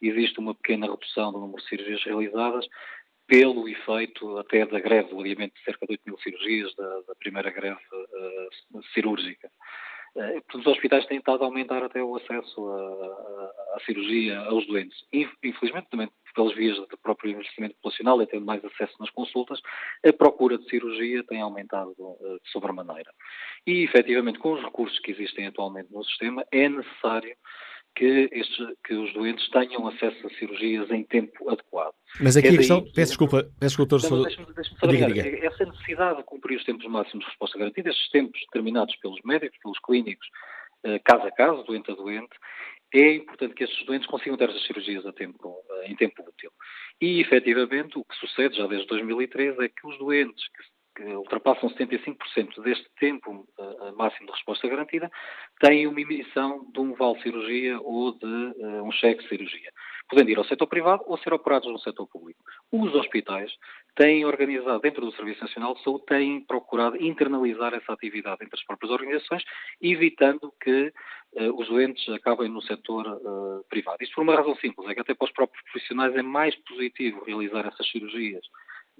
existe 0.00 0.38
uma 0.38 0.54
pequena 0.54 0.86
redução 0.86 1.32
do 1.32 1.40
número 1.40 1.60
de 1.60 1.68
cirurgias 1.68 2.04
realizadas, 2.04 2.64
pelo 3.30 3.68
efeito 3.68 4.38
até 4.38 4.66
da 4.66 4.80
greve, 4.80 5.14
o 5.14 5.20
adiamento 5.20 5.54
de 5.54 5.62
cerca 5.62 5.86
de 5.86 5.92
8 5.92 6.02
mil 6.04 6.18
cirurgias 6.18 6.74
da, 6.74 7.00
da 7.06 7.14
primeira 7.14 7.48
greve 7.48 7.78
uh, 7.92 8.82
cirúrgica. 8.92 9.48
Uh, 10.14 10.58
os 10.58 10.66
hospitais 10.66 11.06
têm 11.06 11.18
estado 11.18 11.42
a 11.42 11.46
aumentar 11.46 11.82
até 11.82 12.02
o 12.02 12.16
acesso 12.16 12.70
à 13.74 13.80
cirurgia 13.86 14.38
aos 14.40 14.66
doentes. 14.66 14.96
Infelizmente, 15.12 15.88
também 15.90 16.08
pelas 16.34 16.54
vias 16.54 16.76
do 16.76 16.98
próprio 16.98 17.32
investimento 17.32 17.74
populacional 17.76 18.22
e 18.22 18.26
tendo 18.26 18.46
mais 18.46 18.64
acesso 18.64 18.94
nas 19.00 19.10
consultas, 19.10 19.60
a 20.06 20.12
procura 20.12 20.58
de 20.58 20.68
cirurgia 20.68 21.24
tem 21.24 21.40
aumentado 21.40 21.94
uh, 21.98 22.40
de 22.42 22.50
sobremaneira. 22.50 23.12
E, 23.66 23.82
efetivamente, 23.82 24.38
com 24.38 24.52
os 24.52 24.62
recursos 24.62 24.98
que 25.00 25.10
existem 25.10 25.46
atualmente 25.46 25.92
no 25.92 26.04
sistema, 26.04 26.44
é 26.52 26.68
necessário 26.68 27.36
que, 27.94 28.28
estes, 28.32 28.66
que 28.84 28.94
os 28.94 29.12
doentes 29.12 29.48
tenham 29.50 29.86
acesso 29.86 30.26
a 30.26 30.30
cirurgias 30.30 30.90
em 30.90 31.04
tempo 31.04 31.50
adequado. 31.50 31.94
Mas 32.20 32.36
aqui 32.36 32.48
é 32.48 32.50
a 32.50 32.56
questão, 32.56 32.80
daí, 32.82 32.92
peço 32.92 33.10
desculpa, 33.10 33.42
peço 33.58 33.76
desculpa, 33.76 33.98
doutor. 33.98 34.22
Deixa-me 34.24 34.54
deixa 34.54 34.86
diga, 34.86 35.06
diga. 35.06 35.46
Essa 35.46 35.64
necessidade 35.64 36.18
de 36.18 36.24
cumprir 36.24 36.56
os 36.56 36.64
tempos 36.64 36.86
máximos 36.86 37.24
de 37.24 37.30
resposta 37.30 37.58
garantida, 37.58 37.90
estes 37.90 38.08
tempos 38.10 38.40
determinados 38.40 38.96
pelos 38.96 39.20
médicos, 39.24 39.58
pelos 39.62 39.78
clínicos, 39.80 40.26
eh, 40.84 40.98
caso 41.00 41.26
a 41.26 41.30
caso, 41.30 41.62
doente 41.64 41.90
a 41.90 41.94
doente, 41.94 42.34
é 42.92 43.14
importante 43.14 43.54
que 43.54 43.64
estes 43.64 43.86
doentes 43.86 44.08
consigam 44.08 44.36
ter 44.36 44.48
essas 44.48 44.66
cirurgias 44.66 45.06
a 45.06 45.12
tempo, 45.12 45.56
eh, 45.70 45.92
em 45.92 45.96
tempo 45.96 46.22
útil. 46.26 46.50
E, 47.00 47.20
efetivamente, 47.20 47.98
o 47.98 48.04
que 48.04 48.16
sucede 48.16 48.56
já 48.56 48.66
desde 48.66 48.86
2013 48.88 49.64
é 49.64 49.68
que 49.68 49.86
os 49.86 49.96
doentes 49.98 50.44
que 50.48 50.62
que 51.00 51.14
ultrapassam 51.14 51.70
75% 51.70 52.62
deste 52.62 52.86
tempo 52.98 53.46
uh, 53.58 53.96
máximo 53.96 54.26
de 54.26 54.32
resposta 54.32 54.68
garantida, 54.68 55.10
têm 55.58 55.86
uma 55.86 56.00
emissão 56.00 56.70
de 56.72 56.78
um 56.78 56.92
vale 56.94 57.20
cirurgia 57.22 57.80
ou 57.80 58.12
de 58.12 58.26
uh, 58.26 58.84
um 58.84 58.92
cheque 58.92 59.26
cirurgia, 59.26 59.72
podendo 60.10 60.30
ir 60.30 60.36
ao 60.36 60.44
setor 60.44 60.66
privado 60.66 61.02
ou 61.06 61.16
ser 61.18 61.32
operados 61.32 61.70
no 61.72 61.78
setor 61.78 62.06
público. 62.06 62.40
Os 62.70 62.94
hospitais 62.94 63.50
têm 63.96 64.26
organizado, 64.26 64.80
dentro 64.80 65.06
do 65.06 65.12
Serviço 65.12 65.40
Nacional 65.40 65.74
de 65.74 65.82
Saúde, 65.82 66.04
têm 66.04 66.44
procurado 66.44 67.02
internalizar 67.02 67.72
essa 67.72 67.94
atividade 67.94 68.44
entre 68.44 68.58
as 68.58 68.64
próprias 68.66 68.92
organizações, 68.92 69.42
evitando 69.80 70.52
que 70.62 70.92
uh, 71.32 71.58
os 71.58 71.66
doentes 71.68 72.06
acabem 72.10 72.50
no 72.50 72.60
setor 72.60 73.00
privado. 73.70 73.98
Isto 74.02 74.16
por 74.16 74.22
uma 74.22 74.36
razão 74.36 74.54
simples, 74.56 74.86
é 74.88 74.94
que 74.94 75.00
até 75.00 75.14
para 75.14 75.24
os 75.24 75.32
próprios 75.32 75.62
profissionais 75.64 76.14
é 76.14 76.22
mais 76.22 76.54
positivo 76.56 77.24
realizar 77.24 77.66
essas 77.66 77.90
cirurgias 77.90 78.44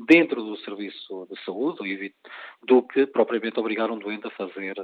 dentro 0.06 0.42
do 0.42 0.56
serviço 0.58 1.26
de 1.30 1.44
saúde 1.44 2.14
do 2.62 2.82
que 2.82 3.06
propriamente 3.06 3.58
obrigar 3.58 3.90
um 3.90 3.98
doente 3.98 4.26
a 4.26 4.30
fazer 4.30 4.74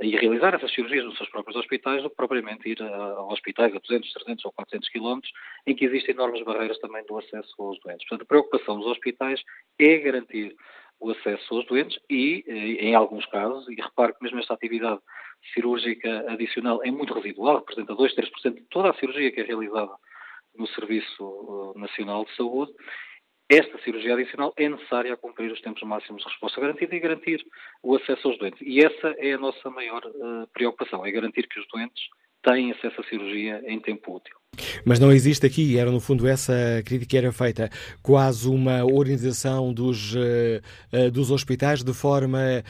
e 0.00 0.16
realizar 0.16 0.54
essas 0.54 0.72
cirurgias 0.72 1.04
nos 1.04 1.16
seus 1.16 1.28
próprios 1.30 1.56
hospitais 1.56 2.02
do 2.02 2.10
que 2.10 2.16
propriamente 2.16 2.68
ir 2.68 2.82
a, 2.82 3.22
hospitais 3.24 3.74
a 3.74 3.78
200, 3.78 4.12
300 4.12 4.44
ou 4.44 4.52
400 4.52 4.88
quilómetros 4.88 5.32
em 5.66 5.74
que 5.74 5.84
existem 5.84 6.14
enormes 6.14 6.44
barreiras 6.44 6.78
também 6.78 7.04
do 7.06 7.18
acesso 7.18 7.54
aos 7.58 7.78
doentes. 7.80 8.06
Portanto, 8.06 8.22
a 8.22 8.28
preocupação 8.28 8.78
dos 8.78 8.86
hospitais 8.86 9.42
é 9.78 9.98
garantir 9.98 10.56
o 11.00 11.10
acesso 11.10 11.54
aos 11.54 11.66
doentes 11.66 11.98
e, 12.08 12.44
eh, 12.46 12.86
em 12.86 12.94
alguns 12.94 13.26
casos, 13.26 13.68
e 13.68 13.74
repare 13.74 14.14
que 14.14 14.22
mesmo 14.22 14.38
esta 14.38 14.54
atividade 14.54 15.00
cirúrgica 15.52 16.30
adicional 16.30 16.80
é 16.84 16.90
muito 16.90 17.12
residual, 17.12 17.58
representa 17.58 17.94
2, 17.94 18.14
3% 18.14 18.54
de 18.54 18.62
toda 18.70 18.90
a 18.90 18.94
cirurgia 18.94 19.32
que 19.32 19.40
é 19.40 19.44
realizada 19.44 19.92
no 20.54 20.66
Serviço 20.68 21.74
eh, 21.74 21.80
Nacional 21.80 22.24
de 22.24 22.36
Saúde, 22.36 22.72
esta 23.52 23.78
cirurgia 23.82 24.14
adicional 24.14 24.54
é 24.56 24.68
necessária 24.68 25.12
a 25.12 25.16
cumprir 25.16 25.52
os 25.52 25.60
tempos 25.60 25.82
máximos 25.82 26.22
de 26.22 26.28
resposta 26.28 26.60
garantida 26.60 26.96
e 26.96 27.00
garantir 27.00 27.46
o 27.82 27.94
acesso 27.96 28.28
aos 28.28 28.38
doentes. 28.38 28.60
E 28.62 28.84
essa 28.84 29.14
é 29.18 29.32
a 29.32 29.38
nossa 29.38 29.68
maior 29.68 30.02
uh, 30.06 30.46
preocupação, 30.54 31.04
é 31.04 31.10
garantir 31.10 31.46
que 31.46 31.60
os 31.60 31.68
doentes 31.68 32.02
têm 32.42 32.72
acesso 32.72 33.00
à 33.00 33.04
cirurgia 33.04 33.62
em 33.66 33.80
tempo 33.80 34.16
útil. 34.16 34.36
Mas 34.84 34.98
não 34.98 35.10
existe 35.10 35.46
aqui, 35.46 35.78
era 35.78 35.90
no 35.90 35.98
fundo 35.98 36.28
essa 36.28 36.82
crítica 36.84 37.10
que 37.10 37.16
era 37.16 37.32
feita, 37.32 37.70
quase 38.02 38.46
uma 38.48 38.84
organização 38.84 39.72
dos, 39.72 40.14
uh, 40.14 41.10
dos 41.10 41.30
hospitais 41.30 41.82
de 41.82 41.92
forma 41.94 42.38
a 42.38 42.62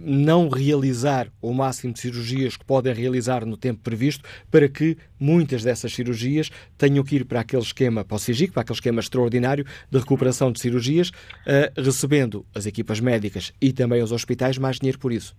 não 0.00 0.48
realizar 0.48 1.28
o 1.42 1.52
máximo 1.52 1.92
de 1.92 2.00
cirurgias 2.00 2.56
que 2.56 2.64
podem 2.64 2.94
realizar 2.94 3.44
no 3.44 3.56
tempo 3.56 3.80
previsto, 3.82 4.22
para 4.48 4.68
que 4.68 4.96
muitas 5.18 5.64
dessas 5.64 5.92
cirurgias 5.92 6.50
tenham 6.76 7.02
que 7.02 7.16
ir 7.16 7.24
para 7.24 7.40
aquele 7.40 7.62
esquema 7.62 8.04
pós-CIGIC, 8.04 8.52
para 8.52 8.62
aquele 8.62 8.76
esquema 8.76 9.00
extraordinário 9.00 9.66
de 9.90 9.98
recuperação 9.98 10.52
de 10.52 10.60
cirurgias, 10.60 11.08
uh, 11.08 11.82
recebendo 11.82 12.46
as 12.54 12.64
equipas 12.64 13.00
médicas 13.00 13.52
e 13.60 13.72
também 13.72 14.02
os 14.02 14.12
hospitais 14.12 14.56
mais 14.56 14.78
dinheiro 14.78 15.00
por 15.00 15.12
isso. 15.12 15.34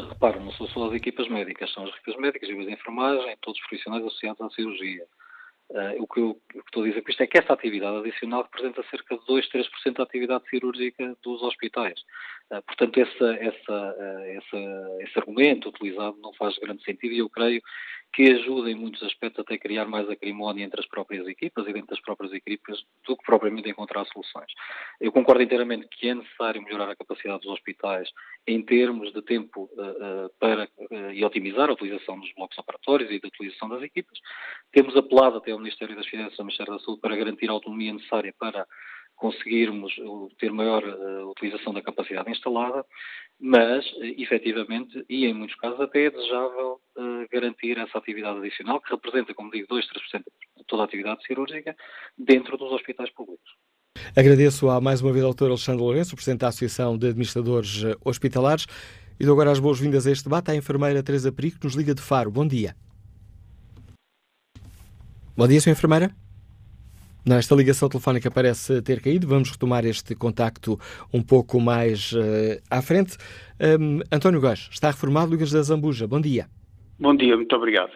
Repara, 0.00 0.40
não 0.40 0.52
são 0.52 0.66
só 0.68 0.88
as 0.88 0.94
equipas 0.94 1.28
médicas, 1.28 1.72
são 1.72 1.84
as 1.84 1.90
equipas 1.90 2.16
médicas 2.16 2.48
e 2.48 2.52
as 2.52 2.66
de 2.66 2.72
enfermagem, 2.72 3.36
todos 3.40 3.60
os 3.60 3.66
profissionais 3.66 4.04
associados 4.04 4.40
à 4.40 4.50
cirurgia. 4.50 5.06
Uh, 5.70 6.02
o, 6.02 6.06
que 6.06 6.20
eu, 6.20 6.30
o, 6.30 6.34
que 6.34 6.58
estou 6.58 6.82
a 6.82 6.86
dizer 6.86 7.02
com 7.02 7.10
isto 7.10 7.22
é 7.22 7.26
que 7.26 7.38
esta 7.38 7.54
atividade 7.54 7.96
adicional 7.96 8.42
representa 8.42 8.82
cerca 8.90 9.16
de 9.16 9.26
2, 9.26 9.48
3% 9.50 9.92
da 9.96 10.02
atividade 10.02 10.48
cirúrgica 10.48 11.16
dos 11.22 11.42
hospitais. 11.42 12.00
Uh, 12.50 12.62
portanto, 12.62 13.00
essa, 13.00 13.34
essa, 13.36 13.96
uh, 13.98 14.24
essa, 14.36 15.02
esse 15.02 15.18
argumento 15.18 15.68
utilizado 15.68 16.16
não 16.20 16.32
faz 16.34 16.56
grande 16.58 16.82
sentido 16.84 17.12
e 17.12 17.18
eu 17.18 17.30
creio 17.30 17.62
que 18.14 18.30
ajuda 18.30 18.70
em 18.70 18.76
muitos 18.76 19.02
aspectos 19.02 19.40
até 19.40 19.54
a 19.54 19.58
criar 19.58 19.86
mais 19.86 20.08
acrimónia 20.08 20.64
entre 20.64 20.80
as 20.80 20.86
próprias 20.86 21.26
equipas 21.26 21.66
e 21.66 21.72
dentro 21.72 21.88
das 21.88 22.00
próprias 22.00 22.32
equipas 22.32 22.78
do 23.06 23.16
que 23.16 23.24
propriamente 23.24 23.68
encontrar 23.68 24.04
soluções. 24.06 24.46
Eu 25.00 25.10
concordo 25.10 25.42
inteiramente 25.42 25.88
que 25.88 26.08
é 26.08 26.14
necessário 26.14 26.62
melhorar 26.62 26.88
a 26.88 26.96
capacidade 26.96 27.42
dos 27.42 27.52
hospitais 27.52 28.08
em 28.46 28.62
termos 28.62 29.12
de 29.12 29.20
tempo 29.20 29.68
uh, 29.72 30.30
para 30.38 30.68
uh, 30.78 31.10
e 31.12 31.24
otimizar 31.24 31.68
a 31.68 31.72
utilização 31.72 32.20
dos 32.20 32.32
blocos 32.34 32.56
operatórios 32.56 33.10
e 33.10 33.18
da 33.18 33.26
utilização 33.26 33.68
das 33.68 33.82
equipas. 33.82 34.16
Temos 34.70 34.96
apelado 34.96 35.38
até 35.38 35.50
ao 35.50 35.58
Ministério 35.58 35.96
das 35.96 36.06
Finanças 36.06 36.38
e 36.38 36.40
ao 36.40 36.46
Ministério 36.46 36.72
da 36.72 36.78
Saúde 36.78 37.00
para 37.00 37.16
garantir 37.16 37.48
a 37.48 37.52
autonomia 37.52 37.92
necessária 37.92 38.32
para 38.38 38.64
conseguirmos 39.16 39.94
ter 40.38 40.52
maior 40.52 40.82
utilização 41.30 41.72
da 41.72 41.82
capacidade 41.82 42.30
instalada, 42.30 42.84
mas, 43.40 43.84
efetivamente, 44.18 45.04
e 45.08 45.26
em 45.26 45.34
muitos 45.34 45.56
casos 45.56 45.80
até 45.80 46.06
é 46.06 46.10
desejável 46.10 46.80
garantir 47.32 47.78
essa 47.78 47.98
atividade 47.98 48.38
adicional, 48.38 48.80
que 48.80 48.90
representa, 48.90 49.34
como 49.34 49.50
digo, 49.50 49.66
2, 49.68 49.86
3% 49.86 50.22
de 50.58 50.64
toda 50.66 50.82
a 50.82 50.84
atividade 50.86 51.24
cirúrgica, 51.26 51.76
dentro 52.16 52.56
dos 52.56 52.72
hospitais 52.72 53.10
públicos. 53.10 53.50
Agradeço 54.16 54.68
a 54.68 54.80
mais 54.80 55.00
uma 55.00 55.12
vez 55.12 55.24
ao 55.24 55.34
Dr. 55.34 55.46
Alexandre 55.46 55.82
Lourenço, 55.82 56.14
Presidente 56.14 56.40
da 56.40 56.48
Associação 56.48 56.96
de 56.98 57.08
Administradores 57.08 57.84
eh, 57.84 57.96
Hospitalares, 58.04 58.66
e 59.18 59.24
dou 59.24 59.34
agora 59.34 59.50
as 59.50 59.58
boas-vindas 59.58 60.06
a 60.06 60.10
este 60.10 60.24
debate 60.24 60.50
à 60.50 60.54
enfermeira 60.54 61.02
Teresa 61.02 61.32
Perico, 61.32 61.58
que 61.58 61.64
nos 61.64 61.74
liga 61.74 61.94
de 61.94 62.02
Faro. 62.02 62.30
Bom 62.30 62.46
dia. 62.46 62.76
Bom 65.36 65.48
dia, 65.48 65.58
Sra. 65.58 65.72
Enfermeira. 65.72 66.14
Esta 67.26 67.54
ligação 67.54 67.88
telefónica 67.88 68.30
parece 68.30 68.82
ter 68.82 69.00
caído. 69.00 69.26
Vamos 69.26 69.50
retomar 69.50 69.86
este 69.86 70.14
contacto 70.14 70.78
um 71.12 71.22
pouco 71.22 71.58
mais 71.58 72.12
uh, 72.12 72.60
à 72.70 72.82
frente. 72.82 73.16
Um, 73.58 74.00
António 74.12 74.42
Góes, 74.42 74.68
está 74.70 74.88
reformado 74.88 75.30
Lucas 75.30 75.50
da 75.50 75.62
Zambuja. 75.62 76.06
Bom 76.06 76.20
dia. 76.20 76.46
Bom 76.98 77.16
dia, 77.16 77.34
muito 77.34 77.56
obrigado. 77.56 77.92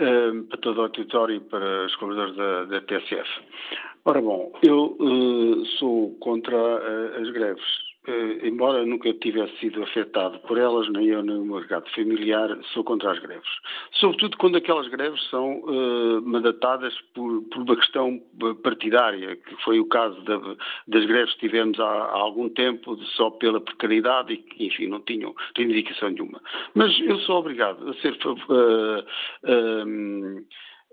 Uh, 0.00 0.42
para 0.44 0.58
todo 0.58 0.78
o 0.78 0.82
auditório 0.82 1.36
e 1.36 1.40
para 1.40 1.86
os 1.86 1.94
colaboradores 1.96 2.36
da, 2.36 2.64
da 2.64 2.80
TSF. 2.80 3.28
Ora 4.04 4.20
bom, 4.20 4.52
eu 4.62 4.96
uh, 4.98 5.64
sou 5.78 6.10
contra 6.18 6.56
uh, 6.56 7.22
as 7.22 7.30
greves. 7.30 7.83
Uh, 8.06 8.46
embora 8.46 8.84
nunca 8.84 9.12
tivesse 9.14 9.56
sido 9.58 9.82
afetado 9.82 10.38
por 10.40 10.58
elas, 10.58 10.88
nem 10.90 11.06
eu 11.06 11.22
nem 11.22 11.36
o 11.36 11.44
meu 11.44 11.56
mercado 11.56 11.88
familiar, 11.94 12.54
sou 12.72 12.84
contra 12.84 13.12
as 13.12 13.18
greves. 13.18 13.48
Sobretudo 13.92 14.36
quando 14.36 14.56
aquelas 14.56 14.88
greves 14.88 15.22
são 15.30 15.62
mandatadas 16.22 16.94
por, 17.14 17.42
por, 17.44 17.62
uma 17.62 17.76
questão 17.76 18.20
partidária, 18.62 19.36
que 19.36 19.56
foi 19.64 19.80
o 19.80 19.86
caso 19.86 20.20
da, 20.22 20.38
das 20.86 21.06
greves 21.06 21.32
que 21.34 21.40
tivemos 21.40 21.80
há, 21.80 21.84
há, 21.84 22.18
algum 22.18 22.48
tempo, 22.50 22.96
só 23.16 23.30
pela 23.30 23.60
precariedade 23.60 24.34
e 24.34 24.36
que, 24.36 24.66
enfim, 24.66 24.86
não 24.86 25.00
tinham 25.00 25.34
reivindicação 25.56 26.10
nenhuma. 26.10 26.42
Mas 26.74 26.98
eu 27.00 27.18
sou 27.20 27.38
obrigado 27.38 27.88
a 27.88 27.94
ser 27.94 28.14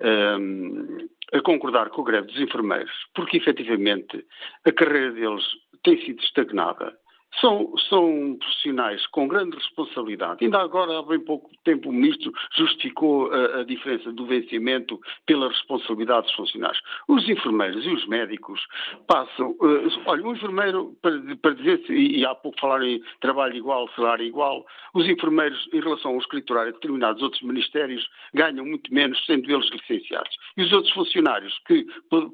um, 0.04 1.08
a 1.34 1.42
concordar 1.42 1.90
com 1.90 2.02
a 2.02 2.06
greve 2.06 2.28
dos 2.28 2.40
enfermeiros, 2.40 2.92
porque 3.14 3.38
efetivamente 3.38 4.26
a 4.66 4.72
carreira 4.72 5.12
deles 5.12 5.44
tem 5.84 6.00
sido 6.06 6.22
estagnada 6.22 6.98
são, 7.40 7.74
são 7.90 8.36
profissionais 8.40 9.06
com 9.08 9.28
grande 9.28 9.56
responsabilidade. 9.56 10.44
Ainda 10.44 10.60
agora, 10.60 11.00
há 11.00 11.04
bem 11.04 11.20
pouco 11.20 11.50
tempo, 11.64 11.90
o 11.90 11.94
Ministro 11.94 12.32
justificou 12.58 13.32
a, 13.32 13.60
a, 13.60 13.64
diferença 13.64 14.12
do 14.12 14.26
vencimento 14.26 15.00
pela 15.26 15.48
responsabilidade 15.48 16.28
dos 16.28 16.36
funcionários. 16.36 16.82
Os 17.08 17.28
enfermeiros 17.30 17.86
e 17.86 17.90
os 17.90 18.06
médicos 18.08 18.60
passam. 19.08 19.52
Uh, 19.52 19.90
olha, 20.06 20.24
um 20.24 20.34
enfermeiro, 20.34 20.96
para, 21.02 21.20
para 21.42 21.54
dizer, 21.56 21.82
e, 21.90 22.20
e 22.20 22.26
há 22.26 22.36
pouco 22.36 22.60
falaram 22.60 22.86
em 22.86 23.02
trabalho 23.22 23.56
igual, 23.56 23.90
salário 23.96 24.26
igual, 24.26 24.66
os 24.94 25.08
enfermeiros, 25.08 25.70
em 25.74 25.80
relação 25.80 26.12
ao 26.12 26.18
escriturário 26.18 26.72
de 26.72 26.80
determinados 26.80 27.22
outros 27.22 27.42
ministérios, 27.42 28.08
ganham 28.34 28.66
muito 28.66 28.94
menos, 28.94 29.24
sendo 29.26 29.50
eles 29.50 29.70
licenciados. 29.70 30.36
E 30.58 30.64
os 30.64 30.74
outros 30.74 30.94
funcionários, 30.94 31.58
que 31.66 31.86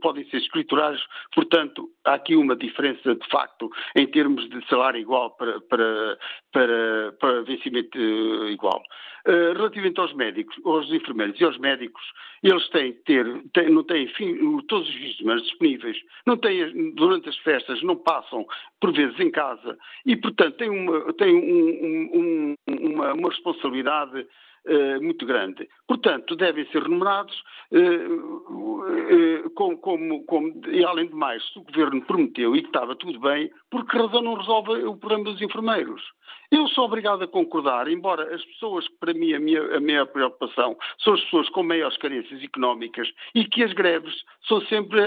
podem 0.02 0.28
ser 0.30 0.38
escriturários, 0.38 1.06
portanto, 1.34 1.90
há 2.06 2.16
aqui 2.16 2.36
uma 2.36 2.56
diferença 2.56 3.16
de 3.16 3.28
facto 3.30 3.70
em 3.96 4.08
termos 4.08 4.50
de 4.50 4.66
salário 4.68 4.87
igual 4.96 5.32
para, 5.32 5.60
para, 5.62 6.18
para, 6.52 7.12
para 7.20 7.42
vencimento 7.44 7.98
eh, 7.98 8.52
igual. 8.52 8.82
Uh, 9.28 9.52
relativamente 9.58 10.00
aos 10.00 10.14
médicos, 10.14 10.56
aos 10.64 10.90
enfermeiros 10.90 11.38
e 11.40 11.44
aos 11.44 11.58
médicos, 11.58 12.02
eles 12.42 12.70
têm 12.70 12.94
que 12.94 13.00
ter, 13.04 13.44
têm, 13.54 13.70
não 13.70 13.84
têm 13.84 14.08
fim, 14.08 14.62
todos 14.70 14.88
os 14.88 14.96
fins 14.96 15.12
de 15.12 15.18
semana 15.18 15.42
disponíveis, 15.42 15.98
não 16.26 16.38
têm, 16.38 16.94
durante 16.94 17.28
as 17.28 17.38
festas, 17.40 17.82
não 17.82 17.98
passam, 17.98 18.46
por 18.80 18.94
vezes, 18.94 19.20
em 19.20 19.30
casa, 19.30 19.78
e, 20.06 20.16
portanto, 20.16 20.56
têm 20.56 20.70
uma, 20.70 21.14
têm 21.14 21.36
um, 21.36 22.10
um, 22.16 22.56
uma, 22.68 23.14
uma 23.14 23.30
responsabilidade 23.30 24.26
uh, 24.68 25.02
muito 25.04 25.26
grande. 25.26 25.68
Portanto, 25.88 26.36
devem 26.36 26.66
ser 26.68 26.84
remunerados 26.84 27.36
uh, 27.72 29.50
como, 29.52 29.78
como, 29.78 30.26
como, 30.26 30.54
e 30.68 30.84
além 30.84 31.08
de 31.08 31.16
mais, 31.16 31.44
se 31.52 31.60
o 31.60 31.64
Governo 31.64 32.02
prometeu 32.06 32.56
e 32.56 32.62
que 32.62 32.68
estava 32.68 32.96
tudo 32.96 33.20
bem, 33.20 33.52
por 33.70 33.86
que 33.86 33.98
razão 33.98 34.22
não 34.22 34.36
resolve 34.36 34.72
o 34.84 34.96
problema 34.96 35.26
dos 35.26 35.42
enfermeiros? 35.42 36.02
Eu 36.50 36.66
sou 36.70 36.86
obrigado 36.86 37.24
a 37.24 37.28
concordar, 37.28 37.90
embora 37.90 38.34
as 38.34 38.44
pessoas 38.46 38.88
que, 38.88 38.96
para 39.00 39.14
mim, 39.14 39.34
a 39.34 39.40
minha, 39.40 39.62
a 39.76 39.80
minha 39.82 40.06
preocupação 40.06 40.78
são 41.00 41.14
as 41.14 41.22
pessoas 41.24 41.50
com 41.50 41.62
maiores 41.62 41.98
carências 41.98 42.42
económicas 42.42 43.10
e 43.36 43.44
que 43.44 43.64
as 43.64 43.74
greves 43.74 44.16
são 44.48 44.62
sempre, 44.62 45.02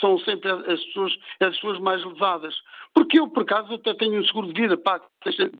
são 0.00 0.18
sempre 0.20 0.50
as, 0.50 0.84
pessoas, 0.86 1.16
as 1.40 1.54
pessoas 1.54 1.78
mais 1.78 2.04
levadas. 2.04 2.54
Porque 2.94 3.20
eu, 3.20 3.28
por 3.28 3.42
acaso, 3.42 3.74
até 3.74 3.94
tenho 3.94 4.20
um 4.20 4.24
seguro 4.24 4.52
de 4.52 4.60
vida, 4.60 4.76
pago, 4.76 5.04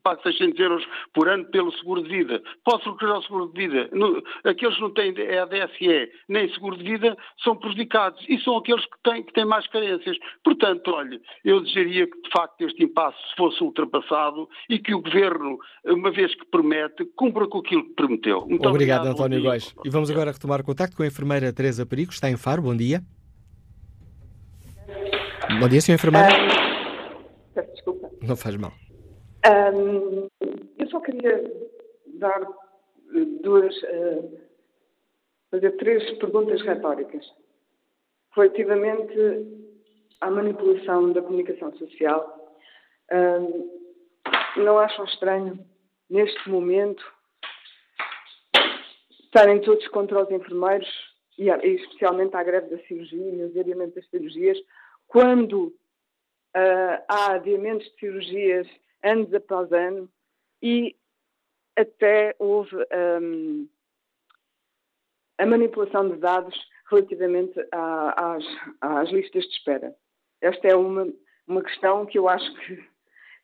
pago 0.03 0.23
600 0.23 0.59
euros 0.59 0.85
por 1.15 1.29
ano 1.29 1.45
pelo 1.47 1.73
seguro 1.79 2.03
de 2.03 2.09
vida. 2.09 2.43
Posso 2.65 2.91
recorrer 2.91 3.13
ao 3.13 3.23
seguro 3.23 3.53
de 3.53 3.69
vida. 3.69 3.89
No, 3.93 4.23
aqueles 4.45 4.75
que 4.75 4.81
não 4.81 4.93
têm 4.93 5.15
é 5.17 5.39
a 5.39 5.45
DSE 5.47 6.11
nem 6.29 6.53
seguro 6.53 6.77
de 6.77 6.85
vida 6.85 7.17
são 7.43 7.57
prejudicados 7.57 8.25
e 8.29 8.39
são 8.41 8.57
aqueles 8.57 8.85
que 8.85 8.97
têm, 9.05 9.23
que 9.23 9.33
têm 9.33 9.45
mais 9.45 9.67
carências. 9.69 10.17
Portanto, 10.45 10.91
olha, 10.91 11.21
eu 11.45 11.61
desejaria 11.61 12.07
que, 12.07 12.21
de 12.21 12.31
facto, 12.31 12.61
este 12.63 12.85
impasse 12.85 13.19
fosse 13.37 13.63
ultrapassado 13.63 14.49
e 14.69 14.79
que 14.79 14.95
o 14.95 15.01
Governo, 15.01 15.59
uma 15.85 16.11
vez 16.11 16.35
que 16.35 16.45
promete, 16.47 17.05
cumpra 17.17 17.47
com 17.47 17.59
aquilo 17.59 17.85
que 17.85 17.95
prometeu. 17.95 18.41
Muito 18.41 18.69
obrigado, 18.69 19.03
obrigado 19.03 19.07
António 19.07 19.43
Góis. 19.43 19.75
E 19.85 19.91
vamos 19.91 20.11
agora 20.11 20.33
retomar 20.33 20.61
o 20.61 20.65
contacto 20.65 20.97
com 20.97 21.03
a 21.03 21.07
enfermeira 21.07 21.53
Teresa 21.53 21.87
Perigo, 21.87 22.13
está 22.13 22.29
em 22.29 22.37
Faro. 22.37 22.63
Bom 22.63 22.77
dia. 22.77 23.01
Bom 25.59 25.69
dia, 25.69 25.81
senhora 25.81 26.01
enfermeira. 26.01 26.60
Não 28.23 28.37
faz 28.37 28.57
mal. 28.57 28.73
Um, 29.75 30.29
eu 30.79 30.89
só 30.89 31.01
queria 31.01 31.43
dar 32.19 32.41
duas. 33.43 33.75
Uh, 33.83 34.51
fazer 35.51 35.73
três 35.77 36.09
perguntas 36.19 36.63
retóricas. 36.63 37.25
Relativamente 38.35 39.17
à 40.21 40.31
manipulação 40.31 41.13
da 41.13 41.21
comunicação 41.21 41.77
social, 41.77 42.57
um, 43.13 44.63
não 44.63 44.79
acham 44.79 45.05
estranho, 45.05 45.59
neste 46.09 46.49
momento, 46.49 47.05
estarem 49.25 49.61
todos 49.63 49.87
contra 49.89 50.23
os 50.23 50.31
enfermeiros, 50.31 50.89
e, 51.39 51.49
especialmente 51.49 52.37
à 52.37 52.45
greve 52.45 52.69
da 52.69 52.83
cirurgia 52.85 53.35
e 53.35 53.43
o 53.43 53.61
adiamento 53.61 53.95
das 53.95 54.09
cirurgias, 54.09 54.59
quando 55.09 55.75
uh, 56.57 57.05
há 57.09 57.33
adiamentos 57.33 57.87
de 57.91 57.99
cirurgias 57.99 58.67
anos 59.03 59.33
após 59.33 59.73
ano 59.73 60.09
e 60.63 60.97
até 61.77 62.35
houve 62.39 62.77
um, 63.23 63.69
a 65.39 65.47
manipulação 65.47 66.09
de 66.09 66.17
dados 66.17 66.55
relativamente 66.91 67.59
à, 67.73 68.35
às, 68.35 68.45
às, 68.81 69.11
listas 69.11 69.45
de 69.45 69.51
espera. 69.51 69.95
Esta 70.41 70.69
é 70.69 70.77
uma, 70.77 71.09
uma 71.47 71.63
questão 71.63 72.05
que 72.05 72.19
eu 72.19 72.29
acho 72.29 72.53
que 72.61 72.85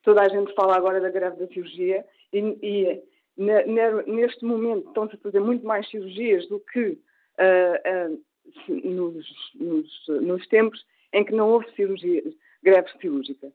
toda 0.02 0.22
a 0.22 0.28
gente 0.28 0.54
fala 0.54 0.76
agora 0.76 1.00
da 1.00 1.10
greve 1.10 1.36
da 1.36 1.46
cirurgia 1.46 2.04
e, 2.32 2.38
e 2.62 3.02
neste 3.36 4.44
momento 4.44 4.88
estão-se 4.88 5.14
a 5.14 5.18
fazer 5.18 5.40
muito 5.40 5.66
mais 5.66 5.88
cirurgias 5.88 6.46
do 6.48 6.60
que 6.60 6.98
uh, 7.38 8.10
uh, 8.10 8.90
nos, 8.90 9.26
nos, 9.54 10.08
nos, 10.08 10.46
tempos 10.48 10.84
em 11.12 11.24
que 11.24 11.32
não 11.32 11.50
houve 11.50 11.70
cirurgias 11.74 12.34
greve 12.66 12.90
cirúrgica. 13.00 13.52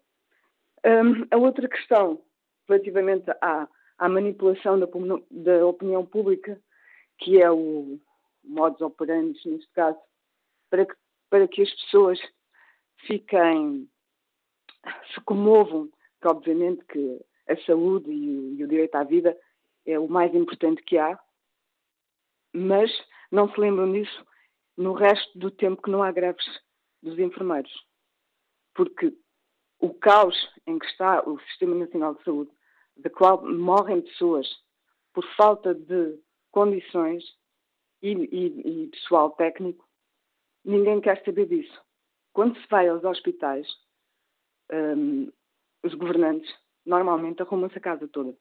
Um, 0.85 1.27
a 1.29 1.37
outra 1.37 1.67
questão, 1.67 2.23
relativamente 2.67 3.29
à, 3.41 3.67
à 3.97 4.09
manipulação 4.09 4.79
da, 4.79 4.87
da, 5.29 5.65
opinião 5.65 6.05
pública, 6.05 6.59
que 7.19 7.41
é 7.41 7.51
o 7.51 7.99
modus 8.41 8.79
operandi, 8.79 9.37
neste 9.45 9.69
caso, 9.73 9.99
para 10.69 10.85
que, 10.85 10.95
para 11.29 11.47
que 11.47 11.61
as 11.61 11.69
pessoas 11.81 12.19
fiquem, 13.05 13.89
se 15.13 15.21
comovam, 15.25 15.89
que 16.21 16.27
obviamente 16.27 16.83
que 16.85 17.19
a 17.49 17.57
saúde 17.65 18.09
e 18.09 18.29
o, 18.29 18.55
e 18.55 18.63
o 18.63 18.67
direito 18.67 18.95
à 18.95 19.03
vida 19.03 19.37
é 19.85 19.99
o 19.99 20.07
mais 20.07 20.33
importante 20.33 20.81
que 20.83 20.97
há, 20.97 21.19
mas 22.53 22.89
não 23.29 23.51
se 23.51 23.59
lembram 23.59 23.91
disso 23.91 24.25
no 24.77 24.93
resto 24.93 25.37
do 25.37 25.51
tempo 25.51 25.81
que 25.81 25.91
não 25.91 26.01
há 26.01 26.11
greves 26.11 26.45
dos 27.03 27.19
enfermeiros 27.19 27.90
porque 28.73 29.13
o 29.79 29.93
caos 29.93 30.35
em 30.67 30.77
que 30.77 30.85
está 30.85 31.27
o 31.27 31.39
Sistema 31.41 31.75
Nacional 31.75 32.15
de 32.15 32.23
Saúde, 32.23 32.51
da 32.97 33.09
qual 33.09 33.43
morrem 33.43 34.01
pessoas 34.01 34.47
por 35.13 35.25
falta 35.35 35.73
de 35.73 36.19
condições 36.51 37.23
e, 38.01 38.11
e, 38.11 38.83
e 38.83 38.87
pessoal 38.87 39.31
técnico, 39.31 39.87
ninguém 40.63 41.01
quer 41.01 41.23
saber 41.23 41.47
disso. 41.47 41.81
Quando 42.33 42.59
se 42.59 42.67
vai 42.67 42.87
aos 42.87 43.03
hospitais, 43.03 43.67
um, 44.71 45.31
os 45.83 45.93
governantes 45.95 46.53
normalmente 46.85 47.41
arrumam-se 47.41 47.77
a 47.77 47.81
casa 47.81 48.07
toda 48.07 48.35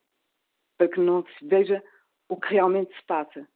para 0.81 0.89
que 0.89 0.99
não 0.99 1.23
se 1.27 1.45
veja 1.45 1.85
o 2.27 2.41
que 2.41 2.55
realmente 2.55 2.95
se 2.97 3.05
passa. 3.05 3.47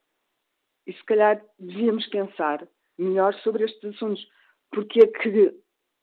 E 0.85 0.93
se 0.93 1.03
calhar 1.05 1.43
devíamos 1.57 2.05
pensar 2.05 2.67
melhor 2.99 3.33
sobre 3.41 3.65
estes 3.65 3.95
assuntos. 3.95 4.23
Porque 4.69 4.99
é 4.99 5.07
que 5.07 5.59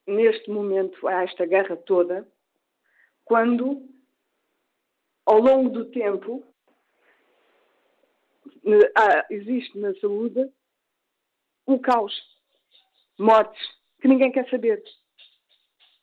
neste 0.07 0.51
momento 0.51 1.07
há 1.07 1.25
esta 1.25 1.47
guerra 1.47 1.77
toda, 1.77 2.27
quando, 3.25 3.89
ao 5.25 5.39
longo 5.39 5.71
do 5.71 5.85
tempo, 5.87 6.45
existe 9.31 9.79
na 9.79 9.95
saúde 9.95 10.51
um 11.67 11.79
caos, 11.79 12.13
mortes, 13.19 13.61
que 14.01 14.09
ninguém 14.09 14.33
quer 14.33 14.49
saber. 14.51 14.83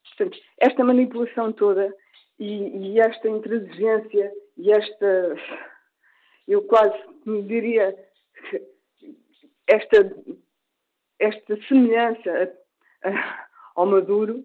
Portanto, 0.04 0.38
esta 0.58 0.84
manipulação 0.84 1.52
toda 1.52 1.94
e, 2.38 2.94
e 2.94 3.00
esta 3.00 3.28
intransigência 3.28 4.34
e 4.58 4.72
esta, 4.72 5.36
eu 6.48 6.64
quase 6.64 6.98
me 7.26 7.42
diria, 7.44 7.98
esta, 9.68 9.98
esta 11.20 11.62
semelhança 11.68 12.58
a, 13.04 13.10
a, 13.10 13.49
ao 13.80 13.86
Maduro, 13.86 14.44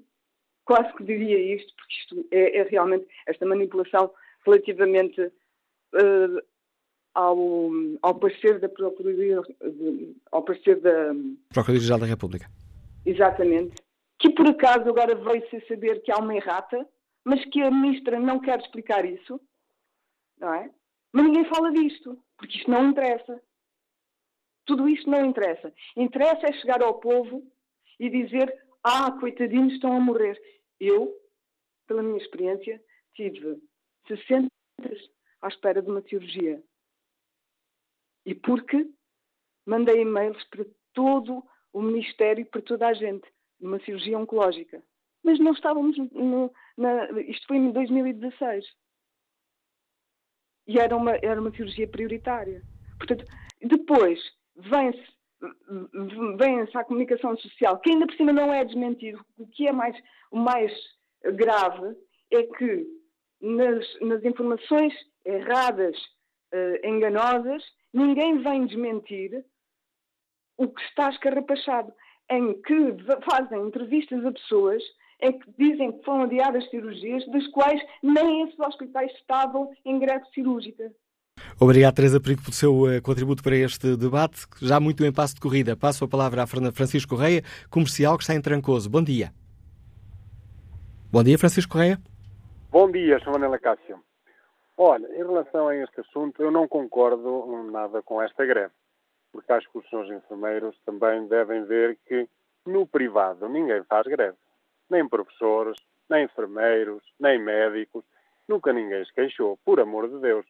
quase 0.65 0.95
que 0.95 1.03
diria 1.03 1.57
isto, 1.57 1.75
porque 1.75 1.95
isto 1.95 2.29
é, 2.31 2.59
é 2.59 2.63
realmente 2.63 3.05
esta 3.27 3.45
manipulação 3.45 4.13
relativamente 4.47 5.21
uh, 5.21 6.41
ao, 7.13 7.37
ao 8.01 8.15
parecer 8.15 8.61
da 8.61 8.69
Procuradoria, 8.69 9.43
ao 10.31 10.43
parecer 10.45 10.81
da 10.81 11.13
Procuradoria-Geral 11.53 11.99
da 11.99 12.07
República. 12.07 12.49
Exatamente. 13.05 13.75
Que 14.21 14.31
por 14.31 14.47
acaso 14.47 14.89
agora 14.89 15.17
veio-se 15.17 15.57
a 15.57 15.67
saber 15.67 16.01
que 16.03 16.13
há 16.13 16.19
uma 16.19 16.37
errata, 16.37 16.89
mas 17.25 17.45
que 17.47 17.61
a 17.61 17.73
ministra 17.73 18.21
não 18.21 18.39
quer 18.39 18.61
explicar 18.61 19.05
isso, 19.05 19.41
não 20.39 20.55
é? 20.55 20.71
Mas 21.13 21.25
ninguém 21.25 21.45
fala 21.47 21.73
disto, 21.73 22.17
porque 22.39 22.57
isto 22.57 22.71
não 22.71 22.89
interessa. 22.89 23.43
Tudo 24.65 24.89
isto 24.89 25.11
não 25.11 25.27
interessa. 25.27 25.73
Interessa 25.97 26.47
é 26.47 26.53
chegar 26.53 26.81
ao 26.83 26.95
povo 27.01 27.43
e 27.99 28.09
dizer 28.09 28.64
ah, 28.85 29.11
coitadinhos, 29.13 29.73
estão 29.73 29.97
a 29.97 30.01
morrer. 30.01 30.39
Eu, 30.79 31.11
pela 31.87 32.03
minha 32.03 32.19
experiência, 32.19 32.83
tive 33.15 33.59
60 34.07 34.49
dias 34.81 35.11
à 35.41 35.49
espera 35.49 35.81
de 35.81 35.91
uma 35.91 36.03
cirurgia. 36.03 36.63
E 38.27 38.35
porque 38.35 38.87
mandei 39.67 40.03
e-mails 40.03 40.43
para 40.45 40.67
todo 40.93 41.43
o 41.73 41.81
Ministério, 41.81 42.45
para 42.47 42.61
toda 42.61 42.87
a 42.87 42.93
gente, 42.93 43.27
de 43.59 43.67
uma 43.67 43.81
cirurgia 43.81 44.19
oncológica. 44.19 44.83
Mas 45.23 45.39
não 45.39 45.53
estávamos 45.53 45.97
no, 46.13 46.53
na, 46.77 47.11
isto 47.23 47.47
foi 47.47 47.57
em 47.57 47.73
2016. 47.73 48.67
E 50.67 50.79
era 50.79 50.95
uma, 50.95 51.13
era 51.17 51.41
uma 51.41 51.51
cirurgia 51.51 51.89
prioritária. 51.89 52.63
Portanto, 52.99 53.25
depois 53.63 54.21
vem-se 54.57 55.14
vem-se 56.39 56.77
à 56.77 56.85
comunicação 56.85 57.37
social, 57.37 57.79
que 57.79 57.91
ainda 57.91 58.07
por 58.07 58.17
cima 58.17 58.33
não 58.33 58.53
é 58.53 58.65
desmentido, 58.65 59.25
o 59.39 59.47
que 59.47 59.67
é 59.67 59.73
mais, 59.73 59.97
o 60.31 60.39
mais 60.39 60.73
grave 61.23 61.97
é 62.31 62.43
que 62.43 62.87
nas, 63.41 64.01
nas 64.01 64.25
informações 64.25 64.93
erradas, 65.25 65.97
uh, 66.53 66.87
enganosas, 66.87 67.63
ninguém 67.93 68.43
vem 68.43 68.67
desmentir 68.67 69.45
o 70.57 70.69
que 70.69 70.83
está 70.83 71.11
escarrapachado, 71.11 71.93
em 72.31 72.61
que 72.63 72.97
fazem 73.29 73.61
entrevistas 73.61 74.25
a 74.25 74.33
pessoas 74.33 74.83
em 75.21 75.39
que 75.39 75.51
dizem 75.59 75.93
que 75.93 76.05
foram 76.05 76.23
adiadas 76.23 76.69
cirurgias, 76.71 77.27
das 77.29 77.47
quais 77.49 77.81
nem 78.03 78.43
esses 78.43 78.59
hospitais 78.59 79.13
estavam 79.13 79.71
em 79.85 79.99
greve 79.99 80.25
cirúrgica. 80.35 80.93
Obrigado, 81.61 81.95
Teresa 81.95 82.21
Perigo, 82.21 82.43
pelo 82.43 82.53
seu 82.53 82.75
uh, 82.83 83.01
contributo 83.01 83.43
para 83.43 83.55
este 83.55 83.97
debate. 83.97 84.45
Já 84.61 84.81
muito 84.81 85.05
em 85.05 85.13
passo 85.13 85.37
de 85.37 85.41
corrida. 85.41 85.77
Passo 85.77 86.05
a 86.05 86.09
palavra 86.09 86.43
a 86.43 86.47
Francisco 86.47 87.15
Correia, 87.15 87.43
comercial, 87.71 88.17
que 88.17 88.25
está 88.25 88.35
em 88.35 88.43
Trancoso. 88.43 88.91
Bom 88.91 89.03
dia. 89.03 89.31
Bom 91.13 91.23
dia, 91.23 91.39
Francisco 91.39 91.73
Correia. 91.73 91.99
Bom 92.71 92.91
dia. 92.91 93.19
Manela 93.27 93.59
Cássio. 93.59 94.03
Olha, 94.77 95.07
em 95.15 95.19
relação 95.19 95.69
a 95.69 95.77
este 95.77 96.01
assunto, 96.01 96.43
eu 96.43 96.51
não 96.51 96.67
concordo 96.67 97.47
nada 97.71 98.03
com 98.03 98.21
esta 98.21 98.45
greve, 98.45 98.73
porque 99.33 99.53
acho 99.53 99.71
que 99.71 99.79
os 99.79 99.89
senhores 99.89 100.11
enfermeiros 100.11 100.77
também 100.85 101.29
devem 101.29 101.65
ver 101.65 101.97
que 102.09 102.29
no 102.67 102.85
privado 102.85 103.49
ninguém 103.49 103.85
faz 103.85 104.05
greve. 104.07 104.37
Nem 104.91 105.09
professores, 105.09 105.77
nem 106.11 106.25
enfermeiros, 106.25 107.03
nem 107.21 107.39
médicos. 107.39 108.05
Nunca 108.49 108.73
ninguém 108.73 109.05
se 109.05 109.15
queixou, 109.15 109.57
por 109.65 109.79
amor 109.79 110.09
de 110.09 110.19
Deus. 110.19 110.45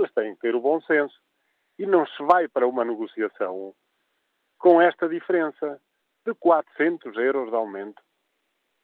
Eles 0.00 0.12
têm 0.14 0.34
que 0.34 0.40
ter 0.40 0.54
o 0.54 0.60
bom 0.60 0.80
senso. 0.82 1.14
E 1.78 1.86
não 1.86 2.06
se 2.06 2.22
vai 2.22 2.48
para 2.48 2.66
uma 2.66 2.84
negociação 2.84 3.74
com 4.58 4.80
esta 4.80 5.08
diferença 5.08 5.80
de 6.26 6.34
400 6.34 7.16
euros 7.16 7.50
de 7.50 7.56
aumento. 7.56 8.02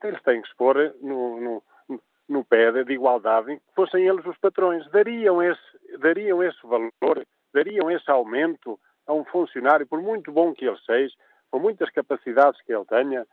Eles 0.02 0.22
têm 0.22 0.40
que 0.40 0.48
expor 0.48 0.76
no, 1.01 1.40
no, 1.88 2.02
no 2.28 2.44
pé 2.44 2.70
de 2.84 2.93
igualdade, 2.93 3.60
fossem 3.74 4.06
eles 4.06 4.24
os 4.24 4.38
patrões. 4.38 4.88
Dariam 4.90 5.43
esse, 5.43 5.98
dariam 5.98 6.43
esse 6.43 6.60
valor, 6.66 7.26
dariam 7.52 7.90
esse 7.90 8.10
aumento 8.10 8.78
a 9.06 9.12
um 9.12 9.24
funcionário, 9.24 9.86
por 9.86 10.01
muito 10.01 10.32
bom 10.32 10.52
que 10.52 10.64
ele 10.64 10.78
seja, 10.84 11.14
com 11.51 11.59
muitas 11.59 11.90
capacidades 11.90 12.60
que 12.62 12.72
ele 12.72 12.84
tenha, 12.86 13.26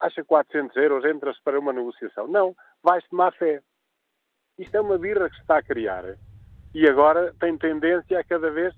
acha 0.00 0.24
400 0.24 0.76
euros, 0.76 1.04
entra-se 1.04 1.40
para 1.42 1.58
uma 1.58 1.72
negociação. 1.72 2.26
Não, 2.26 2.56
vai-se 2.82 3.08
de 3.08 3.16
má 3.16 3.30
fé. 3.32 3.62
Isto 4.58 4.76
é 4.76 4.80
uma 4.80 4.98
birra 4.98 5.28
que 5.28 5.36
se 5.36 5.42
está 5.42 5.58
a 5.58 5.62
criar. 5.62 6.04
E 6.74 6.86
agora 6.86 7.34
tem 7.40 7.56
tendência 7.56 8.18
a 8.18 8.24
cada 8.24 8.50
vez 8.50 8.74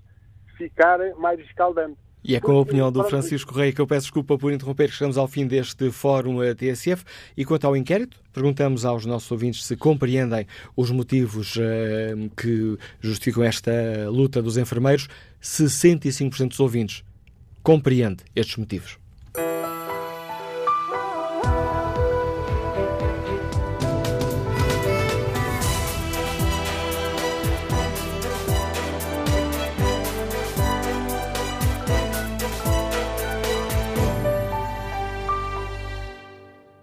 ficar 0.57 0.99
mais 1.17 1.39
escaldante. 1.39 1.97
E 2.23 2.37
é 2.37 2.39
com 2.39 2.53
a 2.53 2.61
opinião 2.61 2.89
do 2.89 3.03
Francisco 3.03 3.51
Correia 3.51 3.73
que 3.73 3.81
eu 3.81 3.87
peço 3.87 4.03
desculpa 4.03 4.37
por 4.37 4.53
interromper, 4.53 4.87
que 4.89 4.95
chegamos 4.95 5.17
ao 5.17 5.27
fim 5.27 5.45
deste 5.45 5.91
Fórum 5.91 6.39
TSF. 6.55 7.03
E 7.35 7.43
quanto 7.43 7.67
ao 7.67 7.75
inquérito, 7.75 8.17
perguntamos 8.31 8.85
aos 8.85 9.05
nossos 9.05 9.29
ouvintes 9.29 9.65
se 9.65 9.75
compreendem 9.75 10.47
os 10.73 10.89
motivos 10.89 11.57
uh, 11.57 12.29
que 12.37 12.77
justificam 13.01 13.43
esta 13.43 13.73
luta 14.07 14.41
dos 14.41 14.55
enfermeiros. 14.55 15.09
65% 15.41 16.47
dos 16.47 16.61
ouvintes 16.61 17.03
compreende 17.61 18.23
estes 18.33 18.55
motivos. 18.55 19.02